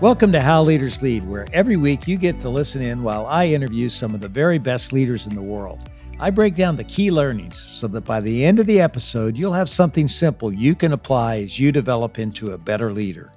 Welcome 0.00 0.32
to 0.32 0.40
How 0.40 0.62
Leaders 0.62 1.02
Lead, 1.02 1.28
where 1.28 1.46
every 1.52 1.76
week 1.76 2.08
you 2.08 2.16
get 2.16 2.40
to 2.40 2.48
listen 2.48 2.80
in 2.80 3.02
while 3.02 3.26
I 3.26 3.48
interview 3.48 3.90
some 3.90 4.14
of 4.14 4.22
the 4.22 4.30
very 4.30 4.56
best 4.56 4.94
leaders 4.94 5.26
in 5.26 5.34
the 5.34 5.42
world. 5.42 5.78
I 6.18 6.30
break 6.30 6.54
down 6.54 6.76
the 6.76 6.84
key 6.84 7.10
learnings 7.10 7.60
so 7.60 7.86
that 7.88 8.06
by 8.06 8.22
the 8.22 8.42
end 8.46 8.58
of 8.58 8.64
the 8.64 8.80
episode, 8.80 9.36
you'll 9.36 9.52
have 9.52 9.68
something 9.68 10.08
simple 10.08 10.54
you 10.54 10.74
can 10.74 10.94
apply 10.94 11.40
as 11.40 11.60
you 11.60 11.70
develop 11.70 12.18
into 12.18 12.52
a 12.52 12.58
better 12.58 12.94
leader. 12.94 13.30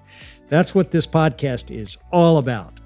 That's 0.47 0.73
what 0.73 0.89
this 0.89 1.05
podcast 1.05 1.69
is 1.69 1.97
all 2.13 2.37
about. 2.37 2.79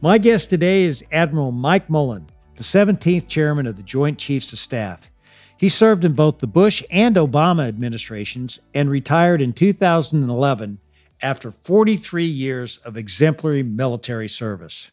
My 0.00 0.16
guest 0.16 0.48
today 0.48 0.84
is 0.84 1.04
Admiral 1.12 1.52
Mike 1.52 1.90
Mullen, 1.90 2.26
the 2.56 2.62
17th 2.62 3.28
chairman 3.28 3.66
of 3.66 3.76
the 3.76 3.82
Joint 3.82 4.16
Chiefs 4.16 4.54
of 4.54 4.58
Staff. 4.58 5.10
He 5.58 5.68
served 5.68 6.06
in 6.06 6.14
both 6.14 6.38
the 6.38 6.46
Bush 6.46 6.82
and 6.90 7.16
Obama 7.16 7.68
administrations 7.68 8.60
and 8.72 8.88
retired 8.88 9.42
in 9.42 9.52
2011 9.52 10.78
after 11.22 11.50
43 11.50 12.24
years 12.24 12.76
of 12.78 12.96
exemplary 12.96 13.62
military 13.62 14.28
service. 14.28 14.90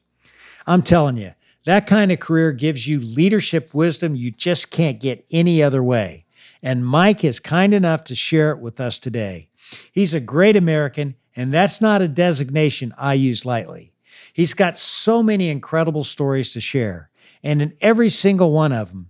I'm 0.66 0.82
telling 0.82 1.18
you, 1.18 1.34
that 1.66 1.88
kind 1.88 2.12
of 2.12 2.20
career 2.20 2.52
gives 2.52 2.88
you 2.88 3.00
leadership 3.00 3.74
wisdom 3.74 4.16
you 4.16 4.32
just 4.32 4.72
can't 4.72 5.00
get 5.00 5.26
any 5.32 5.62
other 5.62 5.84
way. 5.84 6.26
And 6.64 6.86
Mike 6.86 7.24
is 7.24 7.40
kind 7.40 7.74
enough 7.74 8.04
to 8.06 8.16
share 8.16 8.52
it 8.52 8.60
with 8.60 8.80
us 8.80 9.00
today. 9.00 9.50
He's 9.92 10.14
a 10.14 10.20
great 10.20 10.56
American, 10.56 11.16
and 11.36 11.54
that's 11.54 11.82
not 11.82 12.02
a 12.02 12.08
designation 12.08 12.94
I 12.98 13.16
use 13.16 13.46
lightly. 13.46 13.94
He's 14.34 14.54
got 14.54 14.78
so 14.78 15.22
many 15.22 15.50
incredible 15.50 16.04
stories 16.04 16.52
to 16.52 16.62
share, 16.62 17.10
and 17.44 17.62
in 17.62 17.74
every 17.82 18.10
single 18.10 18.52
one 18.52 18.72
of 18.72 18.90
them, 18.90 19.10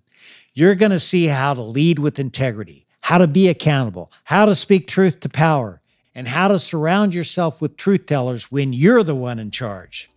you're 0.54 0.76
going 0.76 0.92
to 0.92 1.00
see 1.00 1.28
how 1.28 1.54
to 1.54 1.62
lead 1.62 2.00
with 2.00 2.18
integrity, 2.18 2.88
how 3.02 3.20
to 3.20 3.28
be 3.28 3.48
accountable, 3.48 4.12
how 4.24 4.46
to 4.46 4.56
speak 4.56 4.88
truth 4.88 5.20
to 5.20 5.30
power, 5.30 5.82
and 6.18 6.28
how 6.30 6.48
to 6.48 6.58
surround 6.58 7.14
yourself 7.14 7.62
with 7.62 7.78
truth 7.78 8.08
tellers 8.08 8.52
when 8.52 8.74
you're 8.74 9.04
the 9.04 9.16
one 9.16 9.38
in 9.38 9.52
charge. 9.52 10.10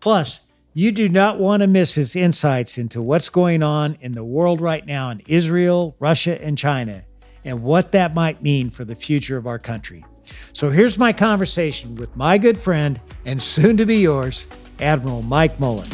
Plus, 0.00 0.40
you 0.74 0.90
do 0.90 1.08
not 1.08 1.38
want 1.38 1.62
to 1.62 1.68
miss 1.68 1.94
his 1.94 2.16
insights 2.16 2.76
into 2.76 3.00
what's 3.00 3.28
going 3.28 3.62
on 3.62 3.96
in 4.00 4.12
the 4.12 4.24
world 4.24 4.60
right 4.60 4.84
now 4.84 5.08
in 5.08 5.22
Israel, 5.28 5.94
Russia, 6.00 6.42
and 6.44 6.58
China, 6.58 7.04
and 7.44 7.62
what 7.62 7.92
that 7.92 8.12
might 8.12 8.42
mean 8.42 8.70
for 8.70 8.84
the 8.84 8.96
future 8.96 9.36
of 9.36 9.46
our 9.46 9.60
country. 9.60 10.04
So 10.52 10.70
here's 10.70 10.98
my 10.98 11.12
conversation 11.12 11.94
with 11.94 12.16
my 12.16 12.38
good 12.38 12.58
friend 12.58 13.00
and 13.24 13.40
soon 13.40 13.76
to 13.76 13.86
be 13.86 13.98
yours, 13.98 14.48
Admiral 14.80 15.22
Mike 15.22 15.60
Mullen. 15.60 15.88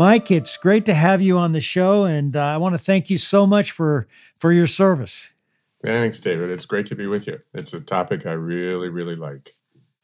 Mike, 0.00 0.30
it's 0.30 0.56
great 0.56 0.86
to 0.86 0.94
have 0.94 1.20
you 1.20 1.36
on 1.36 1.52
the 1.52 1.60
show, 1.60 2.06
and 2.06 2.34
uh, 2.34 2.42
I 2.42 2.56
want 2.56 2.74
to 2.74 2.78
thank 2.78 3.10
you 3.10 3.18
so 3.18 3.46
much 3.46 3.70
for 3.70 4.08
for 4.38 4.50
your 4.50 4.66
service. 4.66 5.28
Thanks, 5.84 6.18
David. 6.18 6.48
It's 6.48 6.64
great 6.64 6.86
to 6.86 6.94
be 6.94 7.06
with 7.06 7.26
you. 7.26 7.40
It's 7.52 7.74
a 7.74 7.82
topic 7.82 8.24
I 8.24 8.32
really, 8.32 8.88
really 8.88 9.14
like. 9.14 9.52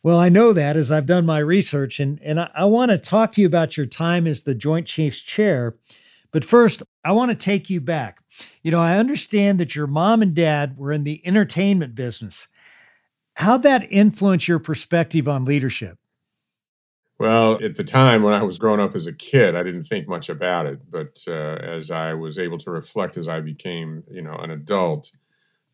Well, 0.02 0.18
I 0.18 0.28
know 0.28 0.52
that 0.52 0.76
as 0.76 0.90
I've 0.90 1.06
done 1.06 1.24
my 1.24 1.38
research, 1.38 1.98
and 1.98 2.20
and 2.20 2.38
I, 2.38 2.50
I 2.54 2.66
want 2.66 2.90
to 2.90 2.98
talk 2.98 3.32
to 3.32 3.40
you 3.40 3.46
about 3.46 3.78
your 3.78 3.86
time 3.86 4.26
as 4.26 4.42
the 4.42 4.54
Joint 4.54 4.86
Chiefs 4.86 5.20
Chair. 5.20 5.72
But 6.30 6.44
first, 6.44 6.82
I 7.02 7.12
want 7.12 7.30
to 7.30 7.34
take 7.34 7.70
you 7.70 7.80
back. 7.80 8.18
You 8.62 8.72
know, 8.72 8.80
I 8.80 8.98
understand 8.98 9.58
that 9.60 9.74
your 9.74 9.86
mom 9.86 10.20
and 10.20 10.34
dad 10.34 10.76
were 10.76 10.92
in 10.92 11.04
the 11.04 11.26
entertainment 11.26 11.94
business. 11.94 12.48
How'd 13.36 13.62
that 13.62 13.90
influence 13.90 14.46
your 14.46 14.58
perspective 14.58 15.26
on 15.26 15.46
leadership? 15.46 15.96
Well, 17.18 17.62
at 17.64 17.76
the 17.76 17.84
time 17.84 18.22
when 18.22 18.34
I 18.34 18.42
was 18.42 18.58
growing 18.58 18.80
up 18.80 18.94
as 18.94 19.06
a 19.06 19.12
kid, 19.12 19.54
I 19.54 19.62
didn't 19.62 19.84
think 19.84 20.06
much 20.06 20.28
about 20.28 20.66
it. 20.66 20.80
But 20.90 21.22
uh, 21.26 21.56
as 21.62 21.90
I 21.90 22.12
was 22.14 22.38
able 22.38 22.58
to 22.58 22.70
reflect 22.70 23.16
as 23.16 23.26
I 23.28 23.40
became, 23.40 24.04
you 24.10 24.20
know, 24.22 24.34
an 24.34 24.50
adult, 24.50 25.10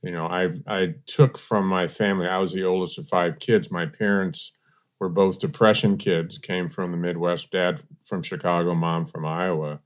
you 0.02 0.12
know, 0.12 0.26
I 0.26 0.50
I 0.66 0.94
took 1.06 1.38
from 1.38 1.66
my 1.66 1.88
family. 1.88 2.28
I 2.28 2.38
was 2.38 2.52
the 2.52 2.64
oldest 2.64 2.98
of 2.98 3.08
five 3.08 3.38
kids. 3.40 3.70
My 3.72 3.86
parents 3.86 4.52
were 5.00 5.08
both 5.08 5.40
depression 5.40 5.98
kids. 5.98 6.38
Came 6.38 6.68
from 6.68 6.92
the 6.92 6.96
Midwest. 6.98 7.50
Dad 7.52 7.82
from 8.04 8.22
Chicago, 8.22 8.74
mom 8.74 9.06
from 9.06 9.26
Iowa. 9.26 9.80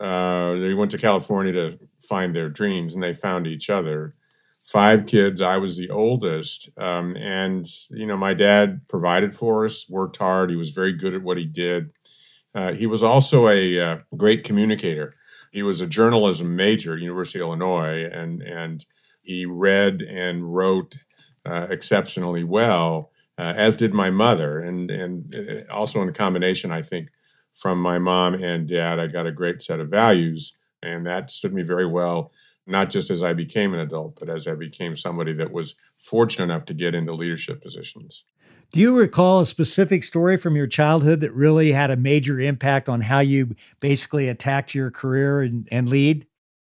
Uh, 0.00 0.54
they 0.54 0.74
went 0.74 0.90
to 0.92 0.98
California 0.98 1.52
to 1.52 1.78
find 2.08 2.34
their 2.34 2.48
dreams, 2.50 2.94
and 2.94 3.02
they 3.02 3.12
found 3.14 3.46
each 3.46 3.70
other 3.70 4.14
five 4.72 5.06
kids. 5.06 5.40
I 5.40 5.56
was 5.56 5.78
the 5.78 5.90
oldest. 5.90 6.68
Um, 6.76 7.16
and, 7.16 7.66
you 7.90 8.06
know, 8.06 8.16
my 8.16 8.34
dad 8.34 8.82
provided 8.86 9.34
for 9.34 9.64
us, 9.64 9.88
worked 9.88 10.18
hard. 10.18 10.50
He 10.50 10.56
was 10.56 10.70
very 10.70 10.92
good 10.92 11.14
at 11.14 11.22
what 11.22 11.38
he 11.38 11.46
did. 11.46 11.90
Uh, 12.54 12.72
he 12.72 12.86
was 12.86 13.02
also 13.02 13.48
a 13.48 13.80
uh, 13.80 13.96
great 14.16 14.44
communicator. 14.44 15.14
He 15.52 15.62
was 15.62 15.80
a 15.80 15.86
journalism 15.86 16.54
major 16.54 16.94
at 16.94 17.00
University 17.00 17.38
of 17.38 17.46
Illinois, 17.46 18.04
and, 18.12 18.42
and 18.42 18.84
he 19.22 19.46
read 19.46 20.02
and 20.02 20.54
wrote 20.54 20.98
uh, 21.46 21.68
exceptionally 21.70 22.44
well, 22.44 23.10
uh, 23.38 23.54
as 23.56 23.74
did 23.74 23.94
my 23.94 24.10
mother. 24.10 24.60
And, 24.60 24.90
and 24.90 25.34
uh, 25.34 25.72
also 25.72 26.02
in 26.02 26.10
a 26.10 26.12
combination, 26.12 26.70
I 26.70 26.82
think, 26.82 27.08
from 27.54 27.80
my 27.80 27.98
mom 27.98 28.34
and 28.34 28.68
dad, 28.68 28.98
I 28.98 29.06
got 29.06 29.26
a 29.26 29.32
great 29.32 29.62
set 29.62 29.80
of 29.80 29.88
values, 29.88 30.52
and 30.82 31.06
that 31.06 31.30
stood 31.30 31.54
me 31.54 31.62
very 31.62 31.86
well 31.86 32.32
not 32.68 32.90
just 32.90 33.10
as 33.10 33.22
I 33.22 33.32
became 33.32 33.72
an 33.74 33.80
adult, 33.80 34.18
but 34.20 34.28
as 34.28 34.46
I 34.46 34.54
became 34.54 34.94
somebody 34.94 35.32
that 35.34 35.50
was 35.50 35.74
fortunate 35.98 36.44
enough 36.44 36.66
to 36.66 36.74
get 36.74 36.94
into 36.94 37.12
leadership 37.12 37.62
positions. 37.62 38.24
Do 38.70 38.80
you 38.80 38.96
recall 38.96 39.40
a 39.40 39.46
specific 39.46 40.04
story 40.04 40.36
from 40.36 40.54
your 40.54 40.66
childhood 40.66 41.22
that 41.22 41.32
really 41.32 41.72
had 41.72 41.90
a 41.90 41.96
major 41.96 42.38
impact 42.38 42.88
on 42.88 43.00
how 43.00 43.20
you 43.20 43.56
basically 43.80 44.28
attacked 44.28 44.74
your 44.74 44.90
career 44.90 45.40
and, 45.40 45.66
and 45.70 45.88
lead? 45.88 46.26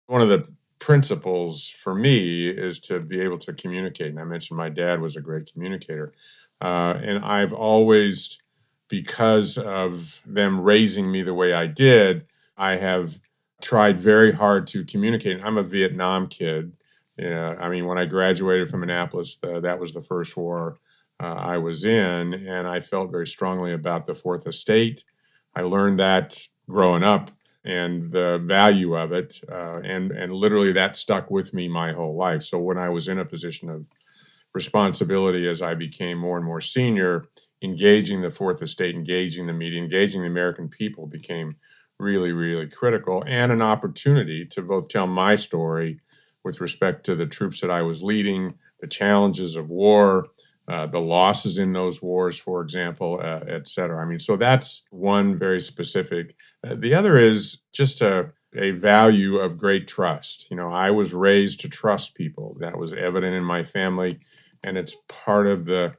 One 0.05 0.22
of 0.22 0.29
the 0.29 0.47
principles 0.78 1.69
for 1.69 1.95
me 1.95 2.47
is 2.47 2.79
to 2.79 2.99
be 2.99 3.19
able 3.19 3.39
to 3.39 3.53
communicate. 3.53 4.11
And 4.11 4.19
I 4.19 4.23
mentioned 4.23 4.57
my 4.57 4.69
dad 4.69 5.01
was 5.01 5.16
a 5.16 5.22
great 5.22 5.51
communicator. 5.51 6.13
Uh, 6.61 6.94
and 7.01 7.25
I've 7.25 7.53
always, 7.53 8.39
because 8.88 9.57
of 9.57 10.22
them 10.28 10.61
raising 10.61 11.11
me 11.11 11.23
the 11.23 11.33
way 11.33 11.53
I 11.53 11.66
did, 11.66 12.28
I 12.55 12.75
have 12.75 13.19
tried 13.62 14.00
very 14.00 14.31
hard 14.31 14.68
to 14.68 14.86
communicate. 14.86 15.42
I'm 15.44 15.58
a 15.58 15.64
Vietnam 15.64 16.28
kid. 16.28 16.74
Yeah, 17.18 17.56
I 17.59 17.70
mean, 17.70 17.86
when 17.86 17.97
I 17.97 18.06
graduated 18.06 18.70
from 18.70 18.84
Annapolis, 18.84 19.38
the, 19.38 19.59
that 19.59 19.80
was 19.80 19.94
the 19.94 20.02
first 20.02 20.38
war 20.38 20.78
uh, 21.22 21.36
I 21.36 21.58
was 21.58 21.84
in, 21.84 22.34
and 22.34 22.68
I 22.68 22.80
felt 22.80 23.12
very 23.12 23.28
strongly 23.28 23.74
about 23.74 24.06
the 24.06 24.16
Fourth 24.16 24.47
Estate. 24.47 25.03
I 25.56 25.62
learned 25.62 26.00
that 26.00 26.42
growing 26.70 27.03
up 27.03 27.31
and 27.66 28.09
the 28.12 28.38
value 28.38 28.96
of 28.96 29.12
it, 29.12 29.42
uh, 29.52 29.81
and 29.84 30.12
and 30.12 30.34
literally 30.34 30.72
that 30.72 30.96
stuck 30.96 31.30
with 31.30 31.53
me 31.53 31.68
my 31.68 31.91
whole 31.91 32.16
life. 32.16 32.44
So 32.44 32.58
when 32.58 32.78
I 32.78 32.88
was 32.88 33.09
in 33.09 33.20
a 33.20 33.26
position 33.26 33.70
of 33.70 33.86
responsibility 34.53 35.47
as 35.47 35.62
I 35.62 35.74
became 35.76 36.18
more 36.18 36.38
and 36.38 36.46
more 36.46 36.62
senior, 36.62 37.26
engaging 37.62 38.22
the 38.22 38.30
Fourth 38.30 38.62
Estate, 38.62 38.96
engaging 38.96 39.47
the 39.47 39.53
media, 39.53 39.81
engaging 39.81 40.22
the 40.22 40.28
American 40.28 40.70
people 40.70 41.06
became 41.06 41.58
really, 41.99 42.31
really 42.31 42.67
critical 42.67 43.23
and 43.27 43.51
an 43.51 43.61
opportunity 43.61 44.45
to 44.45 44.61
both 44.61 44.87
tell 44.87 45.07
my 45.07 45.35
story 45.35 45.99
with 46.43 46.61
respect 46.61 47.05
to 47.05 47.15
the 47.15 47.25
troops 47.25 47.59
that 47.61 47.69
I 47.69 47.81
was 47.81 48.01
leading, 48.01 48.55
the 48.79 48.87
challenges 48.87 49.55
of 49.55 49.69
war, 49.69 50.27
uh, 50.69 50.85
the 50.87 51.01
losses 51.01 51.57
in 51.57 51.73
those 51.73 52.01
wars, 52.01 52.39
for 52.39 52.61
example, 52.61 53.19
uh, 53.21 53.41
et 53.47 53.67
cetera. 53.67 54.01
I 54.01 54.05
mean, 54.05 54.19
so 54.19 54.37
that's 54.37 54.83
one 54.91 55.37
very 55.37 55.59
specific. 55.59 56.35
Uh, 56.65 56.75
the 56.77 56.93
other 56.93 57.17
is 57.17 57.57
just 57.73 58.01
a, 58.01 58.31
a 58.55 58.71
value 58.71 59.37
of 59.37 59.57
great 59.57 59.87
trust. 59.87 60.49
You 60.49 60.57
know, 60.57 60.71
I 60.71 60.91
was 60.91 61.13
raised 61.13 61.59
to 61.61 61.69
trust 61.69 62.16
people. 62.16 62.55
That 62.59 62.77
was 62.77 62.93
evident 62.93 63.35
in 63.35 63.43
my 63.43 63.63
family, 63.63 64.19
and 64.63 64.77
it's 64.77 64.95
part 65.07 65.47
of 65.47 65.66
the 65.66 65.93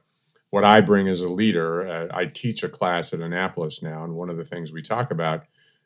what 0.49 0.63
I 0.65 0.81
bring 0.81 1.07
as 1.07 1.21
a 1.21 1.29
leader. 1.29 1.87
Uh, 1.87 2.07
I 2.13 2.25
teach 2.25 2.63
a 2.63 2.69
class 2.69 3.13
at 3.13 3.19
Annapolis 3.19 3.81
now, 3.83 4.03
and 4.03 4.15
one 4.15 4.29
of 4.29 4.37
the 4.37 4.45
things 4.45 4.71
we 4.71 4.81
talk 4.81 5.11
about 5.11 5.43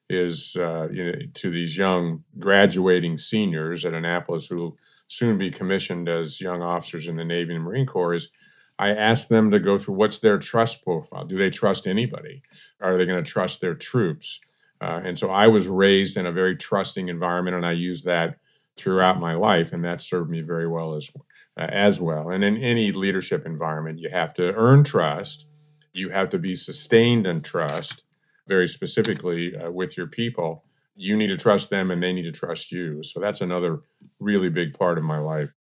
is 0.09 0.55
uh, 0.57 0.87
you 0.91 1.05
know, 1.05 1.19
to 1.33 1.49
these 1.49 1.77
young 1.77 2.23
graduating 2.37 3.17
seniors 3.17 3.85
at 3.85 3.93
Annapolis 3.93 4.47
who 4.47 4.55
will 4.57 4.77
soon 5.07 5.37
be 5.37 5.49
commissioned 5.49 6.09
as 6.09 6.41
young 6.41 6.61
officers 6.61 7.07
in 7.07 7.15
the 7.15 7.25
Navy 7.25 7.55
and 7.55 7.63
Marine 7.63 7.85
Corps 7.85 8.13
is 8.13 8.29
I 8.77 8.89
ask 8.89 9.29
them 9.29 9.51
to 9.51 9.59
go 9.59 9.77
through 9.77 9.95
what's 9.95 10.19
their 10.19 10.37
trust 10.37 10.83
profile. 10.83 11.23
Do 11.23 11.37
they 11.37 11.49
trust 11.49 11.87
anybody? 11.87 12.41
Are 12.81 12.97
they 12.97 13.05
going 13.05 13.23
to 13.23 13.29
trust 13.29 13.61
their 13.61 13.75
troops? 13.75 14.41
Uh, 14.81 15.01
and 15.03 15.17
so 15.17 15.31
I 15.31 15.47
was 15.47 15.67
raised 15.67 16.17
in 16.17 16.25
a 16.25 16.31
very 16.31 16.55
trusting 16.57 17.07
environment, 17.07 17.55
and 17.55 17.65
I 17.65 17.71
use 17.71 18.03
that 18.03 18.37
throughout 18.75 19.19
my 19.19 19.33
life, 19.33 19.71
and 19.71 19.83
that 19.85 20.01
served 20.01 20.29
me 20.29 20.41
very 20.41 20.67
well 20.67 20.95
as 20.95 21.09
uh, 21.57 21.67
as 21.69 22.01
well. 22.01 22.29
And 22.29 22.43
in 22.43 22.57
any 22.57 22.91
leadership 22.91 23.45
environment, 23.45 23.99
you 23.99 24.09
have 24.09 24.33
to 24.35 24.53
earn 24.53 24.83
trust. 24.83 25.47
You 25.93 26.09
have 26.09 26.29
to 26.31 26.39
be 26.39 26.55
sustained 26.55 27.25
in 27.25 27.41
trust, 27.41 28.03
very 28.47 28.67
specifically 28.67 29.55
uh, 29.55 29.71
with 29.71 29.97
your 29.97 30.07
people, 30.07 30.63
you 30.95 31.15
need 31.17 31.27
to 31.27 31.37
trust 31.37 31.69
them 31.69 31.91
and 31.91 32.01
they 32.01 32.13
need 32.13 32.23
to 32.23 32.31
trust 32.31 32.71
you. 32.71 33.03
So 33.03 33.19
that's 33.19 33.41
another 33.41 33.81
really 34.19 34.49
big 34.49 34.77
part 34.77 34.97
of 34.97 35.03
my 35.03 35.17
life. 35.17 35.51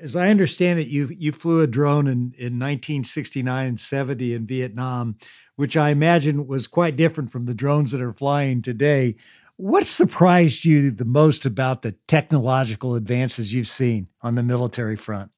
As 0.00 0.16
I 0.16 0.30
understand 0.30 0.80
it, 0.80 0.88
you 0.88 1.10
you 1.16 1.30
flew 1.30 1.60
a 1.60 1.68
drone 1.68 2.08
in, 2.08 2.34
in 2.36 2.58
1969 2.58 3.66
and 3.68 3.78
70 3.78 4.34
in 4.34 4.44
Vietnam, 4.44 5.16
which 5.54 5.76
I 5.76 5.90
imagine 5.90 6.48
was 6.48 6.66
quite 6.66 6.96
different 6.96 7.30
from 7.30 7.46
the 7.46 7.54
drones 7.54 7.92
that 7.92 8.00
are 8.00 8.12
flying 8.12 8.62
today. 8.62 9.14
What 9.56 9.86
surprised 9.86 10.64
you 10.64 10.90
the 10.90 11.04
most 11.04 11.46
about 11.46 11.82
the 11.82 11.92
technological 12.08 12.96
advances 12.96 13.54
you've 13.54 13.68
seen 13.68 14.08
on 14.22 14.34
the 14.34 14.42
military 14.42 14.96
front? 14.96 15.30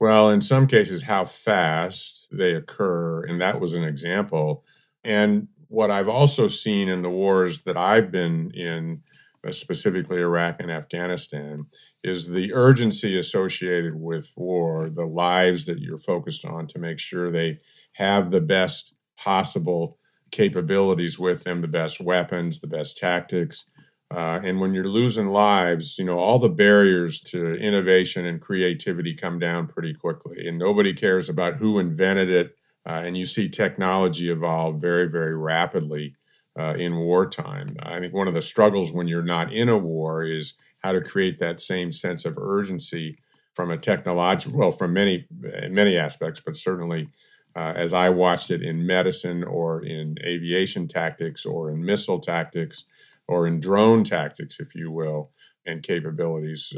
Well, 0.00 0.30
in 0.30 0.40
some 0.40 0.66
cases, 0.66 1.02
how 1.02 1.24
fast 1.24 2.28
they 2.30 2.54
occur. 2.54 3.24
And 3.24 3.40
that 3.40 3.60
was 3.60 3.74
an 3.74 3.84
example. 3.84 4.64
And 5.02 5.48
what 5.68 5.90
I've 5.90 6.08
also 6.08 6.48
seen 6.48 6.88
in 6.88 7.02
the 7.02 7.10
wars 7.10 7.62
that 7.62 7.76
I've 7.76 8.10
been 8.10 8.50
in, 8.52 9.02
uh, 9.46 9.52
specifically 9.52 10.20
Iraq 10.20 10.60
and 10.60 10.70
Afghanistan, 10.70 11.66
is 12.02 12.26
the 12.26 12.52
urgency 12.54 13.18
associated 13.18 13.94
with 13.94 14.32
war, 14.36 14.90
the 14.90 15.06
lives 15.06 15.66
that 15.66 15.78
you're 15.78 15.98
focused 15.98 16.44
on 16.44 16.66
to 16.68 16.78
make 16.78 16.98
sure 16.98 17.30
they 17.30 17.58
have 17.92 18.30
the 18.30 18.40
best 18.40 18.94
possible 19.16 19.98
capabilities 20.30 21.18
with 21.18 21.44
them, 21.44 21.60
the 21.60 21.68
best 21.68 22.00
weapons, 22.00 22.60
the 22.60 22.66
best 22.66 22.96
tactics. 22.96 23.64
Uh, 24.10 24.40
and 24.42 24.60
when 24.60 24.72
you're 24.72 24.88
losing 24.88 25.28
lives, 25.28 25.98
you 25.98 26.04
know, 26.04 26.18
all 26.18 26.38
the 26.38 26.48
barriers 26.48 27.20
to 27.20 27.54
innovation 27.54 28.24
and 28.24 28.40
creativity 28.40 29.14
come 29.14 29.38
down 29.38 29.66
pretty 29.66 29.92
quickly. 29.92 30.46
And 30.46 30.58
nobody 30.58 30.94
cares 30.94 31.28
about 31.28 31.56
who 31.56 31.78
invented 31.78 32.30
it. 32.30 32.57
Uh, 32.88 33.02
and 33.04 33.18
you 33.18 33.26
see 33.26 33.48
technology 33.48 34.30
evolve 34.30 34.80
very, 34.80 35.06
very 35.06 35.36
rapidly 35.36 36.14
uh, 36.58 36.74
in 36.74 36.96
wartime. 36.96 37.76
I 37.80 38.00
think 38.00 38.14
one 38.14 38.28
of 38.28 38.34
the 38.34 38.42
struggles 38.42 38.92
when 38.92 39.06
you're 39.06 39.22
not 39.22 39.52
in 39.52 39.68
a 39.68 39.76
war 39.76 40.24
is 40.24 40.54
how 40.78 40.92
to 40.92 41.00
create 41.00 41.38
that 41.38 41.60
same 41.60 41.92
sense 41.92 42.24
of 42.24 42.38
urgency 42.38 43.18
from 43.54 43.70
a 43.70 43.76
technological, 43.76 44.58
well, 44.58 44.72
from 44.72 44.92
many, 44.92 45.26
many 45.68 45.96
aspects, 45.96 46.40
but 46.40 46.56
certainly 46.56 47.08
uh, 47.56 47.72
as 47.76 47.92
I 47.92 48.08
watched 48.08 48.50
it 48.50 48.62
in 48.62 48.86
medicine 48.86 49.42
or 49.44 49.84
in 49.84 50.16
aviation 50.24 50.86
tactics 50.86 51.44
or 51.44 51.70
in 51.70 51.84
missile 51.84 52.20
tactics 52.20 52.84
or 53.26 53.46
in 53.46 53.60
drone 53.60 54.04
tactics, 54.04 54.60
if 54.60 54.74
you 54.74 54.90
will, 54.90 55.30
and 55.66 55.82
capabilities. 55.82 56.72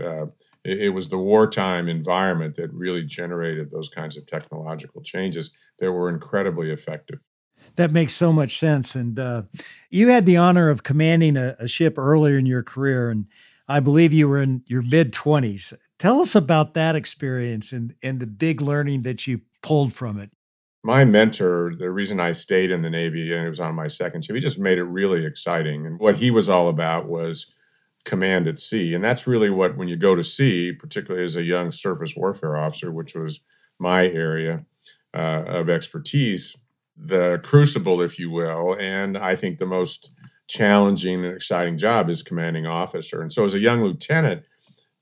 It, 0.64 0.80
it, 0.80 0.88
was 0.90 1.08
the 1.08 1.18
wartime 1.18 1.88
environment 1.88 2.56
that 2.56 2.72
really 2.72 3.02
generated 3.02 3.70
those 3.70 3.88
kinds 3.88 4.16
of 4.16 4.26
technological 4.26 5.02
changes 5.02 5.50
that 5.78 5.92
were 5.92 6.08
incredibly 6.08 6.70
effective. 6.70 7.20
That 7.76 7.92
makes 7.92 8.14
so 8.14 8.32
much 8.32 8.58
sense. 8.58 8.94
And 8.94 9.18
uh, 9.18 9.42
you 9.90 10.08
had 10.08 10.26
the 10.26 10.36
honor 10.36 10.70
of 10.70 10.82
commanding 10.82 11.36
a, 11.36 11.56
a 11.58 11.68
ship 11.68 11.98
earlier 11.98 12.38
in 12.38 12.46
your 12.46 12.62
career, 12.62 13.10
and 13.10 13.26
I 13.68 13.80
believe 13.80 14.12
you 14.12 14.28
were 14.28 14.42
in 14.42 14.62
your 14.66 14.82
mid 14.82 15.12
20s. 15.12 15.74
Tell 15.98 16.20
us 16.20 16.34
about 16.34 16.74
that 16.74 16.96
experience 16.96 17.72
and, 17.72 17.94
and 18.02 18.20
the 18.20 18.26
big 18.26 18.60
learning 18.60 19.02
that 19.02 19.26
you 19.26 19.42
pulled 19.62 19.92
from 19.92 20.18
it 20.18 20.30
my 20.82 21.04
mentor, 21.04 21.74
the 21.78 21.90
reason 21.90 22.20
I 22.20 22.32
stayed 22.32 22.70
in 22.70 22.82
the 22.82 22.90
Navy 22.90 23.32
and 23.32 23.44
it 23.44 23.48
was 23.48 23.60
on 23.60 23.74
my 23.74 23.86
second 23.86 24.24
ship, 24.24 24.34
he 24.34 24.40
just 24.40 24.58
made 24.58 24.78
it 24.78 24.84
really 24.84 25.26
exciting. 25.26 25.86
And 25.86 25.98
what 25.98 26.16
he 26.16 26.30
was 26.30 26.48
all 26.48 26.68
about 26.68 27.06
was 27.06 27.52
command 28.04 28.48
at 28.48 28.60
sea. 28.60 28.94
And 28.94 29.04
that's 29.04 29.26
really 29.26 29.50
what, 29.50 29.76
when 29.76 29.88
you 29.88 29.96
go 29.96 30.14
to 30.14 30.22
sea, 30.22 30.72
particularly 30.72 31.24
as 31.24 31.36
a 31.36 31.42
young 31.42 31.70
surface 31.70 32.14
warfare 32.16 32.56
officer, 32.56 32.90
which 32.90 33.14
was 33.14 33.40
my 33.78 34.06
area 34.06 34.64
uh, 35.14 35.44
of 35.46 35.68
expertise, 35.68 36.56
the 36.96 37.40
crucible, 37.42 38.00
if 38.00 38.18
you 38.18 38.30
will, 38.30 38.76
and 38.78 39.16
I 39.16 39.34
think 39.34 39.58
the 39.58 39.66
most 39.66 40.12
challenging 40.46 41.24
and 41.24 41.34
exciting 41.34 41.78
job 41.78 42.10
is 42.10 42.22
commanding 42.22 42.66
officer. 42.66 43.22
And 43.22 43.32
so 43.32 43.44
as 43.44 43.54
a 43.54 43.60
young 43.60 43.82
lieutenant, 43.82 44.42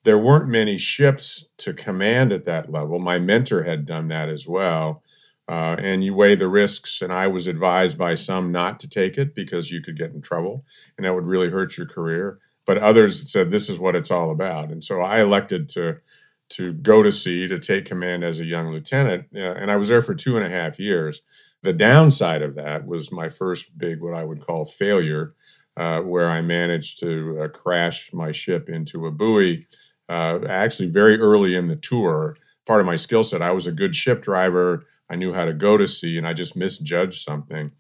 there 0.05 0.19
weren't 0.19 0.49
many 0.49 0.79
ships 0.79 1.47
to 1.59 1.73
command 1.73 2.33
at 2.33 2.45
that 2.45 2.71
level. 2.71 2.99
My 2.99 3.19
mentor 3.19 3.65
had 3.65 3.85
done 3.85 4.09
that 4.09 4.29
as 4.29 4.47
well 4.47 5.03
uh, 5.49 5.77
and 5.79 6.05
you 6.05 6.15
weigh 6.15 6.35
the 6.35 6.49
risks. 6.49 7.01
And 7.01 7.13
I 7.13 7.27
was 7.27 7.47
advised 7.47 7.97
by 7.97 8.15
some 8.15 8.53
not 8.53 8.79
to 8.81 8.89
take 8.89 9.17
it 9.17 9.35
because 9.35 9.71
you 9.71 9.81
could 9.81 9.97
get 9.97 10.13
in 10.13 10.21
trouble 10.21 10.65
and 10.97 11.07
that 11.07 11.15
would 11.15 11.25
really 11.25 11.49
hurt 11.49 11.77
your 11.77 11.87
career. 11.87 12.39
But 12.69 12.79
others 12.79 13.33
said 13.33 13.51
this 13.51 13.69
is 13.69 13.81
what 13.81 13.97
it's 13.97 14.13
all 14.13 14.31
about. 14.31 14.71
And 14.71 14.85
so 14.85 15.03
I 15.03 15.21
elected 15.21 15.69
to 15.71 15.99
to 16.51 16.75
go 16.75 17.03
to 17.03 17.11
sea 17.13 17.49
to 17.49 17.59
take 17.59 17.87
command 17.87 18.25
as 18.25 18.41
a 18.41 18.45
young 18.45 18.71
lieutenant, 18.71 19.27
uh, 19.37 19.41
and 19.41 19.71
I 19.71 19.77
was 19.77 19.89
there 19.89 20.03
for 20.03 20.15
two 20.15 20.37
and 20.37 20.47
a 20.47 20.51
half 20.51 20.79
years. 20.79 21.23
The 21.63 21.75
downside 21.75 22.43
of 22.43 22.55
that 22.55 22.87
was 22.87 23.13
my 23.13 23.29
first 23.29 23.77
big, 23.77 24.01
what 24.01 24.15
I 24.15 24.25
would 24.25 24.41
call 24.41 24.65
failure, 24.65 25.35
uh, 25.77 26.01
where 26.01 26.31
I 26.31 26.41
managed 26.43 27.01
to 27.01 27.43
uh, 27.43 27.49
crash 27.49 28.13
my 28.15 28.33
ship 28.33 28.71
into 28.71 29.07
a 29.07 29.11
buoy. 29.11 29.67
Uh, 30.09 30.39
actually, 30.49 30.91
very 30.91 31.19
early 31.19 31.55
in 31.55 31.69
the 31.69 31.77
tour, 31.77 32.37
part 32.67 32.81
of 32.81 32.87
my 32.87 32.97
skill 32.97 33.25
set, 33.25 33.43
I 33.43 33.51
was 33.53 33.67
a 33.67 33.73
good 33.73 33.95
ship 33.95 34.23
driver 34.23 34.87
I 35.11 35.17
knew 35.17 35.33
how 35.33 35.45
to 35.45 35.55
go 35.55 35.77
to 35.77 35.87
sea 35.89 36.19
and 36.19 36.27
I 36.27 36.33
just 36.35 36.57
misjudged 36.57 37.23
something. 37.23 37.71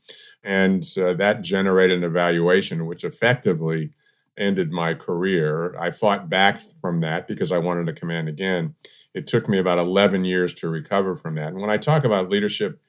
And 0.42 0.82
uh, 0.96 1.14
that 1.14 1.42
generated 1.42 1.98
an 1.98 2.04
evaluation, 2.04 2.86
which 2.86 3.04
effectively 3.04 3.90
ended 4.38 4.70
my 4.70 4.94
career. 4.94 5.76
I 5.78 5.90
fought 5.90 6.28
back 6.28 6.58
from 6.80 7.00
that 7.00 7.26
because 7.28 7.52
I 7.52 7.58
wanted 7.58 7.86
to 7.86 7.92
command 7.92 8.28
again. 8.28 8.74
It 9.14 9.26
took 9.26 9.48
me 9.48 9.58
about 9.58 9.78
11 9.78 10.24
years 10.24 10.54
to 10.54 10.68
recover 10.68 11.16
from 11.16 11.34
that. 11.36 11.48
And 11.48 11.60
when 11.60 11.70
I 11.70 11.76
talk 11.76 12.04
about 12.04 12.30
leadership, 12.30 12.80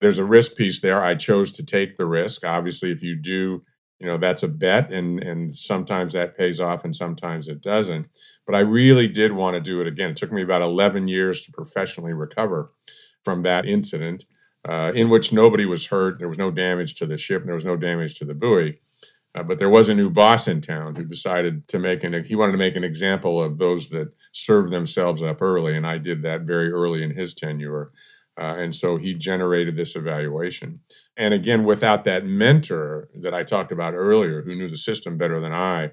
there's 0.00 0.18
a 0.18 0.24
risk 0.24 0.56
piece 0.56 0.80
there. 0.80 1.02
I 1.02 1.14
chose 1.14 1.52
to 1.52 1.64
take 1.64 1.96
the 1.96 2.06
risk. 2.06 2.44
Obviously, 2.44 2.90
if 2.90 3.02
you 3.02 3.16
do, 3.16 3.62
you 3.98 4.06
know, 4.06 4.18
that's 4.18 4.42
a 4.42 4.48
bet 4.48 4.92
and 4.92 5.22
and 5.22 5.54
sometimes 5.54 6.12
that 6.12 6.36
pays 6.36 6.60
off 6.60 6.84
and 6.84 6.94
sometimes 6.94 7.48
it 7.48 7.62
doesn't. 7.62 8.08
But 8.44 8.56
I 8.56 8.60
really 8.60 9.06
did 9.06 9.32
want 9.32 9.54
to 9.54 9.60
do 9.60 9.80
it 9.80 9.86
again. 9.86 10.10
It 10.10 10.16
took 10.16 10.32
me 10.32 10.42
about 10.42 10.62
11 10.62 11.06
years 11.06 11.42
to 11.42 11.52
professionally 11.52 12.12
recover 12.12 12.72
from 13.24 13.42
that 13.42 13.64
incident, 13.64 14.24
uh, 14.68 14.90
in 14.94 15.08
which 15.08 15.32
nobody 15.32 15.64
was 15.66 15.86
hurt. 15.86 16.18
There 16.18 16.28
was 16.28 16.38
no 16.38 16.50
damage 16.50 16.94
to 16.94 17.06
the 17.06 17.16
ship. 17.16 17.44
There 17.44 17.54
was 17.54 17.64
no 17.64 17.76
damage 17.76 18.18
to 18.18 18.24
the 18.24 18.34
buoy. 18.34 18.80
Uh, 19.34 19.42
but 19.42 19.58
there 19.58 19.70
was 19.70 19.88
a 19.88 19.94
new 19.94 20.10
boss 20.10 20.46
in 20.46 20.60
town 20.60 20.94
who 20.94 21.04
decided 21.04 21.66
to 21.66 21.78
make 21.78 22.04
an 22.04 22.24
he 22.24 22.36
wanted 22.36 22.52
to 22.52 22.58
make 22.58 22.76
an 22.76 22.84
example 22.84 23.42
of 23.42 23.58
those 23.58 23.88
that 23.88 24.12
served 24.32 24.72
themselves 24.72 25.22
up 25.22 25.40
early, 25.40 25.74
and 25.76 25.86
I 25.86 25.98
did 25.98 26.22
that 26.22 26.42
very 26.42 26.70
early 26.70 27.02
in 27.02 27.14
his 27.14 27.34
tenure. 27.34 27.92
Uh, 28.38 28.56
and 28.58 28.74
so 28.74 28.96
he 28.96 29.14
generated 29.14 29.76
this 29.76 29.94
evaluation. 29.94 30.80
And 31.18 31.34
again, 31.34 31.64
without 31.64 32.04
that 32.04 32.24
mentor 32.24 33.10
that 33.14 33.34
I 33.34 33.42
talked 33.42 33.72
about 33.72 33.92
earlier, 33.92 34.42
who 34.42 34.54
knew 34.54 34.68
the 34.68 34.76
system 34.76 35.18
better 35.18 35.38
than 35.38 35.52
I, 35.52 35.90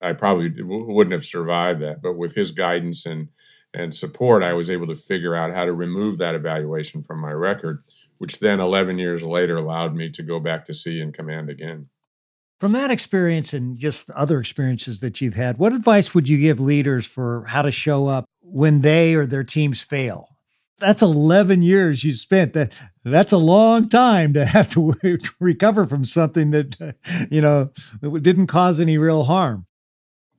I 0.00 0.14
probably 0.14 0.50
wouldn't 0.58 1.12
have 1.12 1.24
survived 1.24 1.80
that. 1.82 2.00
But 2.02 2.16
with 2.16 2.34
his 2.34 2.50
guidance 2.50 3.06
and 3.06 3.28
and 3.74 3.94
support, 3.94 4.42
I 4.42 4.52
was 4.52 4.68
able 4.68 4.86
to 4.88 4.94
figure 4.94 5.34
out 5.34 5.54
how 5.54 5.64
to 5.64 5.72
remove 5.72 6.18
that 6.18 6.34
evaluation 6.34 7.02
from 7.02 7.20
my 7.20 7.32
record, 7.32 7.82
which 8.18 8.38
then 8.38 8.60
11 8.60 8.98
years 8.98 9.24
later 9.24 9.56
allowed 9.56 9.94
me 9.94 10.10
to 10.10 10.22
go 10.22 10.38
back 10.40 10.66
to 10.66 10.74
sea 10.74 11.00
and 11.00 11.14
command 11.14 11.48
again. 11.48 11.88
From 12.62 12.70
that 12.74 12.92
experience 12.92 13.52
and 13.52 13.76
just 13.76 14.08
other 14.10 14.38
experiences 14.38 15.00
that 15.00 15.20
you've 15.20 15.34
had, 15.34 15.58
what 15.58 15.72
advice 15.72 16.14
would 16.14 16.28
you 16.28 16.38
give 16.38 16.60
leaders 16.60 17.04
for 17.04 17.44
how 17.48 17.62
to 17.62 17.72
show 17.72 18.06
up 18.06 18.24
when 18.40 18.82
they 18.82 19.16
or 19.16 19.26
their 19.26 19.42
teams 19.42 19.82
fail? 19.82 20.28
That's 20.78 21.02
11 21.02 21.62
years 21.62 22.04
you 22.04 22.14
spent. 22.14 22.52
That 22.52 22.72
that's 23.04 23.32
a 23.32 23.36
long 23.36 23.88
time 23.88 24.32
to 24.34 24.44
have 24.44 24.68
to 24.74 24.94
recover 25.40 25.86
from 25.86 26.04
something 26.04 26.52
that 26.52 26.94
you 27.32 27.40
know 27.40 27.72
didn't 28.00 28.46
cause 28.46 28.78
any 28.78 28.96
real 28.96 29.24
harm. 29.24 29.66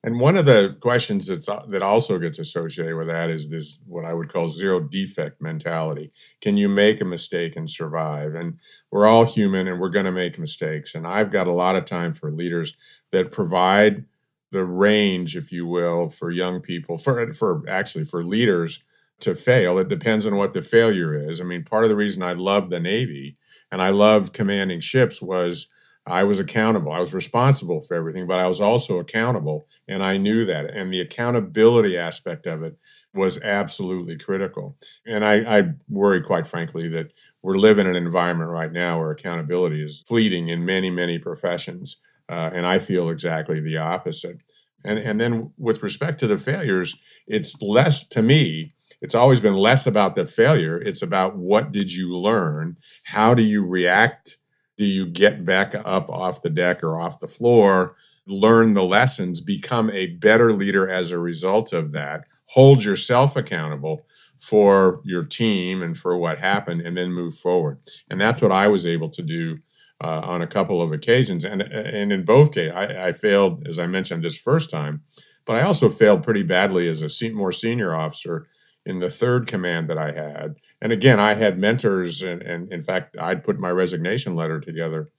And 0.05 0.19
one 0.19 0.35
of 0.35 0.45
the 0.45 0.75
questions 0.81 1.27
that's 1.27 1.47
uh, 1.47 1.63
that 1.69 1.81
also 1.81 2.19
gets 2.19 2.37
associated 2.37 2.97
with 2.97 3.07
that 3.07 3.29
is 3.29 3.49
this 3.49 3.79
what 3.85 4.03
I 4.03 4.13
would 4.13 4.27
call 4.27 4.49
zero 4.49 4.81
defect 4.81 5.41
mentality. 5.41 6.11
Can 6.41 6.57
you 6.57 6.67
make 6.67 6.99
a 6.99 7.05
mistake 7.05 7.55
and 7.55 7.69
survive? 7.69 8.35
And 8.35 8.59
we're 8.91 9.07
all 9.07 9.23
human 9.23 9.67
and 9.67 9.79
we're 9.79 9.89
going 9.89 10.05
to 10.05 10.11
make 10.11 10.37
mistakes. 10.37 10.93
And 10.93 11.07
I've 11.07 11.31
got 11.31 11.47
a 11.47 11.53
lot 11.53 11.77
of 11.77 11.85
time 11.85 12.13
for 12.13 12.31
leaders 12.31 12.75
that 13.11 13.31
provide 13.31 14.03
the 14.51 14.65
range, 14.65 15.37
if 15.37 15.51
you 15.51 15.65
will, 15.65 16.09
for 16.09 16.31
young 16.31 16.59
people, 16.59 16.97
for 16.97 17.33
for 17.33 17.63
actually 17.69 18.03
for 18.03 18.25
leaders 18.25 18.83
to 19.21 19.35
fail. 19.35 19.77
It 19.79 19.87
depends 19.87 20.27
on 20.27 20.35
what 20.35 20.51
the 20.51 20.61
failure 20.61 21.13
is. 21.13 21.39
I 21.39 21.45
mean, 21.45 21.63
part 21.63 21.83
of 21.83 21.89
the 21.89 21.95
reason 21.95 22.23
I 22.23 22.33
love 22.33 22.69
the 22.69 22.79
Navy 22.79 23.37
and 23.71 23.81
I 23.81 23.89
loved 23.89 24.33
commanding 24.33 24.81
ships 24.81 25.21
was 25.21 25.67
I 26.05 26.23
was 26.25 26.39
accountable. 26.39 26.91
I 26.91 26.99
was 26.99 27.13
responsible 27.13 27.81
for 27.81 27.95
everything, 27.95 28.27
but 28.27 28.39
I 28.39 28.47
was 28.47 28.59
also 28.59 28.99
accountable. 28.99 29.67
And 29.87 30.03
I 30.03 30.17
knew 30.17 30.45
that. 30.45 30.65
And 30.65 30.93
the 30.93 30.99
accountability 30.99 31.97
aspect 31.97 32.45
of 32.45 32.61
it 32.61 32.77
was 33.13 33.41
absolutely 33.41 34.17
critical. 34.17 34.77
And 35.05 35.23
I, 35.23 35.59
I 35.59 35.63
worry, 35.87 36.21
quite 36.21 36.45
frankly, 36.45 36.89
that 36.89 37.13
we're 37.41 37.55
living 37.55 37.87
in 37.87 37.95
an 37.95 38.05
environment 38.05 38.51
right 38.51 38.71
now 38.71 38.99
where 38.99 39.11
accountability 39.11 39.81
is 39.81 40.03
fleeting 40.07 40.49
in 40.49 40.65
many, 40.65 40.89
many 40.89 41.19
professions. 41.19 41.97
Uh, 42.29 42.49
and 42.53 42.65
I 42.65 42.79
feel 42.79 43.09
exactly 43.09 43.61
the 43.61 43.77
opposite. 43.77 44.37
And, 44.83 44.99
and 44.99 45.21
then 45.21 45.51
with 45.57 45.83
respect 45.83 46.19
to 46.19 46.27
the 46.27 46.37
failures, 46.37 46.95
it's 47.27 47.61
less, 47.61 48.05
to 48.09 48.21
me, 48.21 48.73
it's 49.01 49.15
always 49.15 49.39
been 49.39 49.55
less 49.55 49.87
about 49.87 50.15
the 50.15 50.25
failure. 50.25 50.77
It's 50.77 51.01
about 51.01 51.37
what 51.37 51.71
did 51.71 51.93
you 51.93 52.17
learn? 52.17 52.77
How 53.05 53.33
do 53.33 53.43
you 53.43 53.65
react 53.65 54.37
do 54.77 54.85
you 54.85 55.05
get 55.05 55.45
back 55.45 55.75
up 55.75 56.09
off 56.09 56.41
the 56.41 56.49
deck 56.49 56.83
or 56.83 56.99
off 56.99 57.19
the 57.19 57.27
floor, 57.27 57.95
learn 58.25 58.73
the 58.73 58.83
lessons, 58.83 59.41
become 59.41 59.89
a 59.91 60.07
better 60.07 60.53
leader 60.53 60.89
as 60.89 61.11
a 61.11 61.19
result 61.19 61.73
of 61.73 61.91
that, 61.91 62.25
hold 62.47 62.83
yourself 62.83 63.35
accountable 63.35 64.05
for 64.39 64.99
your 65.03 65.23
team 65.23 65.81
and 65.81 65.97
for 65.97 66.17
what 66.17 66.39
happened, 66.39 66.81
and 66.81 66.97
then 66.97 67.13
move 67.13 67.35
forward? 67.35 67.79
And 68.09 68.19
that's 68.19 68.41
what 68.41 68.51
I 68.51 68.67
was 68.67 68.85
able 68.85 69.09
to 69.09 69.21
do 69.21 69.59
uh, 70.03 70.21
on 70.23 70.41
a 70.41 70.47
couple 70.47 70.81
of 70.81 70.91
occasions, 70.91 71.45
and 71.45 71.61
and 71.61 72.11
in 72.11 72.25
both 72.25 72.53
cases, 72.53 72.73
I, 72.73 73.07
I, 73.07 73.13
failed 73.13 73.65
as 73.65 73.79
I 73.79 73.87
mentioned 73.87 74.21
this 74.21 74.37
first 74.37 74.69
time, 74.69 75.01
but 75.45 75.55
I 75.55 75.61
also 75.61 75.89
failed 75.89 76.23
pretty 76.23 76.43
badly 76.43 76.89
as 76.89 77.01
a 77.01 77.29
more 77.31 77.53
senior 77.53 77.95
officer 77.95 78.47
in 78.85 78.99
the 78.99 79.09
third 79.09 79.47
command 79.47 79.89
that 79.89 79.97
I 79.97 80.11
had. 80.11 80.55
And 80.83 80.91
again, 80.91 81.17
I 81.17 81.35
had 81.35 81.57
mentors, 81.57 82.21
and, 82.21 82.41
and 82.41 82.69
in 82.69 82.83
fact, 82.83 83.15
I'd 83.17 83.45
put 83.45 83.57
my 83.57 83.69
resignation 83.69 84.35
letter 84.35 84.59
together 84.59 85.09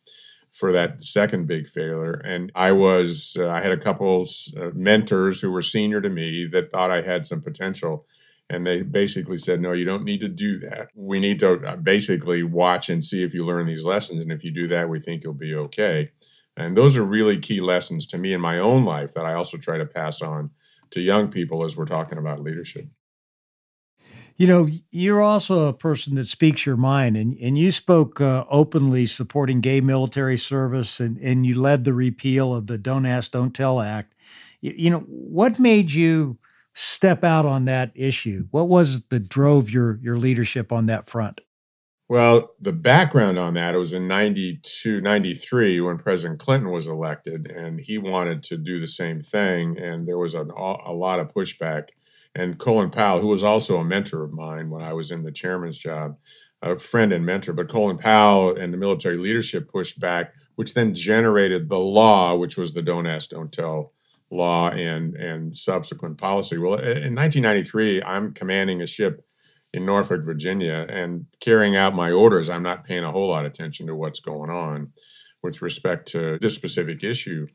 for 0.52 0.72
that 0.72 1.02
second 1.02 1.46
big 1.46 1.66
failure. 1.66 2.12
And 2.12 2.52
I 2.54 2.72
was, 2.72 3.34
uh, 3.40 3.48
I 3.48 3.62
had 3.62 3.72
a 3.72 3.78
couple 3.78 4.26
uh, 4.60 4.68
mentors 4.74 5.40
who 5.40 5.50
were 5.50 5.62
senior 5.62 6.02
to 6.02 6.10
me 6.10 6.46
that 6.52 6.70
thought 6.70 6.90
I 6.90 7.00
had 7.00 7.24
some 7.24 7.40
potential. 7.40 8.04
And 8.50 8.66
they 8.66 8.82
basically 8.82 9.38
said, 9.38 9.62
no, 9.62 9.72
you 9.72 9.86
don't 9.86 10.04
need 10.04 10.20
to 10.20 10.28
do 10.28 10.58
that. 10.58 10.88
We 10.94 11.18
need 11.18 11.38
to 11.38 11.54
uh, 11.54 11.76
basically 11.76 12.42
watch 12.42 12.90
and 12.90 13.02
see 13.02 13.22
if 13.22 13.32
you 13.32 13.46
learn 13.46 13.64
these 13.64 13.86
lessons. 13.86 14.22
And 14.22 14.30
if 14.30 14.44
you 14.44 14.50
do 14.50 14.68
that, 14.68 14.90
we 14.90 15.00
think 15.00 15.24
you'll 15.24 15.32
be 15.32 15.54
okay. 15.54 16.10
And 16.58 16.76
those 16.76 16.98
are 16.98 17.04
really 17.04 17.38
key 17.38 17.62
lessons 17.62 18.04
to 18.08 18.18
me 18.18 18.34
in 18.34 18.40
my 18.42 18.58
own 18.58 18.84
life 18.84 19.14
that 19.14 19.24
I 19.24 19.32
also 19.32 19.56
try 19.56 19.78
to 19.78 19.86
pass 19.86 20.20
on 20.20 20.50
to 20.90 21.00
young 21.00 21.28
people 21.30 21.64
as 21.64 21.74
we're 21.74 21.86
talking 21.86 22.18
about 22.18 22.42
leadership. 22.42 22.86
You 24.36 24.48
know, 24.48 24.68
you're 24.90 25.22
also 25.22 25.68
a 25.68 25.72
person 25.72 26.16
that 26.16 26.26
speaks 26.26 26.66
your 26.66 26.76
mind, 26.76 27.16
and, 27.16 27.36
and 27.38 27.56
you 27.56 27.70
spoke 27.70 28.20
uh, 28.20 28.44
openly 28.50 29.06
supporting 29.06 29.60
gay 29.60 29.80
military 29.80 30.36
service, 30.36 30.98
and, 30.98 31.18
and 31.18 31.46
you 31.46 31.60
led 31.60 31.84
the 31.84 31.92
repeal 31.92 32.54
of 32.54 32.66
the 32.66 32.76
Don't 32.76 33.06
Ask, 33.06 33.30
Don't 33.30 33.54
Tell 33.54 33.80
Act. 33.80 34.12
You, 34.60 34.74
you 34.76 34.90
know, 34.90 35.00
what 35.06 35.60
made 35.60 35.92
you 35.92 36.38
step 36.74 37.22
out 37.22 37.46
on 37.46 37.66
that 37.66 37.92
issue? 37.94 38.48
What 38.50 38.68
was 38.68 38.96
it 38.96 39.10
that 39.10 39.28
drove 39.28 39.70
your 39.70 39.98
your 40.02 40.16
leadership 40.16 40.72
on 40.72 40.86
that 40.86 41.08
front? 41.08 41.40
Well, 42.08 42.50
the 42.60 42.72
background 42.72 43.38
on 43.38 43.54
that 43.54 43.74
it 43.74 43.78
was 43.78 43.94
in 43.94 44.06
92, 44.06 45.00
93 45.00 45.80
when 45.80 45.96
President 45.96 46.38
Clinton 46.38 46.70
was 46.70 46.86
elected, 46.86 47.46
and 47.46 47.80
he 47.80 47.96
wanted 47.96 48.42
to 48.44 48.58
do 48.58 48.78
the 48.78 48.86
same 48.86 49.20
thing. 49.22 49.78
And 49.78 50.06
there 50.06 50.18
was 50.18 50.34
an, 50.34 50.50
a 50.50 50.92
lot 50.92 51.18
of 51.18 51.32
pushback. 51.32 51.88
And 52.34 52.58
Colin 52.58 52.90
Powell, 52.90 53.20
who 53.20 53.28
was 53.28 53.44
also 53.44 53.78
a 53.78 53.84
mentor 53.84 54.24
of 54.24 54.32
mine 54.32 54.70
when 54.70 54.82
I 54.82 54.92
was 54.92 55.10
in 55.10 55.22
the 55.22 55.32
chairman's 55.32 55.78
job, 55.78 56.16
a 56.62 56.78
friend 56.78 57.12
and 57.12 57.24
mentor, 57.24 57.52
but 57.52 57.68
Colin 57.68 57.98
Powell 57.98 58.56
and 58.56 58.72
the 58.72 58.78
military 58.78 59.16
leadership 59.16 59.70
pushed 59.70 60.00
back, 60.00 60.34
which 60.56 60.74
then 60.74 60.94
generated 60.94 61.68
the 61.68 61.78
law, 61.78 62.34
which 62.34 62.56
was 62.56 62.74
the 62.74 62.82
Don't 62.82 63.06
Ask, 63.06 63.30
Don't 63.30 63.52
Tell 63.52 63.92
law 64.30 64.70
and, 64.70 65.14
and 65.14 65.54
subsequent 65.54 66.18
policy. 66.18 66.58
Well, 66.58 66.74
in 66.74 67.14
1993, 67.14 68.02
I'm 68.02 68.32
commanding 68.32 68.82
a 68.82 68.86
ship 68.86 69.24
in 69.74 69.84
Norfolk, 69.84 70.24
Virginia, 70.24 70.86
and 70.88 71.26
carrying 71.40 71.76
out 71.76 71.94
my 71.94 72.12
orders, 72.12 72.48
I'm 72.48 72.62
not 72.62 72.84
paying 72.84 73.02
a 73.02 73.10
whole 73.10 73.28
lot 73.28 73.44
of 73.44 73.50
attention 73.50 73.88
to 73.88 73.96
what's 73.96 74.20
going 74.20 74.48
on 74.48 74.92
with 75.42 75.60
respect 75.60 76.08
to 76.12 76.38
this 76.40 76.54
specific 76.54 77.02
issue. 77.02 77.48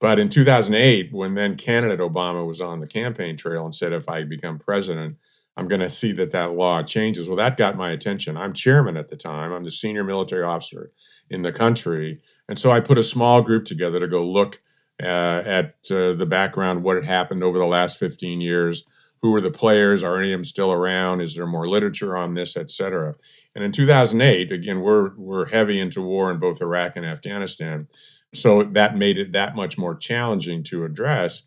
But 0.00 0.18
in 0.18 0.28
2008, 0.28 1.12
when 1.12 1.34
then 1.34 1.56
candidate 1.56 2.00
Obama 2.00 2.46
was 2.46 2.60
on 2.60 2.80
the 2.80 2.86
campaign 2.86 3.36
trail 3.36 3.64
and 3.64 3.74
said, 3.74 3.92
if 3.92 4.08
I 4.08 4.24
become 4.24 4.58
president, 4.58 5.16
I'm 5.56 5.68
going 5.68 5.80
to 5.80 5.88
see 5.88 6.12
that 6.12 6.32
that 6.32 6.52
law 6.52 6.82
changes. 6.82 7.28
Well, 7.28 7.38
that 7.38 7.56
got 7.56 7.76
my 7.76 7.90
attention. 7.90 8.36
I'm 8.36 8.52
chairman 8.52 8.96
at 8.98 9.08
the 9.08 9.16
time, 9.16 9.52
I'm 9.52 9.64
the 9.64 9.70
senior 9.70 10.04
military 10.04 10.44
officer 10.44 10.92
in 11.30 11.42
the 11.42 11.52
country. 11.52 12.20
And 12.48 12.58
so 12.58 12.70
I 12.70 12.80
put 12.80 12.98
a 12.98 13.02
small 13.02 13.40
group 13.40 13.64
together 13.64 13.98
to 14.00 14.06
go 14.06 14.24
look 14.24 14.60
uh, 15.02 15.42
at 15.44 15.74
uh, 15.90 16.12
the 16.14 16.26
background, 16.28 16.82
what 16.82 16.96
had 16.96 17.04
happened 17.04 17.42
over 17.42 17.58
the 17.58 17.66
last 17.66 17.98
15 17.98 18.40
years 18.40 18.84
who 19.22 19.30
were 19.30 19.40
the 19.40 19.50
players? 19.50 20.02
Are 20.02 20.18
any 20.18 20.32
of 20.32 20.38
them 20.38 20.44
still 20.44 20.72
around? 20.72 21.20
Is 21.20 21.34
there 21.34 21.46
more 21.46 21.68
literature 21.68 22.16
on 22.16 22.34
this, 22.34 22.56
et 22.56 22.70
cetera? 22.70 23.14
And 23.54 23.64
in 23.64 23.72
2008, 23.72 24.52
again, 24.52 24.80
we're 24.80 25.14
we're 25.16 25.48
heavy 25.48 25.80
into 25.80 26.02
war 26.02 26.30
in 26.30 26.38
both 26.38 26.60
Iraq 26.60 26.96
and 26.96 27.06
Afghanistan, 27.06 27.88
so 28.36 28.62
that 28.62 28.96
made 28.96 29.18
it 29.18 29.32
that 29.32 29.56
much 29.56 29.78
more 29.78 29.94
challenging 29.94 30.62
to 30.64 30.84
address. 30.84 31.42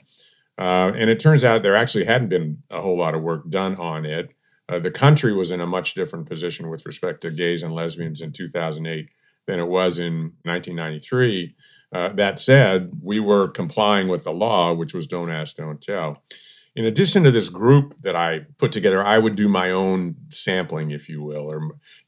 Uh, 0.57 0.91
and 0.95 1.09
it 1.09 1.19
turns 1.19 1.43
out 1.43 1.63
there 1.63 1.75
actually 1.75 2.05
hadn't 2.05 2.29
been 2.29 2.61
a 2.69 2.81
whole 2.81 2.97
lot 2.97 3.15
of 3.15 3.21
work 3.21 3.49
done 3.49 3.75
on 3.77 4.05
it. 4.05 4.29
Uh, 4.67 4.79
the 4.79 4.91
country 4.91 5.33
was 5.33 5.51
in 5.51 5.61
a 5.61 5.65
much 5.65 5.93
different 5.93 6.27
position 6.27 6.69
with 6.69 6.85
respect 6.85 7.21
to 7.21 7.31
gays 7.31 7.63
and 7.63 7.73
lesbians 7.73 8.21
in 8.21 8.31
2008 8.31 9.09
than 9.47 9.59
it 9.59 9.67
was 9.67 9.99
in 9.99 10.33
1993. 10.43 11.55
Uh, 11.91 12.09
that 12.09 12.37
said, 12.37 12.91
we 13.01 13.19
were 13.19 13.47
complying 13.47 14.07
with 14.07 14.23
the 14.25 14.31
law, 14.31 14.73
which 14.73 14.93
was 14.93 15.07
don't 15.07 15.31
ask, 15.31 15.55
don't 15.55 15.81
tell 15.81 16.21
in 16.75 16.85
addition 16.85 17.23
to 17.23 17.31
this 17.31 17.49
group 17.49 17.95
that 18.03 18.15
I 18.15 18.45
put 18.57 18.71
together, 18.71 19.03
I 19.03 19.17
would 19.17 19.35
do 19.35 19.49
my 19.49 19.71
own 19.71 20.15
sampling, 20.29 20.91
if 20.91 21.09
you 21.09 21.21
will, 21.21 21.51
or 21.51 21.61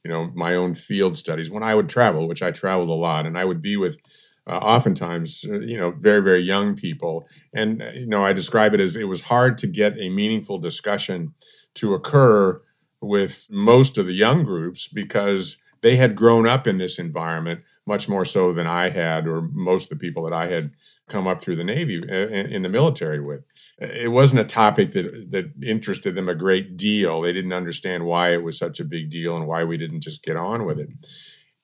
you 0.04 0.10
know, 0.10 0.30
my 0.34 0.54
own 0.54 0.74
field 0.74 1.16
studies 1.16 1.50
when 1.50 1.62
I 1.62 1.74
would 1.74 1.90
travel, 1.90 2.28
which 2.28 2.42
I 2.42 2.52
traveled 2.52 2.88
a 2.88 2.94
lot, 2.94 3.26
and 3.26 3.36
I 3.36 3.44
would 3.44 3.60
be 3.60 3.76
with 3.76 3.98
uh, 4.46 4.56
oftentimes, 4.56 5.44
uh, 5.48 5.60
you 5.60 5.76
know, 5.76 5.92
very 5.92 6.20
very 6.20 6.40
young 6.40 6.74
people, 6.74 7.26
and 7.54 7.82
uh, 7.82 7.90
you 7.94 8.06
know, 8.06 8.24
I 8.24 8.32
describe 8.32 8.74
it 8.74 8.80
as 8.80 8.96
it 8.96 9.08
was 9.08 9.22
hard 9.22 9.58
to 9.58 9.66
get 9.66 9.98
a 9.98 10.10
meaningful 10.10 10.58
discussion 10.58 11.34
to 11.74 11.94
occur 11.94 12.60
with 13.00 13.46
most 13.50 13.98
of 13.98 14.06
the 14.06 14.12
young 14.12 14.44
groups 14.44 14.88
because 14.88 15.58
they 15.80 15.96
had 15.96 16.14
grown 16.14 16.46
up 16.46 16.66
in 16.66 16.78
this 16.78 16.98
environment 16.98 17.60
much 17.86 18.08
more 18.08 18.24
so 18.24 18.52
than 18.52 18.66
I 18.66 18.90
had, 18.90 19.26
or 19.26 19.42
most 19.42 19.90
of 19.90 19.98
the 19.98 20.04
people 20.04 20.22
that 20.24 20.32
I 20.32 20.46
had 20.46 20.72
come 21.08 21.26
up 21.26 21.40
through 21.40 21.56
the 21.56 21.64
Navy 21.64 22.00
uh, 22.08 22.28
in 22.28 22.62
the 22.62 22.68
military 22.68 23.20
with 23.20 23.44
it 23.78 24.10
wasn't 24.10 24.40
a 24.40 24.44
topic 24.44 24.92
that 24.92 25.30
that 25.30 25.52
interested 25.62 26.14
them 26.14 26.28
a 26.28 26.34
great 26.34 26.76
deal. 26.76 27.20
They 27.20 27.32
didn't 27.32 27.52
understand 27.52 28.04
why 28.04 28.32
it 28.32 28.42
was 28.42 28.58
such 28.58 28.80
a 28.80 28.84
big 28.84 29.10
deal 29.10 29.36
and 29.36 29.46
why 29.46 29.64
we 29.64 29.76
didn't 29.76 30.02
just 30.02 30.22
get 30.22 30.36
on 30.36 30.64
with 30.66 30.78
it. 30.78 30.88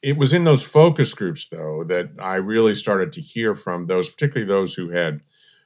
It 0.02 0.16
was 0.16 0.32
in 0.32 0.44
those 0.44 0.62
focus 0.62 1.12
groups, 1.12 1.48
though, 1.48 1.84
that 1.88 2.10
I 2.20 2.36
really 2.36 2.74
started 2.74 3.12
to 3.12 3.20
hear 3.20 3.54
from 3.54 3.86
those, 3.86 4.08
particularly 4.08 4.46
those 4.46 4.74
who 4.74 4.90
had 4.90 5.20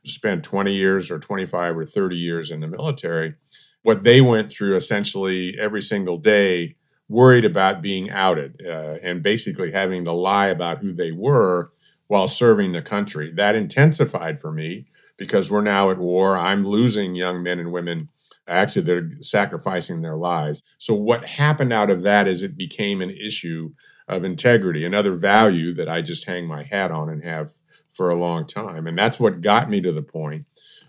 spent 0.04 0.42
20 0.44 0.74
years 0.74 1.10
or 1.10 1.18
25 1.18 1.76
or 1.76 1.84
30 1.84 2.16
years 2.16 2.50
in 2.50 2.60
the 2.60 2.66
military, 2.66 3.34
what 3.82 4.04
they 4.04 4.20
went 4.20 4.50
through 4.50 4.76
essentially 4.76 5.56
every 5.58 5.82
single 5.82 6.16
day, 6.16 6.76
worried 7.08 7.44
about 7.44 7.82
being 7.82 8.10
outed 8.10 8.62
uh, 8.66 8.96
and 9.02 9.22
basically 9.22 9.70
having 9.70 10.04
to 10.04 10.12
lie 10.12 10.46
about 10.46 10.78
who 10.78 10.94
they 10.94 11.12
were 11.12 11.70
while 12.06 12.26
serving 12.26 12.72
the 12.72 12.80
country. 12.82 13.30
That 13.32 13.54
intensified 13.54 14.40
for 14.40 14.50
me 14.50 14.86
because 15.18 15.50
we're 15.50 15.60
now 15.60 15.90
at 15.90 15.98
war. 15.98 16.38
I'm 16.38 16.64
losing 16.64 17.14
young 17.14 17.42
men 17.42 17.58
and 17.58 17.70
women. 17.70 18.08
Actually, 18.48 18.82
they're 18.82 19.10
sacrificing 19.20 20.00
their 20.00 20.16
lives. 20.16 20.62
So, 20.78 20.94
what 20.94 21.24
happened 21.24 21.72
out 21.72 21.90
of 21.90 22.02
that 22.02 22.26
is 22.26 22.42
it 22.42 22.56
became 22.56 23.02
an 23.02 23.10
issue 23.10 23.70
of 24.08 24.24
integrity, 24.24 24.84
another 24.84 25.14
value 25.14 25.74
that 25.74 25.88
I 25.88 26.02
just 26.02 26.26
hang 26.26 26.46
my 26.46 26.62
hat 26.62 26.90
on 26.90 27.08
and 27.08 27.24
have 27.24 27.50
for 27.90 28.10
a 28.10 28.18
long 28.18 28.46
time. 28.46 28.86
And 28.86 28.98
that's 28.98 29.20
what 29.20 29.40
got 29.40 29.70
me 29.70 29.80
to 29.80 29.92
the 29.92 30.02
point 30.02 30.46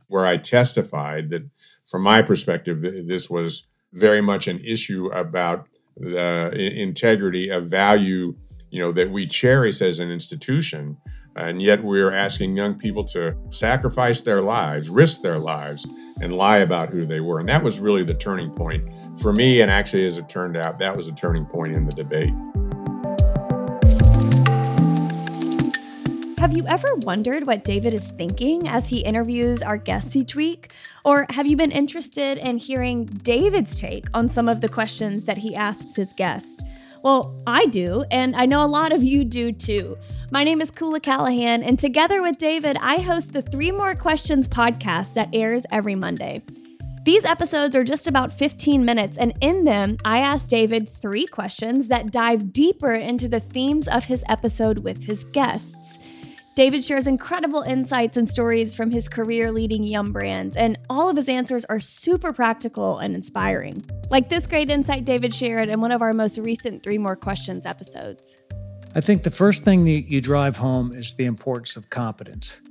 where 0.08 0.26
I 0.26 0.38
testified 0.38 1.30
that, 1.30 1.44
from 1.90 2.02
my 2.02 2.22
perspective, 2.22 2.82
this 2.82 3.30
was 3.30 3.68
very 3.92 4.22
much 4.22 4.48
an 4.48 4.60
issue 4.60 5.08
about 5.08 5.68
the 5.98 6.50
integrity, 6.58 7.50
a 7.50 7.60
value 7.60 8.36
you 8.72 8.80
know 8.80 8.92
that 8.92 9.12
we 9.12 9.28
cherish 9.28 9.84
as 9.84 10.00
an 10.00 10.10
institution 10.10 10.98
and 11.36 11.62
yet 11.62 11.84
we're 11.84 12.12
asking 12.12 12.56
young 12.56 12.76
people 12.76 13.04
to 13.04 13.36
sacrifice 13.50 14.22
their 14.22 14.42
lives, 14.42 14.90
risk 14.90 15.22
their 15.22 15.40
lives, 15.40 15.86
and 16.22 16.34
lie 16.36 16.58
about 16.60 16.90
who 16.90 17.06
they 17.06 17.20
were. 17.20 17.40
And 17.40 17.50
that 17.50 17.64
was 17.64 17.80
really 17.80 18.04
the 18.04 18.14
turning 18.14 18.52
point 18.52 18.88
for 19.20 19.34
me. 19.34 19.62
And 19.62 19.72
actually, 19.72 20.06
as 20.06 20.18
it 20.18 20.30
turned 20.30 20.58
out, 20.58 20.78
that 20.80 20.96
was 20.96 21.08
a 21.08 21.14
turning 21.16 21.46
point 21.46 21.74
in 21.74 21.86
the 21.86 21.96
debate. 21.96 22.34
Have 26.44 26.58
you 26.58 26.66
ever 26.68 26.90
wondered 27.04 27.48
what 27.48 27.64
David 27.64 27.94
is 27.94 28.12
thinking 28.12 28.68
as 28.68 28.90
he 28.90 29.00
interviews 29.00 29.62
our 29.62 29.78
guests 29.78 30.14
each 30.14 30.36
week? 30.36 30.74
Or 31.06 31.26
have 31.30 31.48
you 31.48 31.56
been 31.56 31.72
interested 31.72 32.38
in 32.38 32.58
hearing 32.58 33.06
David's 33.06 33.80
take 33.80 34.08
on 34.14 34.28
some 34.28 34.50
of 34.50 34.60
the 34.60 34.68
questions 34.68 35.24
that 35.24 35.38
he 35.38 35.56
asks 35.56 35.96
his 35.96 36.12
guests? 36.12 36.62
Well, 37.02 37.42
I 37.48 37.68
do, 37.68 38.04
and 38.12 38.36
I 38.36 38.46
know 38.46 38.62
a 38.62 38.68
lot 38.68 38.92
of 38.92 39.02
you 39.02 39.24
do 39.24 39.54
too. 39.54 39.98
My 40.34 40.44
name 40.44 40.60
is 40.60 40.70
Kula 40.70 41.02
Callahan, 41.02 41.64
and 41.64 41.80
together 41.80 42.22
with 42.22 42.38
David, 42.40 42.76
I 42.82 42.98
host 42.98 43.32
the 43.32 43.42
Three 43.42 43.72
More 43.72 43.96
Questions 43.96 44.50
podcast 44.50 45.14
that 45.14 45.30
airs 45.32 45.66
every 45.72 45.96
Monday. 45.96 46.44
These 47.06 47.24
episodes 47.24 47.74
are 47.74 47.86
just 47.86 48.06
about 48.06 48.34
15 48.34 48.84
minutes, 48.84 49.18
and 49.18 49.32
in 49.40 49.64
them, 49.64 49.96
I 50.04 50.20
ask 50.20 50.50
David 50.50 50.90
three 50.90 51.26
questions 51.26 51.88
that 51.88 52.12
dive 52.12 52.52
deeper 52.52 52.92
into 52.92 53.30
the 53.30 53.40
themes 53.40 53.88
of 53.88 54.06
his 54.06 54.26
episode 54.28 54.80
with 54.80 55.06
his 55.06 55.24
guests. 55.24 56.00
David 56.56 56.86
shares 56.86 57.08
incredible 57.08 57.64
insights 57.64 58.16
and 58.16 58.30
stories 58.30 58.76
from 58.76 58.92
his 58.92 59.10
career 59.10 59.52
leading 59.52 59.84
Yum 59.84 60.12
brands, 60.12 60.56
and 60.56 60.78
all 60.88 61.10
of 61.10 61.16
his 61.16 61.28
answers 61.28 61.66
are 61.66 61.80
super 61.80 62.32
practical 62.32 63.00
and 63.00 63.16
inspiring. 63.16 63.84
Like 64.12 64.30
this 64.30 64.46
great 64.46 64.70
insight 64.70 65.04
David 65.04 65.34
shared 65.34 65.70
in 65.70 65.82
one 65.82 65.92
of 65.92 66.04
our 66.04 66.14
most 66.14 66.38
recent 66.38 66.84
Three 66.84 67.00
More 67.00 67.16
Questions 67.16 67.66
episodes. 67.66 68.36
I 68.94 69.02
think 69.02 69.24
the 69.24 69.32
first 69.32 69.64
thing 69.64 69.84
that 69.86 69.90
you 69.90 70.22
drive 70.22 70.58
home 70.58 70.92
is 70.92 71.16
the 71.16 71.26
importance 71.26 71.76
of 71.76 71.90
competence. 71.90 72.62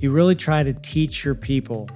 You 0.00 0.10
really 0.10 0.34
try 0.34 0.62
to 0.62 0.72
teach 0.72 1.26
your 1.26 1.34
people 1.34 1.90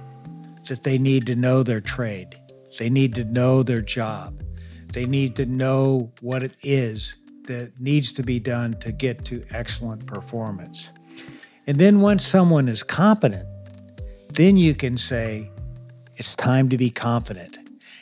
that 0.67 0.83
they 0.83 0.99
need 0.99 1.25
to 1.25 1.35
know 1.35 1.63
their 1.63 1.81
trade, 1.81 2.35
they 2.77 2.91
need 2.91 3.15
to 3.15 3.23
know 3.23 3.63
their 3.63 3.81
job, 3.81 4.43
they 4.91 5.07
need 5.07 5.35
to 5.37 5.47
know 5.47 6.11
what 6.21 6.43
it 6.43 6.55
is 6.61 7.15
that 7.47 7.73
needs 7.79 8.13
to 8.13 8.23
be 8.23 8.39
done 8.39 8.73
to 8.75 8.91
get 8.91 9.25
to 9.25 9.43
excellent 9.51 10.05
performance. 10.05 10.91
And 11.67 11.77
then 11.77 12.01
once 12.01 12.25
someone 12.25 12.67
is 12.67 12.83
competent, 12.83 13.47
then 14.29 14.57
you 14.57 14.75
can 14.75 14.97
say, 14.97 15.49
it's 16.15 16.35
time 16.35 16.69
to 16.69 16.77
be 16.77 16.89
confident. 16.89 17.57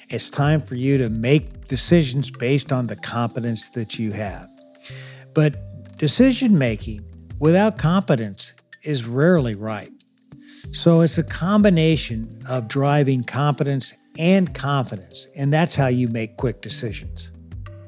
It's 0.09 0.29
time 0.29 0.61
for 0.61 0.75
you 0.75 0.97
to 0.97 1.09
make 1.09 1.67
decisions 1.67 2.29
based 2.29 2.71
on 2.73 2.87
the 2.87 2.97
competence 2.97 3.69
that 3.69 3.97
you 3.97 4.11
have. 4.11 4.49
But 5.33 5.97
decision 5.97 6.57
making 6.57 7.05
without 7.39 7.77
competence 7.77 8.53
is 8.83 9.05
rarely 9.05 9.55
right. 9.55 9.91
So 10.73 11.01
it's 11.01 11.17
a 11.17 11.23
combination 11.23 12.43
of 12.49 12.67
driving 12.67 13.23
competence 13.23 13.93
and 14.17 14.53
confidence, 14.53 15.27
and 15.35 15.51
that's 15.53 15.75
how 15.75 15.87
you 15.87 16.07
make 16.09 16.37
quick 16.37 16.61
decisions. 16.61 17.30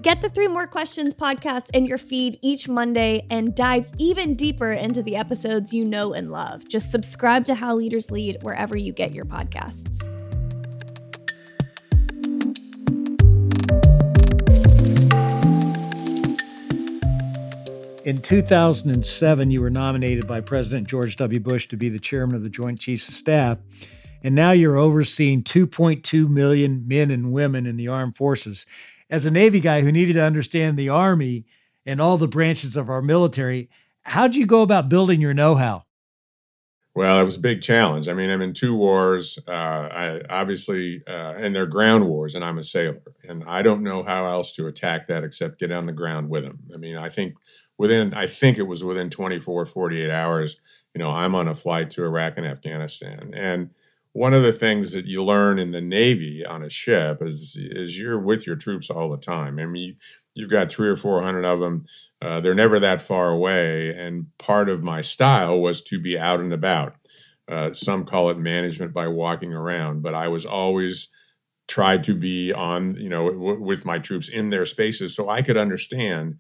Get 0.03 0.19
the 0.19 0.27
Three 0.27 0.50
More 0.50 0.67
Questions 0.67 1.15
podcast 1.15 1.69
in 1.74 1.86
your 1.86 1.98
feed 1.98 2.38
each 2.41 2.67
Monday 2.67 3.25
and 3.29 3.55
dive 3.55 3.88
even 3.98 4.36
deeper 4.36 4.74
into 4.74 5.01
the 5.01 5.15
episodes 5.15 5.74
you 5.74 5.86
know 5.86 6.12
and 6.13 6.29
love. 6.29 6.67
Just 6.67 6.91
subscribe 6.91 7.45
to 7.45 7.55
How 7.55 7.74
Leaders 7.74 8.12
Lead 8.12 8.39
wherever 8.41 8.77
you 8.77 8.91
get 8.91 9.15
your 9.15 9.24
podcasts. 9.24 10.03
In 18.03 18.17
2007, 18.17 19.51
you 19.51 19.62
were 19.62 19.69
nominated 19.69 20.27
by 20.27 20.41
President 20.41 20.89
George 20.89 21.15
W. 21.15 21.39
Bush 21.39 21.69
to 21.69 21.77
be 21.77 21.88
the 21.88 21.98
chairman 21.98 22.36
of 22.36 22.43
the 22.43 22.50
Joint 22.50 22.77
Chiefs 22.77 23.07
of 23.07 23.13
Staff. 23.13 23.60
And 24.22 24.36
now 24.36 24.51
you're 24.51 24.77
overseeing 24.77 25.43
2.2 25.43 26.29
million 26.29 26.86
men 26.88 27.10
and 27.10 27.31
women 27.31 27.65
in 27.65 27.77
the 27.77 27.88
armed 27.88 28.17
forces. 28.17 28.65
As 29.13 29.27
a 29.27 29.32
Navy 29.32 29.60
guy 29.60 29.82
who 29.82 29.91
needed 29.91 30.13
to 30.13 30.24
understand 30.24 30.75
the 30.75 30.89
Army 30.89 31.46
and 31.86 32.01
all 32.01 32.17
the 32.17 32.27
branches 32.27 32.75
of 32.75 32.89
our 32.89 33.01
military, 33.01 33.70
how'd 34.01 34.34
you 34.34 34.48
go 34.48 34.63
about 34.63 34.89
building 34.89 35.22
your 35.22 35.36
know 35.36 35.53
how? 35.53 35.84
Well, 36.96 37.20
it 37.20 37.24
was 37.24 37.38
a 37.38 37.39
big 37.39 37.62
challenge. 37.62 38.08
I 38.08 38.13
mean, 38.13 38.32
I'm 38.32 38.41
in 38.41 38.53
two 38.53 38.75
wars. 38.75 39.38
Uh, 39.48 39.51
I 39.51 40.22
obviously, 40.32 41.03
uh, 41.08 41.34
and 41.38 41.55
they're 41.55 41.67
ground 41.67 42.08
wars, 42.08 42.34
and 42.34 42.43
I'm 42.43 42.58
a 42.58 42.63
sailor, 42.63 43.01
and 43.29 43.43
I 43.46 43.62
don't 43.62 43.84
know 43.84 44.01
how 44.01 44.25
else 44.25 44.51
to 44.53 44.65
attack 44.65 45.08
that 45.10 45.24
except 45.24 45.60
get 45.60 45.72
on 45.72 45.86
the 45.86 45.93
ground 45.93 46.29
with 46.29 46.43
them. 46.43 46.58
I 46.74 46.77
mean, 46.77 46.98
I 46.98 47.10
think 47.10 47.36
within 47.77 48.13
i 48.13 48.27
think 48.27 48.58
it 48.58 48.63
was 48.63 48.84
within 48.84 49.10
24 49.10 49.65
48 49.65 50.10
hours 50.10 50.58
you 50.93 51.00
know 51.00 51.10
i'm 51.10 51.36
on 51.36 51.48
a 51.48 51.53
flight 51.53 51.89
to 51.89 52.03
iraq 52.03 52.38
and 52.38 52.46
afghanistan 52.46 53.32
and 53.34 53.70
one 54.13 54.34
of 54.34 54.43
the 54.43 54.53
things 54.53 54.93
that 54.93 55.05
you 55.05 55.24
learn 55.24 55.60
in 55.60 55.72
the 55.72 55.82
navy 55.82 56.46
on 56.46 56.63
a 56.63 56.70
ship 56.70 57.22
is 57.22 57.58
is 57.60 58.00
you're 58.00 58.20
with 58.20 58.48
your 58.48 58.55
troops 58.55 58.89
all 58.89 59.10
the 59.10 59.17
time 59.17 59.60
i 59.60 59.65
mean 59.65 59.96
you've 60.36 60.50
got 60.50 60.72
three 60.72 60.88
or 60.89 60.96
four 60.96 61.22
hundred 61.24 61.46
of 61.46 61.60
them 61.60 61.86
uh, 62.22 62.39
they're 62.39 62.53
never 62.53 62.79
that 62.79 63.01
far 63.01 63.29
away 63.29 63.93
and 63.96 64.25
part 64.38 64.70
of 64.70 64.84
my 64.84 65.01
style 65.01 65.60
was 65.60 65.82
to 65.82 66.00
be 66.00 66.17
out 66.17 66.39
and 66.39 66.53
about 66.53 66.96
uh, 67.50 67.74
some 67.74 68.05
call 68.05 68.29
it 68.29 68.38
management 68.38 68.93
by 68.93 69.08
walking 69.08 69.53
around 69.53 70.01
but 70.01 70.13
i 70.13 70.27
was 70.27 70.46
always 70.46 71.10
tried 71.67 72.03
to 72.03 72.13
be 72.13 72.51
on 72.51 72.96
you 72.98 73.10
know 73.10 73.29
w- 73.32 73.62
with 73.62 73.86
my 73.86 73.98
troops 73.98 74.29
in 74.29 74.50
their 74.50 74.65
spaces 74.65 75.15
so 75.15 75.29
i 75.29 75.41
could 75.41 75.58
understand 75.58 76.38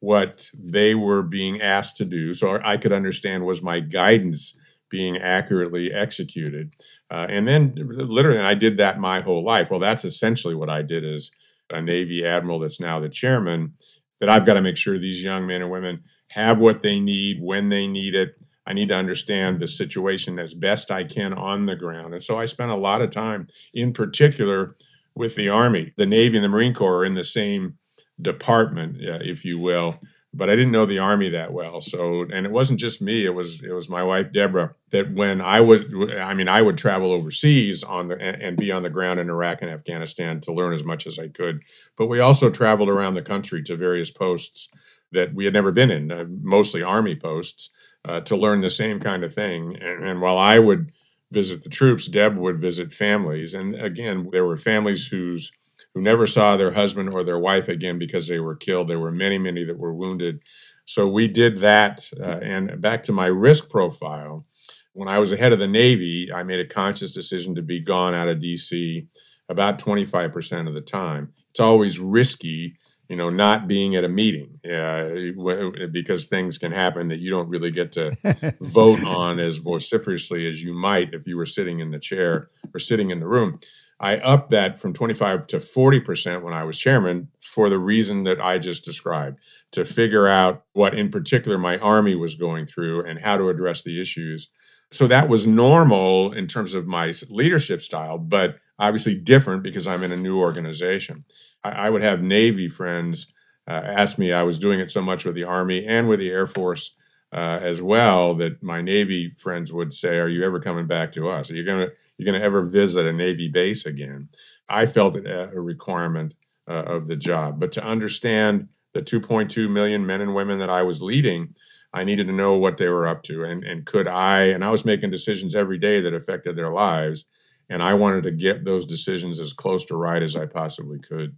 what 0.00 0.50
they 0.58 0.94
were 0.94 1.22
being 1.22 1.60
asked 1.62 1.96
to 1.96 2.04
do 2.04 2.34
so 2.34 2.60
I 2.62 2.76
could 2.76 2.92
understand 2.92 3.46
was 3.46 3.62
my 3.62 3.80
guidance 3.80 4.58
being 4.90 5.16
accurately 5.16 5.92
executed. 5.92 6.74
Uh, 7.10 7.26
and 7.28 7.46
then 7.46 7.74
literally, 7.76 8.40
I 8.40 8.54
did 8.54 8.78
that 8.78 8.98
my 8.98 9.20
whole 9.20 9.44
life. 9.44 9.70
Well, 9.70 9.80
that's 9.80 10.04
essentially 10.04 10.54
what 10.54 10.70
I 10.70 10.82
did 10.82 11.04
as 11.04 11.30
a 11.70 11.80
Navy 11.80 12.24
admiral 12.24 12.58
that's 12.58 12.80
now 12.80 13.00
the 13.00 13.08
chairman, 13.08 13.74
that 14.20 14.28
I've 14.28 14.46
got 14.46 14.54
to 14.54 14.62
make 14.62 14.76
sure 14.76 14.98
these 14.98 15.24
young 15.24 15.46
men 15.46 15.62
and 15.62 15.70
women 15.70 16.04
have 16.30 16.58
what 16.58 16.82
they 16.82 16.98
need 16.98 17.38
when 17.40 17.68
they 17.68 17.86
need 17.86 18.14
it. 18.14 18.34
I 18.66 18.72
need 18.72 18.88
to 18.88 18.96
understand 18.96 19.60
the 19.60 19.66
situation 19.66 20.38
as 20.38 20.54
best 20.54 20.90
I 20.90 21.04
can 21.04 21.34
on 21.34 21.66
the 21.66 21.76
ground. 21.76 22.14
And 22.14 22.22
so 22.22 22.38
I 22.38 22.46
spent 22.46 22.70
a 22.70 22.76
lot 22.76 23.02
of 23.02 23.10
time, 23.10 23.48
in 23.74 23.92
particular, 23.92 24.74
with 25.14 25.34
the 25.34 25.50
Army. 25.50 25.92
The 25.96 26.06
Navy 26.06 26.36
and 26.36 26.44
the 26.44 26.48
Marine 26.48 26.74
Corps 26.74 26.98
are 26.98 27.04
in 27.04 27.14
the 27.14 27.24
same 27.24 27.78
department, 28.20 28.96
uh, 29.06 29.18
if 29.20 29.44
you 29.44 29.58
will. 29.58 30.00
But 30.36 30.50
I 30.50 30.56
didn't 30.56 30.72
know 30.72 30.84
the 30.84 30.98
army 30.98 31.28
that 31.30 31.52
well, 31.52 31.80
so 31.80 32.22
and 32.22 32.44
it 32.44 32.50
wasn't 32.50 32.80
just 32.80 33.00
me. 33.00 33.24
It 33.24 33.34
was 33.34 33.62
it 33.62 33.72
was 33.72 33.88
my 33.88 34.02
wife 34.02 34.32
Deborah. 34.32 34.74
That 34.90 35.12
when 35.14 35.40
I 35.40 35.60
would, 35.60 36.12
I 36.18 36.34
mean, 36.34 36.48
I 36.48 36.60
would 36.60 36.76
travel 36.76 37.12
overseas 37.12 37.84
on 37.84 38.08
the 38.08 38.20
and, 38.20 38.42
and 38.42 38.56
be 38.56 38.72
on 38.72 38.82
the 38.82 38.90
ground 38.90 39.20
in 39.20 39.30
Iraq 39.30 39.62
and 39.62 39.70
Afghanistan 39.70 40.40
to 40.40 40.52
learn 40.52 40.72
as 40.74 40.84
much 40.84 41.06
as 41.06 41.18
I 41.18 41.28
could. 41.28 41.62
But 41.96 42.08
we 42.08 42.18
also 42.18 42.50
traveled 42.50 42.88
around 42.88 43.14
the 43.14 43.22
country 43.22 43.62
to 43.62 43.76
various 43.76 44.10
posts 44.10 44.68
that 45.12 45.32
we 45.34 45.44
had 45.44 45.54
never 45.54 45.70
been 45.70 45.92
in, 45.92 46.10
uh, 46.10 46.24
mostly 46.42 46.82
army 46.82 47.14
posts, 47.14 47.70
uh, 48.04 48.20
to 48.20 48.36
learn 48.36 48.60
the 48.60 48.70
same 48.70 48.98
kind 48.98 49.22
of 49.22 49.32
thing. 49.32 49.76
And, 49.80 50.04
and 50.04 50.20
while 50.20 50.36
I 50.36 50.58
would 50.58 50.90
visit 51.30 51.62
the 51.62 51.70
troops, 51.70 52.08
Deb 52.08 52.36
would 52.36 52.60
visit 52.60 52.92
families, 52.92 53.54
and 53.54 53.74
again, 53.76 54.28
there 54.32 54.44
were 54.44 54.56
families 54.56 55.06
whose 55.06 55.52
who 55.94 56.02
never 56.02 56.26
saw 56.26 56.56
their 56.56 56.72
husband 56.72 57.14
or 57.14 57.22
their 57.22 57.38
wife 57.38 57.68
again 57.68 57.98
because 57.98 58.26
they 58.26 58.40
were 58.40 58.56
killed. 58.56 58.88
There 58.88 58.98
were 58.98 59.12
many, 59.12 59.38
many 59.38 59.64
that 59.64 59.78
were 59.78 59.94
wounded. 59.94 60.40
So 60.84 61.06
we 61.06 61.28
did 61.28 61.58
that. 61.58 62.10
Uh, 62.20 62.40
and 62.42 62.80
back 62.80 63.02
to 63.04 63.12
my 63.12 63.26
risk 63.26 63.70
profile, 63.70 64.44
when 64.92 65.08
I 65.08 65.18
was 65.18 65.32
ahead 65.32 65.52
of 65.52 65.58
the 65.58 65.68
Navy, 65.68 66.30
I 66.32 66.42
made 66.42 66.60
a 66.60 66.66
conscious 66.66 67.12
decision 67.12 67.54
to 67.54 67.62
be 67.62 67.80
gone 67.80 68.14
out 68.14 68.28
of 68.28 68.38
DC 68.38 69.06
about 69.48 69.78
25% 69.78 70.68
of 70.68 70.74
the 70.74 70.80
time. 70.80 71.32
It's 71.50 71.60
always 71.60 72.00
risky, 72.00 72.76
you 73.08 73.16
know, 73.16 73.28
not 73.28 73.68
being 73.68 73.96
at 73.96 74.04
a 74.04 74.08
meeting 74.08 74.58
uh, 74.64 75.86
because 75.92 76.26
things 76.26 76.58
can 76.58 76.72
happen 76.72 77.08
that 77.08 77.18
you 77.18 77.30
don't 77.30 77.48
really 77.48 77.70
get 77.70 77.92
to 77.92 78.16
vote 78.60 79.02
on 79.04 79.38
as 79.38 79.58
vociferously 79.58 80.46
as 80.46 80.62
you 80.64 80.72
might 80.72 81.12
if 81.12 81.26
you 81.26 81.36
were 81.36 81.46
sitting 81.46 81.80
in 81.80 81.90
the 81.90 81.98
chair 81.98 82.48
or 82.72 82.80
sitting 82.80 83.10
in 83.10 83.20
the 83.20 83.28
room. 83.28 83.60
I 84.00 84.16
upped 84.16 84.50
that 84.50 84.78
from 84.78 84.92
25 84.92 85.46
to 85.48 85.56
40% 85.58 86.42
when 86.42 86.52
I 86.52 86.64
was 86.64 86.78
chairman 86.78 87.28
for 87.40 87.70
the 87.70 87.78
reason 87.78 88.24
that 88.24 88.40
I 88.40 88.58
just 88.58 88.84
described 88.84 89.38
to 89.72 89.84
figure 89.84 90.26
out 90.26 90.64
what, 90.72 90.94
in 90.94 91.10
particular, 91.10 91.58
my 91.58 91.78
Army 91.78 92.14
was 92.14 92.34
going 92.34 92.66
through 92.66 93.04
and 93.04 93.20
how 93.20 93.36
to 93.36 93.48
address 93.48 93.82
the 93.82 94.00
issues. 94.00 94.48
So 94.90 95.06
that 95.06 95.28
was 95.28 95.46
normal 95.46 96.32
in 96.32 96.46
terms 96.46 96.74
of 96.74 96.86
my 96.86 97.12
leadership 97.30 97.82
style, 97.82 98.18
but 98.18 98.56
obviously 98.78 99.14
different 99.14 99.62
because 99.62 99.86
I'm 99.86 100.02
in 100.02 100.12
a 100.12 100.16
new 100.16 100.38
organization. 100.38 101.24
I, 101.62 101.70
I 101.70 101.90
would 101.90 102.02
have 102.02 102.22
Navy 102.22 102.68
friends 102.68 103.32
uh, 103.66 103.80
ask 103.84 104.18
me, 104.18 104.32
I 104.32 104.42
was 104.42 104.58
doing 104.58 104.80
it 104.80 104.90
so 104.90 105.00
much 105.00 105.24
with 105.24 105.34
the 105.34 105.44
Army 105.44 105.86
and 105.86 106.08
with 106.08 106.20
the 106.20 106.30
Air 106.30 106.46
Force. 106.46 106.94
Uh, 107.32 107.58
as 107.60 107.82
well, 107.82 108.32
that 108.36 108.62
my 108.62 108.80
Navy 108.80 109.32
friends 109.36 109.72
would 109.72 109.92
say, 109.92 110.18
"Are 110.18 110.28
you 110.28 110.44
ever 110.44 110.60
coming 110.60 110.86
back 110.86 111.10
to 111.12 111.28
us? 111.28 111.50
Are 111.50 111.56
you 111.56 111.64
going 111.64 111.88
to 111.88 111.92
you're 112.16 112.30
going 112.30 112.40
to 112.40 112.44
ever 112.44 112.62
visit 112.62 113.06
a 113.06 113.12
Navy 113.12 113.48
base 113.48 113.86
again. 113.86 114.28
I 114.68 114.86
felt 114.86 115.16
it 115.16 115.26
a 115.26 115.60
requirement 115.60 116.34
uh, 116.68 116.82
of 116.84 117.06
the 117.06 117.16
job. 117.16 117.60
But 117.60 117.72
to 117.72 117.84
understand 117.84 118.68
the 118.92 119.02
2.2 119.02 119.68
million 119.70 120.06
men 120.06 120.20
and 120.20 120.34
women 120.34 120.58
that 120.60 120.70
I 120.70 120.82
was 120.82 121.02
leading, 121.02 121.54
I 121.92 122.04
needed 122.04 122.26
to 122.28 122.32
know 122.32 122.56
what 122.56 122.76
they 122.76 122.88
were 122.88 123.06
up 123.06 123.22
to. 123.24 123.44
And, 123.44 123.62
and 123.62 123.84
could 123.84 124.08
I, 124.08 124.44
and 124.44 124.64
I 124.64 124.70
was 124.70 124.84
making 124.84 125.10
decisions 125.10 125.54
every 125.54 125.78
day 125.78 126.00
that 126.00 126.14
affected 126.14 126.56
their 126.56 126.72
lives. 126.72 127.24
And 127.68 127.82
I 127.82 127.94
wanted 127.94 128.24
to 128.24 128.30
get 128.30 128.64
those 128.64 128.86
decisions 128.86 129.40
as 129.40 129.52
close 129.52 129.84
to 129.86 129.96
right 129.96 130.22
as 130.22 130.36
I 130.36 130.46
possibly 130.46 130.98
could. 130.98 131.36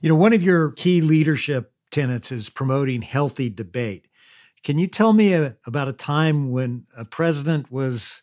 You 0.00 0.08
know, 0.08 0.16
one 0.16 0.32
of 0.32 0.42
your 0.42 0.72
key 0.72 1.00
leadership 1.00 1.72
tenets 1.90 2.32
is 2.32 2.48
promoting 2.48 3.02
healthy 3.02 3.48
debate. 3.48 4.06
Can 4.64 4.78
you 4.78 4.86
tell 4.86 5.12
me 5.12 5.34
a, 5.34 5.56
about 5.66 5.88
a 5.88 5.92
time 5.92 6.50
when 6.50 6.84
a 6.96 7.04
president 7.04 7.70
was 7.70 8.22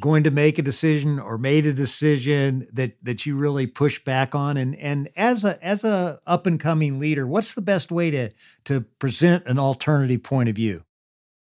going 0.00 0.24
to 0.24 0.30
make 0.30 0.58
a 0.58 0.62
decision 0.62 1.18
or 1.18 1.38
made 1.38 1.66
a 1.66 1.72
decision 1.72 2.66
that 2.72 2.96
that 3.02 3.26
you 3.26 3.36
really 3.36 3.66
push 3.66 4.02
back 4.02 4.34
on? 4.34 4.56
And 4.56 4.76
and 4.76 5.08
as 5.16 5.44
a 5.44 5.62
as 5.64 5.84
a 5.84 6.20
up 6.26 6.46
and 6.46 6.58
coming 6.58 6.98
leader 6.98 7.26
what's 7.26 7.54
the 7.54 7.62
best 7.62 7.90
way 7.90 8.10
to 8.10 8.30
to 8.64 8.82
present 8.98 9.44
an 9.46 9.58
alternative 9.58 10.22
point 10.22 10.48
of 10.48 10.56
view? 10.56 10.84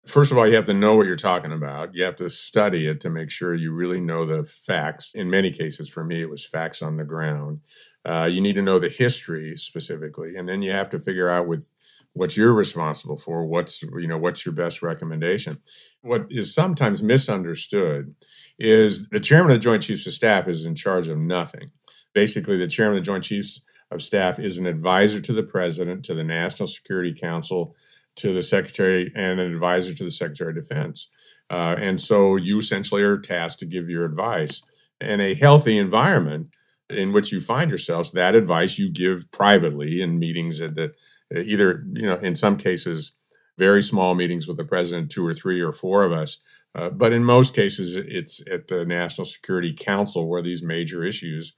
First 0.07 0.31
of 0.31 0.37
all 0.37 0.47
you 0.47 0.55
have 0.55 0.65
to 0.65 0.73
know 0.73 0.95
what 0.95 1.07
you're 1.07 1.15
talking 1.15 1.51
about. 1.51 1.95
You 1.95 2.03
have 2.03 2.15
to 2.17 2.29
study 2.29 2.87
it 2.87 3.01
to 3.01 3.09
make 3.09 3.31
sure 3.31 3.53
you 3.53 3.71
really 3.73 3.99
know 3.99 4.25
the 4.25 4.45
facts. 4.45 5.13
In 5.13 5.29
many 5.29 5.51
cases 5.51 5.89
for 5.89 6.03
me 6.03 6.21
it 6.21 6.29
was 6.29 6.45
facts 6.45 6.81
on 6.81 6.97
the 6.97 7.03
ground. 7.03 7.61
Uh, 8.05 8.29
you 8.31 8.39
need 8.39 8.53
to 8.53 8.61
know 8.61 8.77
the 8.77 8.89
history 8.89 9.57
specifically 9.57 10.35
and 10.35 10.47
then 10.47 10.61
you 10.61 10.71
have 10.71 10.89
to 10.91 10.99
figure 10.99 11.29
out 11.29 11.47
with 11.47 11.71
what 12.15 12.37
you're 12.37 12.53
responsible 12.53 13.17
for 13.17 13.45
what's 13.45 13.83
you 13.83 14.07
know 14.07 14.17
what's 14.17 14.45
your 14.45 14.53
best 14.53 14.81
recommendation 14.81 15.57
what 16.05 16.27
is 16.29 16.53
sometimes 16.53 17.01
misunderstood 17.01 18.13
is 18.59 19.07
the 19.09 19.19
chairman 19.19 19.51
of 19.51 19.57
the 19.57 19.63
joint 19.63 19.81
chiefs 19.81 20.05
of 20.05 20.13
staff 20.13 20.47
is 20.47 20.65
in 20.65 20.75
charge 20.75 21.07
of 21.09 21.17
nothing. 21.17 21.71
Basically 22.13 22.57
the 22.57 22.67
chairman 22.67 22.97
of 22.97 23.03
the 23.03 23.11
joint 23.11 23.23
chiefs 23.23 23.61
of 23.91 24.01
staff 24.01 24.39
is 24.39 24.57
an 24.57 24.67
advisor 24.67 25.19
to 25.19 25.33
the 25.33 25.43
president 25.43 26.05
to 26.05 26.13
the 26.13 26.23
national 26.23 26.67
security 26.67 27.13
council 27.13 27.75
to 28.17 28.33
the 28.33 28.41
secretary 28.41 29.11
and 29.15 29.39
an 29.39 29.51
advisor 29.51 29.93
to 29.93 30.03
the 30.03 30.11
secretary 30.11 30.51
of 30.51 30.55
defense. 30.55 31.09
Uh, 31.49 31.75
and 31.77 31.99
so 31.99 32.35
you 32.35 32.59
essentially 32.59 33.03
are 33.03 33.17
tasked 33.17 33.59
to 33.59 33.65
give 33.65 33.89
your 33.89 34.05
advice. 34.05 34.63
In 35.01 35.19
a 35.19 35.33
healthy 35.33 35.77
environment 35.77 36.49
in 36.89 37.13
which 37.13 37.31
you 37.31 37.41
find 37.41 37.69
yourselves 37.69 38.11
that 38.11 38.35
advice 38.35 38.77
you 38.77 38.89
give 38.89 39.29
privately 39.31 40.01
in 40.01 40.19
meetings 40.19 40.61
at 40.61 40.75
the 40.75 40.93
either, 41.35 41.83
you 41.93 42.03
know, 42.03 42.15
in 42.17 42.35
some 42.35 42.55
cases, 42.55 43.13
very 43.57 43.81
small 43.81 44.15
meetings 44.15 44.47
with 44.47 44.57
the 44.57 44.65
president, 44.65 45.11
two 45.11 45.25
or 45.25 45.33
three 45.33 45.61
or 45.61 45.71
four 45.71 46.03
of 46.03 46.11
us. 46.11 46.39
Uh, 46.75 46.89
but 46.89 47.13
in 47.13 47.23
most 47.23 47.55
cases, 47.55 47.95
it's 47.95 48.43
at 48.51 48.67
the 48.67 48.85
National 48.85 49.23
Security 49.25 49.73
Council 49.73 50.27
where 50.27 50.41
these 50.41 50.61
major 50.61 51.05
issues 51.05 51.53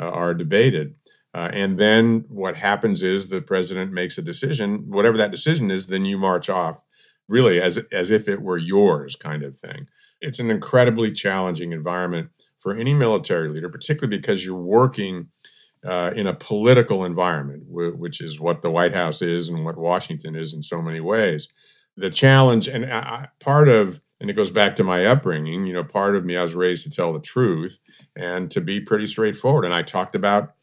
uh, 0.00 0.08
are 0.08 0.34
debated. 0.34 0.94
Uh, 1.34 1.50
and 1.52 1.78
then 1.78 2.24
what 2.28 2.56
happens 2.56 3.02
is 3.02 3.28
the 3.28 3.40
president 3.40 3.92
makes 3.92 4.18
a 4.18 4.22
decision, 4.22 4.84
whatever 4.88 5.16
that 5.16 5.30
decision 5.30 5.70
is, 5.70 5.86
then 5.86 6.04
you 6.04 6.18
march 6.18 6.48
off, 6.50 6.82
really 7.28 7.60
as, 7.60 7.78
as 7.90 8.10
if 8.10 8.28
it 8.28 8.40
were 8.42 8.58
yours, 8.58 9.16
kind 9.16 9.42
of 9.42 9.58
thing. 9.58 9.86
It's 10.20 10.40
an 10.40 10.50
incredibly 10.50 11.10
challenging 11.10 11.72
environment 11.72 12.30
for 12.58 12.74
any 12.74 12.94
military 12.94 13.48
leader, 13.48 13.68
particularly 13.68 14.16
because 14.16 14.44
you're 14.44 14.54
working 14.56 15.28
uh, 15.86 16.12
in 16.14 16.26
a 16.26 16.34
political 16.34 17.04
environment, 17.04 17.66
w- 17.68 17.94
which 17.94 18.20
is 18.20 18.40
what 18.40 18.62
the 18.62 18.70
White 18.70 18.94
House 18.94 19.22
is 19.22 19.48
and 19.48 19.64
what 19.64 19.76
Washington 19.76 20.36
is 20.36 20.54
in 20.54 20.62
so 20.62 20.80
many 20.80 21.00
ways. 21.00 21.48
The 21.96 22.10
challenge, 22.10 22.68
and 22.68 22.86
I, 22.86 23.28
part 23.40 23.68
of, 23.68 24.00
and 24.20 24.30
it 24.30 24.34
goes 24.34 24.50
back 24.50 24.76
to 24.76 24.84
my 24.84 25.04
upbringing, 25.04 25.66
you 25.66 25.72
know, 25.72 25.84
part 25.84 26.16
of 26.16 26.24
me, 26.24 26.36
I 26.36 26.42
was 26.42 26.54
raised 26.54 26.84
to 26.84 26.90
tell 26.90 27.12
the 27.12 27.20
truth 27.20 27.78
and 28.16 28.50
to 28.52 28.60
be 28.60 28.80
pretty 28.80 29.06
straightforward. 29.06 29.64
And 29.64 29.74
I 29.74 29.82
talked 29.82 30.14
about, 30.14 30.54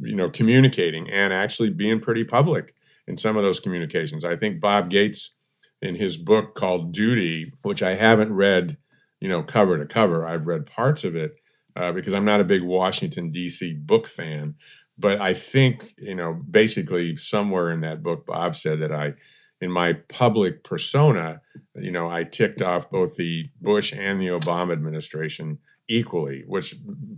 you 0.00 0.14
know, 0.14 0.30
communicating 0.30 1.10
and 1.10 1.32
actually 1.32 1.70
being 1.70 2.00
pretty 2.00 2.24
public 2.24 2.72
in 3.06 3.16
some 3.16 3.36
of 3.36 3.42
those 3.42 3.60
communications. 3.60 4.24
I 4.24 4.36
think 4.36 4.60
Bob 4.60 4.88
Gates, 4.90 5.34
in 5.82 5.94
his 5.94 6.16
book 6.16 6.54
called 6.54 6.92
Duty, 6.92 7.52
which 7.62 7.82
I 7.82 7.94
haven't 7.94 8.32
read, 8.32 8.76
you 9.20 9.28
know, 9.28 9.42
cover 9.42 9.78
to 9.78 9.86
cover, 9.86 10.26
I've 10.26 10.46
read 10.46 10.66
parts 10.66 11.04
of 11.04 11.16
it 11.16 11.40
uh, 11.76 11.92
because 11.92 12.14
I'm 12.14 12.24
not 12.24 12.40
a 12.40 12.44
big 12.44 12.62
Washington, 12.62 13.30
D.C. 13.30 13.74
book 13.74 14.06
fan. 14.06 14.54
But 14.98 15.20
I 15.20 15.32
think, 15.32 15.94
you 15.98 16.14
know, 16.14 16.34
basically 16.50 17.16
somewhere 17.16 17.70
in 17.70 17.80
that 17.80 18.02
book, 18.02 18.26
Bob 18.26 18.54
said 18.54 18.80
that 18.80 18.92
I, 18.92 19.14
in 19.60 19.70
my 19.70 19.94
public 19.94 20.62
persona, 20.62 21.40
you 21.74 21.90
know, 21.90 22.10
I 22.10 22.24
ticked 22.24 22.60
off 22.60 22.90
both 22.90 23.16
the 23.16 23.48
Bush 23.60 23.94
and 23.96 24.20
the 24.20 24.28
Obama 24.28 24.72
administration 24.72 25.58
equally, 25.88 26.44
which 26.46 26.76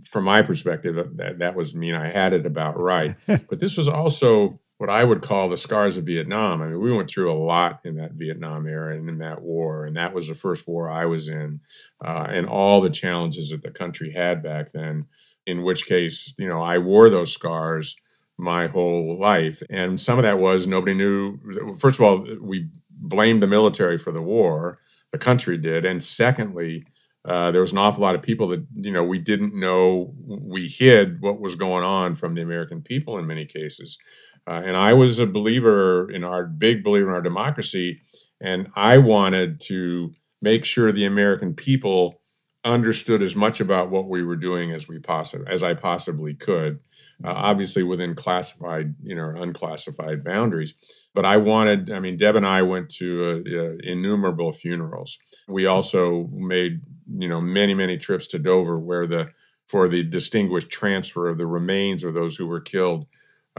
from 0.09 0.23
my 0.23 0.41
perspective, 0.41 0.95
that, 1.17 1.39
that 1.39 1.55
was 1.55 1.75
mean 1.75 1.93
I 1.93 2.09
had 2.09 2.33
it 2.33 2.45
about 2.45 2.79
right. 2.79 3.15
but 3.27 3.59
this 3.59 3.77
was 3.77 3.87
also 3.87 4.59
what 4.83 4.89
I 4.89 5.05
would 5.05 5.21
call 5.21 5.47
the 5.47 5.55
scars 5.55 5.95
of 5.95 6.03
Vietnam. 6.03 6.61
I 6.61 6.67
mean, 6.67 6.81
we 6.81 6.93
went 6.93 7.09
through 7.09 7.31
a 7.31 7.39
lot 7.41 7.79
in 7.85 7.95
that 7.95 8.15
Vietnam 8.15 8.67
era 8.67 8.97
and 8.97 9.07
in 9.07 9.19
that 9.19 9.41
war, 9.41 9.85
and 9.85 9.95
that 9.95 10.13
was 10.13 10.27
the 10.27 10.35
first 10.35 10.67
war 10.67 10.91
I 10.91 11.05
was 11.05 11.29
in, 11.29 11.61
uh, 12.03 12.27
and 12.27 12.49
all 12.49 12.81
the 12.81 12.89
challenges 12.89 13.51
that 13.51 13.61
the 13.61 13.71
country 13.71 14.11
had 14.11 14.43
back 14.43 14.73
then. 14.73 15.05
In 15.45 15.63
which 15.63 15.85
case, 15.85 16.33
you 16.37 16.49
know, 16.49 16.61
I 16.61 16.79
wore 16.79 17.09
those 17.09 17.31
scars 17.31 17.95
my 18.37 18.67
whole 18.67 19.17
life, 19.17 19.63
and 19.69 19.97
some 19.97 20.19
of 20.19 20.23
that 20.23 20.39
was 20.39 20.67
nobody 20.67 20.95
knew. 20.95 21.39
First 21.79 21.97
of 21.97 22.05
all, 22.05 22.27
we 22.41 22.67
blamed 22.91 23.41
the 23.41 23.47
military 23.47 23.97
for 23.97 24.11
the 24.11 24.21
war, 24.21 24.79
the 25.13 25.17
country 25.17 25.57
did, 25.57 25.85
and 25.85 26.03
secondly. 26.03 26.85
Uh, 27.25 27.51
there 27.51 27.61
was 27.61 27.71
an 27.71 27.77
awful 27.77 28.01
lot 28.03 28.15
of 28.15 28.21
people 28.21 28.49
that 28.49 28.61
you 28.75 28.91
know 28.91 29.01
we 29.01 29.17
didn't 29.17 29.57
know 29.57 30.13
we 30.27 30.67
hid 30.67 31.21
what 31.21 31.39
was 31.39 31.55
going 31.55 31.81
on 31.81 32.15
from 32.15 32.35
the 32.35 32.41
American 32.41 32.81
people 32.81 33.17
in 33.17 33.25
many 33.25 33.45
cases. 33.45 33.97
Uh, 34.47 34.61
and 34.65 34.75
I 34.75 34.93
was 34.93 35.19
a 35.19 35.27
believer 35.27 36.09
in 36.09 36.23
our 36.23 36.45
big 36.45 36.83
believer 36.83 37.09
in 37.09 37.15
our 37.15 37.21
democracy, 37.21 38.01
and 38.41 38.67
I 38.75 38.97
wanted 38.97 39.61
to 39.61 40.13
make 40.41 40.65
sure 40.65 40.91
the 40.91 41.05
American 41.05 41.53
people 41.53 42.21
understood 42.65 43.21
as 43.21 43.35
much 43.35 43.59
about 43.59 43.89
what 43.89 44.07
we 44.07 44.23
were 44.23 44.35
doing 44.35 44.71
as 44.71 44.87
we 44.87 44.99
possibly 44.99 45.47
as 45.47 45.63
I 45.63 45.73
possibly 45.73 46.33
could. 46.33 46.79
Uh, 47.23 47.31
obviously 47.31 47.83
within 47.83 48.15
classified, 48.15 48.95
you 49.01 49.15
know, 49.15 49.29
unclassified 49.37 50.23
boundaries. 50.25 50.73
But 51.13 51.25
I 51.25 51.37
wanted, 51.37 51.89
I 51.91 51.99
mean, 51.99 52.17
Deb 52.17 52.35
and 52.35 52.45
I 52.45 52.63
went 52.63 52.89
to 52.95 53.23
uh, 53.23 53.57
uh, 53.57 53.77
innumerable 53.83 54.51
funerals. 54.51 55.19
We 55.47 55.65
also 55.65 56.27
made, 56.33 56.81
you 57.07 57.29
know, 57.29 57.39
many, 57.39 57.75
many 57.75 57.97
trips 57.97 58.27
to 58.27 58.39
Dover 58.39 58.77
where 58.79 59.07
the, 59.07 59.29
for 59.69 59.87
the 59.87 60.03
distinguished 60.03 60.69
transfer 60.69 61.29
of 61.29 61.37
the 61.37 61.45
remains 61.45 62.03
of 62.03 62.13
those 62.13 62.35
who 62.35 62.47
were 62.47 62.59
killed 62.59 63.05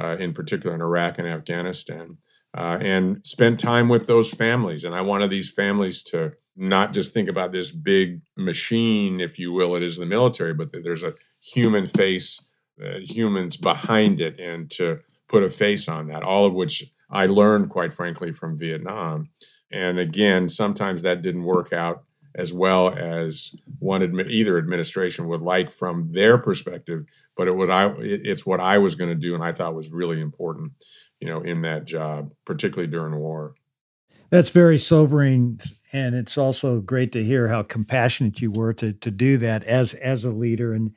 uh, 0.00 0.16
in 0.18 0.32
particular 0.32 0.74
in 0.74 0.80
Iraq 0.82 1.18
and 1.18 1.28
Afghanistan, 1.28 2.18
uh, 2.56 2.78
and 2.80 3.24
spent 3.24 3.58
time 3.58 3.88
with 3.88 4.06
those 4.06 4.30
families. 4.30 4.84
And 4.84 4.94
I 4.94 5.00
wanted 5.00 5.30
these 5.30 5.50
families 5.50 6.02
to 6.04 6.32
not 6.56 6.92
just 6.92 7.12
think 7.12 7.28
about 7.28 7.52
this 7.52 7.70
big 7.70 8.20
machine, 8.36 9.20
if 9.20 9.38
you 9.38 9.52
will, 9.52 9.74
it 9.74 9.82
is 9.82 9.96
the 9.96 10.06
military, 10.06 10.54
but 10.54 10.70
there's 10.72 11.02
a 11.02 11.14
human 11.40 11.86
face, 11.86 12.40
uh, 12.84 12.98
humans 13.00 13.56
behind 13.56 14.20
it, 14.20 14.38
and 14.38 14.70
to 14.70 15.00
put 15.28 15.42
a 15.42 15.50
face 15.50 15.88
on 15.88 16.06
that, 16.08 16.22
all 16.22 16.46
of 16.46 16.54
which 16.54 16.84
I 17.10 17.26
learned, 17.26 17.70
quite 17.70 17.92
frankly, 17.92 18.32
from 18.32 18.56
Vietnam. 18.56 19.30
And 19.72 19.98
again, 19.98 20.48
sometimes 20.48 21.02
that 21.02 21.22
didn't 21.22 21.42
work 21.44 21.72
out 21.72 22.04
as 22.36 22.52
well 22.52 22.92
as 22.94 23.54
one 23.78 24.00
admi- 24.00 24.28
either 24.28 24.58
administration 24.58 25.28
would 25.28 25.40
like 25.40 25.70
from 25.70 26.10
their 26.12 26.38
perspective 26.38 27.04
but 27.36 27.48
it 27.48 27.56
was 27.56 27.68
I 27.68 27.92
it's 27.98 28.46
what 28.46 28.60
I 28.60 28.78
was 28.78 28.94
going 28.94 29.10
to 29.10 29.16
do 29.16 29.34
and 29.34 29.42
I 29.42 29.52
thought 29.52 29.74
was 29.74 29.90
really 29.90 30.20
important, 30.20 30.72
you 31.20 31.28
know, 31.28 31.40
in 31.40 31.62
that 31.62 31.84
job, 31.84 32.32
particularly 32.44 32.90
during 32.90 33.16
war. 33.16 33.54
That's 34.30 34.50
very 34.50 34.78
sobering 34.78 35.60
and 35.92 36.14
it's 36.14 36.36
also 36.36 36.80
great 36.80 37.12
to 37.12 37.22
hear 37.22 37.48
how 37.48 37.62
compassionate 37.62 38.40
you 38.40 38.50
were 38.50 38.72
to 38.74 38.92
to 38.92 39.10
do 39.10 39.36
that 39.38 39.64
as 39.64 39.94
as 39.94 40.24
a 40.24 40.30
leader 40.30 40.72
and 40.72 40.94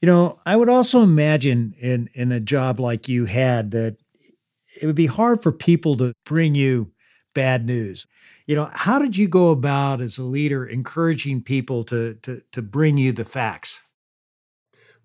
you 0.00 0.06
know, 0.06 0.38
I 0.44 0.56
would 0.56 0.68
also 0.68 1.02
imagine 1.02 1.74
in 1.78 2.10
in 2.14 2.32
a 2.32 2.40
job 2.40 2.78
like 2.78 3.08
you 3.08 3.24
had 3.24 3.70
that 3.70 3.96
it 4.82 4.86
would 4.86 4.96
be 4.96 5.06
hard 5.06 5.42
for 5.42 5.52
people 5.52 5.96
to 5.96 6.12
bring 6.24 6.54
you 6.54 6.92
bad 7.34 7.66
news. 7.66 8.06
You 8.46 8.56
know, 8.56 8.70
how 8.72 8.98
did 8.98 9.16
you 9.16 9.26
go 9.26 9.50
about 9.50 10.00
as 10.00 10.18
a 10.18 10.22
leader 10.24 10.66
encouraging 10.66 11.42
people 11.42 11.82
to 11.84 12.14
to 12.22 12.42
to 12.52 12.62
bring 12.62 12.98
you 12.98 13.12
the 13.12 13.24
facts? 13.24 13.82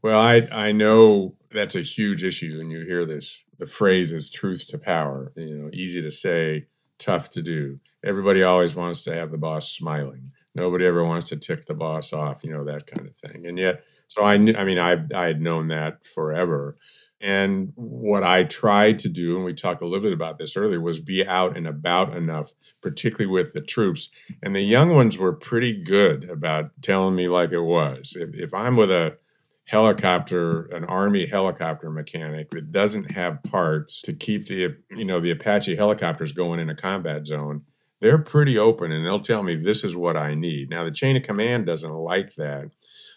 Well, 0.01 0.19
I 0.19 0.47
I 0.51 0.71
know 0.71 1.35
that's 1.51 1.75
a 1.75 1.81
huge 1.81 2.23
issue, 2.23 2.57
and 2.59 2.71
you 2.71 2.81
hear 2.85 3.05
this. 3.05 3.43
The 3.59 3.65
phrase 3.65 4.11
is 4.11 4.29
"truth 4.29 4.67
to 4.67 4.77
power." 4.77 5.31
You 5.35 5.55
know, 5.55 5.69
easy 5.73 6.01
to 6.01 6.11
say, 6.11 6.65
tough 6.97 7.29
to 7.31 7.41
do. 7.41 7.79
Everybody 8.03 8.43
always 8.43 8.75
wants 8.75 9.03
to 9.03 9.13
have 9.13 9.31
the 9.31 9.37
boss 9.37 9.71
smiling. 9.71 10.31
Nobody 10.55 10.85
ever 10.85 11.05
wants 11.05 11.29
to 11.29 11.37
tick 11.37 11.65
the 11.65 11.73
boss 11.75 12.13
off. 12.13 12.43
You 12.43 12.51
know 12.51 12.65
that 12.65 12.87
kind 12.87 13.07
of 13.07 13.15
thing. 13.15 13.45
And 13.47 13.57
yet, 13.57 13.83
so 14.07 14.23
I 14.23 14.37
knew. 14.37 14.55
I 14.55 14.63
mean, 14.63 14.79
I 14.79 15.03
I 15.15 15.27
had 15.27 15.41
known 15.41 15.67
that 15.67 16.05
forever. 16.05 16.77
And 17.21 17.71
what 17.75 18.23
I 18.23 18.43
tried 18.45 18.97
to 18.99 19.09
do, 19.09 19.35
and 19.35 19.45
we 19.45 19.53
talked 19.53 19.83
a 19.83 19.85
little 19.85 20.01
bit 20.01 20.13
about 20.13 20.39
this 20.39 20.57
earlier, 20.57 20.81
was 20.81 20.99
be 20.99 21.25
out 21.27 21.55
and 21.55 21.67
about 21.67 22.17
enough, 22.17 22.51
particularly 22.81 23.31
with 23.31 23.53
the 23.53 23.61
troops. 23.61 24.09
And 24.41 24.55
the 24.55 24.61
young 24.61 24.95
ones 24.95 25.19
were 25.19 25.33
pretty 25.33 25.79
good 25.79 26.27
about 26.27 26.71
telling 26.81 27.15
me 27.15 27.27
like 27.27 27.51
it 27.51 27.61
was. 27.61 28.17
If, 28.19 28.33
if 28.33 28.53
I'm 28.55 28.75
with 28.75 28.89
a 28.89 29.17
helicopter, 29.65 30.63
an 30.67 30.85
Army 30.85 31.25
helicopter 31.25 31.89
mechanic 31.89 32.49
that 32.51 32.71
doesn't 32.71 33.11
have 33.11 33.43
parts 33.43 34.01
to 34.01 34.13
keep 34.13 34.47
the 34.47 34.75
you 34.89 35.05
know 35.05 35.19
the 35.19 35.31
Apache 35.31 35.75
helicopters 35.75 36.31
going 36.31 36.59
in 36.59 36.69
a 36.69 36.75
combat 36.75 37.25
zone, 37.25 37.63
they're 37.99 38.17
pretty 38.17 38.57
open 38.57 38.91
and 38.91 39.05
they'll 39.05 39.19
tell 39.19 39.43
me 39.43 39.55
this 39.55 39.83
is 39.83 39.95
what 39.95 40.17
I 40.17 40.33
need. 40.33 40.69
Now 40.69 40.83
the 40.83 40.91
chain 40.91 41.15
of 41.15 41.23
command 41.23 41.65
doesn't 41.65 41.93
like 41.93 42.35
that 42.35 42.65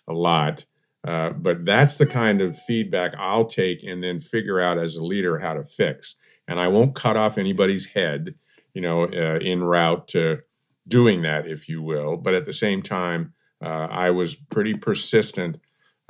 a 0.08 0.12
lot. 0.12 0.64
Uh, 1.06 1.30
but 1.30 1.64
that's 1.64 1.98
the 1.98 2.06
kind 2.06 2.40
of 2.40 2.58
feedback 2.58 3.12
I'll 3.18 3.44
take 3.44 3.82
and 3.82 4.02
then 4.02 4.20
figure 4.20 4.58
out 4.58 4.78
as 4.78 4.96
a 4.96 5.04
leader 5.04 5.38
how 5.38 5.52
to 5.52 5.64
fix. 5.64 6.16
And 6.48 6.58
I 6.58 6.68
won't 6.68 6.94
cut 6.94 7.16
off 7.16 7.36
anybody's 7.36 7.86
head, 7.86 8.34
you 8.72 8.80
know, 8.80 9.04
uh, 9.04 9.38
in 9.40 9.62
route 9.62 10.08
to 10.08 10.40
doing 10.88 11.22
that, 11.22 11.46
if 11.46 11.68
you 11.68 11.82
will. 11.82 12.16
But 12.16 12.34
at 12.34 12.46
the 12.46 12.52
same 12.54 12.80
time, 12.80 13.34
uh, 13.62 13.88
I 13.90 14.10
was 14.10 14.34
pretty 14.34 14.74
persistent 14.74 15.58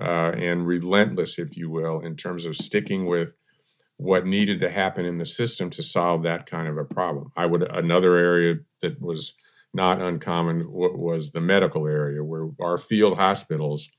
uh, 0.01 0.33
and 0.37 0.67
relentless, 0.67 1.39
if 1.39 1.57
you 1.57 1.71
will, 1.71 2.01
in 2.01 2.17
terms 2.17 2.45
of 2.47 2.57
sticking 2.57 3.07
with 3.07 3.31
what 3.97 4.27
needed 4.27 4.61
to 4.61 4.71
happen 4.71 5.05
in 5.05 5.19
the 5.19 5.25
system 5.25 5.71
to 5.71 5.83
solve 5.83 6.23
that 6.25 6.47
kind 6.47 6.69
of 6.69 6.77
a 6.77 6.85
problem. 6.85 7.31
I 7.37 7.47
would 7.47 7.63
another 7.63 8.17
area 8.17 8.57
that 8.81 9.01
was 9.01 9.35
not 9.73 10.01
uncommon 10.01 10.65
was 10.69 11.33
the 11.33 11.41
medical 11.41 11.87
area, 11.87 12.23
where 12.23 12.49
our 12.61 12.79
field 12.79 13.19
hospitals, 13.19 13.91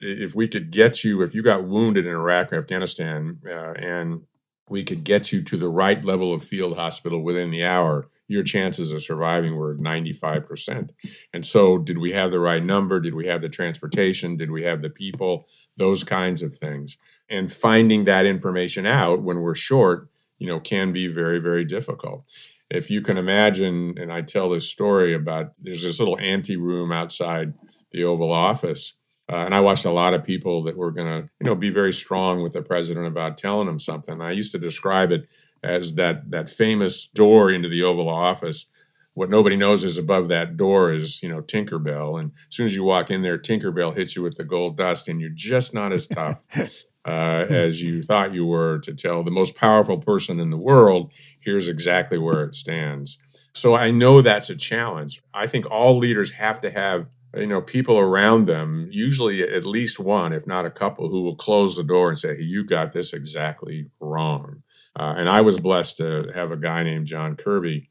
if 0.00 0.34
we 0.34 0.48
could 0.48 0.70
get 0.70 1.02
you, 1.04 1.22
if 1.22 1.34
you 1.34 1.42
got 1.42 1.64
wounded 1.64 2.06
in 2.06 2.12
Iraq 2.12 2.52
or 2.52 2.58
Afghanistan, 2.58 3.38
uh, 3.46 3.72
and 3.72 4.22
we 4.68 4.84
could 4.84 5.02
get 5.02 5.32
you 5.32 5.42
to 5.42 5.56
the 5.56 5.68
right 5.68 6.04
level 6.04 6.32
of 6.32 6.44
field 6.44 6.76
hospital 6.76 7.22
within 7.22 7.50
the 7.50 7.64
hour, 7.64 8.08
your 8.28 8.42
chances 8.42 8.92
of 8.92 9.02
surviving 9.02 9.56
were 9.56 9.74
95%. 9.76 10.90
And 11.32 11.44
so, 11.44 11.78
did 11.78 11.98
we 11.98 12.12
have 12.12 12.30
the 12.30 12.40
right 12.40 12.62
number? 12.62 13.00
Did 13.00 13.14
we 13.14 13.26
have 13.26 13.40
the 13.40 13.48
transportation? 13.48 14.36
Did 14.36 14.50
we 14.50 14.62
have 14.64 14.82
the 14.82 14.90
people? 14.90 15.48
Those 15.76 16.04
kinds 16.04 16.42
of 16.42 16.56
things. 16.56 16.98
And 17.30 17.52
finding 17.52 18.04
that 18.04 18.26
information 18.26 18.86
out 18.86 19.22
when 19.22 19.40
we're 19.40 19.54
short, 19.54 20.10
you 20.38 20.46
know, 20.46 20.60
can 20.60 20.92
be 20.92 21.08
very, 21.08 21.40
very 21.40 21.64
difficult. 21.64 22.30
If 22.70 22.90
you 22.90 23.00
can 23.00 23.16
imagine, 23.16 23.94
and 23.98 24.12
I 24.12 24.20
tell 24.20 24.50
this 24.50 24.68
story 24.68 25.14
about 25.14 25.52
there's 25.58 25.82
this 25.82 25.98
little 25.98 26.18
ante 26.18 26.56
room 26.56 26.92
outside 26.92 27.54
the 27.92 28.04
Oval 28.04 28.32
Office. 28.32 28.94
Uh, 29.30 29.36
and 29.36 29.54
I 29.54 29.60
watched 29.60 29.84
a 29.84 29.90
lot 29.90 30.14
of 30.14 30.24
people 30.24 30.62
that 30.64 30.76
were 30.76 30.90
going 30.90 31.06
to, 31.06 31.28
you 31.40 31.44
know, 31.46 31.54
be 31.54 31.70
very 31.70 31.92
strong 31.92 32.42
with 32.42 32.52
the 32.52 32.62
president 32.62 33.06
about 33.06 33.36
telling 33.36 33.68
him 33.68 33.78
something. 33.78 34.20
I 34.20 34.32
used 34.32 34.52
to 34.52 34.58
describe 34.58 35.12
it 35.12 35.28
as 35.62 35.94
that 35.94 36.30
that 36.30 36.48
famous 36.48 37.06
door 37.06 37.50
into 37.50 37.68
the 37.68 37.82
Oval 37.82 38.08
Office. 38.08 38.66
What 39.14 39.30
nobody 39.30 39.56
knows 39.56 39.84
is 39.84 39.98
above 39.98 40.28
that 40.28 40.56
door 40.56 40.92
is, 40.92 41.22
you 41.24 41.28
know, 41.28 41.42
Tinkerbell. 41.42 42.20
And 42.20 42.30
as 42.48 42.54
soon 42.54 42.66
as 42.66 42.76
you 42.76 42.84
walk 42.84 43.10
in 43.10 43.22
there, 43.22 43.36
Tinkerbell 43.36 43.96
hits 43.96 44.14
you 44.14 44.22
with 44.22 44.36
the 44.36 44.44
gold 44.44 44.76
dust, 44.76 45.08
and 45.08 45.20
you're 45.20 45.30
just 45.30 45.74
not 45.74 45.92
as 45.92 46.06
tough 46.06 46.40
uh, 47.04 47.46
as 47.48 47.82
you 47.82 48.02
thought 48.02 48.34
you 48.34 48.46
were 48.46 48.78
to 48.80 48.94
tell 48.94 49.22
the 49.24 49.30
most 49.30 49.56
powerful 49.56 49.98
person 49.98 50.38
in 50.38 50.50
the 50.50 50.56
world, 50.56 51.10
here's 51.40 51.66
exactly 51.66 52.18
where 52.18 52.44
it 52.44 52.54
stands. 52.54 53.18
So 53.54 53.74
I 53.74 53.90
know 53.90 54.20
that's 54.20 54.50
a 54.50 54.56
challenge. 54.56 55.20
I 55.34 55.46
think 55.46 55.68
all 55.70 55.96
leaders 55.96 56.32
have 56.32 56.60
to 56.60 56.70
have 56.70 57.06
you 57.36 57.46
know 57.46 57.60
people 57.60 57.98
around 57.98 58.46
them 58.46 58.88
usually 58.90 59.42
at 59.42 59.66
least 59.66 60.00
one 60.00 60.32
if 60.32 60.46
not 60.46 60.64
a 60.64 60.70
couple 60.70 61.10
who 61.10 61.22
will 61.22 61.36
close 61.36 61.76
the 61.76 61.84
door 61.84 62.08
and 62.08 62.18
say 62.18 62.36
hey, 62.36 62.42
you 62.42 62.64
got 62.64 62.92
this 62.92 63.12
exactly 63.12 63.90
wrong 64.00 64.62
uh, 64.98 65.14
and 65.16 65.28
i 65.28 65.40
was 65.40 65.58
blessed 65.58 65.96
to 65.98 66.30
have 66.34 66.50
a 66.50 66.56
guy 66.56 66.82
named 66.82 67.06
john 67.06 67.36
kirby 67.36 67.88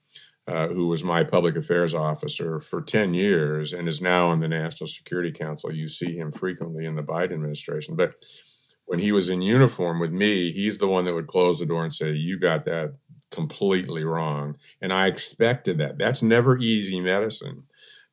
uh, 0.48 0.70
who 0.70 0.88
was 0.88 1.04
my 1.04 1.24
public 1.24 1.58
affairs 1.58 1.94
officer 1.94 2.62
for 2.62 2.82
10 2.82 3.14
years 3.14 3.74
and 3.74 3.88
is 3.88 4.02
now 4.02 4.30
on 4.30 4.40
the 4.40 4.48
national 4.48 4.88
security 4.88 5.30
council. 5.30 5.74
You 5.74 5.90
see 5.90 6.16
him 6.16 6.32
frequently 6.32 6.86
in 6.86 6.96
the 6.96 7.04
biden 7.04 7.34
administration. 7.34 7.98
But 7.98 8.14
when 8.86 8.98
he 8.98 9.12
was 9.12 9.28
in 9.28 9.42
uniform 9.42 10.00
with 10.00 10.14
me 10.14 10.54
he's 10.54 10.78
the 10.78 10.88
one 10.88 11.04
that 11.04 11.14
would 11.14 11.28
close 11.28 11.60
the 11.60 11.66
door 11.66 11.84
and 11.84 11.94
say 11.94 12.14
you 12.14 12.40
got 12.40 12.64
that 12.64 12.94
completely 13.30 14.06
wrong. 14.06 14.56
And 14.82 14.94
i 14.94 15.08
expected 15.08 15.80
that. 15.80 15.98
That's 15.98 16.22
never 16.22 16.58
easy 16.58 17.02
medicine 17.02 17.64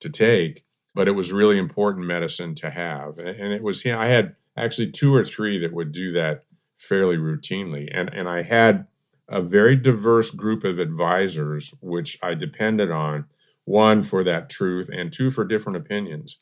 to 0.00 0.10
take 0.10 0.64
but 0.94 1.08
it 1.08 1.12
was 1.12 1.32
really 1.32 1.58
important 1.58 2.06
medicine 2.06 2.54
to 2.54 2.70
have. 2.70 3.18
And, 3.18 3.52
it 3.52 3.62
was, 3.62 3.84
I 3.84 4.06
had 4.06 4.36
actually 4.56 4.90
two 4.90 5.12
or 5.12 5.24
three 5.24 5.58
that 5.58 5.72
would 5.72 5.92
do 5.92 6.12
that 6.12 6.44
fairly 6.78 7.16
routinely. 7.16 7.88
And, 7.92 8.12
and 8.12 8.28
I 8.28 8.42
had 8.42 8.86
a 9.28 9.40
very 9.40 9.76
diverse 9.76 10.30
group 10.30 10.64
of 10.64 10.78
advisors, 10.78 11.74
which 11.80 12.18
I 12.22 12.34
depended 12.34 12.90
on, 12.90 13.26
one 13.64 14.02
for 14.02 14.22
that 14.24 14.50
truth 14.50 14.90
and 14.92 15.12
two 15.12 15.30
for 15.30 15.44
different 15.44 15.78
opinions. 15.78 16.38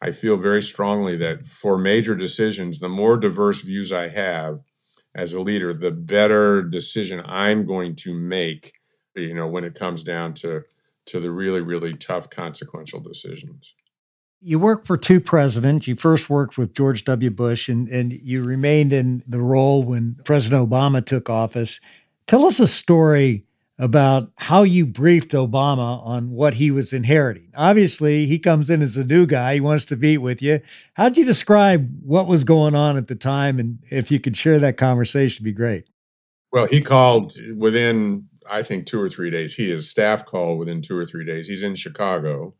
I 0.00 0.10
feel 0.10 0.36
very 0.36 0.62
strongly 0.62 1.16
that 1.18 1.46
for 1.46 1.78
major 1.78 2.14
decisions, 2.16 2.78
the 2.78 2.88
more 2.88 3.16
diverse 3.16 3.60
views 3.60 3.92
I 3.92 4.08
have 4.08 4.60
as 5.14 5.34
a 5.34 5.40
leader, 5.40 5.74
the 5.74 5.90
better 5.90 6.62
decision 6.62 7.22
I'm 7.24 7.66
going 7.66 7.94
to 7.96 8.14
make, 8.14 8.72
you 9.14 9.34
know, 9.34 9.46
when 9.46 9.64
it 9.64 9.74
comes 9.74 10.02
down 10.02 10.34
to 10.34 10.62
to 11.04 11.20
the 11.20 11.30
really, 11.30 11.60
really 11.60 11.94
tough 11.94 12.30
consequential 12.30 13.00
decisions. 13.00 13.74
You 14.44 14.58
worked 14.58 14.86
for 14.86 14.96
two 14.96 15.20
presidents. 15.20 15.86
You 15.86 15.94
first 15.94 16.28
worked 16.28 16.58
with 16.58 16.74
George 16.74 17.04
W. 17.04 17.30
Bush 17.30 17.68
and, 17.68 17.88
and 17.88 18.12
you 18.12 18.44
remained 18.44 18.92
in 18.92 19.22
the 19.26 19.40
role 19.40 19.84
when 19.84 20.16
President 20.24 20.68
Obama 20.68 21.04
took 21.04 21.30
office. 21.30 21.80
Tell 22.26 22.44
us 22.44 22.58
a 22.58 22.66
story 22.66 23.44
about 23.78 24.30
how 24.38 24.62
you 24.62 24.86
briefed 24.86 25.30
Obama 25.30 26.04
on 26.04 26.30
what 26.30 26.54
he 26.54 26.70
was 26.70 26.92
inheriting. 26.92 27.50
Obviously, 27.56 28.26
he 28.26 28.38
comes 28.38 28.68
in 28.68 28.82
as 28.82 28.96
a 28.96 29.04
new 29.04 29.26
guy. 29.26 29.54
He 29.54 29.60
wants 29.60 29.84
to 29.86 29.96
meet 29.96 30.18
with 30.18 30.42
you. 30.42 30.60
How'd 30.94 31.16
you 31.16 31.24
describe 31.24 31.88
what 32.04 32.26
was 32.26 32.44
going 32.44 32.74
on 32.74 32.96
at 32.96 33.08
the 33.08 33.14
time? 33.14 33.58
And 33.58 33.78
if 33.90 34.10
you 34.10 34.20
could 34.20 34.36
share 34.36 34.58
that 34.58 34.76
conversation, 34.76 35.44
it'd 35.44 35.54
be 35.54 35.56
great. 35.56 35.84
Well, 36.52 36.66
he 36.66 36.80
called 36.80 37.32
within, 37.56 38.28
I 38.48 38.62
think, 38.62 38.86
two 38.86 39.00
or 39.00 39.08
three 39.08 39.30
days. 39.30 39.54
He, 39.54 39.70
his 39.70 39.88
staff 39.88 40.26
called 40.26 40.58
within 40.58 40.82
two 40.82 40.96
or 40.96 41.06
three 41.06 41.24
days. 41.24 41.48
He's 41.48 41.62
in 41.62 41.74
Chicago 41.74 42.54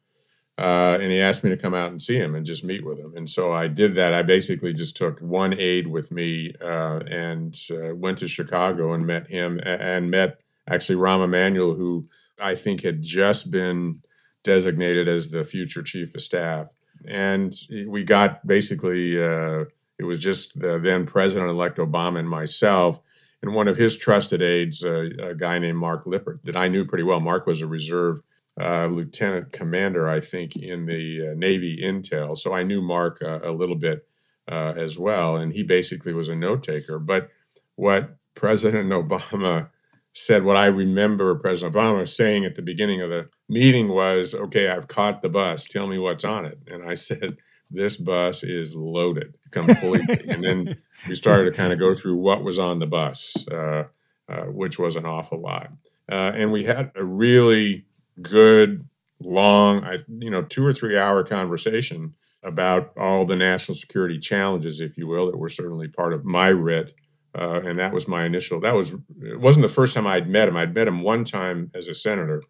uh, 0.63 0.97
and 1.01 1.11
he 1.11 1.19
asked 1.19 1.43
me 1.43 1.51
to 1.51 1.57
come 1.57 1.75
out 1.75 1.91
and 1.91 2.01
see 2.01 2.17
him 2.17 2.37
and 2.37 2.47
just 2.47 2.63
meet 2.63 2.87
with 2.87 2.97
him. 2.97 3.15
And 3.17 3.29
so 3.29 3.53
I 3.53 3.67
did 3.67 3.95
that. 3.95 4.15
I 4.15 4.23
basically 4.23 4.73
just 4.73 4.97
took 4.97 5.19
one 5.19 5.59
aide 5.59 5.89
with 5.89 6.13
me 6.13 6.55
uh, 6.63 7.01
and 7.01 7.59
uh, 7.73 7.97
went 7.97 8.19
to 8.19 8.29
Chicago 8.29 8.93
and 8.93 9.05
met 9.05 9.27
him 9.27 9.59
and 9.65 10.09
met 10.09 10.39
actually 10.69 11.01
Rahm 11.01 11.25
Emanuel, 11.25 11.75
who 11.75 12.07
I 12.41 12.55
think 12.55 12.83
had 12.83 13.03
just 13.03 13.51
been 13.51 14.03
designated 14.45 15.09
as 15.09 15.31
the 15.31 15.43
future 15.43 15.83
chief 15.83 16.15
of 16.15 16.21
staff. 16.21 16.69
And 17.09 17.53
we 17.89 18.05
got 18.05 18.47
basically, 18.47 19.21
uh, 19.21 19.65
it 19.99 20.05
was 20.05 20.21
just 20.21 20.61
the 20.61 20.79
then 20.79 21.07
President 21.07 21.51
elect 21.51 21.79
Obama 21.79 22.21
and 22.21 22.29
myself. 22.29 23.01
And 23.43 23.53
one 23.53 23.67
of 23.67 23.77
his 23.77 23.97
trusted 23.97 24.41
aides, 24.41 24.85
uh, 24.85 25.09
a 25.21 25.35
guy 25.35 25.59
named 25.59 25.79
Mark 25.79 26.07
Lippert, 26.07 26.45
that 26.45 26.57
I 26.57 26.69
knew 26.69 26.85
pretty 26.85 27.03
well. 27.03 27.19
Mark 27.19 27.47
was 27.47 27.63
a 27.63 27.67
reserve 27.67 28.21
uh, 28.61 28.87
lieutenant 28.87 29.53
commander, 29.53 30.09
I 30.09 30.21
think, 30.21 30.57
in 30.57 30.87
the 30.87 31.31
uh, 31.31 31.35
Navy 31.35 31.81
intel. 31.83 32.37
So 32.37 32.53
I 32.53 32.63
knew 32.63 32.83
Mark 32.83 33.23
uh, 33.23 33.41
a 33.43 33.51
little 33.51 33.77
bit 33.77 34.07
uh, 34.51 34.75
as 34.77 34.99
well, 34.99 35.37
and 35.37 35.53
he 35.53 35.63
basically 35.63 36.13
was 36.13 36.29
a 36.29 36.37
note 36.37 36.63
taker. 36.63 36.99
But 36.99 37.31
what 37.77 38.17
President 38.35 38.91
Obama 38.91 39.71
said, 40.13 40.45
what 40.45 40.57
I 40.57 40.67
remember 40.67 41.35
President 41.35 41.75
Obama 41.75 42.07
saying 42.07 42.45
at 42.45 42.55
the 42.55 42.63
beginning 42.63 43.01
of 43.01 43.09
the 43.09 43.31
meeting 43.49 43.89
was, 43.89 44.35
"Okay, 44.35 44.69
I've 44.69 44.89
caught 44.89 45.23
the 45.23 45.31
bus. 45.31 45.67
Tell 45.67 45.87
me 45.87 45.99
what's 45.99 46.25
on 46.25 46.45
it." 46.45 46.59
And 46.67 46.89
I 46.89 46.95
said. 47.09 47.39
This 47.75 47.97
bus 47.97 48.43
is 48.43 48.77
loaded 48.77 49.35
completely. 49.51 50.29
and 50.29 50.45
then 50.45 50.75
we 51.09 51.15
started 51.15 51.51
to 51.51 51.57
kind 51.57 51.73
of 51.73 51.79
go 51.79 51.95
through 51.95 52.17
what 52.17 52.45
was 52.45 52.59
on 52.59 52.81
the 52.81 52.87
bus, 52.87 53.35
uh, 53.49 53.85
which 54.49 54.79
was 54.79 54.95
an 54.95 55.07
awful 55.07 55.41
lot. 55.41 55.71
and 56.07 56.53
we 56.53 56.65
had 56.65 56.93
a 56.97 57.03
really 57.03 57.87
good, 58.23 58.89
long, 59.21 59.87
you 60.09 60.31
know, 60.31 60.43
two 60.43 60.65
or 60.65 60.73
three 60.73 60.99
hour 60.99 61.25
conversation 61.25 62.15
about 62.45 62.93
all 62.97 63.25
the 63.25 63.37
national 63.37 63.77
security 63.77 64.19
challenges, 64.19 64.81
if 64.81 64.99
you 64.99 65.07
will, 65.07 65.27
that 65.27 65.37
were 65.37 65.49
certainly 65.49 65.89
part 65.89 66.13
of 66.13 66.25
my 66.25 66.49
writ. 66.49 66.93
Uh, 67.35 67.61
and 67.65 67.79
that 67.79 67.93
was 67.93 68.07
my 68.07 68.25
initial. 68.25 68.61
That 68.61 68.75
was 68.75 68.93
it 68.93 69.41
wasn't 69.41 69.63
the 69.63 69.73
first 69.73 69.95
time 69.95 70.07
I'd 70.07 70.29
met 70.29 70.49
him. 70.49 70.57
I'd 70.57 70.75
met 70.75 70.89
him 70.89 71.03
one 71.03 71.25
time 71.25 71.71
as 71.75 71.89
a 71.89 71.95
senator, 71.95 72.43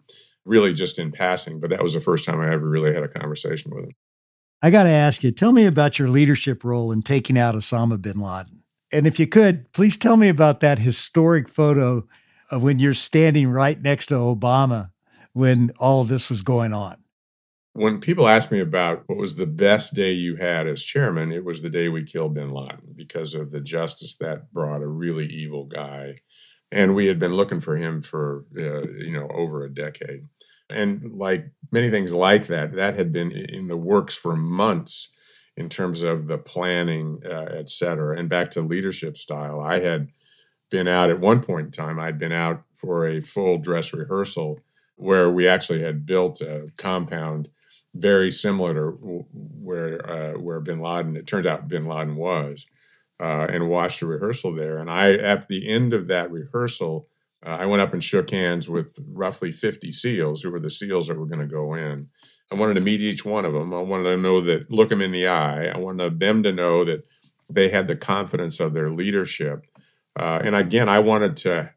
really 0.44 0.72
just 0.72 0.98
in 0.98 1.12
passing, 1.12 1.60
but 1.60 1.70
that 1.70 1.82
was 1.82 1.94
the 1.94 2.00
first 2.00 2.24
time 2.24 2.40
I 2.40 2.52
ever 2.52 2.68
really 2.68 2.92
had 2.92 3.04
a 3.04 3.08
conversation 3.08 3.70
with 3.72 3.84
him. 3.84 3.92
I 4.60 4.70
got 4.70 4.84
to 4.84 4.90
ask 4.90 5.22
you, 5.22 5.30
tell 5.30 5.52
me 5.52 5.66
about 5.66 5.98
your 5.98 6.08
leadership 6.08 6.64
role 6.64 6.92
in 6.92 7.02
taking 7.02 7.38
out 7.38 7.54
Osama 7.54 8.00
bin 8.00 8.20
Laden. 8.20 8.62
And 8.92 9.06
if 9.06 9.18
you 9.18 9.26
could, 9.26 9.72
please 9.72 9.96
tell 9.96 10.16
me 10.16 10.28
about 10.28 10.60
that 10.60 10.78
historic 10.78 11.48
photo 11.48 12.06
of 12.50 12.62
when 12.62 12.78
you're 12.78 12.94
standing 12.94 13.50
right 13.50 13.80
next 13.80 14.06
to 14.06 14.14
Obama 14.14 14.91
when 15.32 15.70
all 15.78 16.02
of 16.02 16.08
this 16.08 16.28
was 16.28 16.42
going 16.42 16.72
on? 16.72 16.96
When 17.74 18.00
people 18.00 18.28
ask 18.28 18.50
me 18.50 18.60
about 18.60 19.04
what 19.06 19.18
was 19.18 19.36
the 19.36 19.46
best 19.46 19.94
day 19.94 20.12
you 20.12 20.36
had 20.36 20.66
as 20.66 20.84
chairman, 20.84 21.32
it 21.32 21.44
was 21.44 21.62
the 21.62 21.70
day 21.70 21.88
we 21.88 22.02
killed 22.02 22.34
bin 22.34 22.50
Laden 22.50 22.94
because 22.94 23.34
of 23.34 23.50
the 23.50 23.62
justice 23.62 24.16
that 24.16 24.52
brought 24.52 24.82
a 24.82 24.86
really 24.86 25.26
evil 25.26 25.64
guy. 25.64 26.20
And 26.70 26.94
we 26.94 27.06
had 27.06 27.18
been 27.18 27.34
looking 27.34 27.60
for 27.60 27.76
him 27.76 28.02
for, 28.02 28.44
uh, 28.58 28.86
you 28.88 29.12
know, 29.12 29.28
over 29.32 29.64
a 29.64 29.72
decade. 29.72 30.28
And 30.68 31.12
like 31.14 31.50
many 31.70 31.90
things 31.90 32.12
like 32.12 32.46
that, 32.48 32.74
that 32.74 32.94
had 32.94 33.12
been 33.12 33.30
in 33.30 33.68
the 33.68 33.76
works 33.76 34.14
for 34.14 34.36
months 34.36 35.08
in 35.56 35.68
terms 35.68 36.02
of 36.02 36.26
the 36.26 36.38
planning, 36.38 37.20
uh, 37.24 37.48
et 37.50 37.68
cetera. 37.68 38.18
And 38.18 38.28
back 38.28 38.50
to 38.52 38.62
leadership 38.62 39.16
style, 39.16 39.60
I 39.60 39.80
had 39.80 40.08
been 40.70 40.88
out 40.88 41.10
at 41.10 41.20
one 41.20 41.42
point 41.42 41.66
in 41.66 41.72
time, 41.72 42.00
I'd 42.00 42.18
been 42.18 42.32
out 42.32 42.62
for 42.74 43.06
a 43.06 43.20
full 43.20 43.58
dress 43.58 43.92
rehearsal 43.92 44.60
where 44.96 45.30
we 45.30 45.48
actually 45.48 45.82
had 45.82 46.06
built 46.06 46.40
a 46.40 46.68
compound 46.76 47.48
very 47.94 48.30
similar 48.30 48.74
to 48.74 49.26
where 49.32 50.10
uh, 50.10 50.32
where 50.38 50.60
Bin 50.60 50.80
Laden. 50.80 51.16
It 51.16 51.26
turns 51.26 51.46
out 51.46 51.68
Bin 51.68 51.86
Laden 51.86 52.16
was, 52.16 52.66
uh, 53.20 53.46
and 53.48 53.68
watched 53.68 54.02
a 54.02 54.06
rehearsal 54.06 54.54
there. 54.54 54.78
And 54.78 54.90
I, 54.90 55.12
at 55.12 55.48
the 55.48 55.68
end 55.68 55.92
of 55.92 56.06
that 56.08 56.30
rehearsal, 56.30 57.08
uh, 57.44 57.50
I 57.50 57.66
went 57.66 57.82
up 57.82 57.92
and 57.92 58.02
shook 58.02 58.30
hands 58.30 58.68
with 58.68 58.98
roughly 59.08 59.52
50 59.52 59.90
SEALs, 59.90 60.42
who 60.42 60.50
were 60.50 60.60
the 60.60 60.70
SEALs 60.70 61.08
that 61.08 61.18
were 61.18 61.26
going 61.26 61.40
to 61.40 61.46
go 61.46 61.74
in. 61.74 62.08
I 62.50 62.54
wanted 62.54 62.74
to 62.74 62.80
meet 62.80 63.00
each 63.00 63.24
one 63.24 63.44
of 63.44 63.52
them. 63.52 63.72
I 63.72 63.80
wanted 63.80 64.04
to 64.04 64.16
know 64.16 64.40
that, 64.42 64.70
look 64.70 64.90
them 64.90 65.00
in 65.00 65.12
the 65.12 65.28
eye. 65.28 65.66
I 65.66 65.78
wanted 65.78 66.20
them 66.20 66.42
to 66.42 66.52
know 66.52 66.84
that 66.84 67.04
they 67.48 67.68
had 67.68 67.88
the 67.88 67.96
confidence 67.96 68.60
of 68.60 68.74
their 68.74 68.90
leadership. 68.90 69.66
Uh, 70.18 70.40
and 70.44 70.54
again, 70.54 70.88
I 70.88 70.98
wanted 70.98 71.36
to 71.38 71.72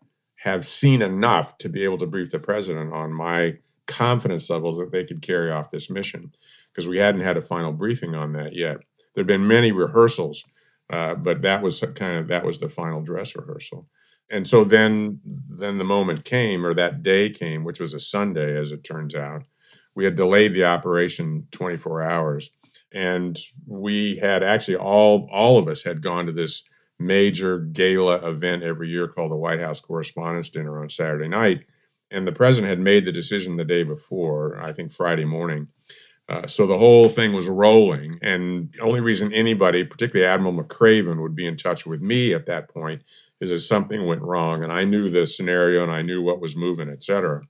have 0.45 0.63
seen 0.63 1.01
enough 1.01 1.57
to 1.57 1.67
be 1.67 1.83
able 1.83 1.97
to 1.97 2.05
brief 2.05 2.31
the 2.31 2.39
president 2.39 2.93
on 2.93 3.11
my 3.11 3.57
confidence 3.87 4.49
level 4.49 4.77
that 4.77 4.91
they 4.91 5.03
could 5.03 5.21
carry 5.21 5.51
off 5.51 5.71
this 5.71 5.89
mission 5.89 6.31
because 6.71 6.87
we 6.87 6.99
hadn't 6.99 7.21
had 7.21 7.35
a 7.35 7.41
final 7.41 7.73
briefing 7.73 8.13
on 8.13 8.33
that 8.33 8.53
yet. 8.53 8.77
There'd 9.13 9.25
been 9.25 9.47
many 9.47 9.71
rehearsals, 9.71 10.43
uh, 10.91 11.15
but 11.15 11.41
that 11.41 11.63
was 11.63 11.83
kind 11.95 12.17
of 12.19 12.27
that 12.27 12.45
was 12.45 12.59
the 12.59 12.69
final 12.69 13.01
dress 13.01 13.35
rehearsal. 13.35 13.87
And 14.29 14.47
so 14.47 14.63
then 14.63 15.19
then 15.25 15.79
the 15.79 15.83
moment 15.83 16.25
came, 16.25 16.63
or 16.63 16.75
that 16.75 17.01
day 17.01 17.31
came, 17.31 17.63
which 17.63 17.79
was 17.79 17.93
a 17.93 17.99
Sunday, 17.99 18.55
as 18.57 18.71
it 18.71 18.83
turns 18.83 19.15
out. 19.15 19.43
We 19.95 20.03
had 20.03 20.15
delayed 20.15 20.53
the 20.53 20.65
operation 20.65 21.47
24 21.51 22.03
hours, 22.03 22.51
and 22.93 23.37
we 23.65 24.17
had 24.17 24.43
actually 24.43 24.77
all 24.77 25.27
all 25.31 25.57
of 25.57 25.67
us 25.67 25.83
had 25.83 26.03
gone 26.03 26.27
to 26.27 26.31
this 26.31 26.63
major 26.99 27.59
gala 27.59 28.27
event 28.27 28.63
every 28.63 28.89
year 28.89 29.07
called 29.07 29.31
the 29.31 29.35
White 29.35 29.59
House 29.59 29.81
Correspondents' 29.81 30.49
Dinner 30.49 30.81
on 30.81 30.89
Saturday 30.89 31.27
night. 31.27 31.65
And 32.11 32.27
the 32.27 32.31
president 32.31 32.69
had 32.69 32.79
made 32.79 33.05
the 33.05 33.11
decision 33.11 33.57
the 33.57 33.65
day 33.65 33.83
before, 33.83 34.59
I 34.61 34.71
think 34.71 34.91
Friday 34.91 35.25
morning. 35.25 35.67
Uh, 36.29 36.47
so 36.47 36.65
the 36.65 36.77
whole 36.77 37.09
thing 37.09 37.33
was 37.33 37.49
rolling. 37.49 38.17
And 38.21 38.71
the 38.73 38.81
only 38.81 39.01
reason 39.01 39.33
anybody, 39.33 39.83
particularly 39.83 40.27
Admiral 40.31 40.53
McRaven, 40.53 41.21
would 41.21 41.35
be 41.35 41.45
in 41.45 41.55
touch 41.55 41.85
with 41.85 42.01
me 42.01 42.33
at 42.33 42.45
that 42.47 42.69
point 42.69 43.03
is 43.41 43.49
that 43.49 43.59
something 43.59 44.05
went 44.05 44.21
wrong, 44.21 44.63
and 44.63 44.71
I 44.71 44.85
knew 44.85 45.09
the 45.09 45.27
scenario 45.27 45.83
and 45.83 45.91
I 45.91 46.01
knew 46.01 46.21
what 46.21 46.39
was 46.39 46.55
moving, 46.55 46.89
et 46.89 47.03
cetera. 47.03 47.41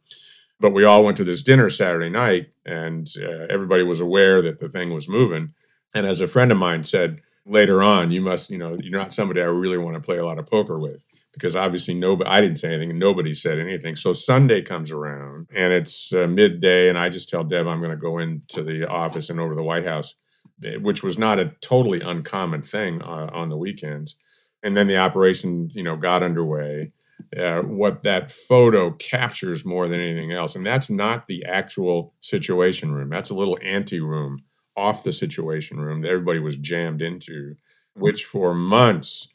But 0.59 0.71
we 0.71 0.83
all 0.83 1.03
went 1.03 1.17
to 1.17 1.23
this 1.23 1.43
dinner 1.43 1.69
Saturday 1.69 2.09
night, 2.09 2.49
and 2.65 3.07
uh, 3.21 3.45
everybody 3.49 3.83
was 3.83 4.01
aware 4.01 4.41
that 4.41 4.59
the 4.59 4.69
thing 4.69 4.93
was 4.93 5.07
moving. 5.07 5.53
And 5.93 6.05
as 6.05 6.21
a 6.21 6.27
friend 6.27 6.51
of 6.51 6.57
mine 6.57 6.83
said 6.83 7.21
later 7.45 7.83
on, 7.83 8.11
you 8.11 8.21
must, 8.21 8.49
you 8.49 8.57
know, 8.57 8.77
you're 8.81 8.99
not 8.99 9.13
somebody 9.13 9.41
I 9.41 9.45
really 9.45 9.77
want 9.77 9.95
to 9.95 10.01
play 10.01 10.17
a 10.17 10.25
lot 10.25 10.39
of 10.39 10.47
poker 10.47 10.79
with 10.79 11.05
because 11.33 11.55
obviously 11.55 11.93
nobody, 11.93 12.29
I 12.29 12.41
didn't 12.41 12.59
say 12.59 12.69
anything 12.69 12.91
and 12.91 12.99
nobody 12.99 13.33
said 13.33 13.59
anything. 13.59 13.95
So 13.95 14.13
Sunday 14.13 14.61
comes 14.61 14.91
around 14.91 15.47
and 15.53 15.73
it's 15.73 16.13
uh, 16.13 16.27
midday, 16.27 16.89
and 16.89 16.97
I 16.97 17.09
just 17.09 17.29
tell 17.29 17.43
Deb 17.43 17.67
I'm 17.67 17.79
going 17.79 17.91
to 17.91 17.97
go 17.97 18.19
into 18.19 18.63
the 18.63 18.89
office 18.89 19.29
and 19.29 19.39
over 19.39 19.53
the 19.53 19.63
White 19.63 19.85
House, 19.85 20.15
eh, 20.63 20.77
which 20.77 21.03
was 21.03 21.17
not 21.17 21.39
a 21.39 21.51
totally 21.61 22.01
uncommon 22.01 22.61
thing 22.61 23.01
uh, 23.01 23.29
on 23.33 23.49
the 23.49 23.57
weekends. 23.57 24.15
And 24.63 24.75
then 24.75 24.87
the 24.87 24.97
operation, 24.97 25.69
you 25.73 25.83
know, 25.83 25.95
got 25.95 26.23
underway. 26.23 26.91
Uh, 27.35 27.61
what 27.61 28.03
that 28.03 28.29
photo 28.31 28.91
captures 28.91 29.65
more 29.65 29.87
than 29.87 30.01
anything 30.01 30.33
else, 30.33 30.55
and 30.55 30.65
that's 30.65 30.89
not 30.89 31.27
the 31.27 31.45
actual 31.45 32.13
situation 32.19 32.93
room. 32.93 33.09
That's 33.09 33.29
a 33.29 33.33
little 33.35 33.57
ante 33.61 34.01
room 34.01 34.43
off 34.77 35.03
the 35.03 35.11
situation 35.11 35.79
room 35.79 36.01
that 36.01 36.09
everybody 36.09 36.39
was 36.39 36.57
jammed 36.57 37.01
into, 37.01 37.55
which 37.95 38.25
for 38.25 38.53
months 38.53 39.27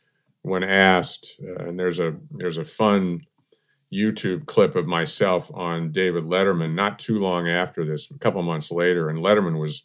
when 0.42 0.64
asked, 0.64 1.40
uh, 1.42 1.64
and 1.66 1.78
there's 1.78 2.00
a 2.00 2.16
there's 2.30 2.58
a 2.58 2.64
fun 2.64 3.20
YouTube 3.92 4.46
clip 4.46 4.76
of 4.76 4.86
myself 4.86 5.50
on 5.54 5.90
David 5.90 6.24
Letterman 6.24 6.74
not 6.74 6.98
too 6.98 7.18
long 7.18 7.48
after 7.48 7.84
this, 7.84 8.10
a 8.10 8.18
couple 8.18 8.42
months 8.42 8.70
later, 8.70 9.08
and 9.08 9.18
Letterman 9.18 9.58
was 9.58 9.82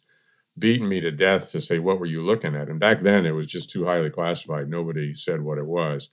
beating 0.58 0.88
me 0.88 1.00
to 1.00 1.10
death 1.10 1.50
to 1.52 1.60
say, 1.60 1.78
What 1.78 1.98
were 1.98 2.06
you 2.06 2.22
looking 2.22 2.54
at? 2.54 2.68
And 2.68 2.80
back 2.80 3.02
then 3.02 3.26
it 3.26 3.32
was 3.32 3.46
just 3.46 3.70
too 3.70 3.84
highly 3.84 4.10
classified. 4.10 4.68
Nobody 4.68 5.12
said 5.14 5.42
what 5.42 5.58
it 5.58 5.66
was. 5.66 6.08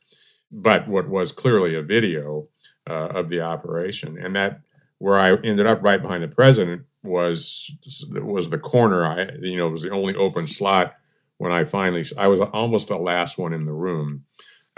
But 0.51 0.87
what 0.87 1.09
was 1.09 1.31
clearly 1.31 1.75
a 1.75 1.81
video 1.81 2.47
uh, 2.89 3.07
of 3.07 3.29
the 3.29 3.41
operation. 3.41 4.17
And 4.17 4.35
that 4.35 4.61
where 5.03 5.19
I 5.19 5.33
ended 5.33 5.65
up 5.65 5.83
right 5.83 6.01
behind 6.01 6.23
the 6.23 6.29
president 6.29 6.83
was 7.03 7.75
was 8.13 8.49
the 8.49 8.57
corner. 8.57 9.05
I 9.05 9.27
you 9.41 9.57
know, 9.57 9.67
it 9.67 9.71
was 9.71 9.81
the 9.81 9.89
only 9.89 10.15
open 10.15 10.47
slot 10.47 10.95
when 11.39 11.51
I 11.51 11.65
finally 11.65 12.05
I 12.17 12.29
was 12.29 12.39
almost 12.39 12.87
the 12.87 12.95
last 12.95 13.37
one 13.37 13.51
in 13.51 13.65
the 13.65 13.73
room. 13.73 14.23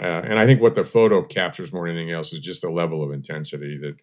Uh, 0.02 0.22
and 0.24 0.40
I 0.40 0.44
think 0.44 0.60
what 0.60 0.74
the 0.74 0.82
photo 0.82 1.22
captures 1.22 1.72
more 1.72 1.86
than 1.86 1.96
anything 1.96 2.12
else 2.12 2.32
is 2.32 2.40
just 2.40 2.62
the 2.62 2.70
level 2.70 3.04
of 3.04 3.12
intensity 3.12 3.78
that 3.78 3.94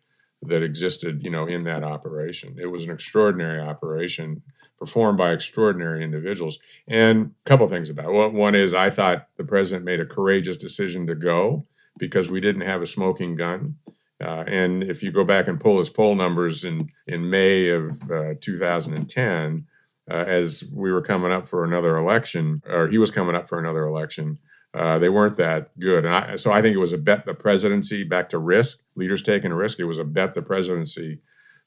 that 0.44 0.64
existed, 0.64 1.24
you 1.24 1.30
know, 1.30 1.46
in 1.46 1.66
that 1.66 1.84
operation. 1.84 2.56
It 2.58 2.68
was 2.68 2.86
an 2.86 2.92
extraordinary 2.92 3.60
operation 3.60 4.44
performed 4.80 5.18
by 5.18 5.34
extraordinary 5.34 6.06
individuals. 6.06 6.58
And 6.88 7.34
a 7.46 7.50
couple 7.50 7.68
things 7.68 7.90
about 7.90 8.14
it. 8.14 8.34
One 8.34 8.56
is 8.56 8.74
I 8.74 8.90
thought 8.90 9.28
the 9.36 9.44
president 9.44 9.84
made 9.84 10.00
a 10.00 10.06
courageous 10.06 10.56
decision 10.56 11.06
to 11.08 11.16
go 11.16 11.66
because 11.98 12.30
we 12.30 12.40
didn't 12.40 12.62
have 12.62 12.82
a 12.82 12.86
smoking 12.86 13.36
gun. 13.36 13.76
Uh, 14.22 14.44
and 14.48 14.84
if 14.84 15.04
you 15.04 15.12
go 15.12 15.24
back 15.24 15.48
and 15.48 15.60
pull 15.60 15.80
his 15.80 15.90
poll 15.90 16.16
numbers 16.16 16.64
in 16.66 16.90
in 17.08 17.30
May 17.30 17.70
of 17.70 18.00
uh, 18.12 18.34
2010, 18.40 19.66
uh, 20.10 20.14
as 20.14 20.64
we 20.72 20.92
were 20.92 21.02
coming 21.02 21.32
up 21.32 21.48
for 21.48 21.64
another 21.64 21.98
election, 21.98 22.62
or 22.68 22.88
he 22.88 22.98
was 22.98 23.12
coming 23.12 23.36
up 23.36 23.48
for 23.48 23.60
another 23.60 23.86
election, 23.86 24.38
uh, 24.74 24.98
they 24.98 25.10
weren't 25.10 25.38
that 25.38 25.78
good. 25.80 26.06
And 26.06 26.16
I, 26.16 26.36
so 26.36 26.52
I 26.52 26.62
think 26.62 26.76
it 26.76 26.80
was 26.80 26.94
a 26.94 26.98
bet 26.98 27.26
the 27.26 27.34
presidency 27.34 28.04
back 28.04 28.30
to 28.30 28.40
risk, 28.40 28.80
leaders 28.96 29.22
taking 29.22 29.52
a 29.52 29.56
risk. 29.56 29.80
It 29.80 29.86
was 29.86 30.00
a 30.00 30.04
bet 30.04 30.34
the 30.34 30.42
presidency 30.42 31.20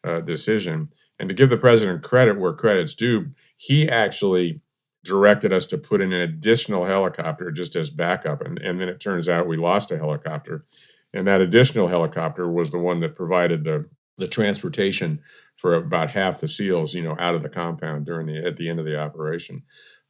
uh, 0.04 0.20
decision. 0.20 0.90
And 1.18 1.28
to 1.28 1.34
give 1.34 1.48
the 1.48 1.56
president 1.56 2.02
credit 2.02 2.38
where 2.38 2.52
credit's 2.52 2.94
due, 2.94 3.30
he 3.56 3.88
actually 3.88 4.60
directed 5.04 5.52
us 5.52 5.66
to 5.66 5.78
put 5.78 6.00
in 6.00 6.12
an 6.12 6.20
additional 6.20 6.84
helicopter 6.84 7.50
just 7.50 7.76
as 7.76 7.90
backup. 7.90 8.42
And, 8.42 8.58
and 8.58 8.80
then 8.80 8.88
it 8.88 9.00
turns 9.00 9.28
out 9.28 9.46
we 9.46 9.56
lost 9.56 9.92
a 9.92 9.96
helicopter. 9.96 10.64
And 11.12 11.26
that 11.26 11.40
additional 11.40 11.88
helicopter 11.88 12.50
was 12.50 12.70
the 12.70 12.78
one 12.78 13.00
that 13.00 13.16
provided 13.16 13.64
the, 13.64 13.86
the 14.18 14.28
transportation 14.28 15.20
for 15.56 15.74
about 15.74 16.10
half 16.10 16.40
the 16.40 16.48
SEALs, 16.48 16.94
you 16.94 17.02
know, 17.02 17.16
out 17.18 17.34
of 17.34 17.42
the 17.42 17.48
compound 17.48 18.06
during 18.06 18.26
the 18.26 18.44
at 18.44 18.56
the 18.56 18.68
end 18.68 18.78
of 18.78 18.84
the 18.84 18.98
operation. 18.98 19.62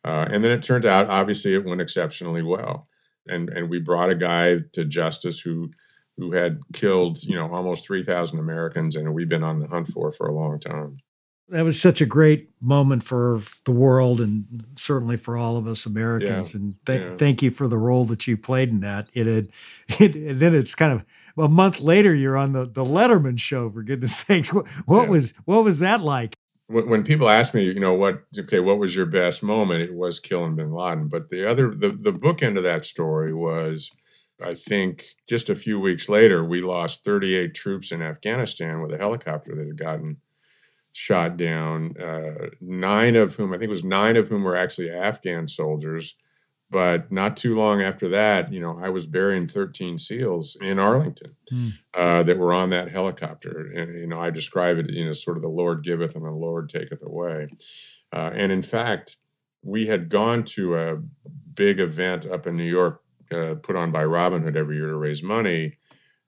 Uh, 0.04 0.26
and 0.30 0.44
then 0.44 0.52
it 0.52 0.62
turned 0.62 0.86
out, 0.86 1.08
obviously, 1.08 1.54
it 1.54 1.64
went 1.64 1.80
exceptionally 1.80 2.42
well, 2.42 2.88
and 3.26 3.48
and 3.50 3.68
we 3.68 3.80
brought 3.80 4.10
a 4.10 4.14
guy 4.14 4.58
to 4.72 4.84
justice 4.84 5.40
who 5.40 5.70
who 6.16 6.32
had 6.32 6.60
killed 6.72 7.22
you 7.24 7.34
know 7.34 7.52
almost 7.52 7.84
three 7.84 8.02
thousand 8.02 8.38
Americans, 8.38 8.96
and 8.96 9.12
we've 9.14 9.28
been 9.28 9.44
on 9.44 9.60
the 9.60 9.68
hunt 9.68 9.88
for 9.88 10.12
for 10.12 10.26
a 10.26 10.34
long 10.34 10.58
time. 10.60 10.98
That 11.48 11.62
was 11.62 11.80
such 11.80 12.00
a 12.00 12.06
great 12.06 12.50
moment 12.60 13.04
for 13.04 13.40
the 13.64 13.72
world, 13.72 14.20
and 14.20 14.64
certainly 14.74 15.16
for 15.16 15.36
all 15.36 15.56
of 15.56 15.66
us 15.68 15.86
Americans. 15.86 16.54
Yeah, 16.54 16.60
and 16.60 16.74
th- 16.86 17.00
yeah. 17.00 17.16
thank 17.16 17.40
you 17.40 17.52
for 17.52 17.68
the 17.68 17.78
role 17.78 18.04
that 18.06 18.26
you 18.26 18.36
played 18.36 18.70
in 18.70 18.80
that. 18.80 19.08
It 19.14 19.26
had, 19.28 19.48
it, 20.00 20.14
and 20.16 20.40
then 20.40 20.54
it's 20.54 20.74
kind 20.74 20.92
of 20.92 21.04
a 21.38 21.48
month 21.48 21.80
later, 21.80 22.14
you're 22.14 22.36
on 22.36 22.52
the 22.52 22.66
the 22.66 22.84
Letterman 22.84 23.38
show. 23.38 23.70
For 23.70 23.82
goodness 23.82 24.16
sakes, 24.16 24.52
what, 24.52 24.66
what 24.86 25.04
Yeah. 25.04 25.08
was 25.10 25.34
what 25.44 25.62
was 25.62 25.78
that 25.80 26.00
like? 26.00 26.34
when, 26.68 26.88
when 26.88 27.04
people 27.04 27.28
ask 27.28 27.54
me, 27.54 27.64
you 27.64 27.78
know, 27.78 27.94
what 27.94 28.22
okay, 28.38 28.58
what 28.60 28.78
was 28.78 28.96
your 28.96 29.06
best 29.06 29.42
moment? 29.42 29.82
It 29.82 29.94
was 29.94 30.18
killing 30.18 30.56
Bin 30.56 30.72
Laden. 30.72 31.06
But 31.08 31.28
the 31.28 31.48
other, 31.48 31.72
the 31.74 31.90
the 31.90 32.12
book 32.12 32.42
end 32.42 32.56
of 32.58 32.64
that 32.64 32.84
story 32.84 33.32
was, 33.32 33.92
I 34.42 34.54
think, 34.54 35.04
just 35.28 35.48
a 35.48 35.54
few 35.54 35.78
weeks 35.78 36.08
later, 36.08 36.44
we 36.44 36.60
lost 36.60 37.04
38 37.04 37.54
troops 37.54 37.92
in 37.92 38.02
Afghanistan 38.02 38.82
with 38.82 38.92
a 38.92 38.98
helicopter 38.98 39.54
that 39.54 39.66
had 39.66 39.78
gotten 39.78 40.16
shot 40.96 41.36
down. 41.36 41.94
Uh, 42.00 42.48
nine 42.60 43.16
of 43.16 43.36
whom, 43.36 43.52
I 43.52 43.58
think, 43.58 43.68
it 43.68 43.70
was 43.70 43.84
nine 43.84 44.16
of 44.16 44.28
whom 44.28 44.44
were 44.44 44.56
actually 44.56 44.90
Afghan 44.90 45.46
soldiers. 45.46 46.16
But 46.68 47.12
not 47.12 47.36
too 47.36 47.54
long 47.54 47.80
after 47.80 48.08
that, 48.08 48.52
you 48.52 48.58
know, 48.58 48.76
I 48.82 48.88
was 48.88 49.06
burying 49.06 49.46
13 49.46 49.98
SEALs 49.98 50.56
in 50.60 50.80
Arlington 50.80 51.36
Hmm. 51.48 51.68
uh, 51.94 52.22
that 52.24 52.38
were 52.38 52.52
on 52.52 52.70
that 52.70 52.90
helicopter. 52.90 53.70
And, 53.76 54.00
you 54.00 54.06
know, 54.08 54.20
I 54.20 54.30
describe 54.30 54.78
it, 54.78 54.90
you 54.90 55.04
know, 55.04 55.12
sort 55.12 55.36
of 55.36 55.44
the 55.44 55.48
Lord 55.48 55.84
giveth 55.84 56.16
and 56.16 56.24
the 56.24 56.30
Lord 56.30 56.68
taketh 56.68 57.04
away. 57.04 57.48
Uh, 58.12 58.30
and 58.34 58.50
in 58.50 58.62
fact, 58.62 59.16
we 59.62 59.86
had 59.86 60.08
gone 60.08 60.42
to 60.44 60.76
a 60.76 60.96
big 61.54 61.78
event 61.78 62.26
up 62.26 62.46
in 62.48 62.56
New 62.56 62.64
York 62.64 63.00
uh, 63.30 63.54
put 63.62 63.76
on 63.76 63.92
by 63.92 64.04
Robin 64.04 64.42
Hood 64.42 64.56
every 64.56 64.76
year 64.76 64.88
to 64.88 64.96
raise 64.96 65.22
money. 65.22 65.74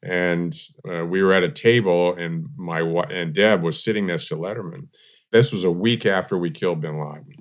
And 0.02 0.54
uh, 0.88 1.04
we 1.04 1.22
were 1.22 1.32
at 1.32 1.42
a 1.42 1.50
table, 1.50 2.14
and 2.14 2.46
my 2.56 2.80
and 2.80 3.34
Deb 3.34 3.62
was 3.62 3.82
sitting 3.82 4.06
next 4.06 4.28
to 4.28 4.37
Letterman. 4.37 4.88
This 5.32 5.52
was 5.52 5.64
a 5.64 5.70
week 5.70 6.06
after 6.06 6.38
we 6.38 6.50
killed 6.50 6.80
Bin 6.80 6.98
Laden, 6.98 7.34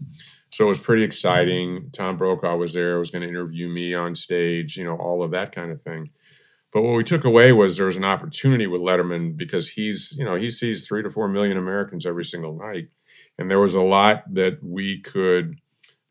so 0.52 0.66
it 0.66 0.68
was 0.68 0.80
pretty 0.80 1.04
exciting. 1.04 1.90
Tom 1.94 2.18
Brokaw 2.18 2.58
was 2.58 2.74
there; 2.74 2.98
was 2.98 3.12
going 3.12 3.22
to 3.22 3.30
interview 3.30 3.70
me 3.70 3.94
on 3.94 4.16
stage, 4.16 4.76
you 4.76 4.84
know, 4.84 4.96
all 4.96 5.22
of 5.22 5.32
that 5.32 5.52
kind 5.52 5.72
of 5.72 5.82
thing. 5.82 6.10
But 6.74 6.82
what 6.82 6.96
we 6.96 7.04
took 7.04 7.26
away 7.26 7.52
was 7.54 7.78
there 7.78 7.86
was 7.86 7.98
an 7.98 8.04
opportunity 8.04 8.68
with 8.68 8.82
Letterman 8.82 9.38
because 9.38 9.70
he's, 9.70 10.16
you 10.18 10.26
know, 10.26 10.36
he 10.36 10.50
sees 10.50 10.86
three 10.86 11.02
to 11.04 11.12
four 11.12 11.28
million 11.28 11.58
Americans 11.58 12.06
every 12.06 12.26
single 12.26 12.58
night, 12.58 12.90
and 13.38 13.52
there 13.52 13.60
was 13.60 13.76
a 13.76 13.82
lot 13.82 14.24
that 14.34 14.58
we 14.64 15.00
could 15.02 15.60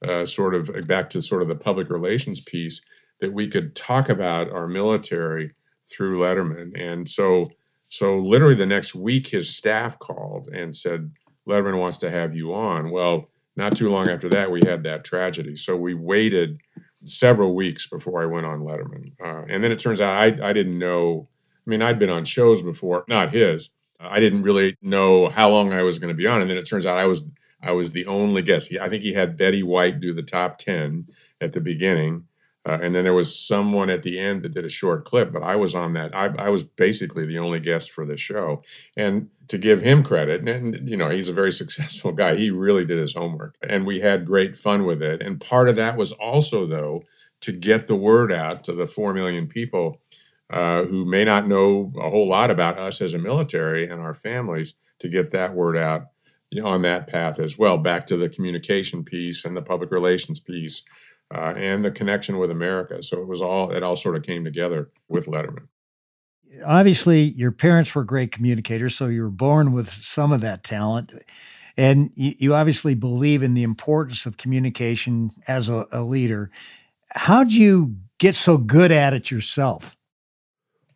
uh, 0.06 0.24
sort 0.24 0.54
of 0.54 0.70
back 0.86 1.10
to 1.10 1.22
sort 1.22 1.42
of 1.42 1.48
the 1.48 1.56
public 1.56 1.90
relations 1.90 2.40
piece 2.40 2.80
that 3.20 3.32
we 3.32 3.48
could 3.48 3.74
talk 3.74 4.08
about 4.08 4.50
our 4.50 4.66
military 4.66 5.52
through 5.86 6.20
Letterman. 6.20 6.78
And 6.78 7.08
so, 7.08 7.50
so 7.88 8.18
literally 8.18 8.54
the 8.54 8.66
next 8.66 8.94
week, 8.94 9.28
his 9.28 9.54
staff 9.54 9.98
called 9.98 10.48
and 10.48 10.76
said, 10.76 11.12
Letterman 11.48 11.78
wants 11.78 11.98
to 11.98 12.10
have 12.10 12.34
you 12.34 12.54
on. 12.54 12.90
Well, 12.90 13.28
not 13.56 13.76
too 13.76 13.90
long 13.90 14.08
after 14.08 14.28
that, 14.30 14.50
we 14.50 14.60
had 14.66 14.82
that 14.82 15.04
tragedy. 15.04 15.56
So 15.56 15.76
we 15.76 15.94
waited 15.94 16.60
several 17.04 17.54
weeks 17.54 17.86
before 17.86 18.22
I 18.22 18.26
went 18.26 18.46
on 18.46 18.60
Letterman. 18.60 19.12
Uh, 19.22 19.44
and 19.48 19.62
then 19.62 19.72
it 19.72 19.78
turns 19.78 20.00
out 20.00 20.14
I, 20.14 20.48
I 20.48 20.52
didn't 20.52 20.78
know. 20.78 21.28
I 21.66 21.70
mean, 21.70 21.82
I'd 21.82 21.98
been 21.98 22.10
on 22.10 22.24
shows 22.24 22.62
before, 22.62 23.04
not 23.08 23.32
his. 23.32 23.70
I 23.98 24.20
didn't 24.20 24.42
really 24.42 24.76
know 24.82 25.28
how 25.28 25.48
long 25.48 25.72
I 25.72 25.82
was 25.82 25.98
going 25.98 26.14
to 26.14 26.14
be 26.14 26.26
on. 26.26 26.40
And 26.40 26.50
then 26.50 26.58
it 26.58 26.68
turns 26.68 26.84
out 26.84 26.98
I 26.98 27.06
was 27.06 27.30
I 27.62 27.72
was 27.72 27.92
the 27.92 28.06
only 28.06 28.42
guest. 28.42 28.68
He, 28.68 28.78
I 28.78 28.88
think 28.88 29.02
he 29.02 29.14
had 29.14 29.36
Betty 29.36 29.62
White 29.62 30.00
do 30.00 30.12
the 30.12 30.22
top 30.22 30.58
ten 30.58 31.06
at 31.40 31.52
the 31.52 31.60
beginning. 31.60 32.25
Uh, 32.66 32.78
and 32.82 32.94
then 32.94 33.04
there 33.04 33.14
was 33.14 33.38
someone 33.38 33.88
at 33.88 34.02
the 34.02 34.18
end 34.18 34.42
that 34.42 34.52
did 34.52 34.64
a 34.64 34.68
short 34.68 35.04
clip, 35.04 35.30
but 35.30 35.42
I 35.42 35.54
was 35.54 35.74
on 35.74 35.92
that. 35.92 36.14
I, 36.16 36.26
I 36.36 36.48
was 36.48 36.64
basically 36.64 37.24
the 37.24 37.38
only 37.38 37.60
guest 37.60 37.92
for 37.92 38.04
the 38.04 38.16
show. 38.16 38.62
And 38.96 39.28
to 39.48 39.56
give 39.56 39.82
him 39.82 40.02
credit, 40.02 40.46
and 40.48 40.88
you 40.88 40.96
know, 40.96 41.08
he's 41.08 41.28
a 41.28 41.32
very 41.32 41.52
successful 41.62 42.10
guy. 42.10 42.34
He 42.34 42.50
really 42.50 42.84
did 42.84 42.98
his 42.98 43.14
homework, 43.14 43.56
and 43.62 43.86
we 43.86 44.00
had 44.00 44.26
great 44.26 44.56
fun 44.56 44.84
with 44.84 45.00
it. 45.00 45.22
And 45.22 45.40
part 45.40 45.68
of 45.68 45.76
that 45.76 45.96
was 45.96 46.10
also, 46.12 46.66
though, 46.66 47.04
to 47.42 47.52
get 47.52 47.86
the 47.86 47.96
word 47.96 48.32
out 48.32 48.64
to 48.64 48.72
the 48.72 48.88
four 48.88 49.14
million 49.14 49.46
people 49.46 50.00
uh, 50.50 50.82
who 50.84 51.04
may 51.04 51.24
not 51.24 51.46
know 51.46 51.92
a 52.00 52.10
whole 52.10 52.28
lot 52.28 52.50
about 52.50 52.78
us 52.78 53.00
as 53.00 53.14
a 53.14 53.18
military 53.18 53.88
and 53.88 54.00
our 54.00 54.14
families, 54.14 54.74
to 54.98 55.08
get 55.08 55.30
that 55.30 55.54
word 55.54 55.76
out 55.76 56.06
on 56.64 56.82
that 56.82 57.06
path 57.06 57.38
as 57.38 57.58
well. 57.58 57.78
Back 57.78 58.06
to 58.08 58.16
the 58.16 58.28
communication 58.28 59.04
piece 59.04 59.44
and 59.44 59.56
the 59.56 59.62
public 59.62 59.92
relations 59.92 60.40
piece 60.40 60.82
uh, 61.34 61.54
and 61.56 61.84
the 61.84 61.90
connection 61.90 62.38
with 62.38 62.50
America. 62.50 63.02
So 63.02 63.20
it 63.20 63.26
was 63.26 63.40
all 63.40 63.70
it 63.70 63.82
all 63.82 63.96
sort 63.96 64.16
of 64.16 64.22
came 64.22 64.44
together 64.44 64.90
with 65.08 65.26
Letterman. 65.26 65.68
Obviously, 66.64 67.22
your 67.22 67.52
parents 67.52 67.94
were 67.94 68.04
great 68.04 68.32
communicators, 68.32 68.94
so 68.94 69.06
you 69.06 69.22
were 69.22 69.30
born 69.30 69.72
with 69.72 69.88
some 69.88 70.32
of 70.32 70.40
that 70.40 70.62
talent. 70.62 71.12
And 71.76 72.10
you, 72.14 72.34
you 72.38 72.54
obviously 72.54 72.94
believe 72.94 73.42
in 73.42 73.54
the 73.54 73.62
importance 73.62 74.24
of 74.24 74.36
communication 74.36 75.30
as 75.46 75.68
a, 75.68 75.86
a 75.92 76.02
leader. 76.02 76.50
How'd 77.10 77.52
you 77.52 77.96
get 78.18 78.34
so 78.34 78.56
good 78.56 78.90
at 78.90 79.12
it 79.12 79.30
yourself? 79.30 79.96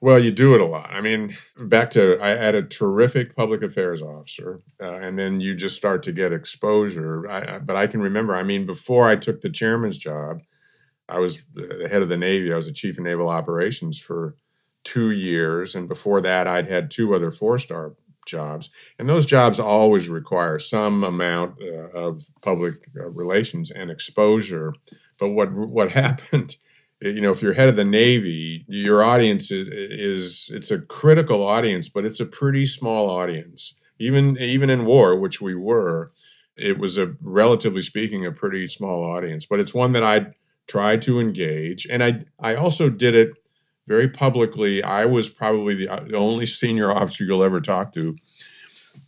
Well, 0.03 0.19
you 0.19 0.31
do 0.31 0.55
it 0.55 0.63
a 0.63 0.65
lot. 0.65 0.91
I 0.91 1.03
mean, 1.03 1.37
back 1.59 1.91
to 1.91 2.19
I 2.23 2.29
had 2.31 2.55
a 2.55 2.63
terrific 2.63 3.37
public 3.37 3.63
affairs 3.63 4.01
officer, 4.01 4.61
uh, 4.83 4.95
and 4.95 5.19
then 5.19 5.41
you 5.41 5.55
just 5.55 5.77
start 5.77 6.03
to 6.05 6.13
get 6.13 6.33
exposure. 6.33 7.29
I, 7.29 7.57
I, 7.57 7.59
but 7.59 7.77
I 7.77 7.87
can 7.87 8.01
remember, 8.01 8.35
I 8.35 8.43
mean, 8.43 8.65
before 8.65 9.07
I 9.09 9.17
took 9.17 9.43
the 9.43 9.51
chairman's 9.51 9.99
job, 9.99 10.41
I 11.09 11.21
was 11.21 11.45
the 11.55 11.89
head 11.91 12.03
of 12.03 12.09
the 12.11 12.17
Navy. 12.19 12.53
I 12.53 12.57
was 12.57 12.67
the 12.67 12.73
chief 12.73 12.99
of 12.99 13.05
naval 13.05 13.29
operations 13.29 13.99
for 14.01 14.37
two 14.85 15.11
years, 15.11 15.75
and 15.75 15.89
before 15.89 16.21
that, 16.23 16.47
I'd 16.47 16.69
had 16.71 16.91
two 16.91 17.15
other 17.15 17.31
four-star 17.31 17.95
jobs, 18.27 18.71
and 18.99 19.09
those 19.09 19.27
jobs 19.27 19.61
always 19.61 20.09
require 20.09 20.59
some 20.59 21.05
amount 21.05 21.57
uh, 21.63 21.91
of 21.99 22.23
public 22.43 22.87
uh, 22.99 23.09
relations 23.11 23.71
and 23.71 23.91
exposure. 23.91 24.75
But 25.19 25.31
what 25.31 25.53
what 25.53 25.93
happened? 26.05 26.57
You 27.01 27.21
know 27.21 27.31
if 27.31 27.43
you're 27.43 27.55
head 27.55 27.69
of 27.69 27.77
the 27.77 27.85
navy 27.85 28.65
your 28.69 29.03
audience 29.03 29.51
is, 29.51 29.69
is, 29.69 30.51
it's 30.53 30.71
a 30.71 30.79
critical 30.79 31.47
audience 31.47 31.89
but 31.89 32.05
it's 32.05 32.21
a 32.21 32.27
pretty 32.27 32.67
small 32.67 33.09
audience. 33.09 33.75
Even 33.99 34.37
even 34.39 34.71
in 34.71 34.85
war 34.85 35.19
which 35.19 35.41
we 35.41 35.55
were 35.55 36.13
it 36.57 36.79
was 36.79 36.99
a 36.99 37.15
relatively 37.23 37.81
speaking 37.81 38.27
a 38.27 38.33
pretty 38.33 38.67
small 38.67 39.03
audience. 39.05 39.47
But 39.47 39.61
it's 39.61 39.75
one 39.75 39.93
that 39.93 40.05
i 40.05 40.27
tried 40.67 41.03
to 41.03 41.21
engage 41.21 41.87
and 41.87 42.03
i 42.03 42.25
i 42.39 42.55
also 42.55 42.89
did 42.91 43.15
it 43.15 43.33
very 43.87 44.09
publicly. 44.09 44.85
I 44.85 45.05
was 45.05 45.29
probably 45.29 45.75
the, 45.75 45.87
the 46.07 46.17
only 46.17 46.47
senior 46.47 46.93
officer 46.93 47.25
you'll 47.25 47.43
ever 47.43 47.61
talk 47.61 47.93
to 47.95 48.17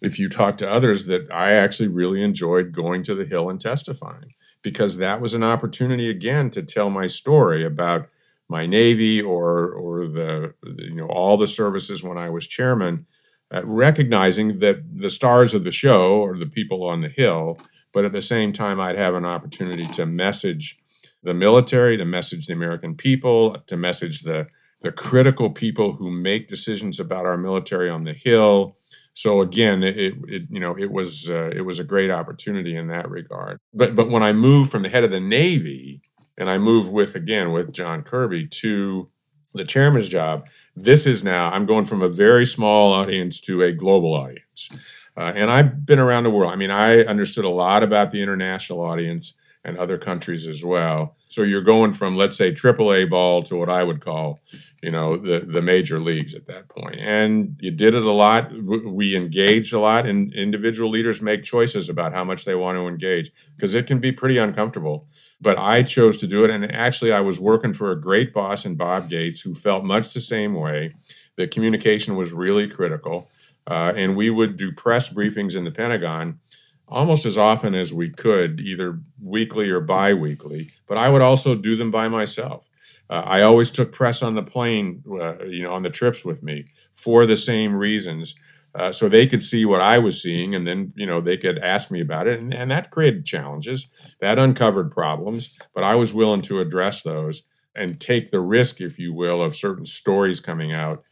if 0.01 0.18
you 0.18 0.28
talk 0.28 0.57
to 0.59 0.70
others 0.70 1.07
that 1.07 1.30
i 1.30 1.53
actually 1.53 1.88
really 1.88 2.22
enjoyed 2.22 2.72
going 2.72 3.03
to 3.05 3.14
the 3.14 3.24
hill 3.24 3.51
and 3.51 3.61
testifying 3.61 4.34
because 4.62 4.96
that 4.96 5.20
was 5.20 5.34
an 5.34 5.42
opportunity 5.42 6.08
again 6.08 6.50
to 6.50 6.62
tell 6.62 6.90
my 6.90 7.06
story 7.06 7.64
about 7.64 8.08
my 8.48 8.66
Navy 8.66 9.20
or 9.20 9.70
or 9.70 10.06
the 10.06 10.54
you 10.78 10.94
know 10.94 11.06
all 11.06 11.36
the 11.36 11.46
services 11.46 12.02
when 12.02 12.18
I 12.18 12.30
was 12.30 12.46
chairman, 12.46 13.06
uh, 13.52 13.62
recognizing 13.64 14.58
that 14.60 15.00
the 15.00 15.10
stars 15.10 15.54
of 15.54 15.64
the 15.64 15.70
show 15.70 16.24
are 16.24 16.38
the 16.38 16.46
people 16.46 16.84
on 16.84 17.00
the 17.00 17.08
hill, 17.08 17.58
but 17.92 18.04
at 18.04 18.12
the 18.12 18.20
same 18.20 18.52
time 18.52 18.80
I'd 18.80 18.98
have 18.98 19.14
an 19.14 19.24
opportunity 19.24 19.86
to 19.86 20.06
message 20.06 20.78
the 21.22 21.34
military, 21.34 21.96
to 21.96 22.04
message 22.04 22.46
the 22.46 22.52
American 22.52 22.94
people, 22.94 23.56
to 23.66 23.76
message 23.76 24.22
the 24.22 24.48
the 24.82 24.92
critical 24.92 25.48
people 25.50 25.92
who 25.92 26.10
make 26.10 26.48
decisions 26.48 26.98
about 26.98 27.24
our 27.24 27.38
military 27.38 27.88
on 27.88 28.04
the 28.04 28.12
hill, 28.12 28.76
so 29.14 29.40
again, 29.40 29.82
it, 29.82 30.14
it, 30.28 30.42
you 30.50 30.60
know 30.60 30.76
it 30.78 30.90
was 30.90 31.30
uh, 31.30 31.50
it 31.54 31.62
was 31.62 31.78
a 31.78 31.84
great 31.84 32.10
opportunity 32.10 32.76
in 32.76 32.88
that 32.88 33.10
regard. 33.10 33.58
But 33.74 33.94
but 33.94 34.10
when 34.10 34.22
I 34.22 34.32
moved 34.32 34.70
from 34.70 34.82
the 34.82 34.88
head 34.88 35.04
of 35.04 35.10
the 35.10 35.20
Navy 35.20 36.02
and 36.38 36.48
I 36.48 36.58
moved 36.58 36.90
with 36.90 37.14
again 37.14 37.52
with 37.52 37.72
John 37.72 38.02
Kirby 38.02 38.46
to 38.48 39.08
the 39.54 39.64
chairman's 39.64 40.08
job, 40.08 40.46
this 40.74 41.06
is 41.06 41.22
now 41.22 41.50
I'm 41.50 41.66
going 41.66 41.84
from 41.84 42.02
a 42.02 42.08
very 42.08 42.46
small 42.46 42.92
audience 42.92 43.40
to 43.42 43.62
a 43.62 43.72
global 43.72 44.14
audience. 44.14 44.70
Uh, 45.14 45.32
and 45.34 45.50
I've 45.50 45.84
been 45.84 45.98
around 45.98 46.24
the 46.24 46.30
world. 46.30 46.52
I 46.52 46.56
mean, 46.56 46.70
I 46.70 47.00
understood 47.00 47.44
a 47.44 47.50
lot 47.50 47.82
about 47.82 48.10
the 48.12 48.22
international 48.22 48.80
audience 48.80 49.34
and 49.62 49.76
other 49.76 49.98
countries 49.98 50.46
as 50.46 50.64
well. 50.64 51.16
So 51.28 51.42
you're 51.42 51.62
going 51.62 51.92
from, 51.92 52.16
let's 52.16 52.36
say, 52.36 52.50
AAA 52.50 53.10
ball 53.10 53.42
to 53.44 53.56
what 53.56 53.68
I 53.68 53.84
would 53.84 54.00
call 54.00 54.40
you 54.83 54.91
know 54.91 55.16
the 55.16 55.41
the 55.47 55.62
major 55.62 56.01
leagues 56.01 56.35
at 56.35 56.47
that 56.47 56.68
point. 56.68 56.97
And 56.99 57.57
you 57.61 57.70
did 57.70 57.95
it 57.95 58.03
a 58.03 58.11
lot. 58.11 58.53
We 58.53 59.14
engaged 59.16 59.72
a 59.72 59.78
lot 59.78 60.07
and 60.07 60.35
individual 60.35 60.91
leaders 60.91 61.22
make 61.22 61.45
choices 61.45 61.89
about 61.89 62.12
how 62.12 62.24
much 62.24 62.45
they 62.45 62.57
want 62.57 62.76
to 62.76 62.89
engage 62.89 63.30
because 63.57 63.74
it 63.74 63.87
can 63.87 64.01
be 64.01 64.11
pretty 64.11 64.39
uncomfortable. 64.39 65.07
But 65.41 65.57
i 65.59 65.83
chose 65.83 66.18
to 66.18 66.26
do 66.26 66.45
it 66.45 66.51
and 66.51 66.70
actually 66.70 67.12
i 67.12 67.20
was 67.20 67.41
working 67.41 67.74
for 67.74 67.91
a 67.91 68.01
great 68.01 68.33
boss 68.33 68.64
in 68.64 68.74
bob 68.76 69.09
gates 69.09 69.41
who 69.41 69.55
felt 69.55 69.85
much 69.85 70.12
the 70.12 70.20
same 70.20 70.55
way. 70.55 70.95
That 71.37 71.53
communication 71.53 72.16
was 72.16 72.33
really 72.33 72.68
critical 72.68 73.30
uh, 73.66 73.93
and 73.97 74.16
we 74.16 74.28
would 74.30 74.57
do 74.57 74.72
press 74.72 75.09
briefings 75.12 75.57
in 75.57 75.64
the 75.64 75.70
pentagon 75.70 76.41
almost 76.89 77.24
as 77.24 77.39
often 77.39 77.74
as 77.74 77.93
we 77.93 78.11
could 78.11 78.61
either 78.61 79.01
weekly 79.22 79.70
or 79.70 79.80
biweekly. 79.80 80.70
But 80.89 80.99
i 80.99 81.09
would 81.09 81.22
also 81.22 81.55
do 81.55 81.76
them 81.76 81.93
by 81.93 82.09
myself 82.09 82.68
uh, 83.12 83.24
I 83.26 83.42
always 83.42 83.70
took 83.70 83.92
press 83.92 84.22
on 84.22 84.34
the 84.36 84.42
plane, 84.42 85.04
uh, 85.06 85.44
you 85.44 85.62
know, 85.62 85.74
on 85.74 85.82
the 85.82 85.90
trips 85.90 86.24
with 86.24 86.42
me 86.42 86.64
for 86.94 87.26
the 87.26 87.36
same 87.36 87.74
reasons. 87.74 88.34
Uh, 88.74 88.90
so 88.90 89.06
they 89.06 89.26
could 89.26 89.42
see 89.42 89.66
what 89.66 89.82
I 89.82 89.98
was 89.98 90.22
seeing, 90.22 90.54
and 90.54 90.66
then 90.66 90.94
you 90.96 91.04
know 91.06 91.20
they 91.20 91.36
could 91.36 91.58
ask 91.58 91.90
me 91.90 92.00
about 92.00 92.26
it, 92.26 92.40
and, 92.40 92.54
and 92.54 92.70
that 92.70 92.90
created 92.90 93.26
challenges, 93.26 93.88
that 94.22 94.38
uncovered 94.38 94.90
problems. 94.90 95.52
But 95.74 95.84
I 95.84 95.94
was 95.94 96.14
willing 96.14 96.40
to 96.42 96.60
address 96.60 97.02
those 97.02 97.42
and 97.74 98.00
take 98.00 98.30
the 98.30 98.40
risk, 98.40 98.80
if 98.80 98.98
you 98.98 99.12
will, 99.12 99.42
of 99.42 99.54
certain 99.54 99.84
stories 99.84 100.40
coming 100.40 100.72
out 100.72 101.04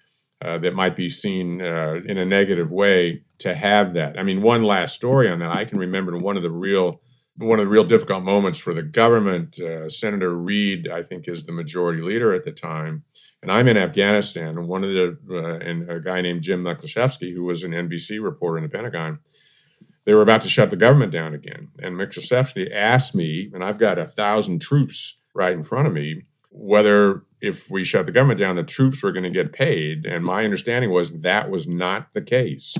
uh, 0.42 0.56
that 0.56 0.72
might 0.72 0.96
be 0.96 1.10
seen 1.10 1.60
uh, 1.60 2.00
in 2.06 2.16
a 2.16 2.24
negative 2.24 2.72
way. 2.72 3.24
To 3.40 3.54
have 3.54 3.94
that, 3.94 4.18
I 4.18 4.22
mean, 4.22 4.42
one 4.42 4.64
last 4.64 4.94
story 4.94 5.28
on 5.28 5.38
that, 5.40 5.50
I 5.50 5.64
can 5.64 5.78
remember 5.78 6.16
one 6.16 6.36
of 6.38 6.42
the 6.42 6.50
real 6.50 7.00
one 7.40 7.58
of 7.58 7.66
the 7.66 7.70
real 7.70 7.84
difficult 7.84 8.22
moments 8.22 8.58
for 8.58 8.74
the 8.74 8.82
government. 8.82 9.58
Uh, 9.58 9.88
Senator 9.88 10.36
Reid, 10.36 10.88
I 10.88 11.02
think, 11.02 11.26
is 11.26 11.44
the 11.44 11.52
majority 11.52 12.02
leader 12.02 12.34
at 12.34 12.44
the 12.44 12.52
time, 12.52 13.04
and 13.42 13.50
I'm 13.50 13.68
in 13.68 13.76
Afghanistan. 13.76 14.58
And 14.58 14.68
one 14.68 14.84
of 14.84 14.90
the 14.90 15.18
uh, 15.30 15.58
and 15.58 15.90
a 15.90 16.00
guy 16.00 16.20
named 16.20 16.42
Jim 16.42 16.62
Miklaszewski, 16.62 17.32
who 17.32 17.44
was 17.44 17.64
an 17.64 17.72
NBC 17.72 18.22
reporter 18.22 18.58
in 18.58 18.64
the 18.64 18.68
Pentagon, 18.68 19.18
they 20.04 20.14
were 20.14 20.22
about 20.22 20.42
to 20.42 20.48
shut 20.48 20.70
the 20.70 20.76
government 20.76 21.12
down 21.12 21.34
again. 21.34 21.68
And 21.82 21.96
Miklaszewski 21.96 22.72
asked 22.72 23.14
me, 23.14 23.50
and 23.54 23.64
I've 23.64 23.78
got 23.78 23.98
a 23.98 24.06
thousand 24.06 24.60
troops 24.60 25.16
right 25.34 25.52
in 25.52 25.64
front 25.64 25.86
of 25.86 25.94
me, 25.94 26.24
whether 26.50 27.22
if 27.40 27.70
we 27.70 27.84
shut 27.84 28.06
the 28.06 28.12
government 28.12 28.40
down, 28.40 28.56
the 28.56 28.62
troops 28.62 29.02
were 29.02 29.12
going 29.12 29.24
to 29.24 29.30
get 29.30 29.52
paid. 29.52 30.04
And 30.04 30.24
my 30.24 30.44
understanding 30.44 30.90
was 30.90 31.20
that 31.20 31.50
was 31.50 31.66
not 31.66 32.12
the 32.12 32.22
case. 32.22 32.76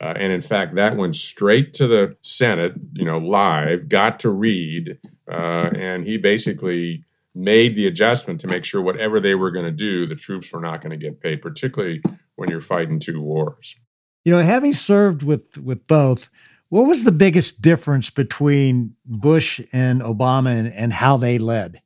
Uh, 0.00 0.12
and 0.16 0.32
in 0.32 0.42
fact, 0.42 0.74
that 0.74 0.96
went 0.96 1.16
straight 1.16 1.72
to 1.74 1.86
the 1.86 2.16
Senate, 2.22 2.74
you 2.92 3.04
know, 3.04 3.18
live, 3.18 3.88
got 3.88 4.20
to 4.20 4.30
Reid, 4.30 4.98
uh, 5.30 5.70
and 5.74 6.06
he 6.06 6.18
basically 6.18 7.04
made 7.34 7.74
the 7.76 7.86
adjustment 7.86 8.40
to 8.40 8.46
make 8.46 8.64
sure 8.64 8.82
whatever 8.82 9.20
they 9.20 9.34
were 9.34 9.50
going 9.50 9.64
to 9.64 9.70
do, 9.70 10.06
the 10.06 10.14
troops 10.14 10.52
were 10.52 10.60
not 10.60 10.80
going 10.80 10.90
to 10.90 10.96
get 10.96 11.20
paid, 11.20 11.40
particularly 11.40 12.02
when 12.36 12.50
you're 12.50 12.60
fighting 12.60 12.98
two 12.98 13.20
wars. 13.20 13.76
You 14.24 14.32
know, 14.32 14.42
having 14.42 14.72
served 14.72 15.22
with 15.22 15.58
with 15.58 15.86
both, 15.86 16.30
what 16.68 16.86
was 16.86 17.04
the 17.04 17.12
biggest 17.12 17.62
difference 17.62 18.10
between 18.10 18.96
Bush 19.04 19.60
and 19.72 20.02
Obama 20.02 20.58
and, 20.58 20.72
and 20.72 20.92
how 20.92 21.16
they 21.16 21.38
led? 21.38 21.80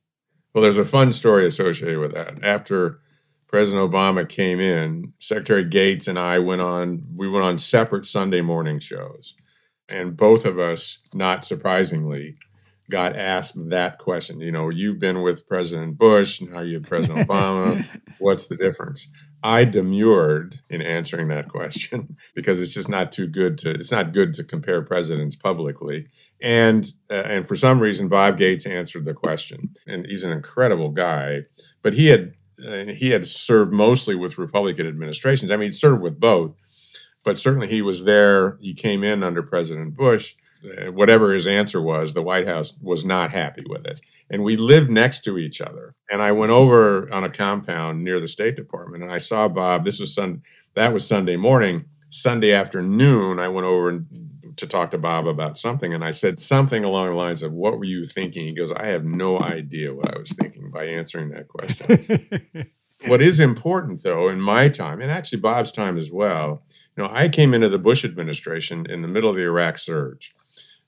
Well, 0.53 0.61
there's 0.63 0.77
a 0.77 0.85
fun 0.85 1.13
story 1.13 1.45
associated 1.45 1.99
with 1.99 2.13
that. 2.13 2.43
After 2.43 2.99
President 3.51 3.91
Obama 3.91 4.27
came 4.27 4.61
in, 4.61 5.13
Secretary 5.19 5.65
Gates 5.65 6.07
and 6.07 6.17
I 6.17 6.39
went 6.39 6.61
on, 6.61 7.03
we 7.15 7.27
went 7.27 7.45
on 7.45 7.57
separate 7.57 8.05
Sunday 8.05 8.41
morning 8.41 8.79
shows. 8.79 9.35
And 9.89 10.15
both 10.15 10.45
of 10.45 10.57
us, 10.57 10.99
not 11.13 11.43
surprisingly, 11.43 12.37
got 12.89 13.17
asked 13.17 13.55
that 13.69 13.97
question. 13.97 14.39
You 14.39 14.53
know, 14.53 14.69
you've 14.69 14.99
been 14.99 15.21
with 15.21 15.47
President 15.47 15.97
Bush, 15.97 16.41
now 16.41 16.61
you 16.61 16.75
have 16.75 16.83
President 16.83 17.27
Obama. 17.27 17.85
What's 18.19 18.47
the 18.47 18.55
difference? 18.55 19.09
I 19.43 19.65
demurred 19.65 20.57
in 20.69 20.81
answering 20.81 21.27
that 21.29 21.49
question 21.49 22.15
because 22.35 22.61
it's 22.61 22.73
just 22.73 22.87
not 22.87 23.11
too 23.11 23.27
good 23.27 23.57
to 23.59 23.71
it's 23.71 23.91
not 23.91 24.13
good 24.13 24.33
to 24.35 24.43
compare 24.43 24.81
presidents 24.81 25.35
publicly. 25.35 26.07
And 26.41 26.89
uh, 27.09 27.23
and 27.25 27.47
for 27.47 27.55
some 27.55 27.79
reason 27.79 28.07
Bob 28.07 28.37
Gates 28.37 28.65
answered 28.65 29.05
the 29.05 29.13
question. 29.13 29.75
And 29.87 30.05
he's 30.05 30.23
an 30.23 30.31
incredible 30.31 30.89
guy, 30.89 31.41
but 31.81 31.95
he 31.95 32.07
had 32.07 32.33
he 32.61 33.09
had 33.09 33.25
served 33.25 33.73
mostly 33.73 34.15
with 34.15 34.37
Republican 34.37 34.87
administrations. 34.87 35.51
I 35.51 35.55
mean, 35.55 35.69
he 35.69 35.73
served 35.73 36.01
with 36.01 36.19
both, 36.19 36.53
but 37.23 37.37
certainly 37.37 37.67
he 37.67 37.81
was 37.81 38.03
there. 38.03 38.57
He 38.61 38.73
came 38.73 39.03
in 39.03 39.23
under 39.23 39.43
President 39.43 39.95
Bush. 39.95 40.35
Uh, 40.63 40.91
whatever 40.91 41.33
his 41.33 41.47
answer 41.47 41.81
was, 41.81 42.13
the 42.13 42.21
White 42.21 42.47
House 42.47 42.77
was 42.81 43.03
not 43.03 43.31
happy 43.31 43.63
with 43.67 43.85
it. 43.85 43.99
And 44.29 44.43
we 44.43 44.57
lived 44.57 44.91
next 44.91 45.21
to 45.21 45.39
each 45.39 45.59
other. 45.59 45.93
And 46.09 46.21
I 46.21 46.31
went 46.33 46.51
over 46.51 47.11
on 47.11 47.23
a 47.23 47.29
compound 47.29 48.03
near 48.03 48.19
the 48.19 48.27
State 48.27 48.55
Department, 48.55 49.03
and 49.03 49.11
I 49.11 49.17
saw 49.17 49.47
Bob. 49.47 49.83
This 49.83 49.99
was 49.99 50.13
Sun. 50.13 50.43
That 50.75 50.93
was 50.93 51.07
Sunday 51.07 51.35
morning. 51.35 51.85
Sunday 52.09 52.51
afternoon, 52.51 53.39
I 53.39 53.47
went 53.47 53.65
over 53.65 53.89
and 53.89 54.30
to 54.61 54.67
talk 54.67 54.91
to 54.91 54.97
Bob 54.97 55.27
about 55.27 55.57
something, 55.57 55.93
and 55.93 56.03
I 56.03 56.11
said 56.11 56.39
something 56.39 56.83
along 56.83 57.09
the 57.09 57.15
lines 57.15 57.43
of, 57.43 57.51
"What 57.51 57.77
were 57.77 57.85
you 57.85 58.05
thinking?" 58.05 58.45
He 58.45 58.53
goes, 58.53 58.71
"I 58.71 58.87
have 58.87 59.03
no 59.03 59.39
idea 59.39 59.93
what 59.93 60.15
I 60.15 60.19
was 60.19 60.31
thinking 60.31 60.71
by 60.71 60.85
answering 60.85 61.29
that 61.29 61.47
question." 61.47 62.71
what 63.07 63.21
is 63.21 63.39
important, 63.39 64.03
though, 64.03 64.29
in 64.29 64.39
my 64.39 64.69
time, 64.69 65.01
and 65.01 65.11
actually 65.11 65.39
Bob's 65.39 65.71
time 65.71 65.97
as 65.97 66.11
well, 66.11 66.63
you 66.95 67.03
know, 67.03 67.09
I 67.11 67.29
came 67.29 67.53
into 67.53 67.69
the 67.69 67.79
Bush 67.79 68.05
administration 68.05 68.85
in 68.89 69.01
the 69.01 69.07
middle 69.07 69.29
of 69.29 69.35
the 69.35 69.43
Iraq 69.43 69.77
surge. 69.77 70.33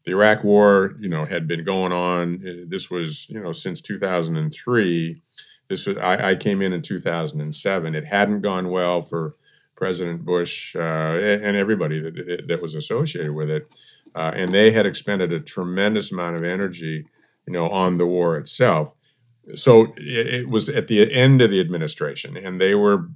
The 0.05 0.11
Iraq 0.11 0.43
War, 0.43 0.95
you 0.99 1.09
know, 1.09 1.26
had 1.26 1.47
been 1.47 1.63
going 1.63 1.91
on. 1.91 2.36
Uh, 2.45 2.65
this 2.67 2.91
was, 2.91 3.28
you 3.30 3.39
know, 3.39 3.51
since 3.51 3.82
2003. 3.82 5.21
This 5.69 5.86
was 5.86 5.97
I, 5.97 6.32
I 6.32 6.36
came 6.36 6.61
in 6.61 6.74
in 6.74 6.82
2007. 6.82 7.95
It 7.95 8.05
hadn't 8.05 8.41
gone 8.41 8.69
well 8.69 9.01
for 9.01 9.36
President 9.76 10.24
Bush 10.24 10.76
uh, 10.76 10.80
and 10.80 11.55
everybody 11.57 11.99
that, 11.99 12.45
that 12.47 12.61
was 12.61 12.76
associated 12.76 13.34
with 13.34 13.49
it. 13.49 13.67
Uh, 14.15 14.32
and 14.36 14.53
they 14.53 14.71
had 14.71 14.86
expended 14.86 15.34
a 15.34 15.39
tremendous 15.39 16.11
amount 16.11 16.36
of 16.36 16.43
energy, 16.43 17.05
you 17.47 17.53
know, 17.53 17.69
on 17.69 17.97
the 17.97 18.05
war 18.05 18.38
itself. 18.38 18.95
so 19.55 19.93
it, 19.97 20.28
it, 20.28 20.49
was 20.49 20.69
at 20.69 20.88
the 20.88 21.11
end 21.11 21.41
of 21.41 21.49
the 21.49 21.59
administration, 21.59 22.38
and 22.38 22.61
they 22.61 22.76
were, 22.76 23.07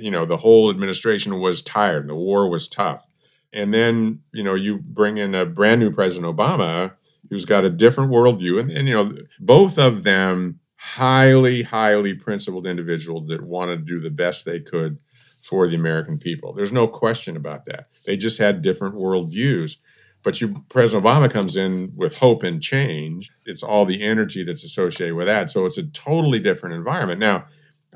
you 0.00 0.10
know, 0.10 0.26
the 0.26 0.36
whole 0.36 0.68
administration 0.68 1.40
was 1.40 1.62
tired. 1.62 2.08
The 2.08 2.14
war 2.14 2.48
was 2.48 2.68
tough, 2.68 3.06
and 3.52 3.72
then 3.72 4.20
you 4.32 4.44
know 4.44 4.54
you 4.54 4.78
bring 4.78 5.16
in 5.16 5.34
a 5.34 5.46
brand 5.46 5.80
new 5.80 5.90
President 5.90 6.36
Obama 6.36 6.92
who's 7.30 7.46
got 7.46 7.64
a 7.64 7.70
different 7.70 8.12
worldview, 8.12 8.60
and, 8.60 8.70
and 8.70 8.86
you 8.86 8.94
know 8.94 9.16
both 9.40 9.78
of 9.78 10.04
them 10.04 10.60
highly, 10.76 11.62
highly 11.62 12.12
principled 12.12 12.66
individuals 12.66 13.28
that 13.28 13.40
wanted 13.40 13.78
to 13.78 13.84
do 13.84 14.00
the 14.00 14.10
best 14.10 14.44
they 14.44 14.60
could 14.60 14.98
for 15.42 15.66
the 15.68 15.74
American 15.74 16.18
people. 16.18 16.52
There's 16.52 16.72
no 16.72 16.86
question 16.88 17.36
about 17.36 17.66
that. 17.66 17.86
They 18.06 18.16
just 18.16 18.38
had 18.38 18.62
different 18.62 18.94
worldviews. 18.94 19.76
But 20.22 20.40
you, 20.40 20.64
President 20.68 21.04
Obama 21.04 21.28
comes 21.28 21.56
in 21.56 21.92
with 21.96 22.18
hope 22.18 22.44
and 22.44 22.62
change. 22.62 23.30
It's 23.44 23.64
all 23.64 23.84
the 23.84 24.02
energy 24.02 24.44
that's 24.44 24.62
associated 24.62 25.16
with 25.16 25.26
that. 25.26 25.50
So 25.50 25.66
it's 25.66 25.78
a 25.78 25.82
totally 25.82 26.38
different 26.38 26.76
environment. 26.76 27.18
Now, 27.18 27.46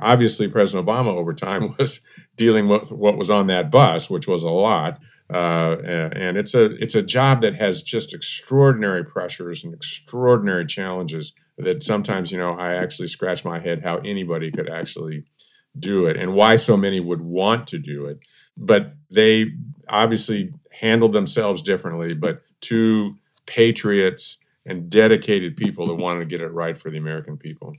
obviously, 0.01 0.49
President 0.49 0.89
Obama 0.89 1.15
over 1.15 1.33
time 1.33 1.77
was 1.79 2.01
dealing 2.35 2.67
with 2.67 2.91
what 2.91 3.17
was 3.17 3.31
on 3.31 3.47
that 3.47 3.71
bus, 3.71 4.11
which 4.11 4.27
was 4.27 4.43
a 4.43 4.51
lot. 4.51 4.99
Uh, 5.33 5.77
and 6.15 6.37
it's 6.37 6.55
a 6.55 6.67
it's 6.83 6.95
a 6.95 7.03
job 7.03 7.43
that 7.43 7.55
has 7.55 7.83
just 7.83 8.15
extraordinary 8.15 9.05
pressures 9.05 9.65
and 9.65 9.75
extraordinary 9.75 10.65
challenges 10.65 11.33
that 11.59 11.83
sometimes 11.83 12.31
you 12.31 12.39
know 12.39 12.53
I 12.53 12.75
actually 12.75 13.09
scratch 13.09 13.45
my 13.45 13.59
head 13.59 13.83
how 13.83 13.97
anybody 13.99 14.53
could 14.53 14.69
actually 14.69 15.25
do 15.79 16.07
it 16.07 16.17
and 16.17 16.35
why 16.35 16.57
so 16.57 16.77
many 16.77 17.01
would 17.01 17.21
want 17.21 17.67
to 17.69 17.79
do 17.79 18.07
it. 18.07 18.19
But 18.57 18.95
they 19.11 19.53
obviously 19.89 20.53
handled 20.81 21.13
themselves 21.13 21.63
differently, 21.63 22.15
but 22.15 22.43
two 22.61 23.17
patriots 23.47 24.39
and 24.65 24.91
dedicated 24.91 25.57
people 25.57 25.87
that 25.87 25.95
wanted 25.95 26.21
to 26.21 26.27
get 26.27 26.41
it 26.41 26.49
right 26.49 26.77
for 26.77 26.91
the 26.91 26.99
American 26.99 27.37
people. 27.37 27.75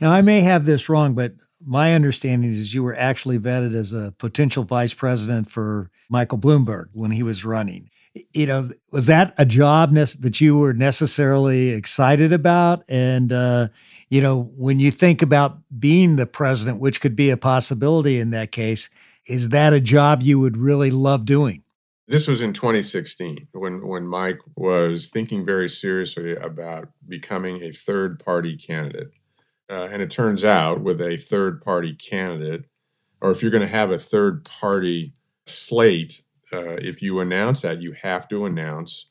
Now, 0.00 0.12
I 0.12 0.20
may 0.20 0.40
have 0.40 0.66
this 0.66 0.88
wrong, 0.88 1.14
but 1.14 1.34
my 1.64 1.94
understanding 1.94 2.50
is 2.50 2.74
you 2.74 2.82
were 2.82 2.96
actually 2.96 3.38
vetted 3.38 3.74
as 3.74 3.92
a 3.92 4.12
potential 4.18 4.64
vice 4.64 4.94
president 4.94 5.50
for 5.50 5.90
Michael 6.10 6.38
Bloomberg 6.38 6.86
when 6.92 7.12
he 7.12 7.22
was 7.22 7.44
running. 7.44 7.88
You 8.32 8.46
know, 8.46 8.70
was 8.90 9.06
that 9.06 9.34
a 9.38 9.46
job 9.46 9.94
that 9.94 10.40
you 10.40 10.58
were 10.58 10.74
necessarily 10.74 11.70
excited 11.70 12.32
about? 12.32 12.84
And, 12.88 13.32
uh, 13.32 13.68
you 14.10 14.20
know, 14.20 14.52
when 14.54 14.80
you 14.80 14.90
think 14.90 15.22
about 15.22 15.58
being 15.78 16.16
the 16.16 16.26
president, 16.26 16.78
which 16.78 17.00
could 17.00 17.16
be 17.16 17.30
a 17.30 17.38
possibility 17.38 18.18
in 18.18 18.30
that 18.30 18.52
case, 18.52 18.90
is 19.26 19.48
that 19.50 19.72
a 19.72 19.80
job 19.80 20.22
you 20.22 20.38
would 20.38 20.58
really 20.58 20.90
love 20.90 21.24
doing? 21.24 21.62
This 22.08 22.28
was 22.28 22.42
in 22.42 22.52
2016 22.52 23.48
when, 23.52 23.86
when 23.86 24.06
Mike 24.06 24.40
was 24.56 25.08
thinking 25.08 25.44
very 25.44 25.68
seriously 25.68 26.34
about 26.36 26.88
becoming 27.08 27.62
a 27.62 27.72
third 27.72 28.22
party 28.22 28.56
candidate. 28.56 29.08
Uh, 29.70 29.84
and 29.84 30.02
it 30.02 30.10
turns 30.10 30.44
out, 30.44 30.82
with 30.82 31.00
a 31.00 31.16
third 31.16 31.62
party 31.62 31.94
candidate, 31.94 32.66
or 33.22 33.30
if 33.30 33.40
you're 33.40 33.50
going 33.50 33.62
to 33.62 33.66
have 33.66 33.90
a 33.90 33.98
third 33.98 34.44
party 34.44 35.14
slate, 35.46 36.20
uh, 36.52 36.76
if 36.76 37.02
you 37.02 37.20
announce 37.20 37.62
that, 37.62 37.80
you 37.80 37.92
have 38.02 38.28
to 38.28 38.46
announce 38.46 39.10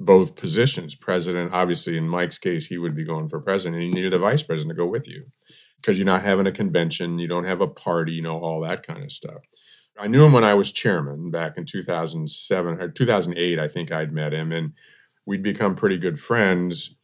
both 0.00 0.36
positions. 0.36 0.94
President, 0.94 1.52
obviously, 1.52 1.96
in 1.96 2.08
Mike's 2.08 2.38
case, 2.38 2.66
he 2.66 2.78
would 2.78 2.94
be 2.94 3.04
going 3.04 3.28
for 3.28 3.40
president, 3.40 3.80
and 3.80 3.88
you 3.88 3.94
needed 3.94 4.12
a 4.12 4.18
vice 4.18 4.42
president 4.42 4.76
to 4.76 4.82
go 4.82 4.86
with 4.86 5.08
you 5.08 5.26
because 5.76 5.98
you're 5.98 6.06
not 6.06 6.22
having 6.22 6.46
a 6.46 6.52
convention, 6.52 7.18
you 7.18 7.26
don't 7.26 7.44
have 7.44 7.60
a 7.60 7.66
party, 7.66 8.12
you 8.12 8.22
know, 8.22 8.38
all 8.38 8.60
that 8.60 8.86
kind 8.86 9.02
of 9.02 9.10
stuff. 9.10 9.42
I 9.98 10.06
knew 10.06 10.24
him 10.24 10.32
when 10.32 10.44
I 10.44 10.54
was 10.54 10.72
chairman 10.72 11.30
back 11.30 11.58
in 11.58 11.64
2007 11.64 12.80
or 12.80 12.88
2008. 12.88 13.58
I 13.58 13.68
think 13.68 13.92
I'd 13.92 14.12
met 14.12 14.32
him, 14.32 14.52
and 14.52 14.72
we'd 15.26 15.42
become 15.42 15.74
pretty 15.74 15.98
good 15.98 16.18
friends 16.18 16.96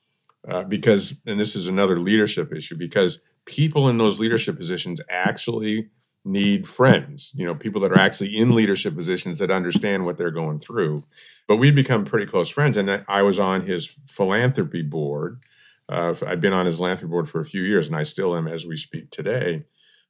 uh, 0.49 0.65
because, 0.65 1.19
and 1.27 1.39
this 1.39 1.55
is 1.55 1.67
another 1.67 2.01
leadership 2.01 2.53
issue, 2.53 2.77
because 2.77 3.21
people 3.45 3.89
in 3.89 3.99
those 3.99 4.21
leadership 4.21 4.57
positions 4.57 5.01
actually 5.11 5.89
need 6.29 6.67
friends, 6.67 7.33
you 7.35 7.45
know, 7.47 7.55
people 7.55 7.81
that 7.81 7.93
are 7.93 7.99
actually 7.99 8.37
in 8.37 8.55
leadership 8.55 8.95
positions 8.95 9.39
that 9.39 9.51
understand 9.51 10.05
what 10.05 10.17
they're 10.17 10.31
going 10.31 10.59
through. 10.61 11.03
But 11.47 11.57
we'd 11.57 11.75
become 11.75 12.05
pretty 12.05 12.27
close 12.27 12.51
friends, 12.51 12.77
and 12.77 13.05
I 13.09 13.23
was 13.23 13.39
on 13.39 13.63
his 13.63 13.87
philanthropy 13.87 14.83
board 14.83 15.41
uh, 15.89 16.15
I'd 16.27 16.41
been 16.41 16.53
on 16.53 16.67
his 16.67 16.77
philanthropy 16.77 17.11
board 17.11 17.29
for 17.29 17.41
a 17.41 17.45
few 17.45 17.63
years, 17.63 17.87
and 17.89 17.97
I 17.97 18.03
still 18.03 18.37
am 18.37 18.47
as 18.47 18.67
we 18.67 18.77
speak 18.77 19.11
today. 19.11 19.65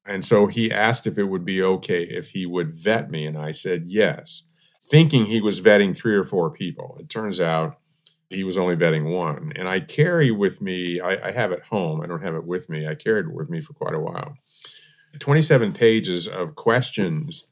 And 0.04 0.24
so 0.24 0.46
he 0.46 0.72
asked 0.72 1.06
if 1.06 1.18
it 1.18 1.24
would 1.24 1.44
be 1.44 1.62
okay 1.62 2.02
if 2.02 2.30
he 2.30 2.46
would 2.46 2.74
vet 2.74 3.10
me, 3.10 3.26
and 3.26 3.38
I 3.38 3.52
said 3.52 3.84
yes, 3.86 4.42
thinking 4.84 5.26
he 5.26 5.40
was 5.40 5.60
vetting 5.60 5.96
three 5.96 6.14
or 6.14 6.24
four 6.24 6.50
people. 6.50 6.96
It 6.98 7.08
turns 7.08 7.40
out 7.40 7.78
he 8.30 8.42
was 8.42 8.58
only 8.58 8.76
vetting 8.76 9.14
one. 9.14 9.52
And 9.54 9.68
I 9.68 9.80
carry 9.80 10.30
with 10.30 10.60
me, 10.60 11.00
I, 11.00 11.28
I 11.28 11.30
have 11.30 11.52
it 11.52 11.62
home, 11.62 12.00
I 12.00 12.06
don't 12.06 12.22
have 12.22 12.34
it 12.34 12.44
with 12.44 12.68
me. 12.68 12.86
I 12.86 12.94
carried 12.94 13.26
it 13.26 13.32
with 13.32 13.48
me 13.48 13.60
for 13.60 13.74
quite 13.74 13.94
a 13.94 14.00
while. 14.00 14.34
27 15.18 15.72
pages 15.72 16.28
of 16.28 16.54
questions 16.54 17.46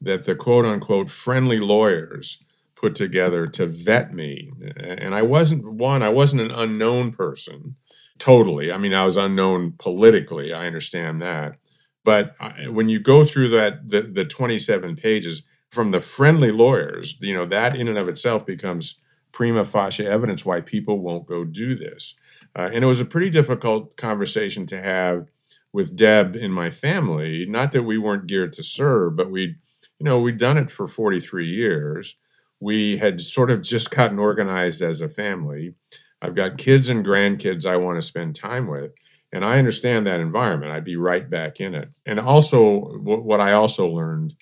that 0.00 0.24
the 0.24 0.34
quote 0.34 0.64
unquote 0.64 1.10
friendly 1.10 1.60
lawyers 1.60 2.42
put 2.74 2.94
together 2.94 3.46
to 3.46 3.66
vet 3.66 4.14
me. 4.14 4.50
And 4.76 5.14
I 5.14 5.22
wasn't 5.22 5.70
one, 5.70 6.02
I 6.02 6.08
wasn't 6.08 6.42
an 6.42 6.50
unknown 6.50 7.12
person 7.12 7.76
totally. 8.18 8.70
I 8.70 8.78
mean, 8.78 8.94
I 8.94 9.04
was 9.04 9.16
unknown 9.16 9.74
politically, 9.78 10.52
I 10.52 10.66
understand 10.66 11.20
that. 11.22 11.56
But 12.04 12.34
when 12.68 12.88
you 12.88 13.00
go 13.00 13.24
through 13.24 13.48
that, 13.48 13.88
the, 13.88 14.02
the 14.02 14.24
27 14.24 14.96
pages 14.96 15.42
from 15.70 15.90
the 15.90 16.00
friendly 16.00 16.50
lawyers, 16.50 17.16
you 17.20 17.34
know, 17.34 17.46
that 17.46 17.76
in 17.76 17.88
and 17.88 17.98
of 17.98 18.08
itself 18.08 18.46
becomes 18.46 18.98
prima 19.32 19.64
facie 19.64 20.06
evidence 20.06 20.44
why 20.44 20.60
people 20.60 20.98
won't 20.98 21.26
go 21.26 21.44
do 21.44 21.74
this. 21.74 22.14
Uh, 22.56 22.70
and 22.72 22.82
it 22.82 22.86
was 22.86 23.00
a 23.00 23.04
pretty 23.04 23.30
difficult 23.30 23.96
conversation 23.96 24.66
to 24.66 24.80
have 24.80 25.28
with 25.72 25.96
Deb 25.96 26.36
in 26.36 26.52
my 26.52 26.70
family. 26.70 27.46
Not 27.46 27.72
that 27.72 27.82
we 27.82 27.98
weren't 27.98 28.26
geared 28.26 28.52
to 28.54 28.62
serve, 28.62 29.16
but 29.16 29.30
we, 29.30 29.56
you 29.98 30.04
know, 30.04 30.18
we'd 30.18 30.38
done 30.38 30.58
it 30.58 30.70
for 30.70 30.86
43 30.86 31.46
years 31.46 32.16
we 32.60 32.98
had 32.98 33.20
sort 33.20 33.50
of 33.50 33.62
just 33.62 33.90
gotten 33.90 34.18
organized 34.18 34.82
as 34.82 35.00
a 35.00 35.08
family. 35.08 35.74
I've 36.22 36.34
got 36.34 36.58
kids 36.58 36.90
and 36.90 37.04
grandkids 37.04 37.64
I 37.64 37.76
want 37.76 37.96
to 37.96 38.02
spend 38.02 38.36
time 38.36 38.68
with. 38.68 38.92
And 39.32 39.44
I 39.44 39.58
understand 39.58 40.06
that 40.06 40.20
environment. 40.20 40.72
I'd 40.72 40.84
be 40.84 40.96
right 40.96 41.28
back 41.28 41.60
in 41.60 41.74
it. 41.74 41.88
And 42.04 42.20
also, 42.20 42.98
what 42.98 43.40
I 43.40 43.52
also 43.52 43.86
learned, 43.86 44.34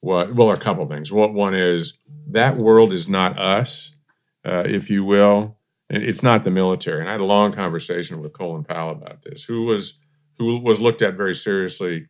what, 0.00 0.34
well, 0.34 0.52
a 0.52 0.56
couple 0.56 0.86
things. 0.86 1.12
What 1.12 1.34
one 1.34 1.54
is 1.54 1.98
that 2.28 2.56
world 2.56 2.92
is 2.92 3.08
not 3.08 3.38
us, 3.38 3.92
uh, 4.44 4.62
if 4.64 4.88
you 4.88 5.04
will. 5.04 5.58
And 5.90 6.02
it's 6.02 6.22
not 6.22 6.44
the 6.44 6.50
military. 6.50 7.00
And 7.00 7.08
I 7.08 7.12
had 7.12 7.20
a 7.20 7.24
long 7.24 7.52
conversation 7.52 8.20
with 8.20 8.32
Colin 8.32 8.64
Powell 8.64 8.92
about 8.92 9.22
this, 9.22 9.44
who 9.44 9.64
was 9.64 9.98
who 10.38 10.58
was 10.58 10.80
looked 10.80 11.02
at 11.02 11.14
very 11.14 11.34
seriously 11.34 12.06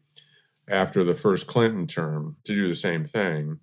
after 0.68 1.04
the 1.04 1.14
first 1.14 1.46
Clinton 1.46 1.86
term 1.86 2.36
to 2.44 2.54
do 2.54 2.68
the 2.68 2.74
same 2.74 3.04
thing. 3.04 3.58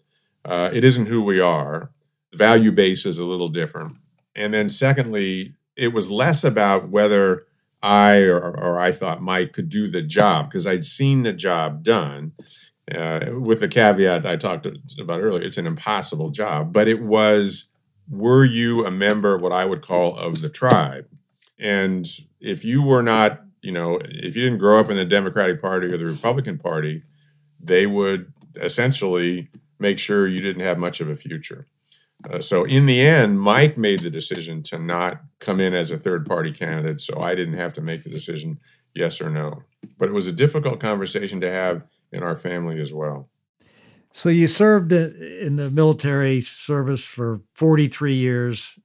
Uh, 0.46 0.70
it 0.74 0.84
isn't 0.84 1.08
who 1.08 1.22
we 1.22 1.40
are. 1.40 1.92
The 2.32 2.38
value 2.38 2.72
base 2.72 3.06
is 3.06 3.20
a 3.20 3.26
little 3.26 3.50
different. 3.50 3.98
And 4.36 4.54
then, 4.54 4.70
secondly, 4.70 5.56
it 5.76 5.94
was 5.94 6.10
less 6.10 6.44
about 6.44 6.90
whether 6.90 7.46
I 7.82 8.22
or, 8.22 8.40
or 8.40 8.80
I 8.80 8.92
thought 8.92 9.22
Mike 9.22 9.54
could 9.54 9.70
do 9.70 9.88
the 9.88 10.02
job 10.02 10.50
because 10.50 10.66
I'd 10.66 10.86
seen 10.86 11.24
the 11.24 11.34
job 11.34 11.84
done. 11.84 12.32
Uh, 12.94 13.32
with 13.40 13.62
the 13.62 13.68
caveat 13.68 14.26
I 14.26 14.36
talked 14.36 14.68
about 15.00 15.22
earlier, 15.22 15.44
it's 15.44 15.58
an 15.58 15.68
impossible 15.68 16.30
job, 16.30 16.74
but 16.74 16.88
it 16.88 17.02
was 17.02 17.66
were 18.10 18.44
you 18.44 18.86
a 18.86 18.92
member, 18.92 19.38
what 19.38 19.54
I 19.54 19.66
would 19.66 19.82
call, 19.82 20.18
of 20.18 20.42
the 20.42 20.50
tribe? 20.50 21.08
And 21.60 22.06
if 22.40 22.66
you 22.66 22.82
were 22.84 23.04
not, 23.04 23.42
you 23.64 23.72
know, 23.72 24.00
if 24.04 24.36
you 24.36 24.44
didn't 24.44 24.60
grow 24.60 24.80
up 24.80 24.90
in 24.90 24.98
the 24.98 25.06
Democratic 25.06 25.62
Party 25.62 25.88
or 25.88 25.98
the 25.98 26.06
Republican 26.06 26.58
Party, 26.58 27.04
they 27.60 27.88
would 27.88 28.32
essentially 28.56 29.50
make 29.80 29.98
sure 29.98 30.28
you 30.28 30.42
didn't 30.42 30.62
have 30.62 30.78
much 30.78 31.02
of 31.02 31.10
a 31.10 31.16
future. 31.16 31.68
Uh, 32.30 32.40
so 32.40 32.64
in 32.64 32.86
the 32.86 33.02
end, 33.02 33.40
Mike 33.40 33.78
made 33.78 34.02
the 34.02 34.10
decision 34.10 34.64
to 34.64 34.78
not 34.78 35.22
come 35.40 35.60
in 35.60 35.74
as 35.74 35.92
a 35.92 35.98
third 35.98 36.26
party 36.26 36.52
candidate. 36.52 37.02
So 37.02 37.22
I 37.22 37.36
didn't 37.36 37.58
have 37.58 37.74
to 37.74 37.82
make 37.82 38.04
the 38.04 38.10
decision 38.10 38.60
yes 38.96 39.20
or 39.20 39.30
no. 39.30 39.64
But 39.98 40.10
it 40.10 40.14
was 40.14 40.28
a 40.28 40.34
difficult 40.34 40.80
conversation 40.80 41.42
to 41.42 41.50
have 41.50 41.84
in 42.12 42.24
our 42.24 42.38
family 42.38 42.80
as 42.80 42.94
well. 42.94 43.30
So 44.12 44.30
you 44.30 44.48
served 44.48 44.92
in 44.92 45.56
the 45.56 45.72
military 45.72 46.40
service 46.42 47.04
for 47.04 47.42
43 47.56 48.14
years. 48.14 48.78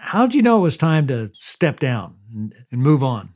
How 0.00 0.26
did 0.26 0.34
you 0.34 0.42
know 0.42 0.58
it 0.58 0.62
was 0.62 0.76
time 0.76 1.06
to 1.06 1.30
step 1.34 1.80
down 1.80 2.16
and, 2.32 2.54
move 2.72 3.02
on? 3.02 3.30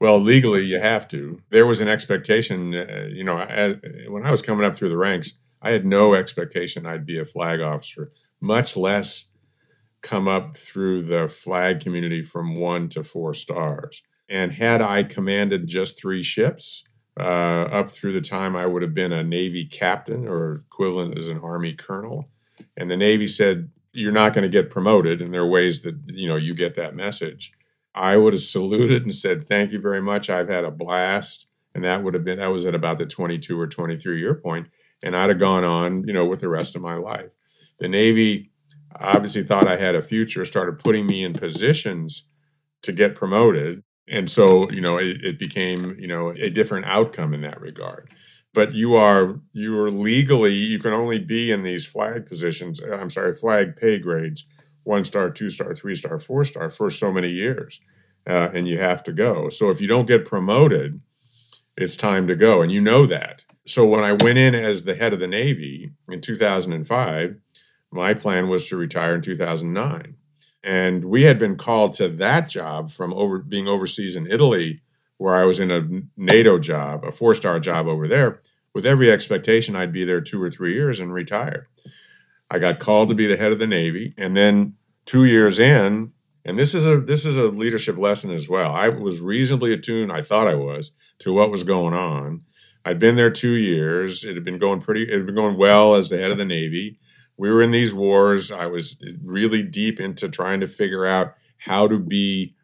Well, 0.00 0.20
legally, 0.20 0.64
you 0.64 0.80
have 0.80 1.08
to. 1.08 1.40
There 1.50 1.66
was 1.66 1.80
an 1.80 1.88
expectation, 1.88 2.74
uh, 2.74 3.08
you 3.10 3.24
know, 3.24 3.38
as, 3.38 3.76
when 4.08 4.24
I 4.24 4.30
was 4.30 4.42
coming 4.42 4.64
up 4.64 4.76
through 4.76 4.90
the 4.90 4.96
ranks, 4.96 5.34
I 5.60 5.72
had 5.72 5.84
no 5.84 6.14
expectation 6.14 6.86
I'd 6.86 7.06
be 7.06 7.18
a 7.18 7.24
flag 7.24 7.60
officer, 7.60 8.12
much 8.40 8.76
less 8.76 9.26
come 10.00 10.28
up 10.28 10.56
through 10.56 11.02
the 11.02 11.26
flag 11.26 11.80
community 11.80 12.22
from 12.22 12.54
one 12.54 12.88
to 12.90 13.02
four 13.02 13.34
stars. 13.34 14.02
And 14.28 14.52
had 14.52 14.80
I 14.80 15.02
commanded 15.02 15.66
just 15.66 16.00
three 16.00 16.22
ships 16.22 16.84
uh, 17.18 17.22
up 17.72 17.90
through 17.90 18.12
the 18.12 18.20
time, 18.20 18.54
I 18.54 18.66
would 18.66 18.82
have 18.82 18.94
been 18.94 19.12
a 19.12 19.24
Navy 19.24 19.64
captain 19.64 20.28
or 20.28 20.60
equivalent 20.66 21.18
as 21.18 21.28
an 21.28 21.40
Army 21.40 21.74
colonel. 21.74 22.28
And 22.76 22.90
the 22.90 22.96
Navy 22.96 23.26
said, 23.26 23.70
You're 23.92 24.12
not 24.12 24.34
going 24.34 24.42
to 24.42 24.48
get 24.48 24.70
promoted. 24.70 25.20
And 25.20 25.34
there 25.34 25.42
are 25.42 25.48
ways 25.48 25.82
that 25.82 25.96
you 26.06 26.28
know 26.28 26.36
you 26.36 26.54
get 26.54 26.76
that 26.76 26.94
message. 26.94 27.52
I 27.98 28.16
would 28.16 28.32
have 28.32 28.42
saluted 28.42 29.02
and 29.02 29.14
said, 29.14 29.46
Thank 29.46 29.72
you 29.72 29.80
very 29.80 30.00
much. 30.00 30.30
I've 30.30 30.48
had 30.48 30.64
a 30.64 30.70
blast. 30.70 31.48
And 31.74 31.84
that 31.84 32.02
would 32.02 32.14
have 32.14 32.24
been, 32.24 32.38
that 32.38 32.50
was 32.50 32.64
at 32.64 32.74
about 32.74 32.96
the 32.96 33.06
22 33.06 33.58
or 33.58 33.66
23 33.66 34.20
year 34.20 34.34
point, 34.34 34.68
And 35.02 35.14
I'd 35.14 35.28
have 35.28 35.38
gone 35.38 35.64
on, 35.64 36.04
you 36.06 36.12
know, 36.12 36.24
with 36.24 36.40
the 36.40 36.48
rest 36.48 36.76
of 36.76 36.82
my 36.82 36.94
life. 36.94 37.34
The 37.78 37.88
Navy 37.88 38.50
obviously 38.98 39.44
thought 39.44 39.68
I 39.68 39.76
had 39.76 39.94
a 39.94 40.02
future, 40.02 40.44
started 40.44 40.78
putting 40.78 41.06
me 41.06 41.22
in 41.22 41.34
positions 41.34 42.24
to 42.82 42.92
get 42.92 43.14
promoted. 43.14 43.82
And 44.08 44.30
so, 44.30 44.70
you 44.70 44.80
know, 44.80 44.96
it, 44.96 45.18
it 45.22 45.38
became, 45.38 45.94
you 45.98 46.08
know, 46.08 46.30
a 46.30 46.48
different 46.48 46.86
outcome 46.86 47.34
in 47.34 47.42
that 47.42 47.60
regard 47.60 48.10
but 48.54 48.74
you 48.74 48.96
are 48.96 49.38
you 49.52 49.78
are 49.78 49.90
legally 49.90 50.54
you 50.54 50.78
can 50.78 50.92
only 50.92 51.18
be 51.18 51.50
in 51.50 51.62
these 51.62 51.86
flag 51.86 52.26
positions 52.26 52.80
i'm 52.80 53.10
sorry 53.10 53.34
flag 53.34 53.76
pay 53.76 53.98
grades 53.98 54.46
one 54.88 55.04
star 55.04 55.30
two 55.30 55.50
star 55.50 55.74
three 55.74 55.94
star 55.94 56.18
four 56.18 56.44
star 56.44 56.70
for 56.70 56.90
so 56.90 57.12
many 57.12 57.28
years 57.28 57.80
uh, 58.28 58.48
and 58.52 58.68
you 58.68 58.78
have 58.78 59.02
to 59.04 59.12
go. 59.12 59.48
So 59.48 59.70
if 59.70 59.80
you 59.80 59.86
don't 59.86 60.06
get 60.06 60.26
promoted 60.26 61.00
it's 61.76 61.94
time 61.94 62.26
to 62.26 62.34
go 62.34 62.60
and 62.60 62.72
you 62.72 62.80
know 62.80 63.06
that. 63.06 63.44
So 63.66 63.86
when 63.86 64.02
i 64.02 64.12
went 64.12 64.38
in 64.38 64.54
as 64.54 64.84
the 64.84 64.94
head 64.94 65.12
of 65.12 65.20
the 65.20 65.26
navy 65.26 65.92
in 66.08 66.20
2005 66.20 67.36
my 67.90 68.14
plan 68.14 68.48
was 68.48 68.68
to 68.68 68.76
retire 68.76 69.14
in 69.14 69.22
2009 69.22 70.14
and 70.64 71.04
we 71.04 71.22
had 71.22 71.38
been 71.38 71.56
called 71.56 71.92
to 71.94 72.08
that 72.08 72.48
job 72.48 72.90
from 72.90 73.14
over 73.14 73.38
being 73.38 73.68
overseas 73.68 74.16
in 74.16 74.26
italy 74.26 74.82
where 75.18 75.34
I 75.34 75.44
was 75.44 75.60
in 75.60 75.70
a 75.70 75.86
NATO 76.16 76.58
job, 76.58 77.04
a 77.04 77.12
four 77.12 77.34
star 77.34 77.60
job 77.60 77.86
over 77.86 78.08
there, 78.08 78.40
with 78.72 78.86
every 78.86 79.10
expectation 79.10 79.76
I'd 79.76 79.92
be 79.92 80.04
there 80.04 80.20
two 80.20 80.42
or 80.42 80.50
three 80.50 80.72
years 80.72 81.00
and 81.00 81.12
retire. 81.12 81.68
I 82.50 82.58
got 82.58 82.78
called 82.78 83.08
to 83.10 83.14
be 83.14 83.26
the 83.26 83.36
head 83.36 83.52
of 83.52 83.58
the 83.58 83.66
Navy, 83.66 84.14
and 84.16 84.36
then 84.36 84.74
two 85.04 85.24
years 85.24 85.58
in, 85.58 86.12
and 86.44 86.58
this 86.58 86.74
is 86.74 86.86
a 86.86 86.98
this 86.98 87.26
is 87.26 87.36
a 87.36 87.44
leadership 87.44 87.98
lesson 87.98 88.30
as 88.30 88.48
well. 88.48 88.72
I 88.74 88.88
was 88.88 89.20
reasonably 89.20 89.72
attuned, 89.72 90.12
I 90.12 90.22
thought 90.22 90.48
I 90.48 90.54
was, 90.54 90.92
to 91.20 91.32
what 91.32 91.50
was 91.50 91.62
going 91.62 91.94
on. 91.94 92.42
I'd 92.84 92.98
been 92.98 93.16
there 93.16 93.30
two 93.30 93.54
years. 93.54 94.24
It 94.24 94.34
had 94.34 94.44
been 94.44 94.58
going 94.58 94.80
pretty. 94.80 95.02
It 95.02 95.12
had 95.12 95.26
been 95.26 95.34
going 95.34 95.58
well 95.58 95.94
as 95.94 96.08
the 96.08 96.18
head 96.18 96.30
of 96.30 96.38
the 96.38 96.44
Navy. 96.44 96.98
We 97.36 97.50
were 97.50 97.62
in 97.62 97.70
these 97.70 97.92
wars. 97.92 98.50
I 98.50 98.66
was 98.66 98.96
really 99.22 99.62
deep 99.62 100.00
into 100.00 100.28
trying 100.28 100.60
to 100.60 100.66
figure 100.66 101.04
out 101.04 101.34
how 101.58 101.86
to 101.86 101.98
be 101.98 102.54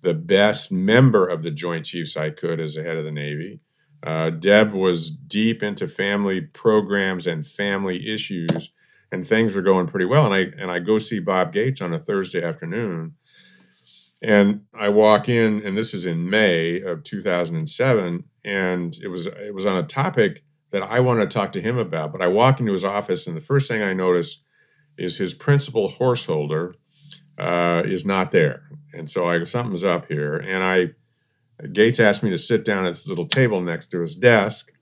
the 0.00 0.14
best 0.14 0.72
member 0.72 1.26
of 1.26 1.42
the 1.42 1.50
Joint 1.50 1.84
Chiefs 1.84 2.16
I 2.16 2.30
could 2.30 2.60
as 2.60 2.74
the 2.74 2.82
head 2.82 2.96
of 2.96 3.04
the 3.04 3.12
Navy. 3.12 3.60
Uh, 4.02 4.30
Deb 4.30 4.72
was 4.72 5.10
deep 5.10 5.62
into 5.62 5.88
family 5.88 6.40
programs 6.40 7.26
and 7.26 7.46
family 7.46 8.08
issues, 8.08 8.70
and 9.10 9.26
things 9.26 9.54
were 9.54 9.62
going 9.62 9.86
pretty 9.86 10.06
well. 10.06 10.26
And 10.26 10.34
I 10.34 10.62
and 10.62 10.70
I 10.70 10.78
go 10.78 10.98
see 10.98 11.20
Bob 11.20 11.52
Gates 11.52 11.80
on 11.80 11.92
a 11.92 11.98
Thursday 11.98 12.42
afternoon, 12.42 13.14
and 14.22 14.62
I 14.78 14.88
walk 14.88 15.28
in, 15.28 15.62
and 15.64 15.76
this 15.76 15.94
is 15.94 16.06
in 16.06 16.28
May 16.28 16.80
of 16.80 17.02
2007, 17.02 18.24
and 18.44 18.96
it 19.02 19.08
was 19.08 19.26
it 19.26 19.54
was 19.54 19.66
on 19.66 19.76
a 19.76 19.82
topic 19.82 20.42
that 20.70 20.82
I 20.82 21.00
wanted 21.00 21.30
to 21.30 21.38
talk 21.38 21.52
to 21.52 21.60
him 21.60 21.78
about. 21.78 22.12
But 22.12 22.22
I 22.22 22.28
walk 22.28 22.60
into 22.60 22.72
his 22.72 22.84
office, 22.84 23.26
and 23.26 23.36
the 23.36 23.40
first 23.40 23.68
thing 23.68 23.82
I 23.82 23.92
notice 23.92 24.42
is 24.96 25.18
his 25.18 25.32
principal 25.32 25.88
horse 25.88 26.26
holder 26.26 26.74
uh, 27.38 27.82
is 27.84 28.04
not 28.04 28.32
there. 28.32 28.64
And 28.92 29.08
so 29.08 29.28
I 29.28 29.42
something's 29.44 29.84
up 29.84 30.08
here. 30.08 30.34
And 30.34 30.62
I 30.62 30.90
Gates 31.72 32.00
asked 32.00 32.22
me 32.22 32.30
to 32.30 32.38
sit 32.38 32.64
down 32.64 32.84
at 32.84 32.90
this 32.90 33.08
little 33.08 33.26
table 33.26 33.60
next 33.60 33.88
to 33.88 34.00
his 34.00 34.14
desk, 34.14 34.72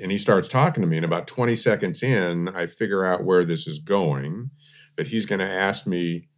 and 0.00 0.10
he 0.10 0.18
starts 0.18 0.48
talking 0.48 0.82
to 0.82 0.86
me. 0.88 0.96
And 0.96 1.04
about 1.04 1.26
20 1.26 1.54
seconds 1.54 2.02
in, 2.02 2.48
I 2.48 2.66
figure 2.66 3.04
out 3.04 3.24
where 3.24 3.44
this 3.44 3.66
is 3.66 3.78
going. 3.78 4.50
That 4.96 5.06
he's 5.06 5.26
going 5.26 5.38
to 5.38 5.48
ask 5.48 5.86
me 5.86 6.28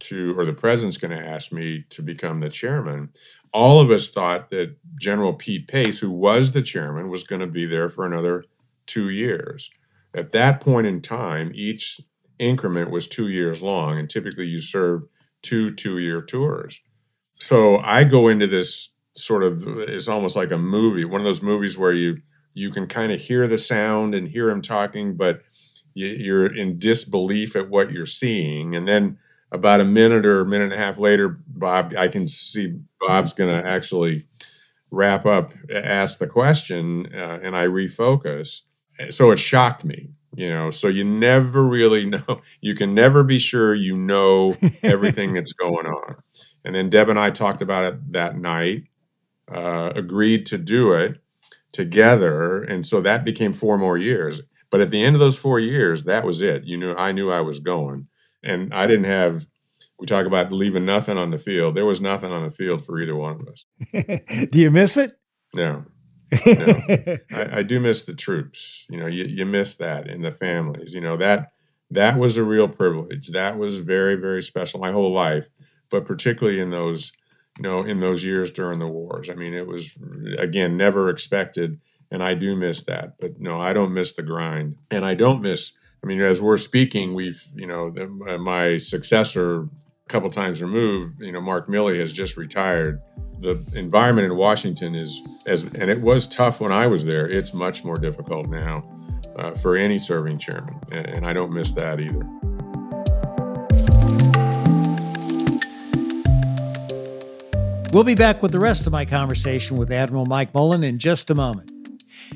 to, 0.00 0.38
or 0.38 0.44
the 0.44 0.52
president's 0.52 0.96
going 0.96 1.16
to 1.16 1.26
ask 1.26 1.52
me 1.52 1.84
to 1.90 2.02
become 2.02 2.40
the 2.40 2.48
chairman. 2.48 3.10
All 3.52 3.80
of 3.80 3.90
us 3.90 4.08
thought 4.08 4.50
that 4.50 4.76
General 5.00 5.34
Pete 5.34 5.68
Pace, 5.68 5.98
who 5.98 6.10
was 6.10 6.52
the 6.52 6.62
chairman, 6.62 7.08
was 7.08 7.24
going 7.24 7.40
to 7.40 7.46
be 7.46 7.66
there 7.66 7.88
for 7.88 8.06
another 8.06 8.44
two 8.86 9.10
years. 9.10 9.70
At 10.14 10.32
that 10.32 10.60
point 10.60 10.86
in 10.86 11.00
time, 11.00 11.50
each 11.54 12.00
increment 12.38 12.90
was 12.90 13.06
two 13.06 13.28
years 13.28 13.62
long, 13.62 13.98
and 13.98 14.08
typically 14.08 14.46
you 14.46 14.58
served 14.58 15.08
two 15.42 15.70
two 15.70 15.98
year 15.98 16.20
tours. 16.22 16.80
So 17.38 17.78
I 17.78 18.04
go 18.04 18.28
into 18.28 18.46
this 18.46 18.90
sort 19.14 19.42
of 19.42 19.64
it's 19.66 20.08
almost 20.08 20.36
like 20.36 20.50
a 20.50 20.58
movie, 20.58 21.04
one 21.04 21.20
of 21.20 21.24
those 21.24 21.42
movies 21.42 21.76
where 21.76 21.92
you 21.92 22.18
you 22.58 22.70
can 22.70 22.86
kind 22.86 23.12
of 23.12 23.20
hear 23.20 23.46
the 23.46 23.58
sound 23.58 24.14
and 24.14 24.28
hear 24.28 24.50
him 24.50 24.60
talking, 24.60 25.16
but 25.16 25.42
you're 25.94 26.52
in 26.52 26.78
disbelief 26.78 27.56
at 27.56 27.70
what 27.70 27.92
you're 27.92 28.06
seeing. 28.06 28.74
And 28.74 28.86
then 28.86 29.18
about 29.50 29.80
a 29.80 29.84
minute 29.84 30.26
or 30.26 30.40
a 30.40 30.46
minute 30.46 30.64
and 30.64 30.72
a 30.72 30.78
half 30.78 30.98
later, 30.98 31.40
Bob, 31.46 31.94
I 31.96 32.08
can 32.08 32.28
see 32.28 32.78
Bob's 33.00 33.32
going 33.32 33.54
to 33.54 33.68
actually 33.68 34.26
wrap 34.90 35.24
up, 35.26 35.52
ask 35.72 36.18
the 36.18 36.26
question, 36.26 37.08
uh, 37.14 37.38
and 37.42 37.56
I 37.56 37.66
refocus. 37.66 38.62
So 39.10 39.30
it 39.30 39.38
shocked 39.38 39.84
me 39.84 40.10
you 40.36 40.48
know 40.48 40.70
so 40.70 40.88
you 40.88 41.04
never 41.04 41.66
really 41.66 42.04
know 42.10 42.40
you 42.60 42.74
can 42.74 42.94
never 42.94 43.22
be 43.22 43.38
sure 43.38 43.74
you 43.74 43.96
know 43.96 44.56
everything 44.82 45.32
that's 45.32 45.52
going 45.52 45.86
on 45.86 46.16
and 46.64 46.74
then 46.74 46.90
deb 46.90 47.08
and 47.08 47.18
i 47.18 47.30
talked 47.30 47.62
about 47.62 47.84
it 47.84 48.12
that 48.12 48.38
night 48.38 48.84
uh, 49.50 49.92
agreed 49.94 50.44
to 50.44 50.58
do 50.58 50.92
it 50.92 51.22
together 51.72 52.62
and 52.62 52.84
so 52.84 53.00
that 53.00 53.24
became 53.24 53.52
four 53.52 53.78
more 53.78 53.96
years. 53.96 54.42
But 54.70 54.80
at 54.80 54.90
the 54.90 55.02
end 55.02 55.16
of 55.16 55.20
those 55.20 55.38
four 55.38 55.58
years 55.58 56.04
that 56.04 56.24
was 56.24 56.42
it. 56.42 56.64
You 56.64 56.76
knew 56.76 56.94
i 56.94 57.12
knew 57.12 57.30
i 57.30 57.40
was 57.40 57.60
going. 57.60 58.08
And 58.42 58.72
i 58.72 58.86
didn't 58.86 59.04
have 59.04 59.46
we 59.98 60.06
talk 60.06 60.26
about 60.26 60.52
leaving 60.52 60.84
nothing 60.84 61.18
on 61.18 61.30
the 61.30 61.38
field. 61.38 61.74
There 61.74 61.84
was 61.84 62.00
nothing 62.00 62.32
on 62.32 62.44
the 62.44 62.50
field 62.50 62.84
for 62.84 63.00
either 63.00 63.16
one 63.16 63.40
of 63.40 63.48
us. 63.48 63.66
Do 64.50 64.58
you 64.58 64.70
miss 64.70 64.96
it? 64.96 65.18
No. 65.52 65.84
I, 66.32 67.18
I, 67.52 67.62
do 67.62 67.80
miss 67.80 68.04
the 68.04 68.14
troops. 68.14 68.84
You 68.90 68.98
know, 68.98 69.06
you, 69.06 69.24
you 69.24 69.46
miss 69.46 69.76
that 69.76 70.08
in 70.08 70.20
the 70.20 70.30
families. 70.30 70.92
You 70.92 71.00
know 71.00 71.16
that 71.16 71.52
that 71.90 72.18
was 72.18 72.36
a 72.36 72.44
real 72.44 72.68
privilege. 72.68 73.28
That 73.28 73.56
was 73.56 73.78
very 73.78 74.14
very 74.14 74.42
special 74.42 74.78
my 74.78 74.92
whole 74.92 75.12
life, 75.12 75.48
but 75.90 76.04
particularly 76.04 76.60
in 76.60 76.68
those 76.68 77.12
you 77.58 77.62
know 77.62 77.82
in 77.82 78.00
those 78.00 78.24
years 78.24 78.50
during 78.50 78.78
the 78.78 78.86
wars. 78.86 79.28
I 79.28 79.34
mean, 79.34 79.52
it 79.52 79.66
was 79.66 79.96
again 80.38 80.76
never 80.76 81.10
expected, 81.10 81.80
and 82.10 82.22
I 82.22 82.34
do 82.34 82.56
miss 82.56 82.84
that. 82.84 83.14
But 83.20 83.40
no, 83.40 83.60
I 83.60 83.72
don't 83.72 83.92
miss 83.92 84.14
the 84.14 84.22
grind, 84.22 84.76
and 84.90 85.04
I 85.04 85.14
don't 85.14 85.42
miss. 85.42 85.72
I 86.02 86.06
mean, 86.06 86.20
as 86.20 86.40
we're 86.40 86.56
speaking, 86.56 87.14
we've 87.14 87.42
you 87.54 87.66
know 87.66 87.90
the, 87.90 88.06
my 88.38 88.76
successor, 88.76 89.62
a 89.62 89.68
couple 90.08 90.30
times 90.30 90.62
removed. 90.62 91.20
You 91.20 91.32
know, 91.32 91.40
Mark 91.40 91.68
Milley 91.68 91.98
has 91.98 92.12
just 92.12 92.36
retired 92.36 93.00
the 93.40 93.62
environment 93.74 94.26
in 94.26 94.36
Washington 94.36 94.94
is 94.94 95.22
as 95.46 95.62
and 95.64 95.90
it 95.90 96.00
was 96.00 96.26
tough 96.26 96.60
when 96.60 96.72
I 96.72 96.86
was 96.86 97.04
there. 97.04 97.28
It's 97.28 97.54
much 97.54 97.84
more 97.84 97.96
difficult 97.96 98.48
now 98.48 98.84
uh, 99.36 99.52
for 99.52 99.76
any 99.76 99.98
serving 99.98 100.38
chairman, 100.38 100.78
and, 100.90 101.06
and 101.06 101.26
I 101.26 101.32
don't 101.32 101.52
miss 101.52 101.72
that 101.72 102.00
either. 102.00 102.26
We'll 107.92 108.04
be 108.04 108.14
back 108.14 108.42
with 108.42 108.52
the 108.52 108.60
rest 108.60 108.86
of 108.86 108.92
my 108.92 109.04
conversation 109.04 109.76
with 109.76 109.90
Admiral 109.90 110.26
Mike 110.26 110.52
Mullen 110.54 110.84
in 110.84 110.98
just 110.98 111.30
a 111.30 111.34
moment. 111.34 111.70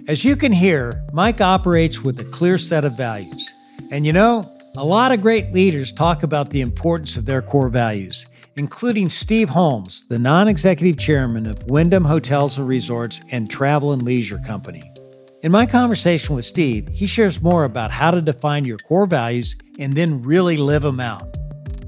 As 0.09 0.25
you 0.25 0.35
can 0.35 0.53
hear, 0.53 1.05
Mike 1.13 1.41
operates 1.41 2.03
with 2.03 2.19
a 2.21 2.25
clear 2.25 2.59
set 2.59 2.85
of 2.85 2.97
values. 2.97 3.53
And 3.91 4.07
you 4.07 4.13
know, 4.13 4.51
a 4.77 4.85
lot 4.85 5.13
of 5.13 5.21
great 5.21 5.53
leaders 5.53 5.93
talk 5.93 6.23
about 6.23 6.51
the 6.51 6.63
importance 6.63 7.17
of 7.17 7.27
their 7.27 7.43
core 7.43 7.69
values 7.69 8.27
including 8.57 9.09
Steve 9.09 9.51
Holmes, 9.51 10.05
the 10.09 10.19
non 10.19 10.49
executive 10.49 10.99
chairman 10.99 11.47
of 11.47 11.65
Wyndham 11.65 12.05
Hotels 12.05 12.59
and 12.59 12.69
Resorts 12.69 13.21
and 13.31 13.51
Travel 13.51 13.93
and 13.93 14.03
Leisure 14.03 14.39
Company. 14.39 14.83
In 15.43 15.51
my 15.51 15.67
conversation 15.67 16.37
with 16.37 16.45
Steve, 16.45 16.89
he 16.89 17.07
shares 17.07 17.43
more 17.43 17.65
about 17.65 17.91
how 17.91 18.11
to 18.13 18.23
define 18.23 18.65
your 18.65 18.79
core 18.79 19.07
values 19.07 19.57
and 19.79 19.95
then 19.95 20.23
really 20.23 20.57
live 20.57 20.83
them 20.83 21.01
out. 21.01 21.37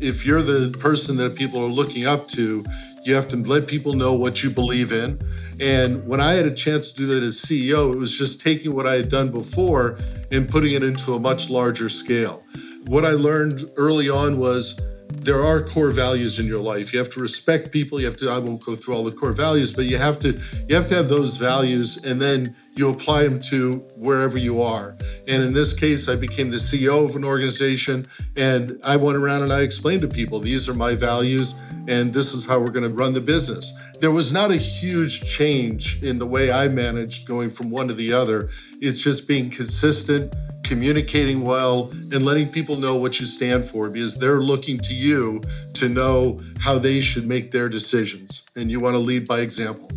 If 0.00 0.26
you're 0.26 0.42
the 0.42 0.76
person 0.78 1.16
that 1.18 1.36
people 1.36 1.62
are 1.62 1.68
looking 1.68 2.06
up 2.06 2.28
to, 2.28 2.64
you 3.04 3.14
have 3.14 3.28
to 3.28 3.36
let 3.36 3.68
people 3.68 3.92
know 3.92 4.14
what 4.14 4.42
you 4.42 4.50
believe 4.50 4.92
in. 4.92 5.20
And 5.60 6.06
when 6.06 6.20
I 6.20 6.32
had 6.32 6.46
a 6.46 6.54
chance 6.54 6.90
to 6.92 6.96
do 6.96 7.06
that 7.06 7.22
as 7.22 7.36
CEO, 7.36 7.92
it 7.92 7.96
was 7.96 8.16
just 8.16 8.40
taking 8.40 8.74
what 8.74 8.86
I 8.86 8.94
had 8.94 9.08
done 9.08 9.30
before 9.30 9.98
and 10.32 10.48
putting 10.48 10.74
it 10.74 10.82
into 10.82 11.14
a 11.14 11.20
much 11.20 11.50
larger 11.50 11.88
scale. 11.88 12.42
What 12.86 13.04
I 13.04 13.10
learned 13.10 13.60
early 13.76 14.08
on 14.08 14.38
was 14.38 14.80
there 15.16 15.42
are 15.42 15.62
core 15.62 15.90
values 15.90 16.38
in 16.38 16.46
your 16.46 16.60
life. 16.60 16.92
You 16.92 16.98
have 16.98 17.10
to 17.10 17.20
respect 17.20 17.72
people. 17.72 18.00
You 18.00 18.06
have 18.06 18.16
to, 18.16 18.30
I 18.30 18.38
won't 18.38 18.64
go 18.64 18.74
through 18.74 18.94
all 18.94 19.04
the 19.04 19.12
core 19.12 19.32
values, 19.32 19.72
but 19.72 19.86
you 19.86 19.96
have 19.96 20.18
to, 20.20 20.38
you 20.68 20.74
have 20.74 20.86
to 20.88 20.94
have 20.94 21.08
those 21.08 21.36
values 21.36 22.04
and 22.04 22.20
then 22.20 22.54
you 22.76 22.90
apply 22.90 23.24
them 23.24 23.40
to 23.40 23.74
wherever 23.96 24.36
you 24.36 24.60
are. 24.60 24.96
And 25.28 25.42
in 25.42 25.52
this 25.52 25.72
case, 25.72 26.08
I 26.08 26.16
became 26.16 26.50
the 26.50 26.56
CEO 26.56 27.04
of 27.08 27.16
an 27.16 27.24
organization 27.24 28.06
and 28.36 28.80
I 28.84 28.96
went 28.96 29.16
around 29.16 29.42
and 29.42 29.52
I 29.52 29.60
explained 29.60 30.02
to 30.02 30.08
people, 30.08 30.40
these 30.40 30.68
are 30.68 30.74
my 30.74 30.94
values 30.94 31.54
and 31.86 32.12
this 32.12 32.34
is 32.34 32.44
how 32.44 32.58
we're 32.58 32.70
going 32.70 32.88
to 32.88 32.94
run 32.94 33.14
the 33.14 33.20
business. 33.20 33.72
There 34.00 34.10
was 34.10 34.32
not 34.32 34.50
a 34.50 34.56
huge 34.56 35.24
change 35.24 36.02
in 36.02 36.18
the 36.18 36.26
way 36.26 36.50
I 36.50 36.68
managed 36.68 37.28
going 37.28 37.50
from 37.50 37.70
one 37.70 37.88
to 37.88 37.94
the 37.94 38.12
other. 38.12 38.48
It's 38.80 39.02
just 39.02 39.28
being 39.28 39.50
consistent 39.50 40.34
communicating 40.64 41.42
well, 41.42 41.90
and 41.92 42.24
letting 42.24 42.48
people 42.48 42.76
know 42.76 42.96
what 42.96 43.20
you 43.20 43.26
stand 43.26 43.64
for 43.64 43.88
because 43.88 44.18
they're 44.18 44.40
looking 44.40 44.78
to 44.78 44.94
you 44.94 45.40
to 45.74 45.88
know 45.88 46.40
how 46.60 46.78
they 46.78 47.00
should 47.00 47.26
make 47.26 47.50
their 47.50 47.68
decisions. 47.68 48.42
And 48.56 48.70
you 48.70 48.80
want 48.80 48.94
to 48.94 48.98
lead 48.98 49.28
by 49.28 49.40
example. 49.40 49.90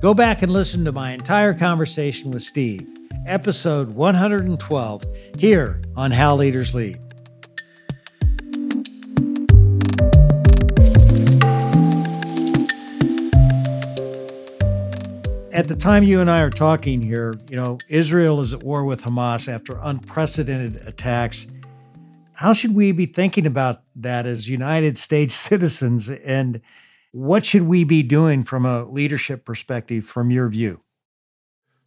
Go 0.00 0.14
back 0.14 0.42
and 0.42 0.52
listen 0.52 0.84
to 0.84 0.92
my 0.92 1.12
entire 1.12 1.54
conversation 1.54 2.32
with 2.32 2.42
Steve, 2.42 2.88
episode 3.26 3.90
112, 3.90 5.04
here 5.38 5.80
on 5.96 6.10
How 6.10 6.34
Leaders 6.34 6.74
Lead. 6.74 6.98
At 15.62 15.68
the 15.68 15.76
time 15.76 16.02
you 16.02 16.20
and 16.20 16.28
I 16.28 16.40
are 16.40 16.50
talking 16.50 17.02
here, 17.02 17.36
you 17.48 17.54
know, 17.54 17.78
Israel 17.88 18.40
is 18.40 18.52
at 18.52 18.64
war 18.64 18.84
with 18.84 19.04
Hamas 19.04 19.46
after 19.46 19.78
unprecedented 19.80 20.84
attacks. 20.88 21.46
How 22.34 22.52
should 22.52 22.74
we 22.74 22.90
be 22.90 23.06
thinking 23.06 23.46
about 23.46 23.84
that 23.94 24.26
as 24.26 24.50
United 24.50 24.98
States 24.98 25.34
citizens? 25.50 26.10
And 26.10 26.62
what 27.12 27.46
should 27.46 27.62
we 27.62 27.84
be 27.84 28.02
doing 28.02 28.42
from 28.42 28.66
a 28.66 28.82
leadership 28.86 29.44
perspective, 29.44 30.04
from 30.04 30.32
your 30.32 30.48
view? 30.48 30.82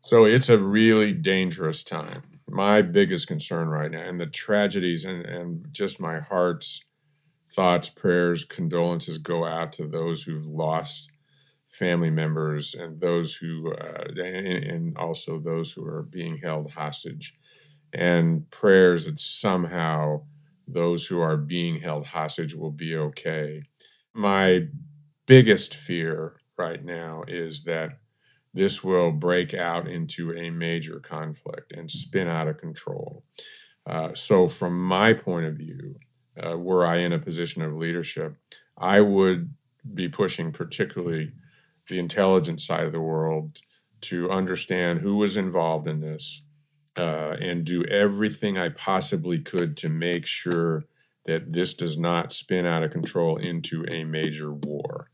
So 0.03 0.23
it's 0.23 0.47
a 0.47 0.57
really 0.57 1.11
dangerous 1.11 1.84
time. 1.84 2.23
My 2.47 2.82
biggest 2.82 3.28
concern 3.28 3.67
right 3.67 3.91
now, 3.91 4.07
and 4.07 4.21
the 4.21 4.28
tragedies, 4.28 5.03
and, 5.03 5.26
and 5.26 5.67
just 5.73 5.99
my 5.99 6.19
heart's 6.19 6.82
thoughts, 7.51 7.89
prayers, 7.89 8.45
condolences 8.45 9.17
go 9.17 9.43
out 9.43 9.73
to 9.73 9.86
those 9.86 10.23
who've 10.23 10.47
lost 10.47 11.11
family 11.78 12.09
members 12.09 12.73
and 12.73 12.99
those 12.99 13.36
who, 13.36 13.73
uh, 13.73 14.05
and, 14.17 14.47
and 14.47 14.97
also 14.97 15.39
those 15.39 15.71
who 15.71 15.86
are 15.86 16.03
being 16.03 16.38
held 16.38 16.71
hostage, 16.71 17.36
and 17.93 18.49
prayers 18.49 19.05
that 19.05 19.19
somehow 19.19 20.21
those 20.67 21.05
who 21.05 21.19
are 21.19 21.38
being 21.38 21.80
held 21.80 22.05
hostage 22.05 22.55
will 22.55 22.71
be 22.71 22.95
okay. 22.95 23.61
My 24.13 24.67
biggest 25.26 25.76
fear 25.76 26.38
right 26.57 26.84
now 26.84 27.23
is 27.28 27.63
that 27.63 27.99
this 28.53 28.84
will 28.84 29.11
break 29.11 29.53
out 29.53 29.88
into 29.88 30.34
a 30.34 30.49
major 30.49 30.99
conflict 30.99 31.73
and 31.73 31.91
spin 31.91 32.28
out 32.28 32.47
of 32.47 32.57
control. 32.57 33.23
Uh, 33.86 34.13
so, 34.13 34.47
from 34.47 34.80
my 34.80 35.13
point 35.13 35.45
of 35.45 35.55
view, 35.55 35.95
uh, 36.43 36.57
were 36.57 36.86
I 36.86 36.97
in 36.97 37.13
a 37.13 37.19
position 37.19 37.61
of 37.61 37.76
leadership, 37.76 38.36
I 38.78 39.01
would 39.01 39.53
be 39.93 40.07
pushing 40.09 40.51
particularly 40.51 41.32
the 41.90 42.00
intelligence 42.00 42.66
side 42.66 42.86
of 42.86 42.92
the 42.92 43.02
world 43.02 43.60
to 44.02 44.30
understand 44.30 45.00
who 45.00 45.16
was 45.18 45.38
involved 45.38 45.88
in 45.88 46.00
this 46.00 46.44
uh, 46.98 47.36
and 47.40 47.66
do 47.66 47.84
everything 47.86 48.58
I 48.58 48.70
possibly 48.70 49.40
could 49.40 49.76
to 49.78 49.90
make 49.90 50.26
sure 50.26 50.86
that 51.26 51.52
this 51.52 51.74
does 51.74 51.98
not 51.98 52.32
spin 52.32 52.66
out 52.66 52.84
of 52.84 52.92
control 52.92 53.38
into 53.38 53.86
a 53.90 54.04
major 54.04 54.54
war 54.54 55.10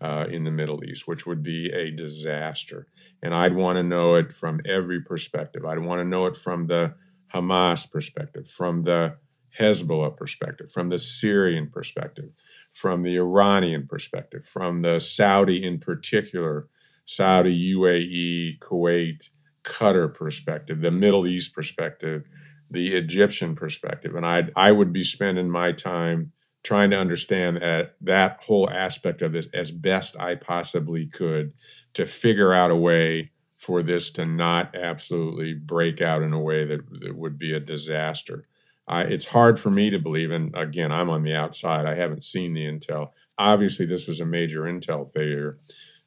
uh, 0.00 0.26
in 0.28 0.44
the 0.44 0.50
Middle 0.50 0.84
East, 0.84 1.08
which 1.08 1.26
would 1.26 1.42
be 1.42 1.70
a 1.72 1.90
disaster. 1.90 2.86
And 3.22 3.34
I'd 3.34 3.54
want 3.54 3.76
to 3.76 3.82
know 3.82 4.14
it 4.14 4.32
from 4.32 4.60
every 4.64 5.00
perspective. 5.00 5.64
I'd 5.64 5.80
want 5.80 6.00
to 6.00 6.04
know 6.04 6.26
it 6.26 6.36
from 6.36 6.66
the 6.66 6.94
Hamas 7.34 7.90
perspective, 7.90 8.48
from 8.48 8.84
the 8.84 9.16
Hezbollah 9.58 10.16
perspective, 10.16 10.70
from 10.70 10.88
the 10.88 10.98
Syrian 10.98 11.70
perspective, 11.70 12.30
from 12.70 13.02
the 13.02 13.16
Iranian 13.16 13.86
perspective, 13.86 14.44
from 14.44 14.82
the 14.82 14.98
Saudi 15.00 15.64
in 15.64 15.78
particular, 15.78 16.68
Saudi, 17.04 17.74
UAE, 17.74 18.58
Kuwait, 18.58 19.30
Qatar 19.62 20.12
perspective, 20.12 20.80
the 20.80 20.90
Middle 20.90 21.26
East 21.26 21.54
perspective, 21.54 22.24
the 22.70 22.94
Egyptian 22.96 23.54
perspective. 23.54 24.14
And 24.14 24.26
I 24.26 24.48
I 24.54 24.72
would 24.72 24.92
be 24.92 25.02
spending 25.02 25.50
my 25.50 25.72
time 25.72 26.32
trying 26.66 26.90
to 26.90 26.98
understand 26.98 27.58
that, 27.58 27.94
that 28.00 28.38
whole 28.42 28.68
aspect 28.68 29.22
of 29.22 29.32
this 29.32 29.46
as 29.54 29.70
best 29.70 30.18
I 30.18 30.34
possibly 30.34 31.06
could 31.06 31.52
to 31.94 32.06
figure 32.06 32.52
out 32.52 32.72
a 32.72 32.76
way 32.76 33.30
for 33.56 33.84
this 33.84 34.10
to 34.10 34.26
not 34.26 34.74
absolutely 34.74 35.54
break 35.54 36.02
out 36.02 36.22
in 36.22 36.32
a 36.32 36.40
way 36.40 36.64
that, 36.64 36.80
that 37.02 37.16
would 37.16 37.38
be 37.38 37.54
a 37.54 37.60
disaster. 37.60 38.48
I, 38.88 39.02
it's 39.02 39.26
hard 39.26 39.58
for 39.58 39.70
me 39.70 39.90
to 39.90 39.98
believe, 39.98 40.30
and 40.30 40.54
again, 40.56 40.92
I'm 40.92 41.10
on 41.10 41.22
the 41.22 41.34
outside. 41.34 41.86
I 41.86 41.94
haven't 41.94 42.24
seen 42.24 42.54
the 42.54 42.64
intel. 42.64 43.10
Obviously, 43.38 43.86
this 43.86 44.06
was 44.06 44.20
a 44.20 44.26
major 44.26 44.62
intel 44.62 45.10
failure, 45.12 45.58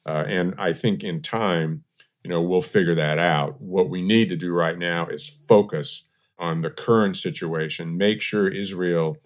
uh, 0.06 0.24
and 0.26 0.54
I 0.58 0.72
think 0.72 1.04
in 1.04 1.20
time, 1.22 1.84
you 2.24 2.30
know, 2.30 2.42
we'll 2.42 2.60
figure 2.60 2.94
that 2.94 3.18
out. 3.18 3.60
What 3.60 3.90
we 3.90 4.02
need 4.02 4.28
to 4.30 4.36
do 4.36 4.52
right 4.52 4.78
now 4.78 5.06
is 5.06 5.28
focus 5.28 6.04
on 6.38 6.62
the 6.62 6.70
current 6.70 7.16
situation, 7.16 7.98
make 7.98 8.22
sure 8.22 8.48
Israel 8.48 9.18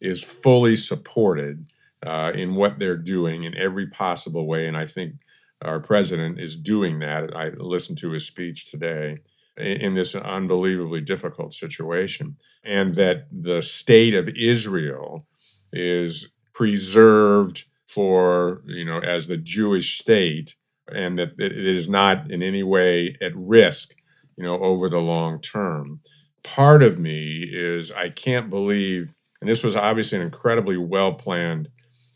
is 0.00 0.22
fully 0.22 0.76
supported 0.76 1.72
uh, 2.06 2.32
in 2.34 2.54
what 2.54 2.78
they're 2.78 2.96
doing 2.96 3.44
in 3.44 3.56
every 3.56 3.86
possible 3.86 4.46
way, 4.46 4.66
and 4.66 4.76
I 4.76 4.86
think 4.86 5.14
our 5.62 5.80
president 5.80 6.38
is 6.40 6.56
doing 6.56 7.00
that. 7.00 7.36
I 7.36 7.50
listened 7.50 7.98
to 7.98 8.12
his 8.12 8.26
speech 8.26 8.70
today 8.70 9.18
in 9.56 9.94
this 9.94 10.14
unbelievably 10.14 11.02
difficult 11.02 11.52
situation, 11.52 12.36
and 12.64 12.94
that 12.96 13.26
the 13.32 13.62
state 13.62 14.14
of 14.14 14.28
Israel 14.28 15.26
is 15.72 16.30
preserved 16.52 17.64
for, 17.86 18.62
you 18.66 18.84
know, 18.84 18.98
as 18.98 19.26
the 19.26 19.36
Jewish 19.36 19.98
state, 19.98 20.54
and 20.92 21.18
that 21.18 21.32
it 21.38 21.52
is 21.66 21.88
not 21.88 22.30
in 22.30 22.42
any 22.42 22.62
way 22.62 23.16
at 23.20 23.32
risk, 23.34 23.94
you 24.36 24.44
know, 24.44 24.58
over 24.60 24.88
the 24.88 25.00
long 25.00 25.40
term. 25.40 26.00
Part 26.42 26.82
of 26.82 26.98
me 26.98 27.46
is 27.50 27.92
I 27.92 28.10
can't 28.10 28.50
believe, 28.50 29.14
and 29.40 29.48
this 29.48 29.64
was 29.64 29.76
obviously 29.76 30.18
an 30.18 30.24
incredibly 30.24 30.76
well 30.76 31.14
planned 31.14 31.68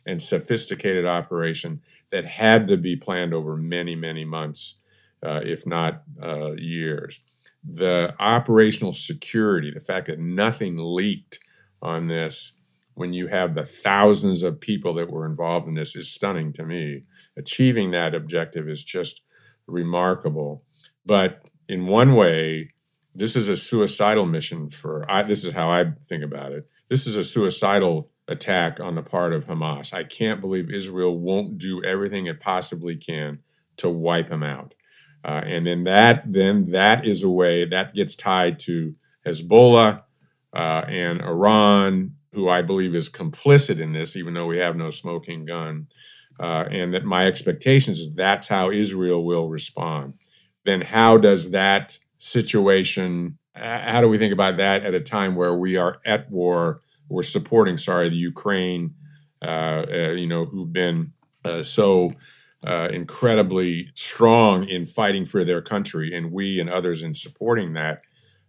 and 0.06 0.20
sophisticated 0.20 1.06
operation 1.06 1.80
that 2.10 2.26
had 2.26 2.68
to 2.68 2.76
be 2.76 2.96
planned 2.96 3.32
over 3.32 3.56
many, 3.56 3.96
many 3.96 4.24
months, 4.24 4.76
uh, 5.24 5.40
if 5.42 5.66
not 5.66 6.02
uh, 6.22 6.52
years 6.52 7.20
the 7.64 8.14
operational 8.18 8.92
security, 8.92 9.70
the 9.72 9.80
fact 9.80 10.06
that 10.06 10.18
nothing 10.18 10.76
leaked 10.78 11.38
on 11.80 12.08
this 12.08 12.52
when 12.94 13.12
you 13.12 13.26
have 13.26 13.54
the 13.54 13.64
thousands 13.64 14.42
of 14.42 14.60
people 14.60 14.94
that 14.94 15.10
were 15.10 15.26
involved 15.26 15.66
in 15.66 15.74
this 15.74 15.96
is 15.96 16.10
stunning 16.10 16.52
to 16.52 16.64
me. 16.64 17.02
Achieving 17.36 17.90
that 17.90 18.14
objective 18.14 18.68
is 18.68 18.84
just 18.84 19.22
remarkable. 19.66 20.62
But 21.04 21.48
in 21.68 21.86
one 21.86 22.14
way, 22.14 22.70
this 23.14 23.36
is 23.36 23.48
a 23.48 23.56
suicidal 23.56 24.26
mission 24.26 24.70
for 24.70 25.10
I, 25.10 25.22
this 25.22 25.44
is 25.44 25.52
how 25.52 25.70
I 25.70 25.86
think 26.04 26.22
about 26.22 26.52
it. 26.52 26.68
This 26.88 27.06
is 27.06 27.16
a 27.16 27.24
suicidal 27.24 28.10
attack 28.28 28.80
on 28.80 28.94
the 28.94 29.02
part 29.02 29.32
of 29.32 29.46
Hamas. 29.46 29.92
I 29.92 30.04
can't 30.04 30.40
believe 30.40 30.70
Israel 30.70 31.18
won't 31.18 31.58
do 31.58 31.82
everything 31.82 32.26
it 32.26 32.40
possibly 32.40 32.96
can 32.96 33.40
to 33.76 33.88
wipe 33.88 34.28
them 34.28 34.42
out. 34.42 34.74
Uh, 35.24 35.40
and 35.44 35.66
then 35.66 35.84
that 35.84 36.22
then 36.30 36.70
that 36.70 37.06
is 37.06 37.22
a 37.22 37.30
way 37.30 37.64
that 37.64 37.94
gets 37.94 38.14
tied 38.14 38.58
to 38.58 38.94
Hezbollah 39.26 40.02
uh, 40.52 40.84
and 40.86 41.22
Iran, 41.22 42.14
who 42.32 42.48
I 42.48 42.62
believe 42.62 42.94
is 42.94 43.08
complicit 43.08 43.80
in 43.80 43.92
this, 43.92 44.16
even 44.16 44.34
though 44.34 44.46
we 44.46 44.58
have 44.58 44.76
no 44.76 44.90
smoking 44.90 45.46
gun. 45.46 45.86
Uh, 46.38 46.64
and 46.70 46.92
that 46.92 47.04
my 47.04 47.26
expectations 47.26 48.00
is 48.00 48.14
that's 48.14 48.48
how 48.48 48.70
Israel 48.70 49.24
will 49.24 49.48
respond. 49.48 50.14
Then 50.64 50.80
how 50.80 51.16
does 51.16 51.52
that 51.52 51.98
situation? 52.18 53.38
How 53.54 54.00
do 54.00 54.08
we 54.08 54.18
think 54.18 54.32
about 54.32 54.56
that 54.56 54.84
at 54.84 54.94
a 54.94 55.00
time 55.00 55.36
where 55.36 55.54
we 55.54 55.76
are 55.76 55.98
at 56.04 56.28
war? 56.30 56.80
We're 57.08 57.22
supporting, 57.22 57.76
sorry, 57.76 58.08
the 58.08 58.16
Ukraine, 58.16 58.94
uh, 59.42 59.84
uh, 59.88 60.10
you 60.12 60.26
know, 60.26 60.44
who've 60.44 60.72
been 60.72 61.12
uh, 61.44 61.62
so 61.62 62.14
uh, 62.66 62.88
incredibly 62.90 63.90
strong 63.94 64.66
in 64.66 64.86
fighting 64.86 65.26
for 65.26 65.44
their 65.44 65.60
country, 65.60 66.14
and 66.14 66.32
we 66.32 66.58
and 66.58 66.70
others 66.70 67.02
in 67.02 67.14
supporting 67.14 67.74
that. 67.74 68.02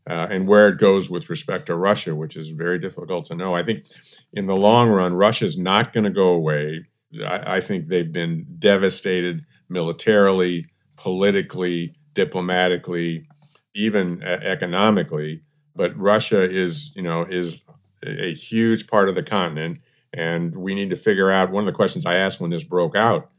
Uh, 0.08 0.28
and 0.30 0.48
where 0.48 0.68
it 0.68 0.78
goes 0.78 1.10
with 1.10 1.32
respect 1.32 1.66
to 1.66 1.76
Russia, 1.76 2.16
which 2.16 2.38
is 2.38 2.52
very 2.52 2.78
difficult 2.78 3.26
to 3.26 3.34
know. 3.34 3.56
I 3.56 3.64
think 3.64 3.88
in 4.34 4.46
the 4.46 4.56
long 4.56 4.92
run, 4.92 5.16
Russia's 5.16 5.58
not 5.58 5.94
going 5.94 6.04
to 6.04 6.12
go 6.12 6.30
away. 6.30 6.86
I, 7.26 7.56
I, 7.56 7.60
think 7.60 7.88
they've 7.88 8.12
been 8.12 8.46
devastated 8.60 9.48
militarily, 9.68 10.68
politically, 10.96 11.96
diplomatically, 12.14 13.28
even 13.74 14.22
uh, 14.22 14.42
economically. 14.44 15.42
But 15.76 15.98
Russia 15.98 16.44
is, 16.44 16.96
you 16.96 17.02
know, 17.02 17.24
is 17.24 17.64
a 18.06 18.32
huge 18.32 18.86
part 18.86 19.10
of 19.10 19.16
the 19.16 19.24
continent, 19.24 19.80
and 20.14 20.56
we 20.56 20.76
need 20.76 20.92
to 20.92 20.96
figure 20.96 21.32
out. 21.32 21.50
One 21.50 21.64
of 21.64 21.68
the 21.68 21.76
questions 21.76 22.06
I 22.06 22.16
asked 22.18 22.40
when 22.40 22.52
this 22.52 22.64
broke 22.64 22.96
out 22.96 23.32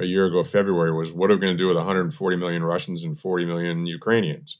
a 0.00 0.06
year 0.06 0.26
ago, 0.26 0.42
February, 0.42 0.92
was 0.92 1.12
what 1.12 1.30
are 1.30 1.34
we 1.34 1.40
going 1.40 1.54
to 1.54 1.58
do 1.58 1.68
with 1.68 1.76
140 1.76 2.36
million 2.36 2.64
Russians 2.64 3.04
and 3.04 3.18
40 3.18 3.44
million 3.44 3.86
Ukrainians? 3.86 4.58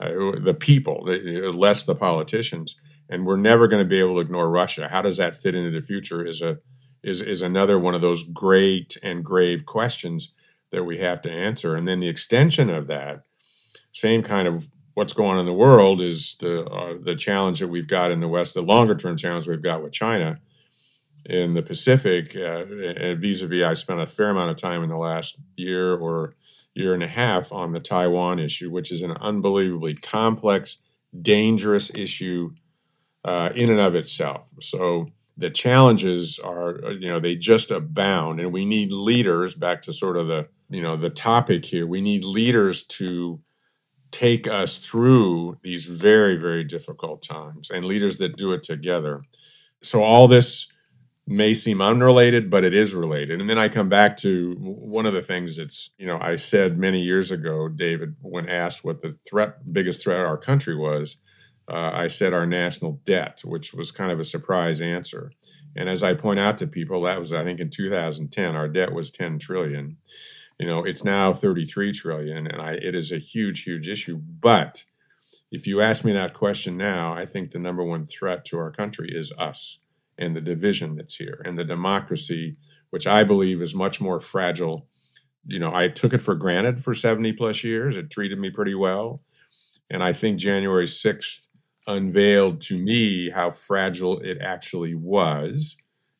Uh, 0.00 0.32
the 0.40 0.56
people, 0.58 1.04
the, 1.04 1.52
less 1.54 1.84
the 1.84 1.94
politicians, 1.94 2.76
and 3.08 3.26
we're 3.26 3.36
never 3.36 3.68
going 3.68 3.82
to 3.82 3.88
be 3.88 4.00
able 4.00 4.14
to 4.14 4.20
ignore 4.20 4.50
Russia. 4.50 4.88
How 4.88 5.02
does 5.02 5.18
that 5.18 5.36
fit 5.36 5.54
into 5.54 5.70
the 5.70 5.84
future? 5.84 6.24
Is 6.26 6.42
a 6.42 6.58
is 7.02 7.22
is 7.22 7.42
another 7.42 7.78
one 7.78 7.94
of 7.94 8.00
those 8.00 8.22
great 8.22 8.96
and 9.02 9.24
grave 9.24 9.64
questions 9.66 10.32
that 10.70 10.84
we 10.84 10.98
have 10.98 11.20
to 11.22 11.30
answer. 11.30 11.76
And 11.76 11.86
then 11.86 12.00
the 12.00 12.08
extension 12.08 12.70
of 12.70 12.86
that, 12.86 13.24
same 13.92 14.22
kind 14.22 14.48
of 14.48 14.68
what's 14.94 15.12
going 15.12 15.32
on 15.32 15.38
in 15.38 15.46
the 15.46 15.52
world 15.52 16.00
is 16.00 16.36
the 16.40 16.64
uh, 16.64 16.96
the 17.00 17.14
challenge 17.14 17.60
that 17.60 17.68
we've 17.68 17.88
got 17.88 18.10
in 18.10 18.20
the 18.20 18.28
West, 18.28 18.54
the 18.54 18.62
longer 18.62 18.94
term 18.94 19.16
challenge 19.16 19.46
we've 19.46 19.62
got 19.62 19.82
with 19.82 19.92
China 19.92 20.40
in 21.26 21.54
the 21.54 21.62
Pacific. 21.62 22.34
Uh, 22.36 22.64
and 22.96 23.20
vis-a-vis, 23.20 23.62
I 23.62 23.74
spent 23.74 24.00
a 24.00 24.06
fair 24.06 24.30
amount 24.30 24.50
of 24.50 24.56
time 24.56 24.82
in 24.82 24.88
the 24.88 24.96
last 24.96 25.38
year 25.56 25.94
or 25.94 26.34
year 26.74 26.94
and 26.94 27.02
a 27.02 27.08
half 27.08 27.52
on 27.52 27.72
the 27.72 27.80
Taiwan 27.80 28.38
issue, 28.38 28.70
which 28.70 28.92
is 28.92 29.02
an 29.02 29.12
unbelievably 29.12 29.94
complex, 29.94 30.78
dangerous 31.20 31.90
issue 31.94 32.50
uh, 33.24 33.50
in 33.54 33.70
and 33.70 33.80
of 33.80 33.94
itself. 33.94 34.48
So 34.60 35.08
the 35.36 35.50
challenges 35.50 36.38
are, 36.38 36.84
uh, 36.84 36.90
you 36.90 37.08
know, 37.08 37.18
they 37.20 37.34
just 37.34 37.70
abound, 37.70 38.40
and 38.40 38.52
we 38.52 38.64
need 38.64 38.92
leaders. 38.92 39.54
Back 39.54 39.82
to 39.82 39.92
sort 39.92 40.16
of 40.16 40.28
the, 40.28 40.48
you 40.68 40.82
know, 40.82 40.96
the 40.96 41.10
topic 41.10 41.64
here. 41.64 41.86
We 41.86 42.00
need 42.00 42.24
leaders 42.24 42.82
to 42.84 43.40
take 44.10 44.46
us 44.48 44.78
through 44.78 45.56
these 45.62 45.86
very, 45.86 46.36
very 46.36 46.64
difficult 46.64 47.22
times, 47.22 47.70
and 47.70 47.84
leaders 47.84 48.18
that 48.18 48.36
do 48.36 48.52
it 48.52 48.62
together. 48.62 49.20
So 49.82 50.02
all 50.02 50.28
this 50.28 50.66
may 51.30 51.54
seem 51.54 51.80
unrelated, 51.80 52.50
but 52.50 52.64
it 52.64 52.74
is 52.74 52.92
related. 52.92 53.40
And 53.40 53.48
then 53.48 53.56
I 53.56 53.68
come 53.68 53.88
back 53.88 54.16
to 54.18 54.56
one 54.58 55.06
of 55.06 55.14
the 55.14 55.22
things 55.22 55.56
that's, 55.56 55.90
you 55.96 56.04
know, 56.04 56.18
I 56.20 56.34
said 56.34 56.76
many 56.76 57.00
years 57.02 57.30
ago, 57.30 57.68
David, 57.68 58.16
when 58.20 58.48
asked 58.48 58.84
what 58.84 59.00
the 59.00 59.12
threat, 59.12 59.72
biggest 59.72 60.02
threat 60.02 60.18
our 60.18 60.36
country 60.36 60.76
was, 60.76 61.18
uh, 61.70 61.92
I 61.94 62.08
said 62.08 62.32
our 62.32 62.46
national 62.46 63.00
debt, 63.04 63.42
which 63.44 63.72
was 63.72 63.92
kind 63.92 64.10
of 64.10 64.18
a 64.18 64.24
surprise 64.24 64.80
answer. 64.80 65.30
And 65.76 65.88
as 65.88 66.02
I 66.02 66.14
point 66.14 66.40
out 66.40 66.58
to 66.58 66.66
people, 66.66 67.02
that 67.02 67.18
was, 67.18 67.32
I 67.32 67.44
think, 67.44 67.60
in 67.60 67.70
2010, 67.70 68.56
our 68.56 68.68
debt 68.68 68.92
was 68.92 69.12
10 69.12 69.38
trillion. 69.38 69.98
You 70.58 70.66
know, 70.66 70.82
it's 70.82 71.04
now 71.04 71.32
33 71.32 71.92
trillion, 71.92 72.48
and 72.48 72.60
I, 72.60 72.72
it 72.72 72.96
is 72.96 73.12
a 73.12 73.18
huge, 73.18 73.62
huge 73.62 73.88
issue. 73.88 74.16
But 74.18 74.84
if 75.52 75.68
you 75.68 75.80
ask 75.80 76.04
me 76.04 76.10
that 76.12 76.34
question 76.34 76.76
now, 76.76 77.14
I 77.14 77.24
think 77.24 77.52
the 77.52 77.60
number 77.60 77.84
one 77.84 78.04
threat 78.04 78.44
to 78.46 78.58
our 78.58 78.72
country 78.72 79.10
is 79.12 79.32
us 79.38 79.78
and 80.20 80.36
the 80.36 80.40
division 80.40 80.96
that's 80.96 81.16
here 81.16 81.42
and 81.44 81.58
the 81.58 81.64
democracy, 81.64 82.56
which 82.90 83.06
I 83.06 83.24
believe 83.24 83.60
is 83.62 83.74
much 83.74 84.00
more 84.00 84.20
fragile. 84.20 84.86
You 85.46 85.58
know, 85.58 85.74
I 85.74 85.88
took 85.88 86.12
it 86.12 86.20
for 86.20 86.34
granted 86.34 86.84
for 86.84 86.94
70 86.94 87.32
plus 87.32 87.64
years. 87.64 87.96
It 87.96 88.10
treated 88.10 88.38
me 88.38 88.50
pretty 88.50 88.74
well. 88.74 89.22
And 89.90 90.02
I 90.02 90.12
think 90.12 90.38
January 90.38 90.86
6th 90.86 91.48
unveiled 91.86 92.60
to 92.60 92.78
me 92.78 93.30
how 93.30 93.50
fragile 93.50 94.18
it 94.20 94.38
actually 94.40 94.94
was, 94.94 95.76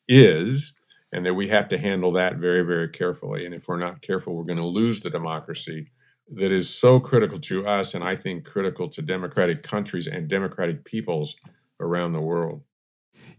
is, 0.07 0.73
and 1.13 1.25
that 1.25 1.35
we 1.35 1.47
have 1.47 1.69
to 1.69 1.77
handle 1.77 2.11
that 2.13 2.37
very, 2.37 2.63
very 2.63 2.89
carefully. 2.89 3.45
And 3.45 3.53
if 3.53 3.67
we're 3.67 3.77
not 3.77 4.01
careful, 4.01 4.35
we're 4.35 4.43
going 4.43 4.57
to 4.57 4.65
lose 4.65 4.99
the 4.99 5.09
democracy 5.09 5.91
that 6.33 6.51
is 6.51 6.69
so 6.69 6.99
critical 6.99 7.39
to 7.39 7.67
us, 7.67 7.93
and 7.93 8.03
I 8.03 8.15
think 8.15 8.45
critical 8.45 8.89
to 8.89 9.01
democratic 9.01 9.63
countries 9.63 10.07
and 10.07 10.27
democratic 10.27 10.85
peoples 10.85 11.35
around 11.79 12.13
the 12.13 12.21
world. 12.21 12.63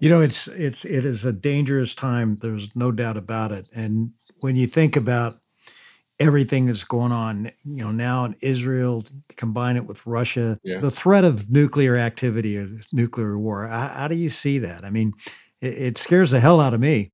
You 0.03 0.09
know, 0.09 0.21
it's 0.21 0.49
it's 0.49 0.85
it 0.85 1.05
is 1.05 1.25
a 1.25 1.33
dangerous 1.33 1.95
time. 1.95 2.39
There's 2.41 2.75
no 2.75 2.91
doubt 2.91 3.17
about 3.17 3.53
it. 3.53 3.69
And 3.73 4.11
when 4.41 4.57
you 4.57 4.67
think 4.67 4.97
about 4.97 5.39
everything 6.19 6.67
that's 6.67 6.83
going 6.83 7.13
on, 7.13 7.53
you 7.65 7.85
know, 7.85 7.93
now 7.93 8.25
in 8.25 8.35
Israel, 8.43 9.05
combine 9.37 9.77
it 9.77 9.87
with 9.87 10.05
Russia, 10.05 10.59
yeah. 10.65 10.81
the 10.81 10.91
threat 10.91 11.25
of 11.25 11.53
nuclear 11.53 11.97
activity 11.97 12.59
or 12.59 12.69
nuclear 12.93 13.39
war. 13.39 13.69
How, 13.69 13.93
how, 13.95 14.09
do 14.09 14.17
you 14.17 14.29
see 14.29 14.59
that? 14.59 14.85
I 14.85 14.91
mean, 14.91 15.13
it, 15.61 15.79
it, 15.79 15.99
scares 15.99 16.33
the 16.33 16.41
hell 16.41 16.61
out 16.61 16.75
of 16.75 16.81
me. 16.81 17.13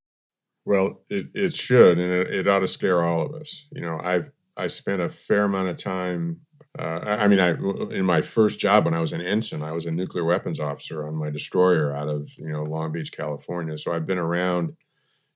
Well, 0.64 1.02
it, 1.10 1.26
it 1.34 1.52
should, 1.52 1.98
and 1.98 2.10
it, 2.10 2.30
it 2.30 2.48
ought 2.48 2.60
to 2.60 2.66
scare 2.66 3.04
all 3.04 3.20
of 3.20 3.34
us. 3.34 3.66
You 3.70 3.82
know, 3.82 4.00
I've 4.02 4.30
I 4.56 4.66
spent 4.66 5.02
a 5.02 5.10
fair 5.10 5.44
amount 5.44 5.68
of 5.68 5.76
time 5.76 6.40
uh, 6.78 7.16
I 7.20 7.26
mean, 7.26 7.40
I 7.40 7.50
in 7.94 8.04
my 8.04 8.20
first 8.20 8.60
job 8.60 8.84
when 8.84 8.94
I 8.94 9.00
was 9.00 9.12
an 9.12 9.20
ensign, 9.20 9.62
I 9.62 9.72
was 9.72 9.86
a 9.86 9.90
nuclear 9.90 10.24
weapons 10.24 10.60
officer 10.60 11.06
on 11.06 11.16
my 11.16 11.30
destroyer 11.30 11.94
out 11.94 12.08
of 12.08 12.30
you 12.38 12.52
know 12.52 12.62
Long 12.62 12.92
Beach, 12.92 13.10
California. 13.10 13.76
So 13.76 13.92
I've 13.92 14.06
been 14.06 14.18
around 14.18 14.76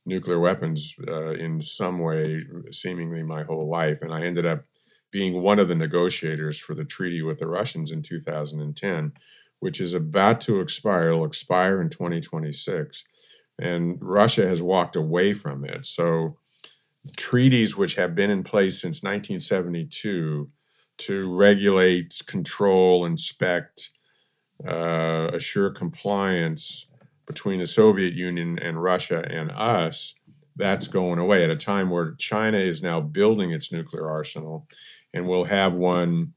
nuclear 0.06 0.38
weapons 0.38 0.94
uh, 1.08 1.30
in 1.30 1.60
some 1.60 1.98
way, 1.98 2.44
seemingly 2.70 3.22
my 3.22 3.42
whole 3.42 3.68
life, 3.68 4.02
and 4.02 4.12
I 4.14 4.22
ended 4.22 4.46
up 4.46 4.64
being 5.10 5.42
one 5.42 5.58
of 5.58 5.68
the 5.68 5.74
negotiators 5.74 6.58
for 6.58 6.74
the 6.74 6.84
treaty 6.84 7.22
with 7.22 7.38
the 7.38 7.46
Russians 7.46 7.90
in 7.90 8.02
2010, 8.02 9.12
which 9.60 9.80
is 9.80 9.94
about 9.94 10.40
to 10.42 10.60
expire. 10.60 11.08
It'll 11.08 11.24
expire 11.24 11.80
in 11.80 11.88
2026, 11.88 13.04
and 13.58 13.98
Russia 14.00 14.46
has 14.46 14.62
walked 14.62 14.96
away 14.96 15.34
from 15.34 15.64
it. 15.64 15.86
So 15.86 16.36
treaties 17.16 17.76
which 17.76 17.96
have 17.96 18.14
been 18.14 18.30
in 18.30 18.44
place 18.44 18.80
since 18.80 19.02
1972 19.02 20.48
to 20.98 21.34
regulate, 21.34 22.20
control, 22.26 23.04
inspect, 23.04 23.90
uh, 24.66 25.30
assure 25.32 25.70
compliance 25.70 26.86
between 27.26 27.58
the 27.58 27.66
Soviet 27.66 28.14
Union 28.14 28.58
and 28.58 28.82
Russia 28.82 29.24
and 29.30 29.50
us, 29.52 30.14
that's 30.56 30.86
going 30.86 31.18
away 31.18 31.44
at 31.44 31.50
a 31.50 31.56
time 31.56 31.90
where 31.90 32.14
China 32.18 32.58
is 32.58 32.82
now 32.82 33.00
building 33.00 33.52
its 33.52 33.72
nuclear 33.72 34.08
arsenal 34.10 34.66
and 35.14 35.26
will 35.26 35.44
have 35.44 35.72
one, 35.72 36.32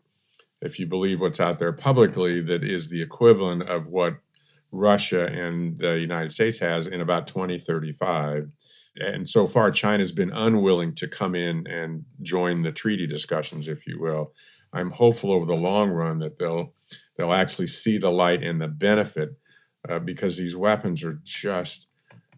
if 0.61 0.79
you 0.79 0.87
believe 0.87 1.19
what's 1.19 1.39
out 1.39 1.59
there 1.59 1.73
publicly, 1.73 2.41
that 2.41 2.63
is 2.63 2.89
the 2.89 3.01
equivalent 3.01 3.63
of 3.63 3.87
what 3.87 4.15
Russia 4.71 5.25
and 5.27 5.77
the 5.79 5.99
United 5.99 6.31
States 6.31 6.59
has 6.59 6.87
in 6.87 7.01
about 7.01 7.27
2035. 7.27 8.49
And 8.97 9.27
so 9.27 9.47
far, 9.47 9.71
China's 9.71 10.11
been 10.11 10.31
unwilling 10.31 10.93
to 10.95 11.07
come 11.07 11.35
in 11.35 11.67
and 11.67 12.05
join 12.21 12.63
the 12.63 12.71
treaty 12.71 13.07
discussions, 13.07 13.67
if 13.67 13.85
you 13.87 13.99
will. 13.99 14.33
I'm 14.73 14.91
hopeful 14.91 15.31
over 15.31 15.45
the 15.45 15.55
long 15.55 15.89
run 15.89 16.19
that 16.19 16.37
they'll 16.37 16.73
they'll 17.17 17.33
actually 17.33 17.67
see 17.67 17.97
the 17.97 18.11
light 18.11 18.43
and 18.43 18.61
the 18.61 18.67
benefit 18.67 19.37
uh, 19.87 19.99
because 19.99 20.37
these 20.37 20.55
weapons 20.55 21.03
are 21.03 21.19
just 21.23 21.87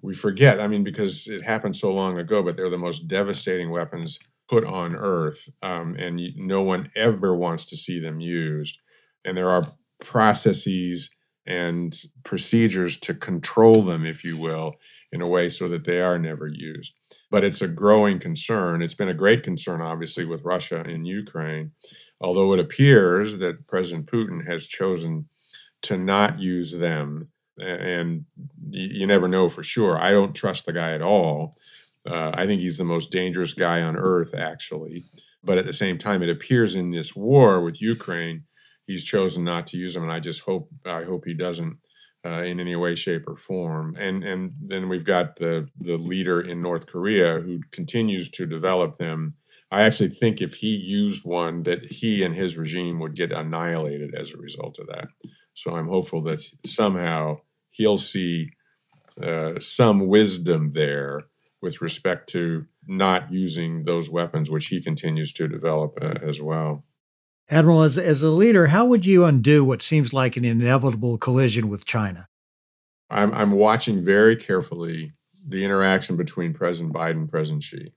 we 0.01 0.13
forget. 0.13 0.59
I 0.59 0.67
mean, 0.67 0.83
because 0.83 1.27
it 1.27 1.43
happened 1.43 1.75
so 1.75 1.91
long 1.93 2.17
ago, 2.17 2.43
but 2.43 2.55
they're 2.55 2.69
the 2.69 2.77
most 2.77 3.07
devastating 3.07 3.71
weapons 3.71 4.19
put 4.47 4.63
on 4.63 4.95
Earth, 4.95 5.49
um, 5.61 5.95
and 5.97 6.21
no 6.37 6.61
one 6.61 6.89
ever 6.95 7.35
wants 7.35 7.65
to 7.65 7.77
see 7.77 7.99
them 7.99 8.19
used. 8.19 8.79
And 9.25 9.35
there 9.35 9.49
are 9.49 9.63
processes 9.99 11.09
and 11.45 11.97
procedures 12.23 12.97
to 12.97 13.13
control 13.13 13.81
them, 13.81 14.05
if 14.05 14.23
you 14.23 14.37
will, 14.37 14.75
in 15.11 15.21
a 15.21 15.27
way 15.27 15.49
so 15.49 15.69
that 15.69 15.85
they 15.85 16.01
are 16.01 16.19
never 16.19 16.47
used. 16.47 16.95
But 17.31 17.43
it's 17.43 17.61
a 17.61 17.67
growing 17.67 18.19
concern. 18.19 18.81
It's 18.81 18.93
been 18.93 19.07
a 19.07 19.13
great 19.13 19.43
concern, 19.43 19.81
obviously, 19.81 20.25
with 20.25 20.43
Russia 20.43 20.83
and 20.85 21.07
Ukraine 21.07 21.71
although 22.19 22.53
it 22.53 22.59
appears 22.59 23.39
that 23.39 23.67
President 23.67 24.07
Putin 24.07 24.45
has 24.47 24.67
chosen 24.67 25.27
to 25.83 25.97
not 25.97 26.39
use 26.39 26.71
them. 26.71 27.29
And 27.59 28.25
you 28.69 29.07
never 29.07 29.27
know 29.27 29.49
for 29.49 29.63
sure. 29.63 29.99
I 29.99 30.11
don't 30.11 30.35
trust 30.35 30.65
the 30.65 30.73
guy 30.73 30.91
at 30.91 31.01
all. 31.01 31.57
Uh, 32.05 32.31
I 32.33 32.45
think 32.45 32.61
he's 32.61 32.77
the 32.77 32.83
most 32.83 33.11
dangerous 33.11 33.53
guy 33.53 33.81
on 33.81 33.97
earth, 33.97 34.35
actually. 34.35 35.03
But 35.43 35.57
at 35.57 35.65
the 35.65 35.73
same 35.73 35.97
time, 35.97 36.21
it 36.21 36.29
appears 36.29 36.75
in 36.75 36.91
this 36.91 37.15
war 37.15 37.61
with 37.61 37.81
Ukraine, 37.81 38.43
he's 38.85 39.03
chosen 39.03 39.43
not 39.43 39.67
to 39.67 39.77
use 39.77 39.93
them, 39.93 40.03
and 40.03 40.11
I 40.11 40.19
just 40.19 40.41
hope 40.41 40.69
I 40.85 41.03
hope 41.03 41.25
he 41.25 41.33
doesn't 41.33 41.77
uh, 42.27 42.43
in 42.43 42.59
any 42.59 42.75
way, 42.75 42.95
shape, 42.95 43.27
or 43.27 43.37
form. 43.37 43.95
And 43.97 44.23
and 44.23 44.53
then 44.61 44.89
we've 44.89 45.05
got 45.05 45.37
the 45.37 45.69
the 45.79 45.97
leader 45.97 46.41
in 46.41 46.61
North 46.61 46.87
Korea 46.87 47.39
who 47.39 47.61
continues 47.71 48.29
to 48.31 48.45
develop 48.45 48.97
them 48.97 49.35
I 49.71 49.81
actually 49.81 50.09
think 50.09 50.41
if 50.41 50.55
he 50.55 50.75
used 50.75 51.25
one, 51.25 51.63
that 51.63 51.85
he 51.85 52.23
and 52.23 52.33
his 52.33 52.57
regime 52.57 52.99
would 52.99 53.15
get 53.15 53.33
annihilated 53.33 54.15
as 54.15 54.33
a 54.33 54.37
result 54.37 54.79
of 54.79 54.87
that. 54.87 55.09
So 55.53 55.75
I'm 55.75 55.89
hopeful 55.89 56.21
that 56.23 56.41
somehow 56.65 57.39
he'll 57.71 57.97
see 57.97 58.51
uh, 59.21 59.59
some 59.59 60.07
wisdom 60.07 60.71
there 60.73 61.23
with 61.61 61.81
respect 61.81 62.29
to 62.29 62.65
not 62.87 63.31
using 63.31 63.83
those 63.83 64.09
weapons, 64.09 64.49
which 64.49 64.67
he 64.67 64.81
continues 64.81 65.33
to 65.33 65.47
develop 65.47 65.97
uh, 66.01 66.13
as 66.21 66.41
well. 66.41 66.85
Admiral, 67.49 67.83
as, 67.83 67.97
as 67.97 68.23
a 68.23 68.29
leader, 68.29 68.67
how 68.67 68.85
would 68.85 69.05
you 69.05 69.23
undo 69.23 69.63
what 69.63 69.81
seems 69.81 70.11
like 70.11 70.35
an 70.35 70.43
inevitable 70.43 71.17
collision 71.17 71.69
with 71.69 71.85
China? 71.85 72.27
I'm, 73.09 73.33
I'm 73.33 73.51
watching 73.51 74.03
very 74.03 74.35
carefully 74.35 75.13
the 75.47 75.63
interaction 75.63 76.17
between 76.17 76.53
President 76.53 76.93
Biden 76.93 77.11
and 77.11 77.29
President 77.29 77.63
Xi. 77.63 77.93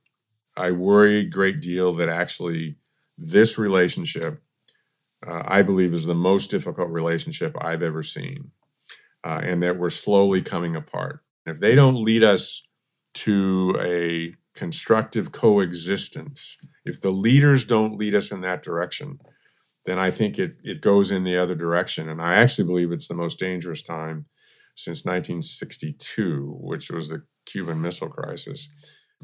I 0.56 0.70
worry 0.70 1.16
a 1.16 1.24
great 1.24 1.60
deal 1.60 1.92
that 1.94 2.08
actually 2.08 2.76
this 3.18 3.58
relationship, 3.58 4.40
uh, 5.26 5.42
I 5.44 5.62
believe, 5.62 5.92
is 5.92 6.06
the 6.06 6.14
most 6.14 6.50
difficult 6.50 6.90
relationship 6.90 7.56
I've 7.60 7.82
ever 7.82 8.04
seen, 8.04 8.52
uh, 9.24 9.40
and 9.42 9.62
that 9.64 9.78
we're 9.78 9.90
slowly 9.90 10.42
coming 10.42 10.76
apart. 10.76 11.20
If 11.44 11.58
they 11.58 11.74
don't 11.74 12.04
lead 12.04 12.22
us 12.22 12.62
to 13.14 13.76
a 13.80 14.34
constructive 14.54 15.32
coexistence, 15.32 16.56
if 16.84 17.00
the 17.00 17.10
leaders 17.10 17.64
don't 17.64 17.98
lead 17.98 18.14
us 18.14 18.30
in 18.30 18.42
that 18.42 18.62
direction, 18.62 19.18
then 19.90 19.98
I 19.98 20.12
think 20.12 20.38
it, 20.38 20.54
it 20.62 20.82
goes 20.82 21.10
in 21.10 21.24
the 21.24 21.36
other 21.36 21.56
direction. 21.56 22.08
And 22.08 22.22
I 22.22 22.34
actually 22.34 22.66
believe 22.66 22.92
it's 22.92 23.08
the 23.08 23.14
most 23.14 23.40
dangerous 23.40 23.82
time 23.82 24.26
since 24.76 25.04
1962, 25.04 26.58
which 26.60 26.92
was 26.92 27.08
the 27.08 27.24
Cuban 27.44 27.80
Missile 27.80 28.08
Crisis 28.08 28.68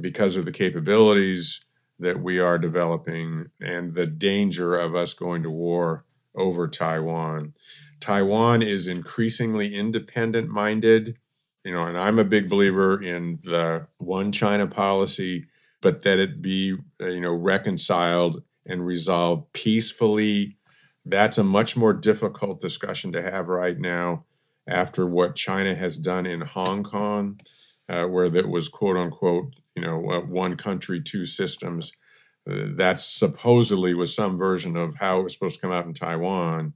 because 0.01 0.37
of 0.37 0.45
the 0.45 0.51
capabilities 0.51 1.61
that 2.01 2.21
we 2.21 2.41
are 2.41 2.59
developing 2.59 3.47
and 3.61 3.95
the 3.95 4.07
danger 4.07 4.77
of 4.77 4.97
us 4.97 5.15
going 5.15 5.45
to 5.45 5.51
war 5.51 6.05
over 6.35 6.67
Taiwan. 6.67 7.55
Taiwan 8.01 8.61
is 8.61 8.89
increasingly 8.89 9.73
independent 9.73 10.49
minded, 10.49 11.17
you 11.65 11.73
know, 11.73 11.83
and 11.83 11.97
I'm 11.97 12.19
a 12.19 12.25
big 12.25 12.51
believer 12.51 13.01
in 13.01 13.39
the 13.45 13.87
one 13.99 14.33
China 14.33 14.67
policy, 14.67 15.47
but 15.81 16.03
that 16.03 16.19
it 16.19 16.43
be, 16.43 16.77
you 16.99 17.21
know, 17.21 17.33
reconciled 17.33 18.43
and 18.67 18.85
resolved 18.85 19.53
peacefully. 19.53 20.57
That's 21.05 21.39
a 21.39 21.45
much 21.45 21.77
more 21.77 21.93
difficult 21.93 22.61
discussion 22.61 23.13
to 23.13 23.23
have 23.23 23.49
right 23.49 23.79
now 23.79 24.25
after 24.69 25.07
what 25.07 25.37
China 25.37 25.75
has 25.75 25.97
done 25.97 26.27
in 26.27 26.41
Hong 26.41 26.83
Kong, 26.83 27.41
uh, 27.89 28.05
where 28.05 28.29
that 28.31 28.49
was 28.49 28.69
quote 28.69 28.97
unquote, 28.97 29.55
you 29.77 29.83
know, 29.83 30.11
uh, 30.11 30.21
one 30.21 30.57
country, 30.57 31.01
two 31.01 31.25
systems. 31.25 31.93
Uh, 32.49 32.67
that 32.77 32.99
supposedly 32.99 33.95
was 33.95 34.15
some 34.15 34.37
version 34.39 34.77
of 34.77 34.95
how 34.97 35.21
it 35.21 35.23
was 35.23 35.33
supposed 35.33 35.57
to 35.57 35.61
come 35.61 35.73
out 35.73 35.87
in 35.87 35.95
Taiwan. 35.95 36.73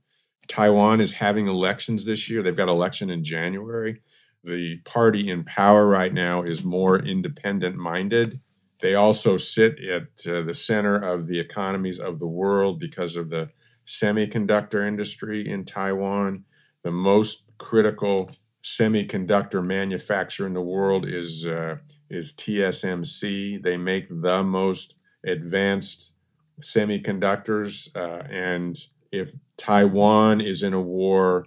Taiwan 0.49 1.01
is 1.01 1.13
having 1.13 1.47
elections 1.47 2.05
this 2.05 2.29
year. 2.29 2.43
They've 2.43 2.57
got 2.57 2.69
election 2.69 3.11
in 3.11 3.23
January. 3.23 4.01
The 4.43 4.79
party 4.79 5.29
in 5.29 5.45
power 5.45 5.87
right 5.87 6.13
now 6.13 6.43
is 6.43 6.65
more 6.65 6.99
independent 6.99 7.77
minded. 7.77 8.41
They 8.81 8.95
also 8.95 9.37
sit 9.37 9.79
at 9.81 10.27
uh, 10.27 10.43
the 10.43 10.55
center 10.55 10.97
of 10.97 11.27
the 11.27 11.39
economies 11.39 12.01
of 12.01 12.19
the 12.19 12.27
world 12.27 12.79
because 12.79 13.17
of 13.17 13.29
the 13.29 13.51
semiconductor 13.87 14.87
industry 14.87 15.47
in 15.47 15.65
Taiwan. 15.65 16.45
The 16.83 16.91
most 16.91 17.45
critical 17.59 18.31
semiconductor 18.63 19.65
manufacturer 19.65 20.47
in 20.47 20.55
the 20.55 20.63
world 20.63 21.07
is 21.07 21.47
uh, 21.47 21.77
is 22.09 22.33
TSMC. 22.33 23.63
They 23.63 23.77
make 23.77 24.09
the 24.09 24.43
most 24.43 24.97
advanced 25.25 26.15
semiconductors, 26.61 27.95
uh, 27.95 28.25
and 28.31 28.77
if 29.11 29.35
Taiwan 29.57 30.41
is 30.41 30.63
in 30.63 30.73
a 30.73 30.81
war, 30.81 31.47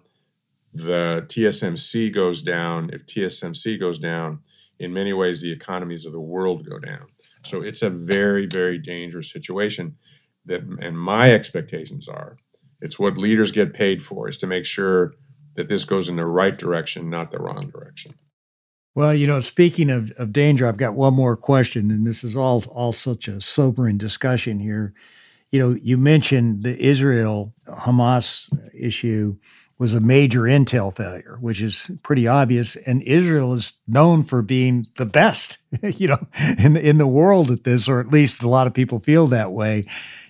the 0.73 1.25
TSMC 1.27 2.13
goes 2.13 2.41
down. 2.41 2.89
If 2.93 3.05
TSMC 3.05 3.79
goes 3.79 3.99
down, 3.99 4.39
in 4.79 4.93
many 4.93 5.13
ways, 5.13 5.41
the 5.41 5.51
economies 5.51 6.05
of 6.05 6.11
the 6.11 6.19
world 6.19 6.67
go 6.67 6.79
down. 6.79 7.07
So 7.43 7.61
it's 7.61 7.81
a 7.81 7.89
very, 7.89 8.45
very 8.45 8.77
dangerous 8.77 9.31
situation. 9.31 9.97
That, 10.45 10.61
and 10.81 10.99
my 10.99 11.31
expectations 11.31 12.09
are, 12.09 12.37
it's 12.81 12.99
what 12.99 13.17
leaders 13.17 13.51
get 13.51 13.73
paid 13.73 14.01
for, 14.01 14.27
is 14.27 14.37
to 14.37 14.47
make 14.47 14.65
sure 14.65 15.13
that 15.55 15.69
this 15.69 15.85
goes 15.85 16.09
in 16.09 16.15
the 16.15 16.25
right 16.25 16.57
direction, 16.57 17.09
not 17.09 17.31
the 17.31 17.39
wrong 17.39 17.69
direction. 17.69 18.13
Well, 18.95 19.15
you 19.15 19.25
know, 19.25 19.39
speaking 19.39 19.89
of, 19.89 20.11
of 20.19 20.31
danger, 20.31 20.67
I've 20.67 20.77
got 20.77 20.93
one 20.93 21.13
more 21.13 21.35
question, 21.35 21.89
and 21.89 22.05
this 22.05 22.23
is 22.23 22.35
all 22.35 22.63
all 22.69 22.91
such 22.91 23.27
a 23.27 23.41
sobering 23.41 23.97
discussion 23.97 24.59
here. 24.59 24.93
You 25.49 25.59
know, 25.59 25.77
you 25.81 25.97
mentioned 25.97 26.63
the 26.63 26.79
Israel 26.79 27.53
Hamas 27.67 28.55
issue 28.73 29.37
was 29.77 29.93
a 29.93 29.99
major 29.99 30.41
intel 30.41 30.95
failure, 30.95 31.37
which 31.41 31.61
is 31.61 31.91
pretty 32.03 32.27
obvious. 32.27 32.75
And 32.75 33.01
Israel 33.03 33.53
is 33.53 33.73
known 33.87 34.23
for 34.23 34.41
being 34.41 34.87
the 34.97 35.05
best, 35.05 35.57
you 35.81 36.07
know, 36.07 36.27
in 36.57 36.73
the, 36.73 36.87
in 36.87 36.97
the 36.97 37.07
world 37.07 37.51
at 37.51 37.63
this, 37.63 37.87
or 37.87 37.99
at 37.99 38.09
least 38.09 38.43
a 38.43 38.49
lot 38.49 38.67
of 38.67 38.73
people 38.73 38.99
feel 38.99 39.27
that 39.27 39.51
way. 39.51 39.85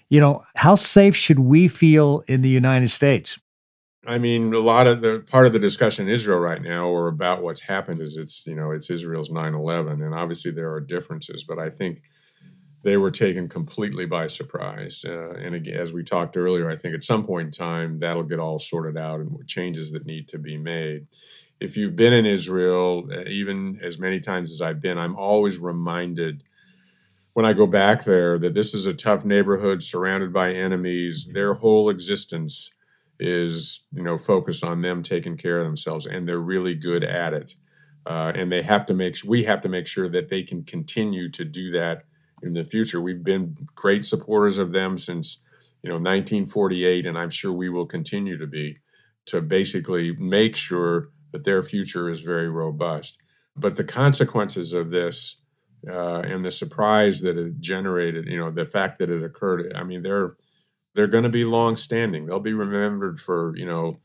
You 0.09 0.19
know, 0.19 0.43
how 0.55 0.75
safe 0.75 1.15
should 1.15 1.39
we 1.39 1.67
feel 1.67 2.23
in 2.27 2.41
the 2.41 2.49
United 2.49 2.89
States? 2.89 3.39
I 4.05 4.17
mean, 4.17 4.53
a 4.53 4.59
lot 4.59 4.87
of 4.87 5.01
the 5.01 5.25
part 5.31 5.47
of 5.47 5.53
the 5.53 5.59
discussion 5.59 6.07
in 6.07 6.13
Israel 6.13 6.39
right 6.39 6.61
now, 6.61 6.87
or 6.87 7.07
about 7.07 7.41
what's 7.41 7.61
happened, 7.61 7.99
is 7.99 8.17
it's 8.17 8.45
you 8.45 8.53
know 8.53 8.71
it's 8.71 8.89
Israel's 8.89 9.29
9/11, 9.29 10.05
and 10.05 10.13
obviously 10.13 10.51
there 10.51 10.73
are 10.73 10.81
differences, 10.81 11.45
but 11.47 11.57
I 11.57 11.69
think 11.69 12.01
they 12.83 12.97
were 12.97 13.11
taken 13.11 13.47
completely 13.47 14.05
by 14.05 14.27
surprise. 14.27 15.03
Uh, 15.07 15.31
and 15.31 15.55
again, 15.55 15.75
as 15.75 15.93
we 15.93 16.03
talked 16.03 16.35
earlier, 16.35 16.69
I 16.69 16.75
think 16.75 16.93
at 16.93 17.03
some 17.03 17.25
point 17.25 17.45
in 17.47 17.51
time 17.51 17.99
that'll 17.99 18.23
get 18.23 18.39
all 18.39 18.59
sorted 18.59 18.97
out 18.97 19.21
and 19.21 19.47
changes 19.47 19.91
that 19.91 20.05
need 20.05 20.27
to 20.29 20.37
be 20.37 20.57
made. 20.57 21.07
If 21.61 21.77
you've 21.77 21.95
been 21.95 22.11
in 22.11 22.25
Israel, 22.25 23.07
uh, 23.09 23.21
even 23.27 23.79
as 23.81 23.99
many 23.99 24.19
times 24.19 24.51
as 24.51 24.61
I've 24.61 24.81
been, 24.81 24.97
I'm 24.97 25.15
always 25.15 25.59
reminded 25.59 26.43
when 27.33 27.45
I 27.45 27.53
go 27.53 27.65
back 27.65 28.03
there 28.03 28.37
that 28.37 28.53
this 28.53 28.73
is 28.73 28.85
a 28.85 28.93
tough 28.93 29.23
neighborhood 29.23 29.81
surrounded 29.81 30.33
by 30.33 30.53
enemies. 30.53 31.29
Their 31.33 31.53
whole 31.53 31.89
existence 31.89 32.69
is, 33.17 33.85
you 33.93 34.03
know, 34.03 34.17
focused 34.17 34.63
on 34.63 34.81
them 34.81 35.03
taking 35.03 35.37
care 35.37 35.59
of 35.59 35.65
themselves, 35.65 36.05
and 36.05 36.27
they're 36.27 36.37
really 36.37 36.75
good 36.75 37.05
at 37.05 37.33
it. 37.33 37.55
Uh, 38.05 38.33
and 38.35 38.51
they 38.51 38.61
have 38.61 38.85
to 38.87 38.93
make 38.93 39.15
we 39.25 39.45
have 39.45 39.61
to 39.61 39.69
make 39.69 39.87
sure 39.87 40.09
that 40.09 40.27
they 40.27 40.43
can 40.43 40.65
continue 40.65 41.29
to 41.29 41.45
do 41.45 41.71
that 41.71 42.03
in 42.43 42.53
the 42.53 42.65
future. 42.65 43.01
We've 43.01 43.23
been 43.23 43.55
great 43.75 44.05
supporters 44.05 44.57
of 44.57 44.71
them 44.71 44.97
since 44.97 45.39
you 45.81 45.89
know 45.89 45.95
1948, 45.95 47.05
and 47.05 47.17
I'm 47.17 47.29
sure 47.29 47.51
we 47.51 47.69
will 47.69 47.85
continue 47.85 48.37
to 48.37 48.47
be 48.47 48.77
to 49.25 49.41
basically 49.41 50.13
make 50.17 50.55
sure 50.55 51.09
that 51.31 51.45
their 51.45 51.63
future 51.63 52.09
is 52.09 52.21
very 52.21 52.49
robust. 52.49 53.21
But 53.55 53.75
the 53.75 53.83
consequences 53.83 54.73
of 54.73 54.91
this 54.91 55.37
uh, 55.89 56.19
and 56.19 56.43
the 56.43 56.51
surprise 56.51 57.21
that 57.21 57.37
it 57.37 57.59
generated, 57.59 58.27
you 58.27 58.37
know, 58.37 58.51
the 58.51 58.65
fact 58.65 58.99
that 58.99 59.09
it 59.09 59.23
occurred, 59.23 59.73
I 59.75 59.83
mean, 59.83 60.03
they're 60.03 60.35
they're 60.95 61.07
going 61.07 61.23
to 61.23 61.29
be 61.29 61.45
long 61.45 61.75
standing. 61.75 62.25
They'll 62.25 62.39
be 62.39 62.53
remembered 62.53 63.19
for 63.19 63.55
you 63.55 63.65
know 63.65 63.99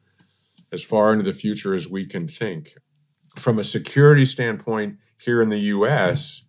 as 0.70 0.84
far 0.84 1.12
into 1.12 1.24
the 1.24 1.34
future 1.34 1.74
as 1.74 1.88
we 1.88 2.06
can 2.06 2.28
think. 2.28 2.70
From 3.38 3.58
a 3.58 3.64
security 3.64 4.24
standpoint, 4.24 4.96
here 5.18 5.40
in 5.42 5.48
the 5.48 5.58
U.S 5.58 6.44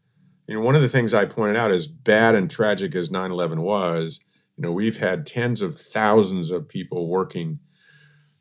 you 0.50 0.56
know, 0.56 0.62
one 0.62 0.74
of 0.76 0.82
the 0.82 0.90
things 0.90 1.14
I 1.14 1.26
pointed 1.26 1.58
out, 1.58 1.70
as 1.70 1.86
bad 1.86 2.34
and 2.34 2.50
tragic 2.50 2.96
as 2.96 3.12
9 3.12 3.30
11 3.30 3.62
was, 3.62 4.20
you 4.58 4.64
know, 4.64 4.72
we've 4.72 4.98
had 4.98 5.28
tens 5.28 5.62
of 5.62 5.78
thousands 5.78 6.50
of 6.50 6.68
people 6.68 7.08
working, 7.08 7.60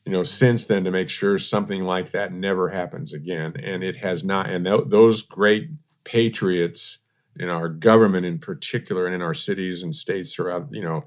you 0.07 0.13
know, 0.13 0.23
since 0.23 0.65
then 0.65 0.85
to 0.85 0.91
make 0.91 1.11
sure 1.11 1.37
something 1.37 1.85
like 1.85 2.13
that 2.13 2.33
never 2.33 2.71
happens 2.71 3.13
again. 3.13 3.53
And 3.63 3.85
it 3.85 3.97
has 3.97 4.25
not. 4.25 4.49
And 4.49 4.65
th- 4.65 4.85
those 4.87 5.21
great 5.21 5.69
patriots 6.05 6.97
in 7.37 7.51
our 7.51 7.69
government 7.69 8.25
in 8.25 8.39
particular 8.39 9.05
and 9.05 9.15
in 9.15 9.21
our 9.21 9.35
cities 9.35 9.83
and 9.83 9.95
states 9.95 10.35
throughout, 10.35 10.69
you 10.71 10.81
know, 10.81 11.05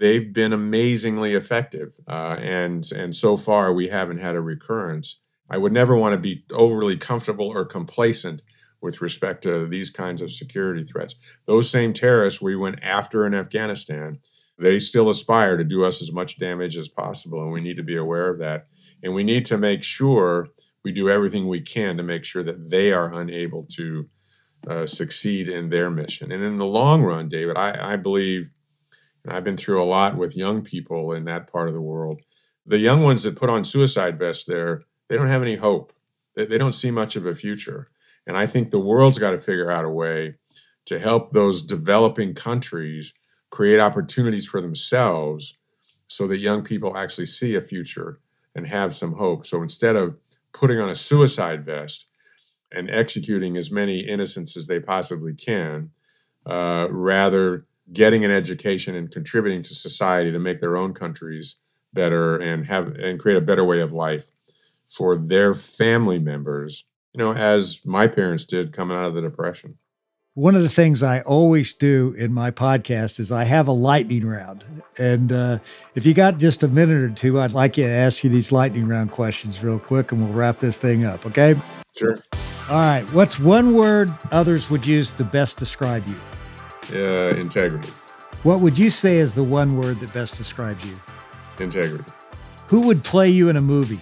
they've 0.00 0.34
been 0.34 0.52
amazingly 0.52 1.32
effective. 1.32 1.94
Uh, 2.06 2.36
and, 2.38 2.92
and 2.92 3.16
so 3.16 3.38
far, 3.38 3.72
we 3.72 3.88
haven't 3.88 4.18
had 4.18 4.36
a 4.36 4.40
recurrence. 4.42 5.18
I 5.48 5.56
would 5.56 5.72
never 5.72 5.96
want 5.96 6.12
to 6.14 6.20
be 6.20 6.44
overly 6.52 6.98
comfortable 6.98 7.48
or 7.48 7.64
complacent 7.64 8.42
with 8.82 9.00
respect 9.00 9.42
to 9.44 9.66
these 9.66 9.90
kinds 9.90 10.20
of 10.20 10.32
security 10.32 10.84
threats. 10.84 11.14
Those 11.46 11.70
same 11.70 11.92
terrorists 11.92 12.42
we 12.42 12.56
went 12.56 12.82
after 12.82 13.26
in 13.26 13.34
Afghanistan, 13.34 14.18
they 14.58 14.78
still 14.78 15.08
aspire 15.08 15.56
to 15.56 15.64
do 15.64 15.84
us 15.84 16.02
as 16.02 16.12
much 16.12 16.38
damage 16.38 16.76
as 16.76 16.88
possible, 16.88 17.42
and 17.42 17.52
we 17.52 17.60
need 17.60 17.76
to 17.76 17.82
be 17.82 17.96
aware 17.96 18.28
of 18.28 18.38
that. 18.40 18.66
And 19.02 19.14
we 19.14 19.24
need 19.24 19.44
to 19.46 19.58
make 19.58 19.82
sure 19.82 20.48
we 20.84 20.92
do 20.92 21.08
everything 21.08 21.46
we 21.46 21.60
can 21.60 21.96
to 21.96 22.02
make 22.02 22.24
sure 22.24 22.42
that 22.42 22.70
they 22.70 22.92
are 22.92 23.12
unable 23.12 23.64
to 23.76 24.08
uh, 24.68 24.86
succeed 24.86 25.48
in 25.48 25.70
their 25.70 25.90
mission. 25.90 26.30
And 26.30 26.42
in 26.42 26.56
the 26.56 26.66
long 26.66 27.02
run, 27.02 27.28
David, 27.28 27.56
I, 27.56 27.94
I 27.94 27.96
believe, 27.96 28.50
and 29.24 29.32
I've 29.32 29.44
been 29.44 29.56
through 29.56 29.82
a 29.82 29.86
lot 29.86 30.16
with 30.16 30.36
young 30.36 30.62
people 30.62 31.12
in 31.12 31.24
that 31.24 31.50
part 31.50 31.68
of 31.68 31.74
the 31.74 31.80
world, 31.80 32.20
the 32.66 32.78
young 32.78 33.02
ones 33.02 33.22
that 33.24 33.36
put 33.36 33.50
on 33.50 33.64
suicide 33.64 34.18
vests 34.18 34.44
there, 34.44 34.82
they 35.08 35.16
don't 35.16 35.28
have 35.28 35.42
any 35.42 35.56
hope. 35.56 35.92
They, 36.36 36.46
they 36.46 36.58
don't 36.58 36.74
see 36.74 36.90
much 36.90 37.16
of 37.16 37.26
a 37.26 37.34
future. 37.34 37.90
And 38.26 38.36
I 38.36 38.46
think 38.46 38.70
the 38.70 38.80
world's 38.80 39.18
got 39.18 39.30
to 39.30 39.38
figure 39.38 39.70
out 39.70 39.84
a 39.84 39.90
way 39.90 40.34
to 40.86 40.98
help 40.98 41.30
those 41.30 41.62
developing 41.62 42.34
countries 42.34 43.14
create 43.50 43.80
opportunities 43.80 44.46
for 44.46 44.60
themselves 44.60 45.56
so 46.06 46.26
that 46.26 46.38
young 46.38 46.62
people 46.62 46.96
actually 46.96 47.26
see 47.26 47.54
a 47.54 47.60
future 47.60 48.20
and 48.54 48.66
have 48.66 48.94
some 48.94 49.14
hope. 49.14 49.46
So 49.46 49.62
instead 49.62 49.96
of 49.96 50.16
putting 50.52 50.78
on 50.78 50.90
a 50.90 50.94
suicide 50.94 51.64
vest 51.64 52.08
and 52.70 52.90
executing 52.90 53.56
as 53.56 53.70
many 53.70 54.00
innocents 54.00 54.56
as 54.56 54.66
they 54.66 54.80
possibly 54.80 55.34
can, 55.34 55.90
uh, 56.46 56.88
rather 56.90 57.66
getting 57.92 58.24
an 58.24 58.30
education 58.30 58.94
and 58.94 59.10
contributing 59.10 59.62
to 59.62 59.74
society 59.74 60.32
to 60.32 60.38
make 60.38 60.60
their 60.60 60.76
own 60.76 60.94
countries 60.94 61.56
better 61.92 62.36
and 62.36 62.66
have 62.66 62.88
and 62.96 63.18
create 63.20 63.36
a 63.36 63.40
better 63.40 63.64
way 63.64 63.80
of 63.80 63.92
life 63.92 64.30
for 64.88 65.16
their 65.16 65.54
family 65.54 66.18
members 66.18 66.84
you 67.12 67.18
know, 67.18 67.32
as 67.34 67.84
my 67.84 68.06
parents 68.06 68.44
did 68.44 68.72
coming 68.72 68.96
out 68.96 69.06
of 69.06 69.14
the 69.14 69.20
Depression. 69.20 69.78
One 70.34 70.54
of 70.54 70.62
the 70.62 70.70
things 70.70 71.02
I 71.02 71.20
always 71.20 71.74
do 71.74 72.14
in 72.16 72.32
my 72.32 72.50
podcast 72.50 73.20
is 73.20 73.30
I 73.30 73.44
have 73.44 73.68
a 73.68 73.72
lightning 73.72 74.24
round. 74.24 74.64
And 74.98 75.30
uh, 75.30 75.58
if 75.94 76.06
you 76.06 76.14
got 76.14 76.38
just 76.38 76.62
a 76.62 76.68
minute 76.68 77.02
or 77.02 77.10
two, 77.10 77.38
I'd 77.38 77.52
like 77.52 77.76
you 77.76 77.84
to 77.84 77.90
ask 77.90 78.24
you 78.24 78.30
these 78.30 78.50
lightning 78.50 78.88
round 78.88 79.10
questions 79.10 79.62
real 79.62 79.78
quick 79.78 80.10
and 80.10 80.24
we'll 80.24 80.32
wrap 80.32 80.58
this 80.58 80.78
thing 80.78 81.04
up, 81.04 81.26
okay? 81.26 81.54
Sure. 81.94 82.18
All 82.70 82.78
right. 82.78 83.02
What's 83.12 83.38
one 83.38 83.74
word 83.74 84.10
others 84.30 84.70
would 84.70 84.86
use 84.86 85.10
to 85.10 85.24
best 85.24 85.58
describe 85.58 86.04
you? 86.08 86.16
Uh, 86.94 87.36
integrity. 87.36 87.90
What 88.42 88.60
would 88.60 88.78
you 88.78 88.88
say 88.88 89.18
is 89.18 89.34
the 89.34 89.44
one 89.44 89.76
word 89.76 90.00
that 90.00 90.14
best 90.14 90.38
describes 90.38 90.82
you? 90.86 90.98
Integrity. 91.60 92.10
Who 92.68 92.80
would 92.80 93.04
play 93.04 93.28
you 93.28 93.50
in 93.50 93.56
a 93.56 93.62
movie? 93.62 94.00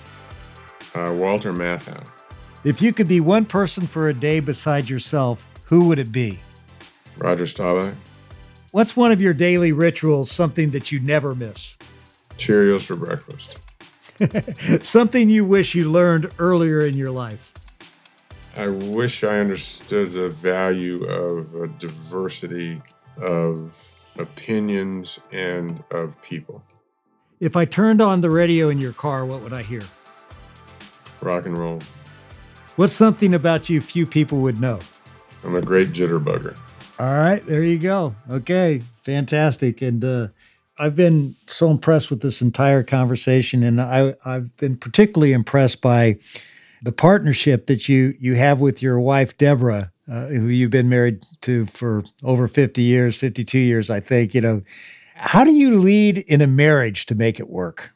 Uh, 0.94 1.12
Walter 1.12 1.52
Matthau. 1.52 2.06
If 2.62 2.82
you 2.82 2.92
could 2.92 3.08
be 3.08 3.20
one 3.20 3.46
person 3.46 3.86
for 3.86 4.08
a 4.08 4.14
day 4.14 4.40
beside 4.40 4.90
yourself, 4.90 5.46
who 5.64 5.88
would 5.88 5.98
it 5.98 6.12
be? 6.12 6.40
Roger 7.16 7.46
Staubach. 7.46 7.94
What's 8.70 8.94
one 8.94 9.12
of 9.12 9.20
your 9.20 9.32
daily 9.32 9.72
rituals, 9.72 10.30
something 10.30 10.70
that 10.70 10.92
you 10.92 11.00
never 11.00 11.34
miss? 11.34 11.78
Cheerios 12.36 12.84
for 12.84 12.96
breakfast. 12.96 13.58
Something 14.84 15.30
you 15.30 15.46
wish 15.46 15.74
you 15.74 15.90
learned 15.90 16.30
earlier 16.38 16.82
in 16.82 16.94
your 16.94 17.10
life. 17.10 17.54
I 18.56 18.68
wish 18.68 19.24
I 19.24 19.38
understood 19.38 20.12
the 20.12 20.28
value 20.28 21.04
of 21.04 21.54
a 21.54 21.68
diversity 21.68 22.82
of 23.16 23.74
opinions 24.18 25.18
and 25.32 25.82
of 25.90 26.20
people. 26.22 26.62
If 27.40 27.56
I 27.56 27.64
turned 27.64 28.02
on 28.02 28.20
the 28.20 28.30
radio 28.30 28.68
in 28.68 28.78
your 28.78 28.92
car, 28.92 29.24
what 29.24 29.40
would 29.40 29.54
I 29.54 29.62
hear? 29.62 29.82
Rock 31.22 31.46
and 31.46 31.56
roll. 31.56 31.80
What's 32.76 32.92
something 32.92 33.34
about 33.34 33.68
you 33.68 33.80
few 33.80 34.06
people 34.06 34.38
would 34.40 34.60
know? 34.60 34.80
I'm 35.44 35.56
a 35.56 35.62
great 35.62 35.88
jitterbugger. 35.88 36.56
All 36.98 37.06
right, 37.06 37.44
there 37.44 37.64
you 37.64 37.78
go. 37.78 38.14
Okay, 38.30 38.82
fantastic. 39.02 39.80
And 39.82 40.04
uh, 40.04 40.28
I've 40.78 40.96
been 40.96 41.34
so 41.46 41.70
impressed 41.70 42.10
with 42.10 42.20
this 42.22 42.40
entire 42.42 42.82
conversation, 42.82 43.62
and 43.62 43.80
I, 43.80 44.14
I've 44.24 44.56
been 44.56 44.76
particularly 44.76 45.32
impressed 45.32 45.80
by 45.80 46.18
the 46.82 46.92
partnership 46.92 47.66
that 47.66 47.88
you 47.88 48.14
you 48.18 48.36
have 48.36 48.60
with 48.60 48.82
your 48.82 49.00
wife 49.00 49.36
Deborah, 49.36 49.92
uh, 50.10 50.26
who 50.28 50.46
you've 50.46 50.70
been 50.70 50.88
married 50.88 51.24
to 51.42 51.66
for 51.66 52.04
over 52.22 52.48
50 52.48 52.80
years, 52.82 53.16
52 53.16 53.58
years, 53.58 53.90
I 53.90 54.00
think. 54.00 54.34
You 54.34 54.40
know, 54.40 54.62
how 55.14 55.44
do 55.44 55.52
you 55.52 55.78
lead 55.78 56.18
in 56.18 56.40
a 56.40 56.46
marriage 56.46 57.06
to 57.06 57.14
make 57.14 57.38
it 57.38 57.50
work? 57.50 57.92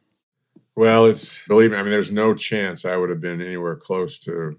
Well, 0.77 1.07
it's 1.07 1.47
believe 1.47 1.70
me, 1.70 1.77
I 1.77 1.83
mean, 1.83 1.93
there's 1.93 2.12
no 2.12 2.35
chance 2.35 2.85
I 2.85 2.97
would 2.97 3.11
have 3.11 3.20
been 3.20 3.41
anywhere 3.41 3.77
close 3.77 4.18
to 4.20 4.59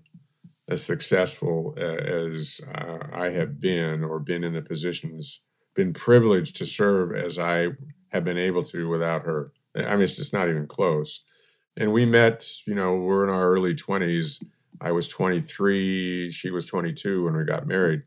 as 0.67 0.83
successful 0.83 1.75
uh, 1.77 1.83
as 1.83 2.59
uh, 2.73 2.97
I 3.13 3.29
have 3.29 3.59
been, 3.59 4.03
or 4.03 4.19
been 4.19 4.43
in 4.43 4.53
the 4.53 4.61
positions, 4.61 5.41
been 5.75 5.93
privileged 5.93 6.55
to 6.57 6.65
serve 6.65 7.15
as 7.15 7.37
I 7.37 7.69
have 8.09 8.23
been 8.23 8.37
able 8.37 8.63
to 8.63 8.89
without 8.89 9.23
her. 9.23 9.51
I 9.75 9.91
mean, 9.91 10.01
it's 10.01 10.15
just 10.15 10.33
not 10.33 10.49
even 10.49 10.67
close. 10.67 11.21
And 11.77 11.91
we 11.91 12.05
met, 12.05 12.47
you 12.65 12.73
know, 12.73 12.95
we're 12.95 13.25
in 13.25 13.29
our 13.29 13.49
early 13.51 13.75
20s. 13.75 14.43
I 14.81 14.91
was 14.91 15.07
23, 15.07 16.31
she 16.31 16.49
was 16.49 16.65
22 16.65 17.25
when 17.25 17.35
we 17.35 17.43
got 17.43 17.67
married. 17.67 18.03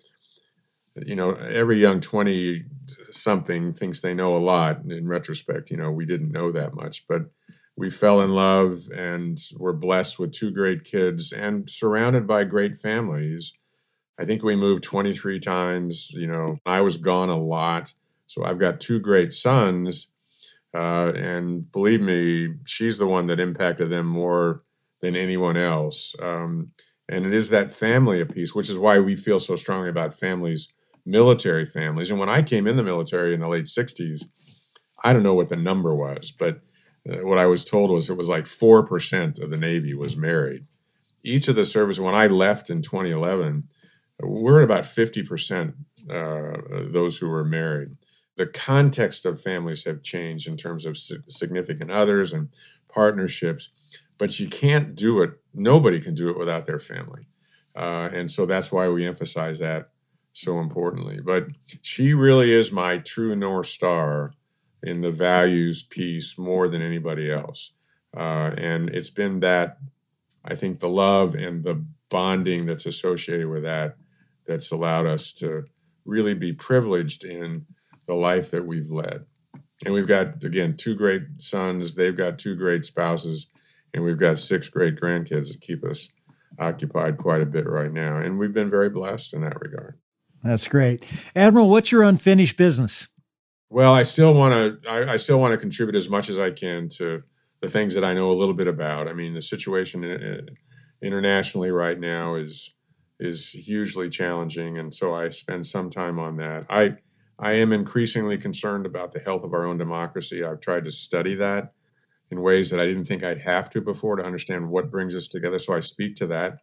You 1.07 1.15
know, 1.15 1.33
every 1.35 1.79
young 1.79 2.01
20 2.01 2.65
something 3.11 3.73
thinks 3.73 4.01
they 4.01 4.15
know 4.15 4.37
a 4.37 4.39
lot. 4.39 4.81
In 4.89 5.07
retrospect, 5.07 5.71
you 5.71 5.77
know, 5.77 5.93
we 5.93 6.07
didn't 6.07 6.33
know 6.33 6.51
that 6.53 6.75
much, 6.75 7.07
but 7.07 7.23
we 7.79 7.89
fell 7.89 8.21
in 8.23 8.33
love 8.33 8.77
and 8.93 9.39
were 9.57 9.73
blessed 9.73 10.19
with 10.19 10.33
two 10.33 10.51
great 10.51 10.83
kids 10.83 11.31
and 11.31 11.71
surrounded 11.71 12.27
by 12.27 12.43
great 12.43 12.77
families. 12.77 13.53
I 14.19 14.25
think 14.25 14.43
we 14.43 14.57
moved 14.57 14.83
23 14.83 15.39
times. 15.39 16.11
You 16.11 16.27
know, 16.27 16.59
I 16.67 16.81
was 16.81 16.97
gone 16.97 17.29
a 17.29 17.39
lot. 17.39 17.95
So 18.27 18.45
I've 18.45 18.59
got 18.59 18.81
two 18.81 18.99
great 18.99 19.33
sons. 19.33 20.09
Uh, 20.75 21.13
and 21.15 21.71
believe 21.71 22.01
me, 22.01 22.49
she's 22.67 22.99
the 22.99 23.07
one 23.07 23.29
that 23.29 23.39
impacted 23.39 23.91
them 23.91 24.07
more 24.07 24.65
than 25.01 25.15
anyone 25.15 25.57
else. 25.57 26.17
Um, 26.21 26.73
and 27.09 27.25
it 27.27 27.33
is 27.33 27.51
that 27.51 27.73
family 27.73 28.25
piece, 28.25 28.57
which 28.57 28.69
is 28.69 28.77
why 28.77 28.99
we 28.99 29.15
feel 29.15 29.39
so 29.39 29.55
strongly 29.55 29.89
about 29.89 30.19
families, 30.19 30.67
military 31.07 31.65
families. 31.65 32.11
And 32.11 32.19
when 32.19 32.29
I 32.29 32.43
came 32.43 32.67
in 32.67 32.77
the 32.77 32.83
military 32.83 33.35
in 33.35 33.41
the 33.41 33.47
late 33.49 33.67
60s, 33.67 34.25
I 35.05 35.13
don't 35.13 35.23
know 35.23 35.35
what 35.35 35.49
the 35.49 35.55
number 35.55 35.95
was, 35.95 36.33
but 36.33 36.61
what 37.05 37.39
I 37.39 37.47
was 37.47 37.65
told 37.65 37.91
was 37.91 38.11
it 38.11 38.17
was 38.17 38.29
like 38.29 38.45
4% 38.45 39.43
of 39.43 39.51
the 39.51 39.57
Navy 39.57 39.95
was 39.95 40.17
married. 40.17 40.67
Each 41.23 41.49
of 41.49 41.57
the 41.57 41.65
service, 41.65 41.99
when 41.99 42.15
I 42.15 42.27
left 42.27 42.71
in 42.71 42.83
2011, 42.83 43.69
we're 44.21 44.59
at 44.59 44.65
about 44.65 44.85
50% 44.85 45.75
uh, 46.11 46.91
those 46.91 47.19
who 47.19 47.29
were 47.29 47.45
married. 47.45 47.97
The 48.37 48.47
context 48.47 49.27
of 49.27 49.41
families 49.41 49.85
have 49.85 50.03
changed 50.03 50.49
in 50.49 50.57
terms 50.57 50.87
of 50.87 50.97
significant 50.97 51.91
others 51.91 52.33
and 52.33 52.49
partnerships, 52.89 53.71
but 54.17 54.39
you 54.39 54.49
can't 54.49 54.95
do 54.95 55.23
it, 55.23 55.33
nobody 55.55 56.01
can 56.01 56.15
do 56.15 56.29
it 56.29 56.39
without 56.39 56.67
their 56.67 56.79
family. 56.79 57.27
Uh, 57.75 58.09
and 58.13 58.31
so 58.31 58.47
that's 58.47 58.73
why 58.73 58.89
we 58.89 59.07
emphasize 59.07 59.59
that 59.61 59.91
so 60.33 60.61
importantly. 60.61 61.21
But 61.21 61.49
she 61.83 62.15
really 62.15 62.53
is 62.53 62.73
my 62.73 62.99
true 62.99 63.35
North 63.37 63.67
Star 63.67 64.33
in 64.83 65.01
the 65.01 65.11
values 65.13 65.83
piece 65.83 66.39
more 66.39 66.69
than 66.69 66.83
anybody 66.83 67.31
else. 67.31 67.73
Uh, 68.17 68.53
and 68.57 68.89
it's 68.91 69.11
been 69.11 69.41
that, 69.41 69.79
I 70.45 70.55
think, 70.55 70.81
the 70.81 70.89
love 70.89 71.35
and 71.35 71.63
the 71.63 71.85
bonding 72.11 72.67
that's 72.67 72.87
associated 72.87 73.49
with 73.49 73.65
that 73.65 73.97
that's 74.47 74.71
allowed 74.71 75.07
us 75.07 75.31
to 75.33 75.65
really 76.05 76.35
be 76.35 76.53
privileged 76.53 77.25
in 77.25 77.67
the 78.07 78.15
life 78.15 78.51
that 78.51 78.67
we've 78.67 78.91
led. 78.91 79.27
And 79.85 79.95
we've 79.95 80.07
got, 80.07 80.43
again, 80.43 80.75
two 80.77 80.95
great 80.95 81.23
sons, 81.37 81.95
they've 81.95 82.17
got 82.17 82.39
two 82.39 82.57
great 82.57 82.85
spouses, 82.85 83.47
and 83.93 84.03
we've 84.03 84.19
got 84.19 84.39
six 84.39 84.69
great 84.69 84.97
grandkids 84.97 85.53
that 85.53 85.61
keep 85.61 85.85
us 85.85 86.09
occupied 86.59 87.19
quite 87.19 87.43
a 87.43 87.47
bit 87.47 87.69
right 87.69 87.93
now. 87.93 88.17
And 88.17 88.39
we've 88.39 88.55
been 88.55 88.71
very 88.71 88.89
blessed 88.89 89.35
in 89.35 89.43
that 89.43 89.61
regard. 89.61 89.99
That's 90.43 90.67
great. 90.67 91.05
Admiral, 91.37 91.69
what's 91.69 91.93
your 91.93 92.03
unfinished 92.03 92.57
business? 92.57 93.09
Well, 93.71 93.93
I 93.93 94.03
still 94.03 94.33
want 94.33 94.55
to. 94.55 94.91
I, 94.91 95.13
I, 95.13 95.17
still 95.17 95.39
want 95.39 95.53
to 95.53 95.59
contribute 95.59 95.95
as 95.95 96.09
much 96.09 96.31
as 96.31 96.39
I 96.39 96.51
can 96.51 96.89
to 96.91 97.23
the 97.61 97.69
things 97.69 97.95
that 97.95 98.05
I 98.05 98.15
know 98.15 98.31
a 98.31 98.33
little 98.33 98.55
bit 98.55 98.67
about. 98.67 99.09
I 99.09 99.13
mean, 99.13 99.35
the 99.35 99.43
situation 99.43 100.05
uh, 100.05 100.41
internationally 101.03 101.71
right 101.71 101.99
now 101.99 102.35
is 102.35 102.75
is 103.21 103.51
hugely 103.51 104.09
challenging, 104.09 104.79
and 104.79 104.95
so 104.95 105.15
I 105.15 105.29
spend 105.29 105.67
some 105.67 105.91
time 105.91 106.19
on 106.19 106.37
that. 106.39 106.65
I 106.71 106.97
I 107.39 107.53
am 107.53 107.73
increasingly 107.73 108.39
concerned 108.39 108.87
about 108.87 109.13
the 109.13 109.21
health 109.21 109.45
of 109.45 109.53
our 109.53 109.67
own 109.67 109.77
democracy. 109.77 110.43
I've 110.43 110.61
tried 110.61 110.85
to 110.87 110.91
study 110.91 111.35
that 111.35 111.75
in 112.31 112.41
ways 112.41 112.71
that 112.71 112.81
I 112.81 112.87
didn't 112.87 113.05
think 113.05 113.23
I'd 113.23 113.41
have 113.41 113.69
to 113.71 113.81
before 113.83 114.17
to 114.17 114.25
understand 114.25 114.71
what 114.71 114.91
brings 114.91 115.15
us 115.15 115.29
together. 115.29 115.59
So 115.59 115.75
I 115.75 115.81
speak 115.81 116.17
to 116.17 116.27
that 116.29 116.59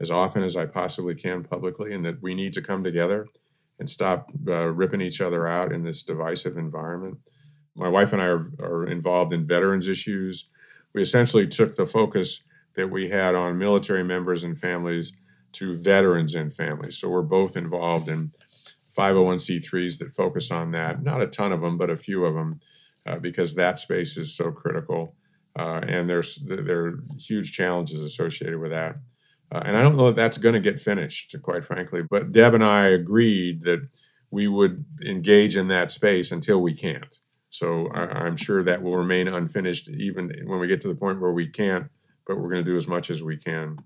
as 0.00 0.10
often 0.10 0.42
as 0.42 0.56
I 0.56 0.66
possibly 0.66 1.16
can 1.16 1.42
publicly, 1.42 1.92
and 1.94 2.04
that 2.04 2.22
we 2.22 2.32
need 2.34 2.52
to 2.52 2.62
come 2.62 2.84
together 2.84 3.26
and 3.84 3.90
stop 3.90 4.30
uh, 4.48 4.68
ripping 4.68 5.02
each 5.02 5.20
other 5.20 5.46
out 5.46 5.70
in 5.70 5.82
this 5.82 6.02
divisive 6.02 6.56
environment. 6.56 7.18
My 7.76 7.88
wife 7.90 8.14
and 8.14 8.22
I 8.22 8.26
are, 8.28 8.50
are, 8.60 8.86
involved 8.86 9.34
in 9.34 9.46
veterans 9.46 9.88
issues. 9.88 10.48
We 10.94 11.02
essentially 11.02 11.46
took 11.46 11.76
the 11.76 11.84
focus 11.84 12.42
that 12.76 12.88
we 12.88 13.10
had 13.10 13.34
on 13.34 13.58
military 13.58 14.02
members 14.02 14.42
and 14.42 14.58
families 14.58 15.12
to 15.52 15.76
veterans 15.76 16.34
and 16.34 16.54
families. 16.54 16.96
So 16.96 17.10
we're 17.10 17.20
both 17.20 17.58
involved 17.58 18.08
in 18.08 18.32
501c3s 18.96 19.98
that 19.98 20.14
focus 20.14 20.50
on 20.50 20.70
that. 20.70 21.02
Not 21.02 21.20
a 21.20 21.26
ton 21.26 21.52
of 21.52 21.60
them, 21.60 21.76
but 21.76 21.90
a 21.90 21.96
few 21.98 22.24
of 22.24 22.34
them, 22.34 22.60
uh, 23.04 23.18
because 23.18 23.54
that 23.54 23.78
space 23.78 24.16
is 24.16 24.34
so 24.34 24.50
critical. 24.50 25.14
Uh, 25.58 25.82
and 25.86 26.08
there's 26.08 26.36
there 26.36 26.86
are 26.86 27.00
huge 27.18 27.52
challenges 27.52 28.00
associated 28.00 28.58
with 28.58 28.70
that. 28.70 28.96
Uh, 29.52 29.62
and 29.64 29.76
I 29.76 29.82
don't 29.82 29.96
know 29.96 30.06
that 30.06 30.16
that's 30.16 30.38
going 30.38 30.54
to 30.54 30.60
get 30.60 30.80
finished, 30.80 31.36
quite 31.42 31.64
frankly. 31.64 32.02
But 32.08 32.32
Deb 32.32 32.54
and 32.54 32.64
I 32.64 32.86
agreed 32.86 33.62
that 33.62 33.88
we 34.30 34.48
would 34.48 34.84
engage 35.06 35.56
in 35.56 35.68
that 35.68 35.90
space 35.90 36.32
until 36.32 36.60
we 36.60 36.74
can't. 36.74 37.20
So 37.50 37.88
I, 37.94 38.26
am 38.26 38.36
sure 38.36 38.64
that 38.64 38.82
will 38.82 38.96
remain 38.96 39.28
unfinished 39.28 39.88
even 39.88 40.32
when 40.46 40.58
we 40.58 40.66
get 40.66 40.80
to 40.80 40.88
the 40.88 40.96
point 40.96 41.20
where 41.20 41.32
we 41.32 41.46
can't. 41.46 41.88
But 42.26 42.38
we're 42.38 42.50
going 42.50 42.64
to 42.64 42.70
do 42.70 42.76
as 42.76 42.88
much 42.88 43.10
as 43.10 43.22
we 43.22 43.36
can, 43.36 43.78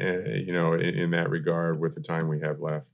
uh, 0.00 0.06
you 0.06 0.52
know, 0.52 0.72
in, 0.72 0.94
in 0.94 1.10
that 1.10 1.28
regard 1.28 1.80
with 1.80 1.94
the 1.94 2.00
time 2.00 2.28
we 2.28 2.40
have 2.40 2.60
left. 2.60 2.86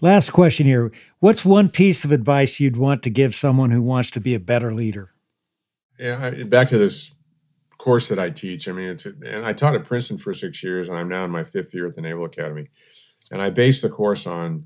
Last 0.00 0.30
question 0.30 0.66
here. 0.66 0.90
What's 1.18 1.44
one 1.44 1.68
piece 1.68 2.04
of 2.04 2.10
advice 2.12 2.58
you'd 2.58 2.76
want 2.76 3.02
to 3.02 3.10
give 3.10 3.34
someone 3.34 3.70
who 3.70 3.82
wants 3.82 4.10
to 4.12 4.20
be 4.20 4.34
a 4.34 4.40
better 4.40 4.72
leader? 4.72 5.10
Yeah, 5.98 6.44
back 6.44 6.68
to 6.68 6.78
this 6.78 7.12
course 7.78 8.08
that 8.08 8.18
I 8.18 8.30
teach. 8.30 8.68
I 8.68 8.72
mean, 8.72 8.88
it's 8.88 9.06
and 9.06 9.46
I 9.46 9.52
taught 9.52 9.74
at 9.74 9.84
Princeton 9.84 10.18
for 10.18 10.34
six 10.34 10.62
years, 10.62 10.88
and 10.88 10.98
I'm 10.98 11.08
now 11.08 11.24
in 11.24 11.30
my 11.30 11.44
fifth 11.44 11.72
year 11.72 11.86
at 11.86 11.94
the 11.94 12.02
Naval 12.02 12.24
Academy, 12.24 12.68
and 13.30 13.40
I 13.40 13.50
base 13.50 13.80
the 13.80 13.88
course 13.88 14.26
on, 14.26 14.64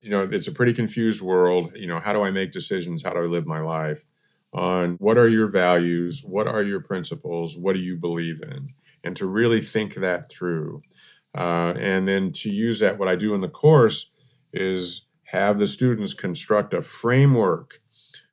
you 0.00 0.10
know, 0.10 0.22
it's 0.22 0.48
a 0.48 0.52
pretty 0.52 0.72
confused 0.72 1.22
world. 1.22 1.72
You 1.74 1.86
know, 1.86 1.98
how 1.98 2.12
do 2.12 2.22
I 2.22 2.30
make 2.30 2.52
decisions? 2.52 3.02
How 3.02 3.14
do 3.14 3.20
I 3.20 3.26
live 3.26 3.46
my 3.46 3.60
life? 3.60 4.04
On 4.52 4.96
what 4.98 5.16
are 5.16 5.28
your 5.28 5.48
values? 5.48 6.22
What 6.24 6.46
are 6.46 6.62
your 6.62 6.80
principles? 6.80 7.56
What 7.56 7.74
do 7.74 7.80
you 7.80 7.96
believe 7.96 8.42
in? 8.42 8.68
And 9.02 9.16
to 9.16 9.26
really 9.26 9.62
think 9.62 9.94
that 9.94 10.30
through, 10.30 10.82
uh, 11.36 11.72
and 11.78 12.06
then 12.06 12.32
to 12.32 12.50
use 12.50 12.80
that. 12.80 12.98
What 12.98 13.08
I 13.08 13.16
do 13.16 13.34
in 13.34 13.40
the 13.40 13.48
course 13.48 14.10
is 14.52 15.06
have 15.24 15.58
the 15.58 15.66
students 15.66 16.12
construct 16.12 16.74
a 16.74 16.82
framework 16.82 17.78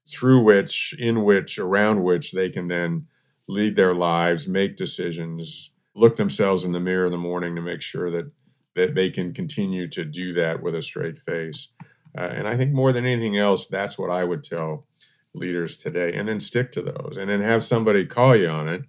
through 0.06 0.44
which, 0.44 0.94
in 1.00 1.24
which, 1.24 1.58
around 1.58 2.04
which 2.04 2.34
they 2.34 2.50
can 2.50 2.68
then 2.68 3.08
lead 3.50 3.76
their 3.76 3.96
lives, 3.96 4.48
make 4.48 4.78
decisions, 4.78 5.72
look 5.96 6.16
themselves 6.18 6.64
in 6.64 6.72
the 6.72 6.80
mirror 6.80 7.08
in 7.08 7.12
the 7.12 7.18
morning 7.18 7.56
to 7.56 7.62
make 7.62 7.82
sure 7.82 8.12
that 8.12 8.32
that 8.76 8.94
they 8.94 9.10
can 9.10 9.34
continue 9.34 9.88
to 9.88 10.06
do 10.06 10.32
that 10.32 10.62
with 10.62 10.76
a 10.76 10.82
straight 10.82 11.18
face. 11.18 11.70
Uh, 12.18 12.22
and 12.22 12.48
I 12.48 12.56
think 12.56 12.72
more 12.72 12.94
than 12.94 13.06
anything 13.06 13.36
else, 13.36 13.66
that's 13.66 13.98
what 13.98 14.12
I 14.12 14.24
would 14.24 14.44
tell 14.44 14.86
leaders 15.34 15.76
today. 15.76 16.14
And 16.14 16.30
then 16.30 16.40
stick 16.40 16.72
to 16.74 16.82
those, 16.82 17.18
and 17.18 17.30
then 17.30 17.42
have 17.42 17.64
somebody 17.64 18.06
call 18.06 18.36
you 18.36 18.48
on 18.48 18.70
it. 18.70 18.84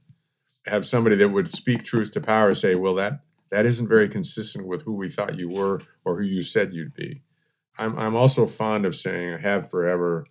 Have 0.66 0.85
somebody 0.85 1.16
that 1.16 1.31
would 1.31 1.49
speak 1.49 1.82
truth 1.82 2.11
to 2.12 2.20
power 2.20 2.53
say, 2.53 2.74
"Well, 2.74 2.95
that 2.97 3.20
that 3.51 3.65
isn't 3.65 3.89
very 3.89 4.09
consistent 4.09 4.66
with 4.66 4.82
who 4.82 4.93
we 4.93 5.09
thought 5.09 5.39
you 5.39 5.49
were 5.49 5.81
or 6.05 6.19
who 6.19 6.27
you 6.27 6.43
said 6.43 6.74
you'd 6.74 6.95
be." 6.95 7.23
I'm 7.78 7.99
I'm 7.99 8.15
also 8.15 8.47
fond 8.47 8.85
of 8.85 8.95
saying, 8.95 9.35
I 9.35 9.39
have 9.39 9.70
forever, 9.70 10.27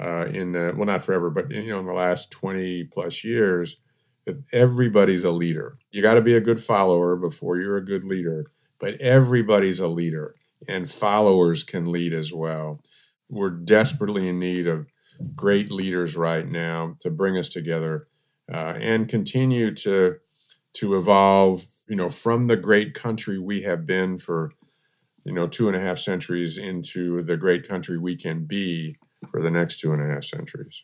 uh, 0.00 0.26
in 0.26 0.52
the 0.52 0.72
well, 0.76 0.86
not 0.86 1.02
forever, 1.02 1.30
but 1.30 1.50
you 1.50 1.68
know, 1.68 1.80
in 1.80 1.86
the 1.86 1.92
last 1.92 2.30
twenty 2.30 2.84
plus 2.84 3.24
years, 3.24 3.76
that 4.26 4.42
everybody's 4.52 5.24
a 5.24 5.30
leader. 5.30 5.78
You 5.90 6.02
got 6.02 6.14
to 6.14 6.22
be 6.22 6.34
a 6.34 6.40
good 6.40 6.60
follower 6.60 7.16
before 7.16 7.58
you're 7.58 7.76
a 7.76 7.84
good 7.84 8.04
leader, 8.04 8.46
but 8.78 8.94
everybody's 9.00 9.80
a 9.80 9.88
leader, 9.88 10.34
and 10.68 10.90
followers 10.90 11.62
can 11.64 11.90
lead 11.90 12.12
as 12.12 12.32
well. 12.32 12.80
We're 13.28 13.50
desperately 13.50 14.28
in 14.28 14.38
need 14.38 14.66
of 14.66 14.86
great 15.34 15.70
leaders 15.70 16.16
right 16.16 16.48
now 16.48 16.96
to 17.00 17.10
bring 17.10 17.36
us 17.36 17.48
together 17.48 18.08
uh, 18.52 18.74
and 18.78 19.08
continue 19.08 19.74
to 19.74 20.16
to 20.74 20.96
evolve. 20.96 21.64
You 21.88 21.96
know, 21.96 22.08
from 22.08 22.46
the 22.46 22.56
great 22.56 22.94
country 22.94 23.38
we 23.38 23.62
have 23.62 23.86
been 23.86 24.18
for 24.18 24.52
you 25.24 25.32
know 25.32 25.46
two 25.46 25.68
and 25.68 25.76
a 25.76 25.80
half 25.80 25.98
centuries 25.98 26.58
into 26.58 27.22
the 27.22 27.36
great 27.36 27.68
country 27.68 27.98
we 27.98 28.16
can 28.16 28.44
be 28.44 28.96
for 29.30 29.42
the 29.42 29.50
next 29.50 29.80
two 29.80 29.92
and 29.92 30.02
a 30.02 30.14
half 30.14 30.24
centuries. 30.24 30.82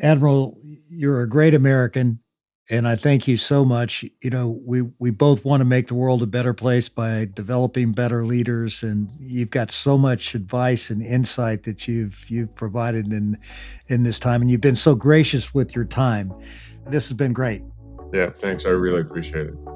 Admiral, 0.00 0.58
you're 0.90 1.22
a 1.22 1.28
great 1.28 1.54
American, 1.54 2.20
and 2.68 2.86
I 2.86 2.96
thank 2.96 3.26
you 3.26 3.36
so 3.36 3.64
much. 3.64 4.04
You 4.20 4.30
know, 4.30 4.60
we 4.64 4.82
we 4.98 5.10
both 5.10 5.44
want 5.44 5.60
to 5.60 5.64
make 5.64 5.86
the 5.86 5.94
world 5.94 6.22
a 6.22 6.26
better 6.26 6.52
place 6.52 6.88
by 6.88 7.28
developing 7.32 7.92
better 7.92 8.24
leaders, 8.24 8.82
and 8.82 9.08
you've 9.18 9.50
got 9.50 9.70
so 9.70 9.96
much 9.96 10.34
advice 10.34 10.90
and 10.90 11.02
insight 11.02 11.62
that 11.62 11.88
you've 11.88 12.28
you've 12.28 12.54
provided 12.54 13.12
in 13.12 13.38
in 13.86 14.02
this 14.02 14.18
time, 14.18 14.42
and 14.42 14.50
you've 14.50 14.60
been 14.60 14.76
so 14.76 14.94
gracious 14.94 15.54
with 15.54 15.74
your 15.74 15.84
time. 15.84 16.32
This 16.88 17.08
has 17.08 17.16
been 17.16 17.32
great. 17.32 17.62
Yeah, 18.12 18.30
thanks. 18.30 18.66
I 18.66 18.70
really 18.70 19.00
appreciate 19.00 19.46
it. 19.46 19.75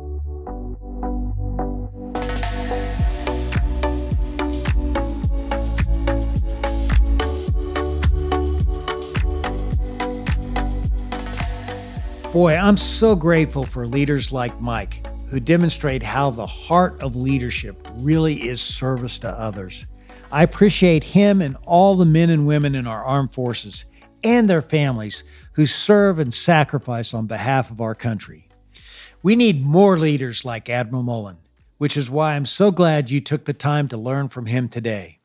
Boy, 12.33 12.55
I'm 12.55 12.77
so 12.77 13.17
grateful 13.17 13.65
for 13.65 13.89
leaders 13.89 14.31
like 14.31 14.61
Mike 14.61 15.05
who 15.31 15.41
demonstrate 15.41 16.01
how 16.01 16.31
the 16.31 16.47
heart 16.47 17.03
of 17.03 17.17
leadership 17.17 17.85
really 17.99 18.47
is 18.47 18.61
service 18.61 19.19
to 19.19 19.29
others. 19.29 19.89
I 20.31 20.45
appreciate 20.45 21.03
him 21.03 21.43
and 21.43 21.57
all 21.67 21.97
the 21.97 22.07
men 22.07 22.31
and 22.31 22.47
women 22.47 22.77
in 22.77 22.87
our 22.87 23.03
armed 23.03 23.33
forces 23.33 23.85
and 24.23 24.49
their 24.49 24.63
families 24.63 25.25
who 25.55 25.67
serve 25.67 26.21
and 26.21 26.33
sacrifice 26.33 27.13
on 27.13 27.27
behalf 27.27 27.69
of 27.73 27.81
our 27.81 27.97
country. 27.97 28.49
We 29.25 29.35
need 29.35 29.67
more 29.67 29.99
leaders 29.99 30.45
like 30.45 30.71
Admiral 30.71 31.03
Mullen, 31.03 31.39
which 31.79 31.97
is 31.97 32.09
why 32.09 32.37
I'm 32.37 32.47
so 32.47 32.71
glad 32.71 33.11
you 33.11 33.21
took 33.21 33.45
the 33.45 33.53
time 33.53 33.89
to 33.89 33.97
learn 33.97 34.29
from 34.29 34.47
him 34.47 34.69
today. 34.69 35.19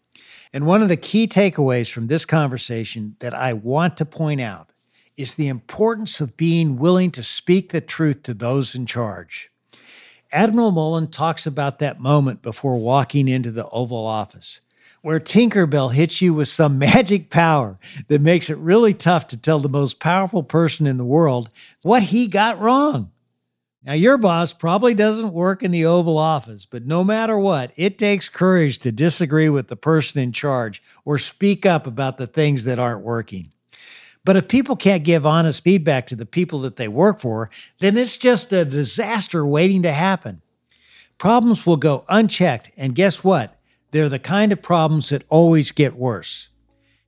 And 0.51 0.65
one 0.65 0.81
of 0.81 0.89
the 0.89 0.97
key 0.97 1.27
takeaways 1.27 1.91
from 1.91 2.07
this 2.07 2.25
conversation 2.25 3.15
that 3.19 3.35
I 3.35 3.53
want 3.53 3.95
to 3.97 4.05
point 4.05 4.41
out 4.41 4.71
is 5.17 5.35
the 5.35 5.47
importance 5.47 6.19
of 6.19 6.37
being 6.37 6.77
willing 6.77 7.11
to 7.11 7.23
speak 7.23 7.71
the 7.71 7.81
truth 7.81 8.23
to 8.23 8.33
those 8.33 8.75
in 8.75 8.85
charge. 8.85 9.49
Admiral 10.31 10.71
Mullen 10.71 11.07
talks 11.07 11.47
about 11.47 11.79
that 11.79 11.99
moment 11.99 12.41
before 12.41 12.77
walking 12.77 13.27
into 13.27 13.51
the 13.51 13.67
Oval 13.69 14.05
Office, 14.05 14.61
where 15.01 15.19
Tinkerbell 15.19 15.93
hits 15.93 16.21
you 16.21 16.33
with 16.33 16.47
some 16.47 16.77
magic 16.79 17.29
power 17.29 17.77
that 18.07 18.21
makes 18.21 18.49
it 18.49 18.57
really 18.57 18.93
tough 18.93 19.27
to 19.27 19.41
tell 19.41 19.59
the 19.59 19.69
most 19.69 19.99
powerful 19.99 20.43
person 20.43 20.87
in 20.87 20.97
the 20.97 21.05
world 21.05 21.49
what 21.81 22.03
he 22.03 22.27
got 22.27 22.59
wrong. 22.59 23.11
Now, 23.85 23.93
your 23.93 24.17
boss 24.17 24.51
probably 24.51 24.95
doesn't 24.95 25.31
work 25.31 25.61
in 25.61 25.69
the 25.69 25.85
Oval 25.85 26.17
Office, 26.17 26.65
but 26.65 26.87
no 26.87 27.03
matter 27.03 27.37
what, 27.37 27.71
it 27.75 27.99
takes 27.99 28.29
courage 28.29 28.79
to 28.79 28.91
disagree 28.91 29.47
with 29.47 29.67
the 29.67 29.75
person 29.75 30.19
in 30.19 30.31
charge 30.31 30.81
or 31.05 31.19
speak 31.19 31.67
up 31.67 31.85
about 31.85 32.17
the 32.17 32.25
things 32.25 32.65
that 32.65 32.79
aren't 32.79 33.03
working. 33.03 33.53
But 34.25 34.35
if 34.35 34.47
people 34.47 34.75
can't 34.75 35.03
give 35.03 35.25
honest 35.25 35.63
feedback 35.63 36.07
to 36.07 36.15
the 36.15 36.25
people 36.25 36.59
that 36.61 36.75
they 36.75 36.87
work 36.87 37.19
for, 37.19 37.51
then 37.79 37.95
it's 37.95 38.17
just 38.17 38.51
a 38.51 38.65
disaster 38.65 39.45
waiting 39.45 39.83
to 39.83 39.93
happen. 39.93 40.41
Problems 41.19 41.65
will 41.65 41.77
go 41.77 42.03
unchecked, 42.09 42.71
and 42.75 42.95
guess 42.95 43.23
what? 43.23 43.57
They're 43.91 44.09
the 44.09 44.19
kind 44.19 44.51
of 44.51 44.63
problems 44.63 45.09
that 45.09 45.23
always 45.29 45.71
get 45.71 45.95
worse. 45.95 46.49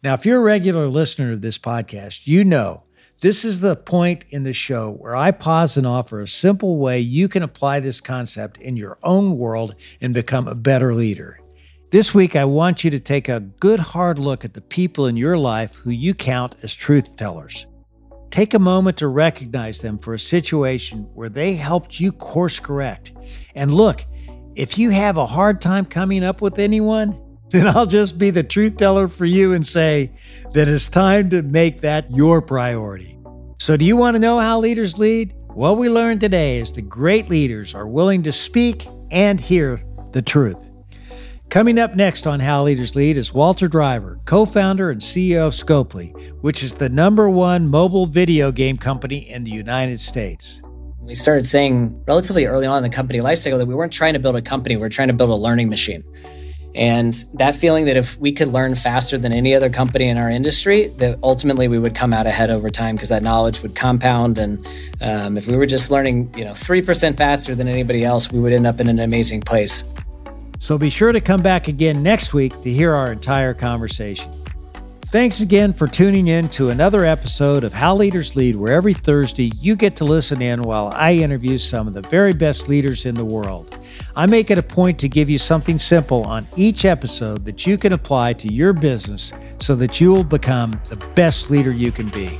Now, 0.04 0.14
if 0.14 0.26
you're 0.26 0.38
a 0.38 0.44
regular 0.44 0.88
listener 0.88 1.34
of 1.34 1.42
this 1.42 1.58
podcast, 1.58 2.28
you 2.28 2.46
know 2.46 2.84
this 3.22 3.44
is 3.44 3.62
the 3.62 3.76
point 3.76 4.24
in 4.30 4.44
the 4.44 4.54
show 4.54 4.92
where 4.92 5.16
I 5.16 5.32
pause 5.32 5.76
and 5.76 5.88
offer 5.88 6.22
a 6.22 6.28
simple 6.28 6.78
way 6.78 7.00
you 7.00 7.28
can 7.28 7.42
apply 7.42 7.80
this 7.80 8.00
concept 8.00 8.60
in 8.60 8.78
your 8.78 9.00
own 9.02 9.40
world 9.40 9.74
and 10.00 10.14
become 10.14 10.48
a 10.48 10.54
better 10.54 10.94
leader. 10.94 11.40
This 11.90 12.14
week, 12.14 12.36
I 12.36 12.44
want 12.44 12.84
you 12.84 12.92
to 12.92 13.00
take 13.00 13.30
a 13.30 13.40
good 13.40 13.80
hard 13.80 14.20
look 14.20 14.44
at 14.44 14.54
the 14.54 14.62
people 14.62 15.06
in 15.08 15.16
your 15.16 15.38
life 15.38 15.76
who 15.76 15.90
you 15.90 16.14
count 16.14 16.54
as 16.62 16.76
truth 16.76 17.16
tellers. 17.16 17.66
Take 18.30 18.54
a 18.54 18.60
moment 18.60 18.98
to 18.98 19.08
recognize 19.08 19.80
them 19.80 19.98
for 19.98 20.14
a 20.14 20.20
situation 20.20 21.04
where 21.14 21.30
they 21.30 21.54
helped 21.54 21.98
you 21.98 22.12
course 22.12 22.60
correct. 22.60 23.14
And 23.56 23.74
look, 23.74 24.04
if 24.54 24.78
you 24.78 24.90
have 24.90 25.16
a 25.16 25.28
hard 25.28 25.62
time 25.62 25.86
coming 25.86 26.26
up 26.26 26.42
with 26.42 26.60
anyone, 26.60 27.40
then 27.52 27.68
I'll 27.68 27.86
just 27.86 28.18
be 28.18 28.32
the 28.32 28.44
truth 28.44 28.76
teller 28.76 29.08
for 29.08 29.24
you 29.24 29.54
and 29.54 29.66
say 29.66 30.12
that 30.52 30.68
it's 30.68 30.90
time 30.90 31.30
to 31.30 31.42
make 31.42 31.80
that 31.82 32.12
your 32.12 32.42
priority. 32.42 33.18
So, 33.60 33.78
do 33.78 33.86
you 33.86 33.96
want 33.96 34.16
to 34.16 34.20
know 34.20 34.40
how 34.40 34.60
leaders 34.60 35.00
lead? 35.00 35.34
What 35.54 35.78
we 35.78 35.90
learned 35.90 36.20
today 36.20 36.60
is 36.60 36.74
the 36.74 36.82
great 36.82 37.30
leaders 37.30 37.74
are 37.74 37.88
willing 37.88 38.24
to 38.24 38.34
speak 38.34 38.86
and 39.10 39.40
hear 39.40 39.80
the 40.12 40.22
truth. 40.22 40.67
Coming 41.50 41.80
up 41.80 41.96
next 41.96 42.28
on 42.28 42.42
How 42.42 42.64
Leaders 42.64 42.94
Lead 42.94 43.16
is 43.16 43.34
Walter 43.34 43.70
Driver, 43.70 44.20
co 44.26 44.46
founder 44.46 44.92
and 44.92 45.00
CEO 45.00 45.48
of 45.48 45.54
Scopely, 45.54 46.12
which 46.42 46.62
is 46.62 46.74
the 46.74 46.90
number 46.90 47.30
one 47.30 47.70
mobile 47.70 48.06
video 48.06 48.52
game 48.52 48.76
company 48.76 49.20
in 49.30 49.46
the 49.46 49.52
United 49.52 49.98
States. 50.02 50.62
We 51.00 51.16
started 51.16 51.48
saying 51.48 52.04
relatively 52.06 52.46
early 52.48 52.68
on 52.68 52.84
in 52.84 52.84
the 52.84 52.94
company 52.94 53.20
lifecycle 53.20 53.58
that 53.60 53.66
we 53.66 53.74
weren't 53.74 53.94
trying 53.94 54.12
to 54.14 54.20
build 54.20 54.36
a 54.36 54.42
company, 54.42 54.76
we 54.76 54.86
are 54.86 54.90
trying 54.90 55.08
to 55.08 55.14
build 55.14 55.30
a 55.30 55.36
learning 55.36 55.70
machine. 55.70 56.04
And 56.76 57.14
that 57.36 57.56
feeling 57.56 57.86
that 57.86 57.96
if 57.96 58.20
we 58.20 58.34
could 58.34 58.50
learn 58.50 58.76
faster 58.76 59.18
than 59.18 59.32
any 59.32 59.56
other 59.56 59.70
company 59.70 60.10
in 60.10 60.18
our 60.18 60.30
industry, 60.30 60.88
that 60.98 61.18
ultimately 61.24 61.70
we 61.70 61.80
would 61.80 61.96
come 61.96 62.12
out 62.12 62.28
ahead 62.28 62.50
over 62.50 62.70
time 62.70 62.96
because 62.96 63.10
that 63.10 63.24
knowledge 63.24 63.62
would 63.62 63.74
compound. 63.74 64.38
And 64.38 64.68
um, 65.00 65.38
if 65.38 65.48
we 65.48 65.56
were 65.56 65.66
just 65.66 65.92
learning, 65.92 66.34
you 66.36 66.44
know, 66.44 66.54
three 66.54 66.82
percent 66.82 67.18
faster 67.18 67.56
than 67.56 67.70
anybody 67.70 68.04
else, 68.04 68.34
we 68.34 68.40
would 68.40 68.52
end 68.52 68.68
up 68.68 68.82
in 68.82 68.90
an 68.90 69.00
amazing 69.00 69.42
place. 69.42 69.86
So 70.68 70.78
be 70.78 70.90
sure 70.90 71.14
to 71.14 71.22
come 71.22 71.42
back 71.42 71.70
again 71.70 72.04
next 72.04 72.34
week 72.34 72.52
to 72.64 72.70
hear 72.70 72.94
our 72.94 73.10
entire 73.10 73.54
conversation. 73.54 74.30
Thanks 75.14 75.40
again 75.40 75.72
for 75.72 75.88
tuning 75.88 76.28
in 76.28 76.50
to 76.50 76.72
another 76.72 77.06
episode 77.06 77.64
of 77.64 77.72
How 77.72 77.96
Leaders 77.96 78.36
Lead, 78.36 78.58
where 78.58 78.74
every 78.74 78.94
Thursday 78.94 79.50
you 79.62 79.78
get 79.78 79.96
to 79.96 80.04
listen 80.04 80.42
in 80.42 80.62
while 80.62 80.92
I 80.94 81.14
interview 81.14 81.58
some 81.58 81.88
of 81.88 81.94
the 81.94 82.02
very 82.02 82.34
best 82.34 82.68
leaders 82.68 83.06
in 83.06 83.16
the 83.16 83.24
world. 83.24 83.80
I 84.14 84.26
make 84.26 84.52
it 84.52 84.58
a 84.58 84.62
point 84.62 85.00
to 85.00 85.08
give 85.08 85.30
you 85.30 85.38
something 85.38 85.80
simple 85.80 86.26
on 86.26 86.46
each 86.58 86.84
episode 86.84 87.46
that 87.46 87.66
you 87.66 87.78
can 87.78 87.94
apply 87.94 88.34
to 88.34 88.52
your 88.52 88.74
business 88.74 89.32
so 89.62 89.74
that 89.76 90.02
you 90.02 90.12
will 90.12 90.26
become 90.26 90.82
the 90.90 90.98
best 91.16 91.50
leader 91.50 91.72
you 91.72 91.94
can 91.94 92.10
be. 92.10 92.38